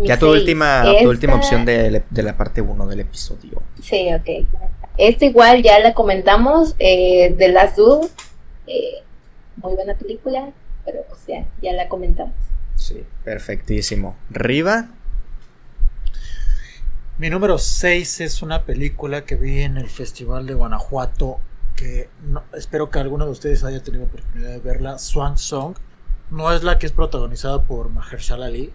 Ya 0.03 0.19
tu 0.19 0.31
última, 0.31 0.85
tu 1.01 1.09
última 1.09 1.37
opción 1.37 1.65
de, 1.65 2.03
la 2.11 2.37
parte 2.37 2.61
1 2.61 2.87
del 2.87 3.01
episodio. 3.01 3.63
Sí, 3.83 4.11
ok. 4.13 4.47
Esta 4.99 5.25
igual 5.25 5.63
ya 5.63 5.79
la 5.79 5.95
comentamos, 5.95 6.75
eh, 6.79 7.35
de 7.35 7.49
Last 7.49 7.79
Duel. 7.79 8.11
Eh, 8.67 9.03
muy 9.57 9.75
buena 9.75 9.95
película, 9.95 10.51
pero 10.85 11.01
o 11.11 11.17
sea, 11.17 11.47
ya 11.63 11.73
la 11.73 11.89
comentamos. 11.89 12.35
Sí, 12.87 13.05
perfectísimo. 13.25 14.17
¿Riva? 14.31 14.91
Mi 17.19 17.31
número 17.31 17.59
6 17.59 18.21
es 18.21 18.43
una 18.43 18.65
película 18.65 19.25
que 19.25 19.35
vi 19.35 19.63
en 19.63 19.77
el 19.77 19.91
Festival 19.91 20.47
de 20.47 20.55
Guanajuato 20.55 21.41
que 21.75 22.09
espero 22.55 22.89
que 22.89 23.01
alguno 23.01 23.25
de 23.25 23.33
ustedes 23.33 23.65
haya 23.65 23.83
tenido 23.83 24.05
oportunidad 24.05 24.51
de 24.51 24.61
verla, 24.61 25.01
Swan 25.01 25.37
Song. 25.37 25.75
No 26.31 26.53
es 26.53 26.63
la 26.63 26.79
que 26.79 26.87
es 26.87 26.93
protagonizada 26.93 27.65
por 27.65 27.91
Mahershala 27.91 28.47
Ali. 28.47 28.73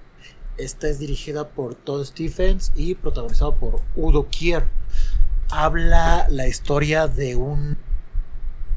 Esta 0.57 0.89
es 0.89 0.99
dirigida 0.99 1.47
por 1.47 1.75
Todd 1.75 2.03
Stephens 2.03 2.73
y 2.75 2.95
protagonizada 2.95 3.51
por 3.55 3.79
Udo 3.95 4.27
Kier. 4.27 4.65
Habla 5.51 6.27
la 6.27 6.49
historia 6.49 7.07
de 7.07 7.37
un 7.37 7.77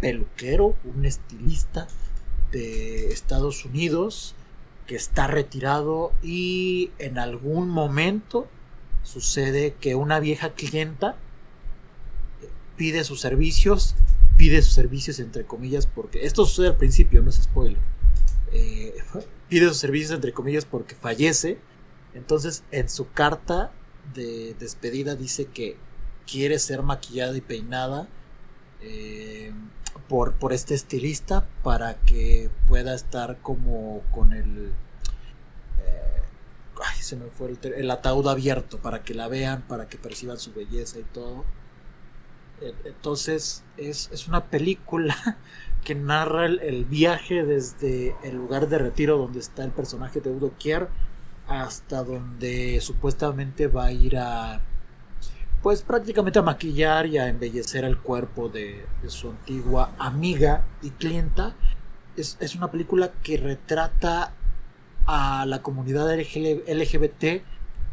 peluquero, 0.01 0.77
un 0.85 1.05
estilista 1.05 1.89
de 2.53 3.09
Estados 3.09 3.65
Unidos 3.65 4.37
que 4.87 4.97
está 4.97 5.27
retirado 5.27 6.13
y 6.23 6.91
en 6.99 7.19
algún 7.19 7.69
momento 7.69 8.49
sucede 9.03 9.75
que 9.81 9.95
una 9.95 10.21
vieja 10.21 10.51
clienta 10.51 11.17
pide 12.77 13.05
sus 13.05 13.21
servicios, 13.21 13.95
pide 14.37 14.63
sus 14.63 14.75
servicios 14.75 15.21
entre 15.21 15.45
comillas 15.45 15.87
porque 15.87 16.27
esto 16.27 16.45
sucede 16.47 16.69
al 16.69 16.77
principio, 16.77 17.23
no 17.23 17.31
es 17.31 17.37
spoiler. 17.37 17.79
Eh, 18.53 18.95
pide 19.49 19.69
sus 19.69 19.79
servicios 19.79 20.13
entre 20.13 20.33
comillas 20.33 20.65
porque 20.65 20.95
fallece. 20.95 21.59
Entonces 22.15 22.65
en 22.71 22.89
su 22.89 23.11
carta 23.11 23.73
de 24.15 24.55
despedida 24.59 25.17
dice 25.17 25.47
que 25.47 25.77
quiere 26.27 26.59
ser 26.59 26.83
maquillada 26.83 27.37
y 27.37 27.41
peinada 27.41 28.09
eh, 28.81 29.53
por, 30.09 30.35
por 30.35 30.53
este 30.53 30.75
estilista 30.75 31.47
para 31.63 31.97
que 32.01 32.51
pueda 32.69 32.95
estar 32.95 33.39
como 33.39 34.03
con 34.11 34.33
el... 34.33 34.73
Eh, 35.79 36.23
ay, 36.83 36.97
se 37.01 37.17
me 37.17 37.27
fue 37.27 37.57
el, 37.63 37.91
ataúd 37.91 38.29
abierto 38.29 38.79
para 38.79 39.03
que 39.03 39.15
la 39.15 39.29
vean, 39.29 39.63
para 39.63 39.89
que 39.89 39.99
perciban 39.99 40.39
su 40.39 40.53
belleza 40.53 40.99
y 40.99 41.05
todo. 41.05 41.45
E, 42.61 42.75
entonces 42.85 43.65
es, 43.77 44.11
es 44.13 44.29
una 44.29 44.45
película 44.47 45.39
que 45.85 45.95
narra 45.95 46.47
el, 46.47 46.85
viaje 46.85 47.45
desde 47.45 48.17
el 48.23 48.37
lugar 48.37 48.69
de 48.69 48.79
retiro 48.79 49.19
donde 49.19 49.41
está 49.41 49.65
el 49.65 49.71
personaje 49.71 50.21
de 50.21 50.31
Udo 50.31 50.53
Kier 50.59 50.89
hasta 51.47 52.03
donde 52.03 52.81
supuestamente 52.81 53.67
va 53.69 53.87
a 53.87 53.93
ir 53.93 54.17
a 54.17 54.63
pues 55.65 55.81
prácticamente 55.81 56.39
a 56.39 56.43
maquillar 56.43 57.07
y 57.07 57.17
a 57.17 57.27
embellecer 57.27 57.87
el 57.87 57.97
cuerpo 57.97 58.51
de, 58.51 58.85
su 59.07 59.31
antigua 59.31 59.95
amiga 59.99 60.63
y 60.83 60.91
clienta. 60.91 61.55
Es, 62.19 62.55
una 62.55 62.71
película 62.71 63.13
que 63.23 63.39
retrata 63.39 64.35
a 65.07 65.47
la 65.47 65.63
comunidad 65.63 66.15
LGBT, 66.15 67.43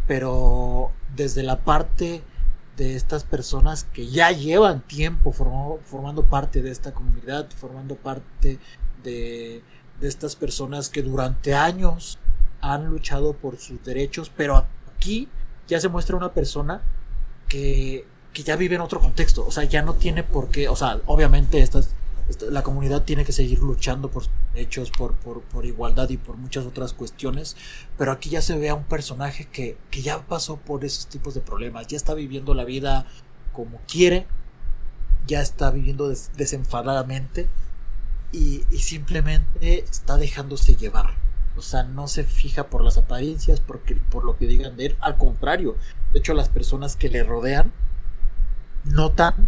pero 0.06 0.92
desde 1.16 1.44
la 1.44 1.64
parte 1.64 2.22
de 2.76 2.98
estas 2.98 3.24
personas 3.24 3.86
que 3.86 4.06
ya 4.08 4.32
llevan 4.32 4.82
tiempo 4.82 5.32
formando 5.32 6.26
parte 6.26 6.62
de 6.62 6.72
esta 6.72 6.94
comunidad, 6.94 7.48
formando 7.56 7.96
parte 7.96 8.60
de, 9.02 9.64
de 10.02 10.08
estas 10.10 10.36
personas 10.36 10.90
que 10.90 11.04
durante 11.04 11.56
años 11.56 12.20
han 12.60 12.88
luchado 12.88 13.32
por 13.32 13.56
sus 13.56 13.82
derechos, 13.82 14.30
pero 14.36 14.66
aquí 14.94 15.30
ya 15.70 15.80
se 15.80 15.88
muestra 15.88 16.18
una 16.18 16.34
persona 16.34 16.82
que, 17.52 18.06
ya 18.46 18.56
vive 18.56 18.76
en 18.76 18.82
otro 18.82 19.00
contexto. 19.00 19.46
O 19.46 19.52
sea, 19.52 19.66
ya 19.66 19.82
no 19.82 19.96
tiene 19.96 20.24
por 20.24 20.50
qué. 20.50 20.70
O 20.70 20.76
sea, 20.76 21.02
obviamente 21.06 21.62
estas, 21.62 21.94
la 22.50 22.64
comunidad 22.64 23.04
tiene 23.04 23.26
que 23.26 23.34
seguir 23.34 23.60
luchando 23.60 24.10
por 24.10 24.24
hechos, 24.56 24.90
por, 24.92 25.14
por, 25.16 25.66
igualdad 25.66 26.10
y 26.10 26.18
por 26.18 26.38
muchas 26.38 26.66
otras 26.66 26.94
cuestiones. 26.94 27.58
Pero 27.98 28.12
aquí 28.12 28.30
ya 28.30 28.42
se 28.42 28.58
ve 28.58 28.70
a 28.70 28.76
un 28.76 28.86
personaje 28.86 29.46
que, 29.46 29.78
ya 29.92 30.26
pasó 30.26 30.58
por 30.58 30.86
esos 30.86 31.08
tipos 31.08 31.34
de 31.34 31.42
problemas. 31.42 31.88
Ya 31.88 31.98
está 31.98 32.14
viviendo 32.14 32.54
la 32.54 32.64
vida 32.64 33.06
como 33.52 33.82
quiere. 33.88 34.28
Ya 35.28 35.42
está 35.42 35.70
viviendo 35.72 36.10
desenfadadamente. 36.10 37.50
Y, 38.32 38.64
simplemente 38.80 39.80
está 39.80 40.16
dejándose 40.18 40.78
llevar. 40.78 41.16
O 41.58 41.62
sea, 41.62 41.84
no 41.84 42.08
se 42.08 42.24
fija 42.24 42.70
por 42.70 42.82
las 42.82 42.98
apariencias, 42.98 43.60
porque, 43.60 43.96
por 43.96 44.24
lo 44.24 44.38
que 44.38 44.48
digan 44.48 44.78
de 44.78 44.86
él. 44.86 44.98
Al 45.02 45.18
contrario, 45.18 45.76
de 46.14 46.20
hecho, 46.20 46.34
las 46.34 46.50
personas 46.50 46.96
que 46.96 47.10
le 47.10 47.24
rodean 47.24 47.72
notan 48.84 49.48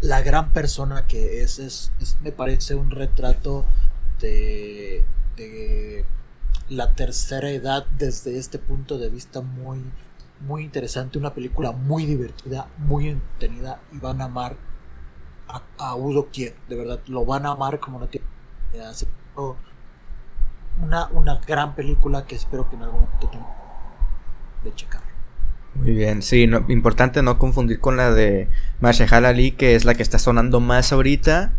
la 0.00 0.22
gran 0.22 0.52
persona 0.52 1.06
que 1.06 1.42
es. 1.42 1.58
Es, 1.58 1.92
me 2.20 2.32
parece 2.32 2.74
un 2.74 2.90
retrato 2.90 3.64
de, 4.20 5.04
de 5.36 6.04
la 6.68 6.94
tercera 6.94 7.50
edad 7.50 7.86
desde 7.98 8.38
este 8.38 8.58
punto 8.58 8.98
de 8.98 9.10
vista 9.10 9.40
muy, 9.40 9.82
muy 10.40 10.64
interesante. 10.64 11.18
Una 11.18 11.34
película 11.34 11.72
muy 11.72 12.06
divertida, 12.06 12.68
muy 12.78 13.08
entretenida 13.08 13.80
y 13.92 13.98
van 13.98 14.20
a 14.20 14.24
amar 14.24 14.56
a, 15.78 15.94
Udo 15.96 16.30
Kier. 16.30 16.54
De 16.68 16.76
verdad, 16.76 17.00
lo 17.06 17.24
van 17.24 17.46
a 17.46 17.52
amar 17.52 17.80
como 17.80 17.98
no 17.98 18.06
tiene 18.06 18.26
una, 20.80 21.08
una 21.08 21.40
gran 21.46 21.74
película 21.74 22.26
que 22.26 22.36
espero 22.36 22.68
que 22.68 22.76
en 22.76 22.82
algún 22.82 23.00
momento 23.00 23.28
tenga 23.28 23.46
de 24.62 24.74
checar. 24.74 25.07
Muy 25.74 25.92
bien, 25.92 26.22
sí, 26.22 26.48
importante 26.68 27.22
no 27.22 27.38
confundir 27.38 27.78
con 27.78 27.96
la 27.96 28.12
de 28.12 28.48
Mahershala 28.80 29.28
Ali, 29.28 29.52
que 29.52 29.74
es 29.74 29.84
la 29.84 29.94
que 29.94 30.02
está 30.02 30.18
sonando 30.18 30.60
más 30.60 30.92
ahorita 30.92 31.52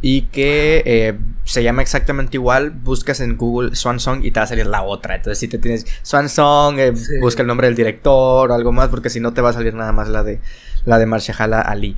y 0.00 0.22
que 0.22 0.82
eh, 0.84 1.18
se 1.44 1.62
llama 1.62 1.82
exactamente 1.82 2.36
igual. 2.36 2.70
Buscas 2.70 3.20
en 3.20 3.36
Google 3.36 3.74
Swan 3.76 4.00
Song 4.00 4.24
y 4.24 4.30
te 4.30 4.40
va 4.40 4.44
a 4.44 4.46
salir 4.46 4.66
la 4.66 4.82
otra. 4.82 5.16
Entonces, 5.16 5.38
si 5.38 5.48
te 5.48 5.58
tienes 5.58 5.86
Swan 6.02 6.28
Song, 6.28 6.78
eh, 6.78 6.92
busca 7.20 7.42
el 7.42 7.48
nombre 7.48 7.66
del 7.66 7.76
director 7.76 8.50
o 8.50 8.54
algo 8.54 8.72
más, 8.72 8.88
porque 8.88 9.10
si 9.10 9.20
no 9.20 9.32
te 9.32 9.40
va 9.40 9.50
a 9.50 9.52
salir 9.52 9.74
nada 9.74 9.92
más 9.92 10.08
la 10.08 10.22
de 10.22 10.40
la 10.84 10.98
de 10.98 11.06
Marshala 11.06 11.60
Ali. 11.60 11.96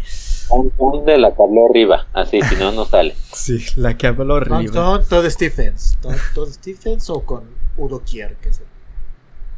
Swan 0.48 1.04
de 1.04 1.18
la 1.18 1.34
que 1.34 1.42
habló 1.42 1.66
arriba, 1.68 2.06
así, 2.14 2.40
si 2.40 2.56
no, 2.56 2.72
no 2.72 2.86
sale. 2.86 3.14
sí, 3.32 3.64
la 3.76 3.96
que 3.96 4.06
habló 4.06 4.36
arriba. 4.36 4.58
Swan 4.58 4.72
Song, 4.72 5.02
Todd 5.08 5.28
Stephens. 5.28 5.98
Todd, 6.34 6.48
Stephens 6.50 7.10
o 7.10 7.20
con 7.20 7.44
Udo 7.76 8.02
Kier, 8.02 8.36
que 8.36 8.48
es 8.48 8.62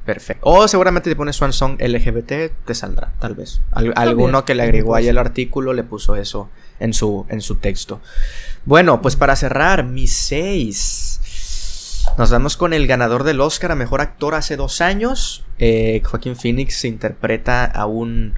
Perfecto. 0.04 0.48
O 0.48 0.66
seguramente 0.66 1.10
te 1.10 1.16
pones 1.16 1.36
Swan 1.36 1.52
Song 1.52 1.76
LGBT, 1.80 2.64
te 2.64 2.74
saldrá, 2.74 3.12
tal 3.18 3.34
vez. 3.34 3.60
alguno 3.72 4.44
que 4.44 4.54
le 4.54 4.62
agregó 4.62 4.94
ahí 4.94 5.08
el 5.08 5.18
artículo 5.18 5.72
le 5.72 5.84
puso 5.84 6.16
eso 6.16 6.48
en 6.78 6.94
su, 6.94 7.26
en 7.28 7.40
su 7.40 7.56
texto. 7.56 8.00
Bueno, 8.64 9.02
pues 9.02 9.16
para 9.16 9.36
cerrar, 9.36 9.84
mis 9.84 10.12
seis. 10.12 11.20
Nos 12.18 12.30
vamos 12.30 12.56
con 12.56 12.72
el 12.72 12.86
ganador 12.86 13.24
del 13.24 13.40
Oscar 13.40 13.72
a 13.72 13.74
Mejor 13.74 14.00
Actor 14.00 14.34
hace 14.34 14.56
dos 14.56 14.80
años. 14.80 15.44
Eh, 15.58 16.02
Joaquín 16.04 16.36
Phoenix 16.36 16.84
interpreta 16.84 17.64
a 17.64 17.86
un 17.86 18.34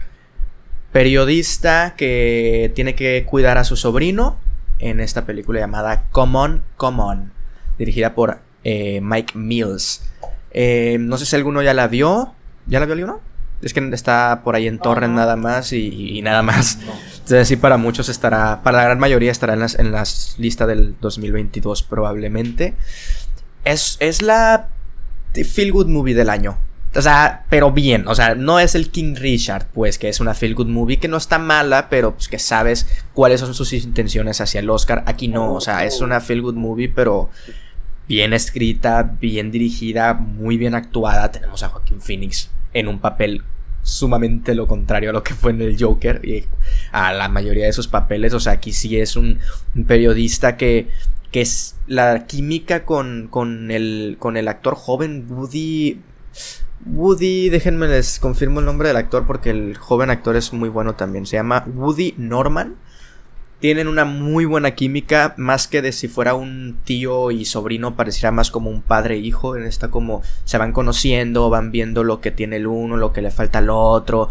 periodista 0.92 1.94
que 1.96 2.70
tiene 2.74 2.94
que 2.94 3.24
cuidar 3.24 3.58
a 3.58 3.64
su 3.64 3.76
sobrino 3.76 4.38
en 4.78 5.00
esta 5.00 5.24
película 5.24 5.60
llamada 5.60 6.04
Common 6.10 6.62
Common, 6.76 7.32
dirigida 7.78 8.14
por 8.14 8.40
eh, 8.64 9.00
Mike 9.00 9.38
Mills. 9.38 10.02
Eh, 10.52 10.98
no 11.00 11.18
sé 11.18 11.26
si 11.26 11.36
alguno 11.36 11.62
ya 11.62 11.74
la 11.74 11.88
vio. 11.88 12.34
¿Ya 12.66 12.80
la 12.80 12.86
vio 12.86 12.94
alguno? 12.94 13.20
Es 13.62 13.72
que 13.74 13.90
está 13.92 14.40
por 14.42 14.56
ahí 14.56 14.66
en 14.66 14.78
Torrent 14.78 15.14
nada 15.14 15.36
más 15.36 15.72
y, 15.72 16.20
nada 16.22 16.42
más. 16.42 16.78
Entonces 17.18 17.46
sí, 17.46 17.56
para 17.56 17.76
muchos 17.76 18.08
estará, 18.08 18.62
para 18.62 18.78
la 18.78 18.84
gran 18.84 18.98
mayoría 18.98 19.30
estará 19.30 19.54
en 19.54 19.60
las, 19.60 19.78
en 19.78 19.92
las 19.92 20.34
listas 20.38 20.66
del 20.66 20.96
2022 21.00 21.84
probablemente. 21.84 22.74
Es, 23.64 23.96
es 24.00 24.20
la 24.20 24.68
feel 25.32 25.72
good 25.72 25.86
movie 25.86 26.14
del 26.14 26.28
año. 26.28 26.58
O 26.94 27.00
sea, 27.00 27.46
pero 27.48 27.72
bien, 27.72 28.06
o 28.06 28.14
sea, 28.14 28.34
no 28.34 28.60
es 28.60 28.74
el 28.74 28.90
King 28.90 29.14
Richard, 29.16 29.68
pues, 29.72 29.98
que 29.98 30.10
es 30.10 30.20
una 30.20 30.34
feel 30.34 30.54
good 30.54 30.66
movie 30.66 30.98
que 30.98 31.08
no 31.08 31.16
está 31.16 31.38
mala, 31.38 31.88
pero 31.88 32.12
pues 32.12 32.28
que 32.28 32.38
sabes 32.38 32.86
cuáles 33.14 33.40
son 33.40 33.54
sus 33.54 33.72
intenciones 33.72 34.42
hacia 34.42 34.60
el 34.60 34.68
Oscar. 34.68 35.02
Aquí 35.06 35.28
no, 35.28 35.54
o 35.54 35.60
sea, 35.62 35.86
es 35.86 36.02
una 36.02 36.20
feel 36.20 36.42
good 36.42 36.54
movie, 36.54 36.90
pero 36.90 37.30
bien 38.12 38.34
escrita, 38.34 39.16
bien 39.18 39.50
dirigida, 39.50 40.12
muy 40.12 40.58
bien 40.58 40.74
actuada. 40.74 41.32
Tenemos 41.32 41.62
a 41.62 41.70
Joaquín 41.70 41.98
Phoenix 41.98 42.50
en 42.74 42.88
un 42.88 42.98
papel 42.98 43.42
sumamente 43.82 44.54
lo 44.54 44.66
contrario 44.66 45.08
a 45.08 45.12
lo 45.14 45.22
que 45.22 45.32
fue 45.32 45.52
en 45.52 45.62
el 45.62 45.82
Joker 45.82 46.20
y 46.22 46.44
a 46.92 47.14
la 47.14 47.30
mayoría 47.30 47.64
de 47.64 47.72
sus 47.72 47.88
papeles. 47.88 48.34
O 48.34 48.40
sea, 48.40 48.52
aquí 48.52 48.74
sí 48.74 48.98
es 48.98 49.16
un, 49.16 49.38
periodista 49.86 50.58
que, 50.58 50.90
que 51.30 51.40
es 51.40 51.76
la 51.86 52.26
química 52.26 52.84
con, 52.84 53.28
con, 53.30 53.70
el, 53.70 54.16
con 54.18 54.36
el 54.36 54.48
actor 54.48 54.74
joven 54.74 55.24
Woody. 55.30 56.02
Woody, 56.84 57.48
déjenme 57.48 57.88
les 57.88 58.18
confirmo 58.18 58.60
el 58.60 58.66
nombre 58.66 58.88
del 58.88 58.98
actor 58.98 59.26
porque 59.26 59.48
el 59.48 59.78
joven 59.78 60.10
actor 60.10 60.36
es 60.36 60.52
muy 60.52 60.68
bueno 60.68 60.96
también. 60.96 61.24
Se 61.24 61.36
llama 61.36 61.64
Woody 61.66 62.12
Norman 62.18 62.76
tienen 63.62 63.86
una 63.86 64.04
muy 64.04 64.44
buena 64.44 64.72
química, 64.72 65.34
más 65.36 65.68
que 65.68 65.82
de 65.82 65.92
si 65.92 66.08
fuera 66.08 66.34
un 66.34 66.80
tío 66.82 67.30
y 67.30 67.44
sobrino, 67.44 67.94
pareciera 67.94 68.32
más 68.32 68.50
como 68.50 68.68
un 68.68 68.82
padre 68.82 69.14
e 69.14 69.18
hijo, 69.18 69.54
en 69.54 69.62
esta 69.62 69.88
como 69.88 70.20
se 70.42 70.58
van 70.58 70.72
conociendo, 70.72 71.48
van 71.48 71.70
viendo 71.70 72.02
lo 72.02 72.20
que 72.20 72.32
tiene 72.32 72.56
el 72.56 72.66
uno, 72.66 72.96
lo 72.96 73.12
que 73.12 73.22
le 73.22 73.30
falta 73.30 73.60
al 73.60 73.70
otro. 73.70 74.28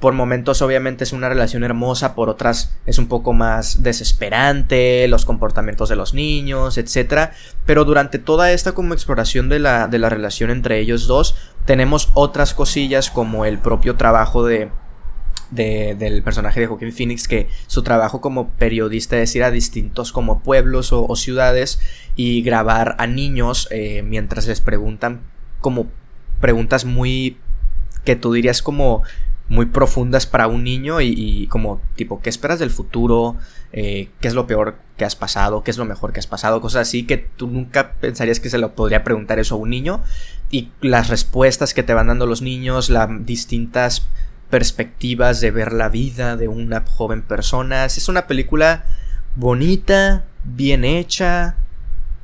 Por 0.00 0.12
momentos 0.12 0.60
obviamente 0.60 1.04
es 1.04 1.12
una 1.12 1.28
relación 1.28 1.62
hermosa, 1.62 2.16
por 2.16 2.28
otras 2.28 2.76
es 2.84 2.98
un 2.98 3.06
poco 3.06 3.32
más 3.32 3.84
desesperante, 3.84 5.06
los 5.06 5.24
comportamientos 5.24 5.88
de 5.88 5.94
los 5.94 6.12
niños, 6.12 6.76
etc. 6.76 7.30
Pero 7.66 7.84
durante 7.84 8.18
toda 8.18 8.50
esta 8.50 8.72
como 8.72 8.92
exploración 8.92 9.48
de 9.48 9.60
la, 9.60 9.86
de 9.86 10.00
la 10.00 10.08
relación 10.08 10.50
entre 10.50 10.80
ellos 10.80 11.06
dos, 11.06 11.36
tenemos 11.64 12.10
otras 12.14 12.54
cosillas 12.54 13.08
como 13.08 13.44
el 13.44 13.60
propio 13.60 13.94
trabajo 13.94 14.44
de, 14.44 14.68
del 15.50 16.22
personaje 16.22 16.60
de 16.60 16.66
Joaquin 16.66 16.92
Phoenix 16.92 17.28
que 17.28 17.48
su 17.66 17.82
trabajo 17.82 18.20
como 18.20 18.50
periodista 18.50 19.18
es 19.18 19.34
ir 19.36 19.44
a 19.44 19.50
distintos 19.50 20.12
como 20.12 20.40
pueblos 20.40 20.92
o, 20.92 21.14
ciudades 21.16 21.80
y 22.16 22.42
grabar 22.42 22.96
a 22.98 23.06
niños 23.06 23.68
eh, 23.70 24.02
mientras 24.02 24.46
les 24.46 24.60
preguntan 24.60 25.20
como 25.60 25.86
preguntas 26.40 26.84
muy 26.84 27.38
que 28.04 28.16
tú 28.16 28.32
dirías 28.32 28.62
como 28.62 29.02
muy 29.48 29.66
profundas 29.66 30.26
para 30.26 30.46
un 30.46 30.64
niño 30.64 31.00
y, 31.00 31.46
como 31.48 31.80
tipo 31.96 32.20
qué 32.22 32.30
esperas 32.30 32.58
del 32.58 32.70
futuro 32.70 33.36
eh, 33.72 34.08
qué 34.20 34.28
es 34.28 34.34
lo 34.34 34.46
peor 34.46 34.78
que 34.96 35.04
has 35.04 35.16
pasado 35.16 35.62
qué 35.62 35.70
es 35.70 35.78
lo 35.78 35.84
mejor 35.84 36.12
que 36.12 36.20
has 36.20 36.26
pasado 36.26 36.60
cosas 36.60 36.88
así 36.88 37.06
que 37.06 37.18
tú 37.18 37.46
nunca 37.46 37.92
pensarías 38.00 38.40
que 38.40 38.48
se 38.48 38.58
lo 38.58 38.74
podría 38.74 39.04
preguntar 39.04 39.38
eso 39.38 39.56
a 39.56 39.58
un 39.58 39.70
niño. 39.70 40.02
Y 40.50 40.70
las 40.80 41.08
respuestas 41.08 41.74
que 41.74 41.82
te 41.82 41.94
van 41.94 42.06
dando 42.06 42.26
los 42.26 42.42
niños 42.42 42.90
las 42.90 43.08
distintas 43.26 44.06
perspectivas 44.50 45.40
de 45.40 45.50
ver 45.50 45.72
la 45.72 45.88
vida 45.88 46.36
de 46.36 46.48
una 46.48 46.84
joven 46.86 47.22
persona. 47.22 47.84
Es 47.84 48.08
una 48.08 48.26
película 48.26 48.84
bonita, 49.36 50.24
bien 50.44 50.84
hecha, 50.84 51.56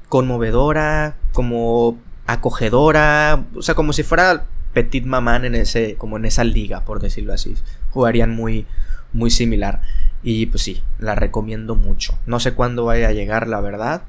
conmovedora, 0.09 1.17
como 1.33 1.99
acogedora, 2.27 3.45
o 3.55 3.63
sea, 3.63 3.75
como 3.75 3.93
si 3.93 4.03
fuera 4.03 4.47
Petit 4.73 5.05
Maman 5.05 5.45
en 5.45 5.55
ese 5.57 5.97
como 5.97 6.17
en 6.17 6.25
esa 6.25 6.45
liga, 6.45 6.85
por 6.85 7.01
decirlo 7.01 7.33
así. 7.33 7.55
Jugarían 7.91 8.31
muy 8.31 8.67
muy 9.13 9.31
similar 9.31 9.83
y 10.23 10.47
pues 10.47 10.63
sí, 10.63 10.83
la 10.99 11.15
recomiendo 11.15 11.75
mucho. 11.75 12.19
No 12.27 12.41
sé 12.41 12.55
cuándo 12.55 12.85
vaya 12.85 13.09
a 13.09 13.13
llegar, 13.13 13.49
la 13.49 13.61
verdad, 13.61 14.03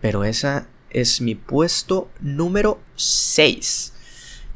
pero 0.00 0.24
esa 0.24 0.66
es 0.90 1.20
mi 1.20 1.34
puesto 1.34 2.10
número 2.20 2.80
6. 2.96 3.92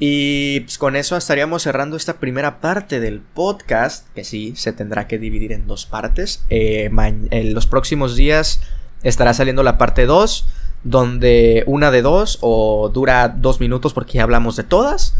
Y 0.03 0.61
pues 0.61 0.79
con 0.79 0.97
eso 0.97 1.15
estaríamos 1.19 1.63
cerrando 1.63 1.95
esta 1.95 2.15
primera 2.15 2.61
parte 2.61 3.01
del 3.01 3.21
podcast, 3.21 4.09
que 4.15 4.25
sí, 4.25 4.55
se 4.57 4.73
tendrá 4.73 5.07
que 5.07 5.19
dividir 5.19 5.53
en 5.53 5.67
dos 5.67 5.85
partes. 5.85 6.43
Eh, 6.49 6.91
en 6.91 7.55
los 7.55 7.67
próximos 7.67 8.17
días 8.17 8.63
estará 9.03 9.35
saliendo 9.35 9.63
la 9.63 9.77
parte 9.77 10.07
2, 10.07 10.47
donde 10.85 11.65
una 11.67 11.91
de 11.91 12.01
dos 12.01 12.39
o 12.41 12.89
dura 12.89 13.29
dos 13.29 13.61
minutos 13.61 13.93
porque 13.93 14.15
ya 14.15 14.23
hablamos 14.23 14.57
de 14.57 14.65
todas. 14.65 15.15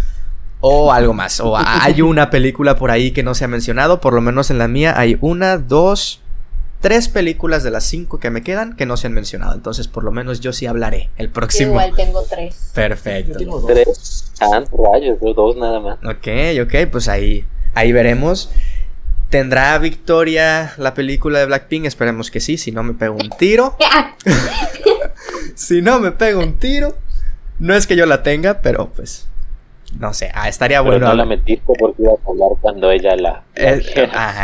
O 0.63 0.93
algo 0.93 1.13
más. 1.13 1.41
O 1.41 1.59
hay 1.59 2.01
una 2.01 2.31
película 2.31 2.77
por 2.77 2.91
ahí 2.91 3.11
que 3.11 3.23
no 3.23 3.35
se 3.35 3.45
ha 3.45 3.49
mencionado. 3.49 4.01
Por 4.01 4.15
lo 4.15 4.23
menos 4.23 4.51
en 4.51 4.57
la 4.57 4.69
mía 4.69 4.99
hay 4.99 5.19
una, 5.21 5.59
dos, 5.59 6.23
tres 6.81 7.09
películas 7.09 7.63
de 7.63 7.71
las 7.71 7.85
cinco 7.85 8.19
que 8.19 8.31
me 8.31 8.43
quedan 8.43 8.75
que 8.75 8.87
no 8.87 8.97
se 8.97 9.07
han 9.07 9.13
mencionado. 9.13 9.55
Entonces, 9.55 9.89
por 9.89 10.05
lo 10.05 10.11
menos 10.11 10.41
yo 10.41 10.53
sí 10.53 10.67
hablaré 10.67 11.11
el 11.17 11.29
próximo. 11.29 11.73
igual 11.73 11.95
tengo 11.95 12.23
tres. 12.23 12.71
Perfecto. 12.75 13.39
tengo 13.39 13.65
tres. 13.65 14.33
Ah, 14.41 14.63
rayos, 14.73 15.19
dos 15.21 15.57
nada 15.57 15.81
más. 15.81 15.99
Ok, 16.05 16.29
ok, 16.63 16.91
pues 16.91 17.09
ahí, 17.09 17.45
ahí 17.75 17.93
veremos. 17.93 18.51
¿Tendrá 19.29 19.79
victoria 19.79 20.73
la 20.77 20.95
película 20.95 21.39
de 21.39 21.47
Blackpink? 21.47 21.85
Esperemos 21.85 22.31
que 22.33 22.41
sí, 22.41 22.59
si 22.59 22.73
no 22.73 22.83
me 22.83 22.95
pego 22.95 23.15
un 23.15 23.31
tiro. 23.31 23.77
si 25.55 25.83
no 25.83 26.01
me 26.01 26.11
pego 26.11 26.41
un 26.41 26.59
tiro. 26.59 26.97
No 27.61 27.75
es 27.75 27.87
que 27.87 27.95
yo 27.95 28.07
la 28.07 28.23
tenga, 28.23 28.63
pero 28.63 28.89
pues 28.89 29.29
no 29.99 30.15
sé, 30.15 30.31
ah, 30.35 30.49
estaría 30.49 30.81
bueno. 30.81 31.09
no 31.09 31.15
la 31.15 31.25
metiste 31.25 31.73
porque 31.79 32.03
ibas 32.03 32.19
a 32.27 32.31
hablar 32.31 32.51
cuando 32.61 32.91
ella 32.91 33.17
la. 33.17 33.43
Eh, 33.55 33.83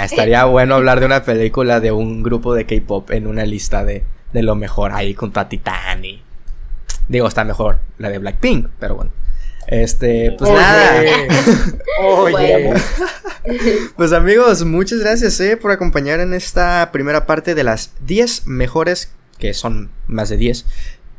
estaría 0.02 0.44
bueno 0.44 0.74
hablar 0.74 1.00
de 1.00 1.06
una 1.06 1.22
película 1.22 1.80
de 1.80 1.92
un 1.92 2.22
grupo 2.22 2.54
de 2.54 2.66
K-pop 2.66 3.10
en 3.10 3.26
una 3.26 3.44
lista 3.44 3.84
de, 3.84 4.04
de 4.32 4.42
lo 4.42 4.54
mejor 4.54 4.92
ahí 4.92 5.14
junto 5.14 5.40
a 5.40 5.48
Titani. 5.48 6.22
Digo, 7.08 7.28
está 7.28 7.44
mejor 7.44 7.78
la 7.98 8.10
de 8.10 8.18
Blackpink, 8.18 8.68
pero 8.78 8.96
bueno. 8.96 9.12
Este, 9.66 10.32
pues 10.38 10.50
nada. 10.50 11.02
Oye. 12.00 12.72
pues 13.96 14.12
amigos, 14.12 14.64
muchas 14.64 15.00
gracias 15.00 15.40
eh, 15.40 15.56
por 15.56 15.72
acompañar 15.72 16.20
en 16.20 16.34
esta 16.34 16.90
primera 16.92 17.26
parte 17.26 17.54
de 17.54 17.64
las 17.64 17.92
10 18.00 18.46
mejores, 18.46 19.12
que 19.38 19.54
son 19.54 19.90
más 20.06 20.28
de 20.28 20.36
10, 20.36 20.66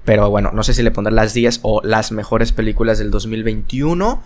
pero 0.08 0.30
bueno, 0.30 0.52
no 0.54 0.64
sé 0.64 0.74
si 0.74 0.84
le 0.84 0.92
pondré 0.92 1.14
las 1.14 1.34
10 1.34 1.60
o 1.64 1.82
las 1.84 2.14
mejores 2.14 2.54
películas 2.54 2.98
del 2.98 3.12
2021. 3.12 4.24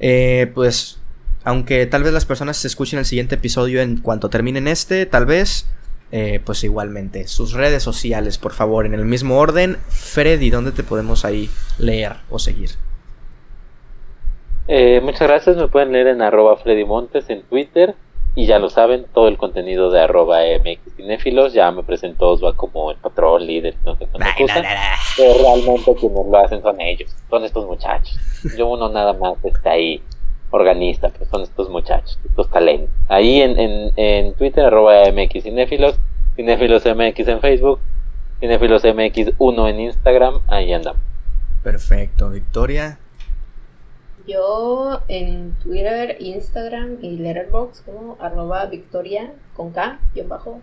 Eh, 0.00 0.50
pues, 0.54 1.02
aunque 1.44 1.84
tal 1.84 2.02
vez 2.02 2.14
las 2.14 2.24
personas 2.24 2.56
se 2.56 2.66
escuchen 2.66 2.98
el 2.98 3.04
siguiente 3.04 3.34
episodio 3.34 3.82
en 3.82 3.98
cuanto 3.98 4.30
terminen 4.30 4.66
este, 4.66 5.04
tal 5.04 5.26
vez. 5.26 5.66
eh, 6.12 6.40
pues 6.42 6.64
igualmente. 6.64 7.28
Sus 7.28 7.52
redes 7.52 7.82
sociales, 7.82 8.38
por 8.38 8.54
favor, 8.54 8.86
en 8.86 8.94
el 8.94 9.04
mismo 9.04 9.38
orden. 9.38 9.76
Freddy, 9.90 10.48
¿dónde 10.48 10.72
te 10.72 10.82
podemos 10.82 11.26
ahí 11.26 11.50
leer 11.76 12.14
o 12.30 12.38
seguir? 12.38 12.70
Eh, 14.66 15.02
muchas 15.02 15.28
gracias, 15.28 15.58
me 15.58 15.68
pueden 15.68 15.92
leer 15.92 16.06
en 16.06 16.22
arroba 16.22 16.56
Freddy 16.56 16.86
Montes 16.86 17.28
en 17.28 17.42
Twitter. 17.42 17.94
Y 18.38 18.46
ya 18.46 18.60
lo 18.60 18.70
saben, 18.70 19.04
todo 19.12 19.26
el 19.26 19.36
contenido 19.36 19.90
de 19.90 20.00
arroba 20.00 20.38
mxcinéfilos, 20.64 21.54
ya 21.54 21.72
me 21.72 21.82
presentó 21.82 22.28
Osva 22.28 22.54
como 22.54 22.92
el 22.92 22.96
patrón, 22.96 23.44
líder, 23.44 23.74
no 23.84 23.96
sé 23.96 24.06
cuántas 24.06 24.36
cosas. 24.36 24.64
Pero 25.16 25.34
realmente 25.42 25.92
quienes 25.96 26.24
lo 26.24 26.38
hacen 26.38 26.62
son 26.62 26.80
ellos, 26.80 27.10
son 27.28 27.44
estos 27.44 27.66
muchachos. 27.66 28.16
Yo 28.56 28.68
uno 28.68 28.90
nada 28.90 29.12
más 29.14 29.44
está 29.44 29.72
ahí 29.72 30.00
organista, 30.52 31.08
pero 31.08 31.24
son 31.28 31.42
estos 31.42 31.68
muchachos, 31.68 32.16
estos 32.24 32.48
talentos. 32.48 32.88
Ahí 33.08 33.40
en, 33.40 33.58
en, 33.58 33.92
en 33.96 34.34
Twitter, 34.34 34.66
arroba 34.66 35.02
mxcinéfilos, 35.10 35.98
cinéfilos 36.36 36.84
mx 36.86 37.18
en 37.26 37.40
Facebook, 37.40 37.80
cinéfilos 38.38 38.84
mx1 38.84 39.70
en 39.70 39.80
Instagram, 39.80 40.42
ahí 40.46 40.72
andamos. 40.72 41.02
Perfecto, 41.64 42.30
Victoria. 42.30 43.00
Yo 44.28 45.00
en 45.08 45.54
Twitter, 45.62 46.18
Instagram 46.20 46.98
y 47.00 47.16
Letterboxd 47.16 47.86
como 47.86 48.18
arroba 48.20 48.66
victoria 48.66 49.32
con 49.56 49.72
K 49.72 49.98
y 50.14 50.20
bajo 50.20 50.60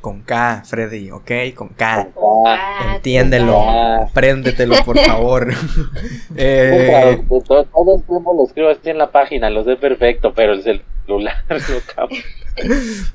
Con 0.00 0.22
K, 0.22 0.62
Freddy, 0.64 1.10
¿ok? 1.10 1.30
Con 1.56 1.70
K. 1.70 2.10
Con 2.14 2.44
K, 2.44 2.94
Entiéndelo, 2.94 3.54
con 3.54 3.64
K. 3.64 4.02
apréndetelo, 4.04 4.76
por 4.84 5.00
favor. 5.00 5.52
eh, 6.36 7.24
Todo, 7.28 7.64
todo 7.64 7.96
el 7.96 8.04
tiempo 8.04 8.34
lo 8.34 8.46
escribo 8.46 8.68
así 8.68 8.88
en 8.88 8.98
la 8.98 9.10
página, 9.10 9.50
lo 9.50 9.64
sé 9.64 9.74
perfecto, 9.74 10.32
pero 10.32 10.52
el 10.52 10.62
celular 10.62 11.34
lo 11.48 11.80
cambio. 11.92 12.22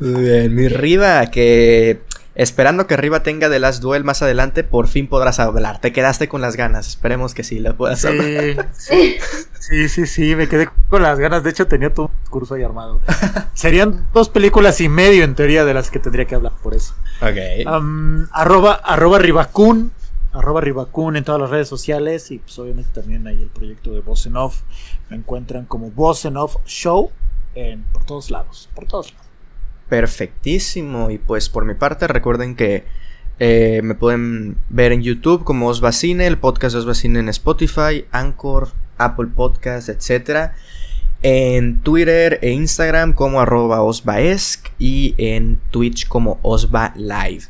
muy 0.01 0.21
bien, 0.21 0.53
mi 0.53 0.67
Riva, 0.67 1.27
que 1.27 2.01
esperando 2.35 2.87
que 2.87 2.97
Riva 2.97 3.23
tenga 3.23 3.49
The 3.49 3.59
Last 3.59 3.81
Duel 3.81 4.03
más 4.03 4.21
adelante, 4.21 4.63
por 4.63 4.87
fin 4.87 5.07
podrás 5.07 5.39
hablar. 5.39 5.79
Te 5.81 5.91
quedaste 5.91 6.27
con 6.27 6.41
las 6.41 6.55
ganas, 6.55 6.87
esperemos 6.87 7.33
que 7.33 7.43
sí 7.43 7.59
la 7.59 7.73
puedas 7.73 8.03
hablar. 8.05 8.69
Sí, 8.73 9.17
sí, 9.17 9.17
sí, 9.59 9.89
sí, 9.89 10.07
sí, 10.07 10.35
me 10.35 10.47
quedé 10.47 10.69
con 10.89 11.01
las 11.01 11.19
ganas. 11.19 11.43
De 11.43 11.49
hecho, 11.49 11.67
tenía 11.67 11.93
todo 11.93 12.07
un 12.07 12.19
discurso 12.21 12.55
ahí 12.55 12.63
armado. 12.63 12.99
Serían 13.53 14.07
dos 14.13 14.29
películas 14.29 14.81
y 14.81 14.89
medio 14.89 15.23
en 15.23 15.35
teoría 15.35 15.65
de 15.65 15.73
las 15.73 15.89
que 15.89 15.99
tendría 15.99 16.25
que 16.25 16.35
hablar 16.35 16.53
por 16.61 16.73
eso. 16.73 16.95
Ok. 17.21 17.67
Am, 17.67 18.27
arroba, 18.31 18.73
arroba 18.73 19.19
Ribacun, 19.19 19.91
arroba 20.33 20.61
Ribacun 20.61 21.17
en 21.17 21.23
todas 21.23 21.41
las 21.41 21.49
redes 21.49 21.67
sociales 21.67 22.31
y 22.31 22.39
pues 22.39 22.57
obviamente 22.59 22.91
también 22.93 23.27
hay 23.27 23.41
el 23.41 23.49
proyecto 23.49 23.91
de 23.91 24.01
Voz 24.01 24.25
en 24.25 24.37
Off. 24.37 24.61
Me 25.09 25.17
encuentran 25.17 25.65
como 25.65 25.91
Voz 25.91 26.25
en 26.25 26.37
Off 26.37 26.57
Show 26.65 27.11
en, 27.55 27.83
por 27.83 28.05
todos 28.05 28.31
lados, 28.31 28.69
por 28.73 28.87
todos 28.87 29.13
lados. 29.13 29.30
Perfectísimo. 29.91 31.11
Y 31.11 31.17
pues 31.17 31.49
por 31.49 31.65
mi 31.65 31.73
parte, 31.73 32.07
recuerden 32.07 32.55
que 32.55 32.85
eh, 33.39 33.81
me 33.83 33.93
pueden 33.93 34.55
ver 34.69 34.93
en 34.93 35.01
YouTube 35.03 35.43
como 35.43 35.67
Osvacine, 35.67 36.27
el 36.27 36.37
podcast 36.37 36.73
de 36.73 36.79
Osvacine 36.79 37.19
en 37.19 37.27
Spotify, 37.27 38.05
Anchor, 38.13 38.69
Apple 38.97 39.27
Podcast, 39.35 39.89
etc. 39.89 40.51
En 41.23 41.81
Twitter 41.81 42.39
e 42.41 42.51
Instagram 42.51 43.11
como 43.11 43.41
arroba 43.41 43.81
osvaesc 43.81 44.69
y 44.79 45.13
en 45.17 45.59
Twitch 45.71 46.07
como 46.07 46.39
Osva 46.41 46.93
Live. 46.95 47.47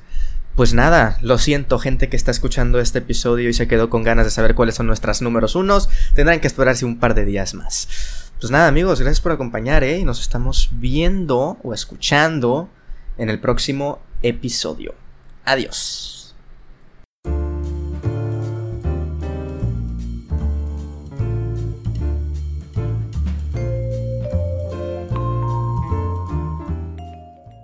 Pues 0.56 0.74
nada, 0.74 1.20
lo 1.22 1.38
siento 1.38 1.78
gente 1.78 2.10
que 2.10 2.18
está 2.18 2.32
escuchando 2.32 2.80
este 2.80 2.98
episodio 2.98 3.50
y 3.50 3.54
se 3.54 3.68
quedó 3.68 3.92
con 3.92 4.02
ganas 4.02 4.26
de 4.26 4.32
saber 4.32 4.56
cuáles 4.56 4.74
son 4.74 4.88
nuestras 4.88 5.22
números 5.22 5.54
unos. 5.54 5.90
Tendrán 6.16 6.40
que 6.40 6.48
esperarse 6.48 6.86
un 6.86 6.98
par 6.98 7.14
de 7.14 7.24
días 7.24 7.54
más. 7.54 7.88
Pues 8.42 8.50
nada 8.50 8.68
amigos, 8.68 9.00
gracias 9.00 9.22
por 9.22 9.34
acompañar, 9.34 9.84
¿eh? 9.84 10.00
Y 10.00 10.04
nos 10.04 10.20
estamos 10.20 10.70
viendo 10.72 11.60
o 11.62 11.76
escuchando 11.76 12.70
en 13.20 13.30
el 13.30 13.40
próximo 13.40 14.00
episodio. 14.24 14.96
Adiós. 15.46 16.21